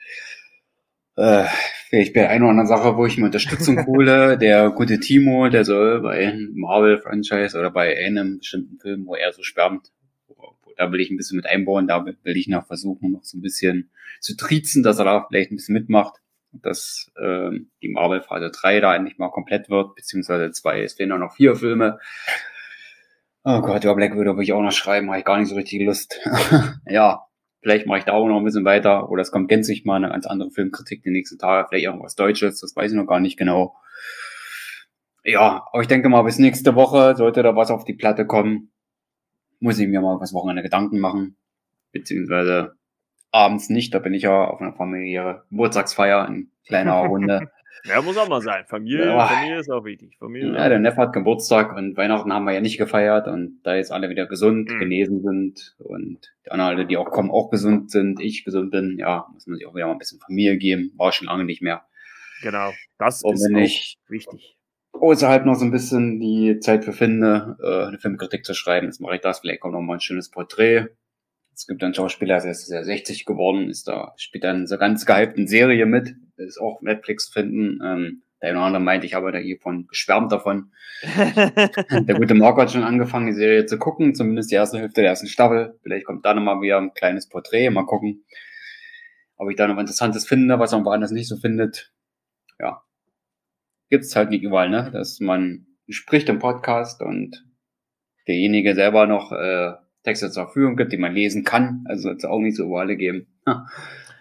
Äh, 1.19 1.45
vielleicht 1.89 2.15
bei 2.15 2.29
einer 2.29 2.45
oder 2.45 2.51
anderen 2.51 2.69
Sache, 2.69 2.97
wo 2.97 3.05
ich 3.05 3.19
mir 3.19 3.27
Unterstützung 3.27 3.85
hole. 3.87 4.39
Der 4.39 4.71
gute 4.71 5.01
Timo, 5.01 5.49
der 5.49 5.65
soll 5.65 6.01
bei 6.01 6.29
einem 6.29 6.53
Marvel-Franchise 6.55 7.59
oder 7.59 7.71
bei 7.71 7.97
einem 7.99 8.39
bestimmten 8.39 8.79
Film, 8.79 9.07
wo 9.07 9.17
er 9.17 9.33
so 9.33 9.43
schwärmt, 9.43 9.91
da 10.77 10.93
will 10.93 11.01
ich 11.01 11.11
ein 11.11 11.17
bisschen 11.17 11.37
mit 11.37 11.47
einbauen, 11.47 11.89
da 11.89 12.07
will 12.07 12.37
ich 12.37 12.47
noch 12.47 12.67
versuchen, 12.67 13.11
noch 13.11 13.25
so 13.25 13.37
ein 13.37 13.43
bisschen 13.43 13.91
zu 14.21 14.37
triezen, 14.37 14.85
dass 14.85 15.01
er 15.01 15.07
da 15.07 15.27
vielleicht 15.29 15.51
ein 15.51 15.57
bisschen 15.57 15.75
mitmacht 15.75 16.21
dass 16.53 17.11
äh, 17.17 17.51
die 17.83 17.89
Marvel 17.89 18.23
Phase 18.23 18.51
3 18.51 18.81
da 18.81 18.95
endlich 18.95 19.19
mal 19.19 19.31
komplett 19.31 19.69
wird, 19.69 19.95
beziehungsweise 19.95 20.51
zwei, 20.53 20.83
es 20.83 20.95
fehlen 20.95 21.19
noch 21.19 21.35
vier 21.35 21.57
Filme. 21.57 21.99
Oh 23.45 23.61
Gott, 23.61 23.85
über 23.85 23.95
Black 23.95 24.19
Widow 24.19 24.37
will 24.37 24.45
ich 24.45 24.53
auch 24.53 24.63
noch 24.63 24.73
schreiben, 24.73 25.09
habe 25.09 25.19
ich 25.19 25.25
gar 25.25 25.39
nicht 25.39 25.49
so 25.49 25.55
richtig 25.55 25.83
Lust. 25.83 26.21
ja, 26.87 27.28
vielleicht 27.61 27.87
mache 27.87 27.99
ich 27.99 28.05
da 28.05 28.13
auch 28.13 28.27
noch 28.27 28.39
ein 28.39 28.45
bisschen 28.45 28.65
weiter 28.65 29.11
oder 29.11 29.23
es 29.23 29.31
kommt 29.31 29.49
gänzlich 29.49 29.85
mal 29.85 29.97
eine 29.97 30.11
ganz 30.11 30.27
andere 30.27 30.51
Filmkritik 30.51 31.03
die 31.03 31.11
nächsten 31.11 31.39
Tage, 31.39 31.67
vielleicht 31.69 31.87
irgendwas 31.87 32.15
Deutsches, 32.15 32.61
das 32.61 32.75
weiß 32.77 32.93
ich 32.93 32.97
noch 32.97 33.07
gar 33.07 33.21
nicht 33.21 33.39
genau. 33.39 33.77
Ja, 35.25 35.67
aber 35.73 35.83
ich 35.83 35.89
denke 35.89 36.09
mal, 36.09 36.23
bis 36.23 36.39
nächste 36.39 36.75
Woche 36.75 37.15
sollte 37.17 37.43
da 37.43 37.55
was 37.55 37.71
auf 37.71 37.85
die 37.85 37.95
Platte 37.95 38.27
kommen. 38.27 38.73
Muss 39.61 39.79
ich 39.79 39.89
mir 39.89 40.01
mal 40.01 40.21
was 40.21 40.33
Wochenende 40.33 40.63
Gedanken 40.63 41.01
machen. 41.01 41.37
Beziehungsweise 41.93 42.77
abends 43.31 43.69
nicht, 43.69 43.93
da 43.95 43.99
bin 43.99 44.15
ich 44.15 44.23
ja 44.23 44.45
auf 44.45 44.61
einer 44.61 44.73
familiäre 44.73 45.45
Geburtstagsfeier 45.51 46.27
in 46.29 46.51
kleiner 46.67 46.95
Runde. 47.07 47.51
Ja, 47.85 48.03
muss 48.03 48.17
auch 48.17 48.29
mal 48.29 48.41
sein. 48.41 48.65
Familie, 48.67 49.07
ja. 49.07 49.27
Familie 49.27 49.61
ist 49.61 49.71
auch 49.71 49.85
wichtig. 49.85 50.17
Familie 50.19 50.55
ja, 50.55 50.69
der 50.69 50.79
Neffe 50.79 50.99
hat 50.99 51.13
Geburtstag 51.13 51.77
und 51.77 51.97
Weihnachten 51.97 52.33
haben 52.33 52.45
wir 52.45 52.53
ja 52.53 52.61
nicht 52.61 52.79
gefeiert 52.79 53.29
und 53.29 53.61
da 53.63 53.75
jetzt 53.75 53.93
alle 53.93 54.09
wieder 54.11 54.27
gesund, 54.27 54.71
mhm. 54.71 54.79
genesen 54.79 55.23
sind 55.23 55.77
und 55.79 56.33
die 56.45 56.51
anderen 56.51 56.77
alle, 56.77 56.87
die 56.87 56.97
auch 56.97 57.11
kommen, 57.11 57.31
auch 57.31 57.51
gesund 57.51 57.91
sind, 57.91 58.21
ich 58.21 58.45
gesund 58.45 58.71
bin, 58.71 58.99
ja, 58.99 59.27
muss 59.33 59.47
man 59.47 59.57
sich 59.57 59.67
auch 59.67 59.75
wieder 59.75 59.87
mal 59.87 59.93
ein 59.93 59.99
bisschen 59.99 60.21
Familie 60.21 60.57
geben. 60.59 60.93
War 60.97 61.13
schon 61.13 61.27
lange 61.27 61.45
nicht 61.45 61.63
mehr. 61.63 61.85
Genau, 62.43 62.73
das 62.99 63.23
und 63.23 63.35
ist 63.35 63.51
ich 63.55 63.99
wichtig. 64.09 64.57
Außerhalb 64.93 65.45
noch 65.45 65.55
so 65.55 65.65
ein 65.65 65.71
bisschen 65.71 66.19
die 66.21 66.59
Zeit 66.61 66.85
für 66.85 66.93
finde, 66.93 67.57
äh, 67.63 67.87
eine 67.87 67.99
Filmkritik 67.99 68.45
zu 68.45 68.55
schreiben. 68.55 68.87
Jetzt 68.87 69.01
mache 69.01 69.17
ich 69.17 69.21
das. 69.21 69.41
Vielleicht 69.41 69.61
kommt 69.61 69.75
noch 69.75 69.81
mal 69.81 69.95
ein 69.95 70.01
schönes 70.01 70.31
Porträt 70.31 70.89
es 71.59 71.67
gibt 71.67 71.83
einen 71.83 71.93
Schauspieler, 71.93 72.41
der 72.41 72.53
ist 72.53 72.71
ja 72.71 72.85
60 72.85 73.25
geworden, 73.25 73.69
ist 73.69 73.89
da, 73.89 74.15
spielt 74.17 74.45
dann 74.45 74.69
so 74.69 74.79
ganz 74.79 75.05
gehypten 75.05 75.49
Serie 75.49 75.87
mit, 75.87 76.15
ist 76.37 76.61
auch 76.61 76.81
Netflix 76.83 77.27
zu 77.27 77.33
finden. 77.33 77.81
Ähm, 77.85 78.23
der 78.41 78.51
eine 78.51 78.59
oder 78.59 78.67
andere 78.67 78.83
meinte, 78.83 79.07
ich 79.07 79.15
habe 79.15 79.33
da 79.33 79.39
hiervon 79.39 79.89
geschwärmt 79.89 80.31
davon. 80.31 80.71
der 81.03 82.15
gute 82.15 82.35
Marco 82.35 82.61
hat 82.61 82.71
schon 82.71 82.85
angefangen, 82.85 83.27
die 83.27 83.33
Serie 83.33 83.67
zu 83.67 83.77
gucken, 83.77 84.15
zumindest 84.15 84.53
die 84.53 84.55
erste 84.55 84.79
Hälfte 84.79 85.01
der 85.01 85.11
ersten 85.11 85.27
Staffel. 85.27 85.77
Vielleicht 85.83 86.07
kommt 86.07 86.25
da 86.25 86.33
nochmal 86.33 86.61
wieder 86.61 86.79
ein 86.79 86.95
kleines 86.95 87.29
Porträt, 87.29 87.71
mal 87.71 87.87
gucken, 87.87 88.25
ob 89.35 89.51
ich 89.51 89.57
da 89.57 89.67
noch 89.67 89.79
Interessantes 89.79 90.29
finde, 90.29 90.61
was 90.61 90.71
man 90.71 90.85
woanders 90.85 91.11
nicht 91.11 91.27
so 91.27 91.39
findet. 91.39 91.93
Ja. 92.61 92.83
Gibt's 93.91 94.15
halt 94.15 94.31
nicht 94.31 94.45
überall, 94.45 94.71
ne? 94.71 94.91
Dass 94.93 95.19
man 95.19 95.67
spricht 95.89 96.29
im 96.29 96.39
Podcast 96.39 97.03
und 97.03 97.45
derjenige 98.29 98.77
selber 98.77 99.09
noch 99.09 99.33
äh, 99.33 99.73
Texte 100.09 100.31
zur 100.31 100.45
Verfügung 100.45 100.77
gibt, 100.77 100.93
die 100.93 100.97
man 100.97 101.15
lesen 101.15 101.45
kann. 101.45 101.85
Also 101.87 102.05
soll 102.05 102.17
es 102.17 102.25
auch 102.25 102.39
nicht 102.39 102.57
so 102.57 102.65
über 102.65 102.81
alle 102.81 102.97
geben. 102.97 103.27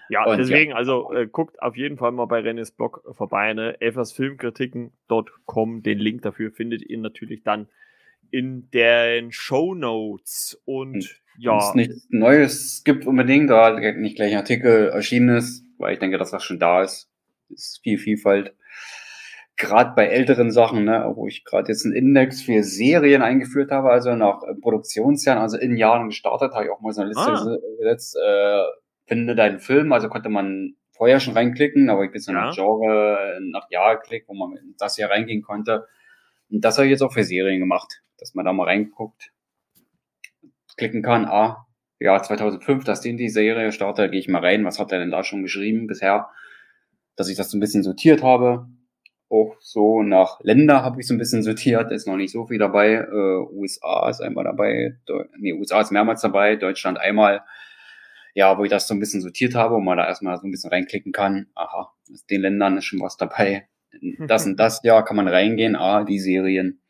Ja, 0.09 0.25
und 0.25 0.37
deswegen, 0.37 0.71
ja. 0.71 0.77
also 0.77 1.11
äh, 1.11 1.27
guckt 1.27 1.61
auf 1.61 1.75
jeden 1.75 1.97
Fall 1.97 2.13
mal 2.13 2.27
bei 2.27 2.39
Rennes 2.39 2.71
Blog 2.71 3.03
vorbei, 3.11 3.53
ne? 3.53 3.75
Filmkritiken.com. 3.81 5.83
Den 5.83 5.99
Link 5.99 6.21
dafür 6.21 6.51
findet 6.51 6.81
ihr 6.81 6.97
natürlich 6.97 7.43
dann 7.43 7.67
in 8.31 8.71
den 8.71 9.33
Show 9.33 9.75
Notes. 9.75 10.61
Und 10.63 11.03
hm. 11.03 11.09
ja. 11.39 11.57
es 11.57 11.75
nichts 11.75 12.07
Neues 12.09 12.83
gibt 12.85 13.05
unbedingt, 13.05 13.49
da 13.49 13.77
nicht 13.77 14.15
gleich 14.15 14.31
ein 14.31 14.37
Artikel 14.37 14.87
erschienen 14.87 15.35
ist, 15.35 15.65
weil 15.77 15.91
ich 15.93 15.99
denke, 15.99 16.17
dass 16.17 16.31
das 16.31 16.43
schon 16.43 16.59
da 16.59 16.83
ist. 16.83 17.09
ist 17.49 17.81
viel 17.83 17.97
Vielfalt 17.97 18.55
gerade 19.57 19.93
bei 19.95 20.05
älteren 20.05 20.51
Sachen, 20.51 20.85
ne, 20.85 21.11
wo 21.15 21.27
ich 21.27 21.43
gerade 21.43 21.69
jetzt 21.69 21.83
einen 21.83 21.95
Index 21.95 22.43
für 22.43 22.63
Serien 22.63 23.23
eingeführt 23.23 23.71
habe, 23.71 23.89
also 23.89 24.15
nach 24.15 24.43
äh, 24.43 24.53
Produktionsjahren, 24.53 25.41
also 25.41 25.57
in 25.57 25.75
Jahren 25.75 26.09
gestartet, 26.09 26.53
habe 26.53 26.65
ich 26.65 26.71
auch 26.71 26.79
mal 26.79 26.93
so 26.93 27.01
eine 27.01 27.09
Liste 27.09 27.31
ah. 27.31 27.57
gesetzt, 27.79 28.15
äh, 28.23 28.63
finde 29.07 29.35
deinen 29.35 29.59
Film, 29.59 29.91
also 29.91 30.09
konnte 30.09 30.29
man 30.29 30.75
vorher 30.91 31.19
schon 31.19 31.33
reinklicken, 31.33 31.89
aber 31.89 32.03
ich 32.03 32.11
bin 32.11 32.21
so 32.21 32.31
ja. 32.31 32.45
nach 32.45 32.55
Genre, 32.55 33.39
nach 33.41 33.69
Jahr 33.71 33.97
geklickt, 33.97 34.29
wo 34.29 34.35
man 34.35 34.55
in 34.57 34.75
das 34.77 34.95
hier 34.95 35.09
reingehen 35.09 35.41
konnte. 35.41 35.87
Und 36.49 36.63
das 36.63 36.77
habe 36.77 36.85
ich 36.85 36.91
jetzt 36.91 37.01
auch 37.01 37.13
für 37.13 37.23
Serien 37.23 37.59
gemacht, 37.59 38.01
dass 38.19 38.35
man 38.35 38.45
da 38.45 38.53
mal 38.53 38.65
reinguckt, 38.65 39.31
klicken 40.77 41.01
kann, 41.01 41.25
ah, 41.25 41.65
ja, 41.99 42.21
2005, 42.21 42.83
dass 42.83 43.01
die 43.01 43.09
in 43.09 43.17
die 43.17 43.29
Serie 43.29 43.71
startet, 43.71 44.11
gehe 44.11 44.19
ich 44.19 44.27
mal 44.27 44.43
rein, 44.43 44.65
was 44.65 44.77
hat 44.77 44.91
er 44.91 44.99
denn 44.99 45.09
da 45.09 45.23
schon 45.23 45.41
geschrieben 45.41 45.87
bisher, 45.87 46.29
dass 47.15 47.29
ich 47.29 47.37
das 47.37 47.49
so 47.49 47.57
ein 47.57 47.59
bisschen 47.59 47.81
sortiert 47.81 48.21
habe 48.21 48.67
auch 49.29 49.57
so 49.59 50.03
nach 50.03 50.39
Länder 50.41 50.83
habe 50.83 50.99
ich 50.99 51.07
so 51.07 51.13
ein 51.13 51.17
bisschen 51.17 51.43
sortiert, 51.43 51.91
ist 51.91 52.07
noch 52.07 52.15
nicht 52.15 52.31
so 52.31 52.45
viel 52.47 52.57
dabei. 52.57 52.93
Äh, 52.93 53.53
USA 53.53 54.09
ist 54.09 54.21
einmal 54.21 54.45
dabei, 54.45 54.95
nee, 55.37 55.53
USA 55.53 55.81
ist 55.81 55.91
mehrmals 55.91 56.21
dabei, 56.21 56.55
Deutschland 56.55 56.99
einmal. 56.99 57.43
Ja, 58.33 58.57
wo 58.57 58.63
ich 58.63 58.69
das 58.69 58.87
so 58.87 58.93
ein 58.93 58.99
bisschen 58.99 59.21
sortiert 59.21 59.55
habe 59.55 59.75
und 59.75 59.83
man 59.83 59.97
da 59.97 60.05
erstmal 60.05 60.37
so 60.37 60.47
ein 60.47 60.51
bisschen 60.51 60.69
reinklicken 60.69 61.11
kann. 61.11 61.47
Aha, 61.55 61.91
aus 62.11 62.25
den 62.27 62.41
Ländern 62.41 62.77
ist 62.77 62.85
schon 62.85 63.01
was 63.01 63.17
dabei. 63.17 63.67
Das 64.27 64.45
und 64.45 64.57
das 64.57 64.81
ja, 64.83 65.01
kann 65.01 65.15
man 65.15 65.27
reingehen. 65.27 65.75
Ah, 65.75 66.03
die 66.03 66.19
Serien, 66.19 66.81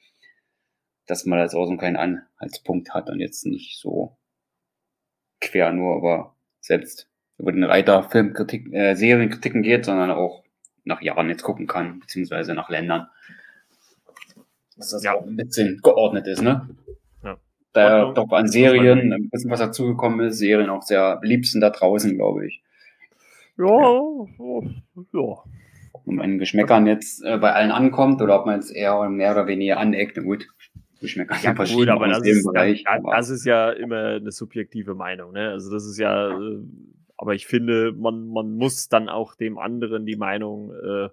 dass 1.06 1.26
man 1.26 1.40
das 1.40 1.56
auch 1.56 1.64
so 1.64 1.70
einen 1.70 1.78
kleinen 1.78 1.96
Anhaltspunkt 1.96 2.94
hat 2.94 3.10
und 3.10 3.22
jetzt 3.22 3.46
nicht 3.46 3.80
so 3.80 4.18
quer 5.40 5.72
nur 5.72 5.96
aber 5.96 6.36
selbst 6.60 7.08
über 7.38 7.52
den 7.52 7.64
Reiter 7.64 8.04
Filmkritik, 8.04 8.74
äh, 8.74 8.96
Serienkritiken 8.96 9.62
geht, 9.62 9.86
sondern 9.86 10.12
auch 10.12 10.44
nach 10.88 11.02
Jahren 11.02 11.30
jetzt 11.30 11.44
gucken 11.44 11.68
kann, 11.68 12.00
beziehungsweise 12.00 12.54
nach 12.54 12.70
Ländern. 12.70 13.08
Dass 14.78 14.92
das 14.92 15.04
ja. 15.04 15.14
auch 15.14 15.26
ein 15.26 15.36
bisschen 15.36 15.80
geordnet 15.84 16.28
ist, 16.28 16.42
ne? 16.42 16.70
Ja. 17.24 17.38
Da 17.74 18.12
doch 18.12 18.32
an 18.32 18.48
Serien 18.48 19.12
ein 19.14 19.30
bisschen 19.30 19.52
was 19.52 19.60
dazugekommen 19.60 20.28
ist, 20.28 20.38
Serien 20.38 20.70
auch 20.70 20.84
sehr 20.84 21.20
sind 21.44 21.62
da 21.62 21.70
draußen, 21.70 22.16
glaube 22.16 22.48
ich. 22.48 22.64
Ja, 23.58 23.66
ja. 23.66 24.62
ja. 25.14 25.44
Und 26.06 26.16
meinen 26.16 26.40
Geschmäckern 26.40 26.88
jetzt 26.88 27.24
äh, 27.24 27.38
bei 27.38 27.54
allen 27.54 27.72
ankommt 27.72 28.22
oder 28.22 28.40
ob 28.40 28.46
man 28.46 28.56
jetzt 28.56 28.74
eher 28.74 29.10
mehr 29.10 29.32
oder 29.32 29.48
weniger 29.48 29.78
aneckt, 29.78 30.16
na 30.16 30.24
gut. 30.24 30.48
Geschmäcker 31.00 31.36
ja, 31.44 31.54
gut, 31.54 31.90
aber 31.90 32.08
das, 32.08 32.26
ist, 32.26 32.44
Bereich, 32.44 32.84
das, 32.84 33.04
das 33.04 33.30
ist 33.30 33.46
ja 33.46 33.70
immer 33.70 34.16
eine 34.16 34.32
subjektive 34.32 34.96
Meinung, 34.96 35.32
ne? 35.32 35.50
Also 35.50 35.72
das 35.72 35.86
ist 35.86 36.00
ja, 36.00 36.30
äh, 36.30 36.60
aber 37.18 37.34
ich 37.34 37.48
finde, 37.48 37.94
man, 37.94 38.28
man 38.28 38.56
muss 38.56 38.90
dann 38.90 39.10
auch 39.10 39.36
dem 39.36 39.58
anderen 39.58 40.06
die 40.06 40.16
Meinung 40.16 40.72
äh, 40.74 41.10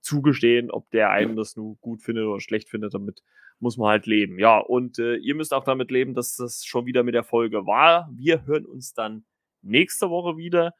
zugestehen, 0.00 0.70
ob 0.70 0.90
der 0.90 1.10
einen 1.10 1.36
das 1.36 1.56
nur 1.56 1.76
gut 1.76 2.02
findet 2.02 2.26
oder 2.26 2.40
schlecht 2.40 2.68
findet. 2.68 2.94
Damit 2.94 3.22
muss 3.58 3.78
man 3.78 3.88
halt 3.88 4.06
leben. 4.06 4.38
Ja, 4.38 4.58
und 4.58 4.98
äh, 4.98 5.16
ihr 5.16 5.34
müsst 5.34 5.54
auch 5.54 5.64
damit 5.64 5.90
leben, 5.90 6.14
dass 6.14 6.36
das 6.36 6.64
schon 6.64 6.84
wieder 6.84 7.02
mit 7.02 7.14
der 7.14 7.24
Folge 7.24 7.66
war. 7.66 8.10
Wir 8.14 8.44
hören 8.44 8.66
uns 8.66 8.92
dann 8.92 9.24
nächste 9.62 10.10
Woche 10.10 10.36
wieder. 10.36 10.74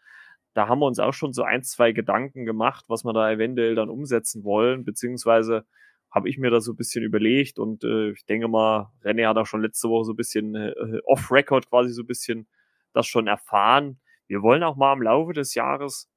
Da 0.53 0.69
haben 0.69 0.81
wir 0.81 0.87
uns 0.87 0.99
auch 0.99 1.15
schon 1.15 1.33
so 1.33 1.43
ein, 1.43 1.63
zwei 1.63 1.93
Gedanken 1.93 2.45
gemacht, 2.45 2.85
was 2.89 3.05
wir 3.05 3.13
da 3.15 3.31
eventuell 3.31 3.75
dann 3.75 3.89
umsetzen 3.89 4.45
wollen, 4.45 4.85
beziehungsweise 4.85 5.65
habe 6.11 6.29
ich 6.29 6.39
mir 6.39 6.51
da 6.51 6.61
so 6.61 6.73
ein 6.73 6.77
bisschen 6.77 7.05
überlegt 7.05 7.59
und 7.59 7.85
äh, 7.85 8.11
ich 8.11 8.25
denke 8.25 8.49
mal, 8.49 8.91
René 9.03 9.29
hat 9.29 9.37
auch 9.37 9.45
schon 9.45 9.61
letzte 9.61 9.89
Woche 9.91 10.05
so 10.05 10.13
ein 10.13 10.17
bisschen 10.17 10.55
äh, 10.55 10.73
off-Record 11.05 11.69
quasi 11.69 11.93
so 11.93 12.03
ein 12.03 12.07
bisschen 12.07 12.47
das 12.95 13.07
schon 13.07 13.27
erfahren 13.27 13.99
wir 14.28 14.43
wollen 14.43 14.62
auch 14.62 14.77
mal 14.77 14.93
im 14.93 15.03
Laufe 15.03 15.32
des 15.32 15.55
Jahres 15.55 16.11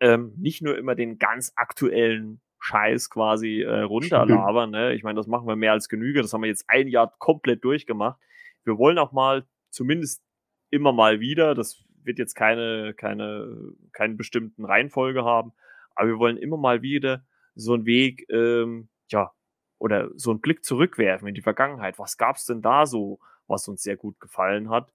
ähm, 0.00 0.32
nicht 0.36 0.62
nur 0.62 0.76
immer 0.78 0.94
den 0.94 1.18
ganz 1.18 1.52
aktuellen 1.56 2.40
Scheiß 2.60 3.10
quasi 3.10 3.62
äh, 3.62 3.80
runterlabern. 3.80 4.70
Ne? 4.70 4.94
Ich 4.94 5.02
meine, 5.02 5.16
das 5.16 5.26
machen 5.26 5.46
wir 5.46 5.56
mehr 5.56 5.72
als 5.72 5.88
Genüge. 5.88 6.22
Das 6.22 6.32
haben 6.32 6.42
wir 6.42 6.48
jetzt 6.48 6.64
ein 6.68 6.88
Jahr 6.88 7.14
komplett 7.18 7.64
durchgemacht. 7.64 8.20
Wir 8.64 8.78
wollen 8.78 8.98
auch 8.98 9.12
mal 9.12 9.46
zumindest 9.70 10.22
immer 10.70 10.92
mal 10.92 11.20
wieder, 11.20 11.54
das 11.54 11.84
wird 12.02 12.18
jetzt 12.18 12.34
keine, 12.34 12.94
keine, 12.94 13.72
keine 13.92 14.14
bestimmten 14.14 14.64
Reihenfolge 14.64 15.24
haben, 15.24 15.52
aber 15.94 16.08
wir 16.08 16.18
wollen 16.18 16.36
immer 16.36 16.56
mal 16.56 16.82
wieder 16.82 17.24
so 17.54 17.74
einen 17.74 17.86
Weg, 17.86 18.26
ähm, 18.30 18.88
ja, 19.08 19.32
oder 19.78 20.10
so 20.16 20.30
einen 20.30 20.40
Blick 20.40 20.64
zurückwerfen 20.64 21.28
in 21.28 21.34
die 21.34 21.42
Vergangenheit. 21.42 21.98
Was 21.98 22.16
gab 22.16 22.36
es 22.36 22.44
denn 22.44 22.62
da 22.62 22.86
so, 22.86 23.20
was 23.46 23.68
uns 23.68 23.82
sehr 23.82 23.96
gut 23.96 24.18
gefallen 24.20 24.70
hat? 24.70 24.92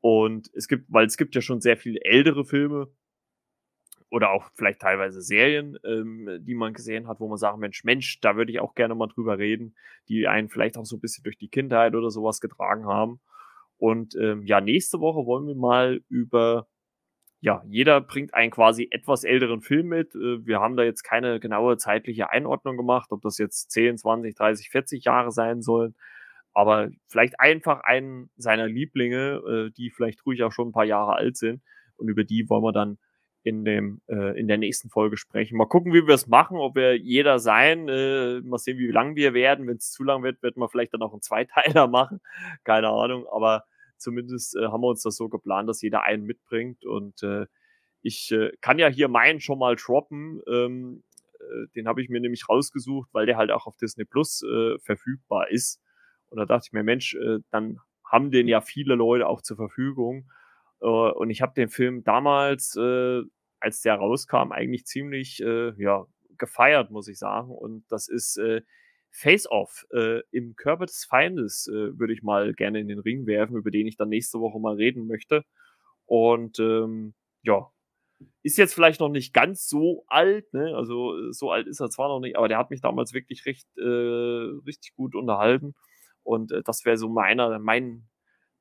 Und 0.00 0.50
es 0.54 0.68
gibt, 0.68 0.86
weil 0.88 1.06
es 1.06 1.16
gibt 1.16 1.34
ja 1.34 1.40
schon 1.40 1.60
sehr 1.60 1.76
viele 1.76 2.00
ältere 2.02 2.44
Filme 2.44 2.88
oder 4.10 4.30
auch 4.30 4.50
vielleicht 4.54 4.80
teilweise 4.80 5.22
Serien, 5.22 5.78
ähm, 5.84 6.38
die 6.40 6.54
man 6.54 6.72
gesehen 6.72 7.06
hat, 7.06 7.20
wo 7.20 7.28
man 7.28 7.38
sagt, 7.38 7.58
Mensch, 7.58 7.84
Mensch, 7.84 8.20
da 8.20 8.36
würde 8.36 8.50
ich 8.50 8.60
auch 8.60 8.74
gerne 8.74 8.94
mal 8.94 9.06
drüber 9.06 9.38
reden, 9.38 9.76
die 10.08 10.26
einen 10.26 10.48
vielleicht 10.48 10.76
auch 10.76 10.84
so 10.84 10.96
ein 10.96 11.00
bisschen 11.00 11.22
durch 11.24 11.38
die 11.38 11.48
Kindheit 11.48 11.94
oder 11.94 12.10
sowas 12.10 12.40
getragen 12.40 12.86
haben. 12.86 13.20
Und 13.76 14.14
ähm, 14.16 14.44
ja, 14.44 14.60
nächste 14.60 15.00
Woche 15.00 15.26
wollen 15.26 15.46
wir 15.46 15.54
mal 15.54 16.02
über 16.08 16.66
ja, 17.42 17.62
jeder 17.66 18.02
bringt 18.02 18.34
einen 18.34 18.50
quasi 18.50 18.88
etwas 18.90 19.24
älteren 19.24 19.62
Film 19.62 19.88
mit. 19.88 20.14
Äh, 20.14 20.44
wir 20.46 20.60
haben 20.60 20.76
da 20.76 20.82
jetzt 20.82 21.02
keine 21.02 21.40
genaue 21.40 21.78
zeitliche 21.78 22.30
Einordnung 22.30 22.76
gemacht, 22.76 23.12
ob 23.12 23.22
das 23.22 23.38
jetzt 23.38 23.70
10, 23.70 23.96
20, 23.98 24.34
30, 24.34 24.68
40 24.70 25.04
Jahre 25.04 25.32
sein 25.32 25.62
sollen. 25.62 25.94
Aber 26.52 26.90
vielleicht 27.08 27.38
einfach 27.40 27.80
einen 27.80 28.30
seiner 28.36 28.66
Lieblinge, 28.66 29.42
äh, 29.46 29.70
die 29.70 29.90
vielleicht 29.90 30.24
ruhig 30.26 30.42
auch 30.42 30.52
schon 30.52 30.68
ein 30.68 30.72
paar 30.72 30.84
Jahre 30.84 31.14
alt 31.14 31.36
sind. 31.36 31.62
Und 31.96 32.08
über 32.08 32.24
die 32.24 32.48
wollen 32.48 32.64
wir 32.64 32.72
dann 32.72 32.98
in 33.42 33.64
dem 33.64 34.02
äh, 34.08 34.38
in 34.38 34.48
der 34.48 34.58
nächsten 34.58 34.90
Folge 34.90 35.16
sprechen. 35.16 35.56
Mal 35.56 35.66
gucken, 35.66 35.94
wie 35.94 36.06
wir 36.06 36.14
es 36.14 36.26
machen, 36.26 36.58
ob 36.58 36.74
wir 36.74 36.98
jeder 36.98 37.38
sein, 37.38 37.88
äh, 37.88 38.40
mal 38.42 38.58
sehen, 38.58 38.78
wie 38.78 38.90
lang 38.90 39.16
wir 39.16 39.32
werden. 39.32 39.66
Wenn 39.66 39.76
es 39.76 39.90
zu 39.90 40.04
lang 40.04 40.22
wird, 40.22 40.42
wird 40.42 40.56
man 40.56 40.68
vielleicht 40.68 40.92
dann 40.92 41.02
auch 41.02 41.12
einen 41.12 41.22
Zweiteiler 41.22 41.86
machen. 41.88 42.20
Keine 42.64 42.88
Ahnung, 42.88 43.26
aber 43.30 43.64
Zumindest 44.00 44.56
äh, 44.56 44.66
haben 44.66 44.80
wir 44.80 44.88
uns 44.88 45.02
das 45.02 45.16
so 45.16 45.28
geplant, 45.28 45.68
dass 45.68 45.82
jeder 45.82 46.02
einen 46.02 46.24
mitbringt. 46.24 46.84
Und 46.84 47.22
äh, 47.22 47.46
ich 48.00 48.32
äh, 48.32 48.50
kann 48.60 48.78
ja 48.78 48.88
hier 48.88 49.08
meinen 49.08 49.40
schon 49.40 49.58
mal 49.58 49.76
droppen. 49.76 50.40
Ähm, 50.48 51.04
äh, 51.38 51.66
den 51.76 51.86
habe 51.86 52.02
ich 52.02 52.08
mir 52.08 52.20
nämlich 52.20 52.48
rausgesucht, 52.48 53.10
weil 53.12 53.26
der 53.26 53.36
halt 53.36 53.50
auch 53.50 53.66
auf 53.66 53.76
Disney 53.76 54.06
Plus 54.06 54.42
äh, 54.42 54.78
verfügbar 54.78 55.50
ist. 55.50 55.80
Und 56.30 56.38
da 56.38 56.46
dachte 56.46 56.66
ich 56.68 56.72
mir, 56.72 56.82
Mensch, 56.82 57.14
äh, 57.14 57.38
dann 57.50 57.78
haben 58.04 58.30
den 58.30 58.48
ja 58.48 58.60
viele 58.60 58.94
Leute 58.94 59.26
auch 59.28 59.42
zur 59.42 59.56
Verfügung. 59.56 60.30
Äh, 60.80 60.86
und 60.86 61.30
ich 61.30 61.42
habe 61.42 61.54
den 61.54 61.68
Film 61.68 62.04
damals, 62.04 62.76
äh, 62.76 63.22
als 63.60 63.82
der 63.82 63.96
rauskam, 63.96 64.52
eigentlich 64.52 64.86
ziemlich 64.86 65.40
äh, 65.42 65.72
ja, 65.82 66.06
gefeiert, 66.38 66.90
muss 66.90 67.08
ich 67.08 67.18
sagen. 67.18 67.50
Und 67.50 67.84
das 67.90 68.08
ist 68.08 68.38
äh, 68.38 68.62
Face-Off 69.10 69.86
äh, 69.92 70.20
im 70.30 70.56
Körper 70.56 70.86
des 70.86 71.04
Feindes 71.04 71.66
äh, 71.68 71.98
würde 71.98 72.12
ich 72.12 72.22
mal 72.22 72.54
gerne 72.54 72.80
in 72.80 72.88
den 72.88 73.00
Ring 73.00 73.26
werfen, 73.26 73.56
über 73.56 73.70
den 73.70 73.86
ich 73.86 73.96
dann 73.96 74.08
nächste 74.08 74.40
Woche 74.40 74.60
mal 74.60 74.76
reden 74.76 75.06
möchte. 75.06 75.44
Und 76.06 76.58
ähm, 76.60 77.14
ja, 77.42 77.70
ist 78.42 78.58
jetzt 78.58 78.74
vielleicht 78.74 79.00
noch 79.00 79.08
nicht 79.08 79.32
ganz 79.32 79.68
so 79.68 80.04
alt, 80.08 80.52
ne? 80.52 80.76
Also 80.76 81.32
so 81.32 81.50
alt 81.50 81.66
ist 81.66 81.80
er 81.80 81.90
zwar 81.90 82.08
noch 82.08 82.20
nicht, 82.20 82.36
aber 82.36 82.48
der 82.48 82.58
hat 82.58 82.70
mich 82.70 82.80
damals 82.80 83.14
wirklich 83.14 83.46
recht, 83.46 83.66
äh, 83.78 83.82
richtig 84.66 84.94
gut 84.94 85.14
unterhalten. 85.14 85.74
Und 86.22 86.52
äh, 86.52 86.62
das 86.62 86.84
wäre 86.84 86.96
so 86.96 87.08
meiner, 87.08 87.58
mein 87.58 88.08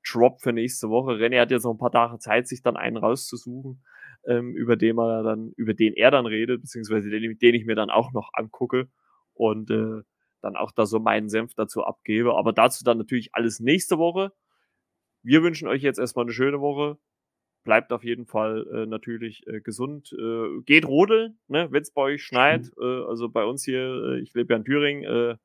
Drop 0.08 0.42
für 0.42 0.54
nächste 0.54 0.90
Woche. 0.90 1.14
René 1.14 1.40
hat 1.40 1.52
jetzt 1.52 1.64
noch 1.64 1.74
ein 1.74 1.78
paar 1.78 1.92
Tage 1.92 2.20
Zeit, 2.20 2.48
sich 2.48 2.62
dann 2.62 2.78
einen 2.78 2.98
rauszusuchen, 2.98 3.84
ähm, 4.26 4.56
über 4.56 4.76
den 4.76 4.98
er 4.98 5.24
dann, 5.24 5.52
über 5.58 5.74
den 5.74 5.94
er 5.94 6.12
dann 6.12 6.26
redet, 6.26 6.62
beziehungsweise 6.62 7.10
den, 7.10 7.38
den 7.38 7.56
ich 7.56 7.66
mir 7.66 7.76
dann 7.76 7.90
auch 7.90 8.14
noch 8.14 8.30
angucke. 8.34 8.90
Und 9.34 9.72
äh, 9.72 10.02
dann 10.42 10.56
auch 10.56 10.72
da 10.72 10.86
so 10.86 11.00
meinen 11.00 11.30
Senf 11.30 11.54
dazu 11.54 11.84
abgebe. 11.84 12.36
Aber 12.36 12.54
dazu 12.54 12.84
dann 12.84 12.98
natürlich 12.98 13.30
alles 13.34 13.60
nächste 13.60 13.98
Woche. 13.98 14.32
Wir 15.22 15.44
wünschen 15.44 15.68
euch 15.68 15.82
jetzt 15.82 16.00
erstmal 16.00 16.26
eine 16.26 16.34
schöne 16.34 16.62
Woche. 16.62 16.98
Bleibt 17.66 17.92
auf 17.92 18.04
jeden 18.04 18.26
Fall 18.26 18.66
äh, 18.74 18.86
natürlich 18.86 19.46
äh, 19.48 19.60
gesund. 19.60 20.14
Äh, 20.14 20.62
geht 20.66 20.88
rodeln, 20.88 21.40
ne, 21.48 21.68
wenn 21.72 21.82
es 21.82 21.92
bei 21.92 22.04
euch 22.04 22.24
schneit. 22.24 22.72
Mhm. 22.78 23.06
also 23.08 23.30
bei 23.30 23.44
uns 23.44 23.66
hier, 23.66 23.82
äh, 23.82 24.20
ich 24.22 24.34
lebe 24.34 24.54
ja 24.54 24.58
in 24.58 24.66
Thüringen, 24.66 25.04
äh, 25.04 25.38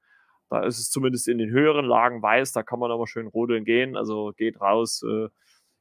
da 0.50 0.64
ist 0.64 0.78
es 0.78 0.90
zumindest 0.90 1.28
in 1.28 1.38
den 1.38 1.50
höheren 1.50 1.84
Lagen 1.84 2.22
weiß, 2.22 2.52
da 2.52 2.62
kann 2.62 2.78
man 2.78 2.90
aber 2.90 3.06
schön 3.06 3.26
rodeln 3.26 3.64
gehen. 3.64 3.96
Also 3.96 4.32
geht 4.36 4.60
raus, 4.60 5.02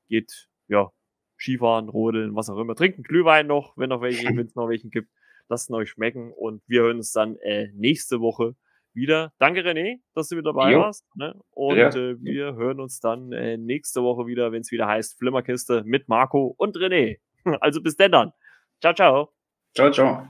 geht 0.08 0.48
ja 0.68 0.90
Skifahren, 1.38 1.90
rodeln, 1.90 2.36
was 2.36 2.50
auch 2.50 2.58
immer. 2.58 2.76
Trinken 2.76 3.04
Glühwein 3.04 3.48
noch, 3.48 3.78
wenn 3.78 3.90
noch 3.90 4.02
welche, 4.02 4.26
wenn 4.38 4.46
es 4.46 4.56
noch 4.56 4.70
welchen 4.70 4.90
gibt. 4.90 5.10
Lasst 5.50 5.70
ihn 5.70 5.76
euch 5.76 5.90
schmecken 5.90 6.32
und 6.32 6.64
wir 6.68 6.82
hören 6.82 6.98
uns 6.98 7.12
dann 7.12 7.38
nächste 7.74 8.22
Woche 8.22 8.56
wieder. 8.94 9.34
Danke, 9.40 9.62
René, 9.62 10.00
dass 10.14 10.30
du 10.30 10.38
wieder 10.38 10.54
dabei 10.54 10.72
jo. 10.72 10.80
warst. 10.80 11.06
Ne? 11.16 11.40
Und 11.52 11.78
ja. 11.78 11.90
äh, 11.90 12.16
wir 12.22 12.56
hören 12.56 12.80
uns 12.80 13.00
dann 13.00 13.32
äh, 13.32 13.58
nächste 13.58 14.04
Woche 14.04 14.28
wieder, 14.28 14.52
wenn 14.52 14.62
es 14.62 14.72
wieder 14.72 14.88
heißt 14.88 15.18
Flimmerkiste 15.18 15.84
mit 15.86 16.08
Marco 16.08 16.54
und 16.58 16.76
René. 16.78 17.20
Also 17.60 17.82
bis 17.82 17.98
denn 17.98 18.14
dann. 18.14 18.32
Ciao, 18.80 18.94
ciao. 18.94 19.34
Ciao, 19.76 19.92
ciao. 19.92 20.26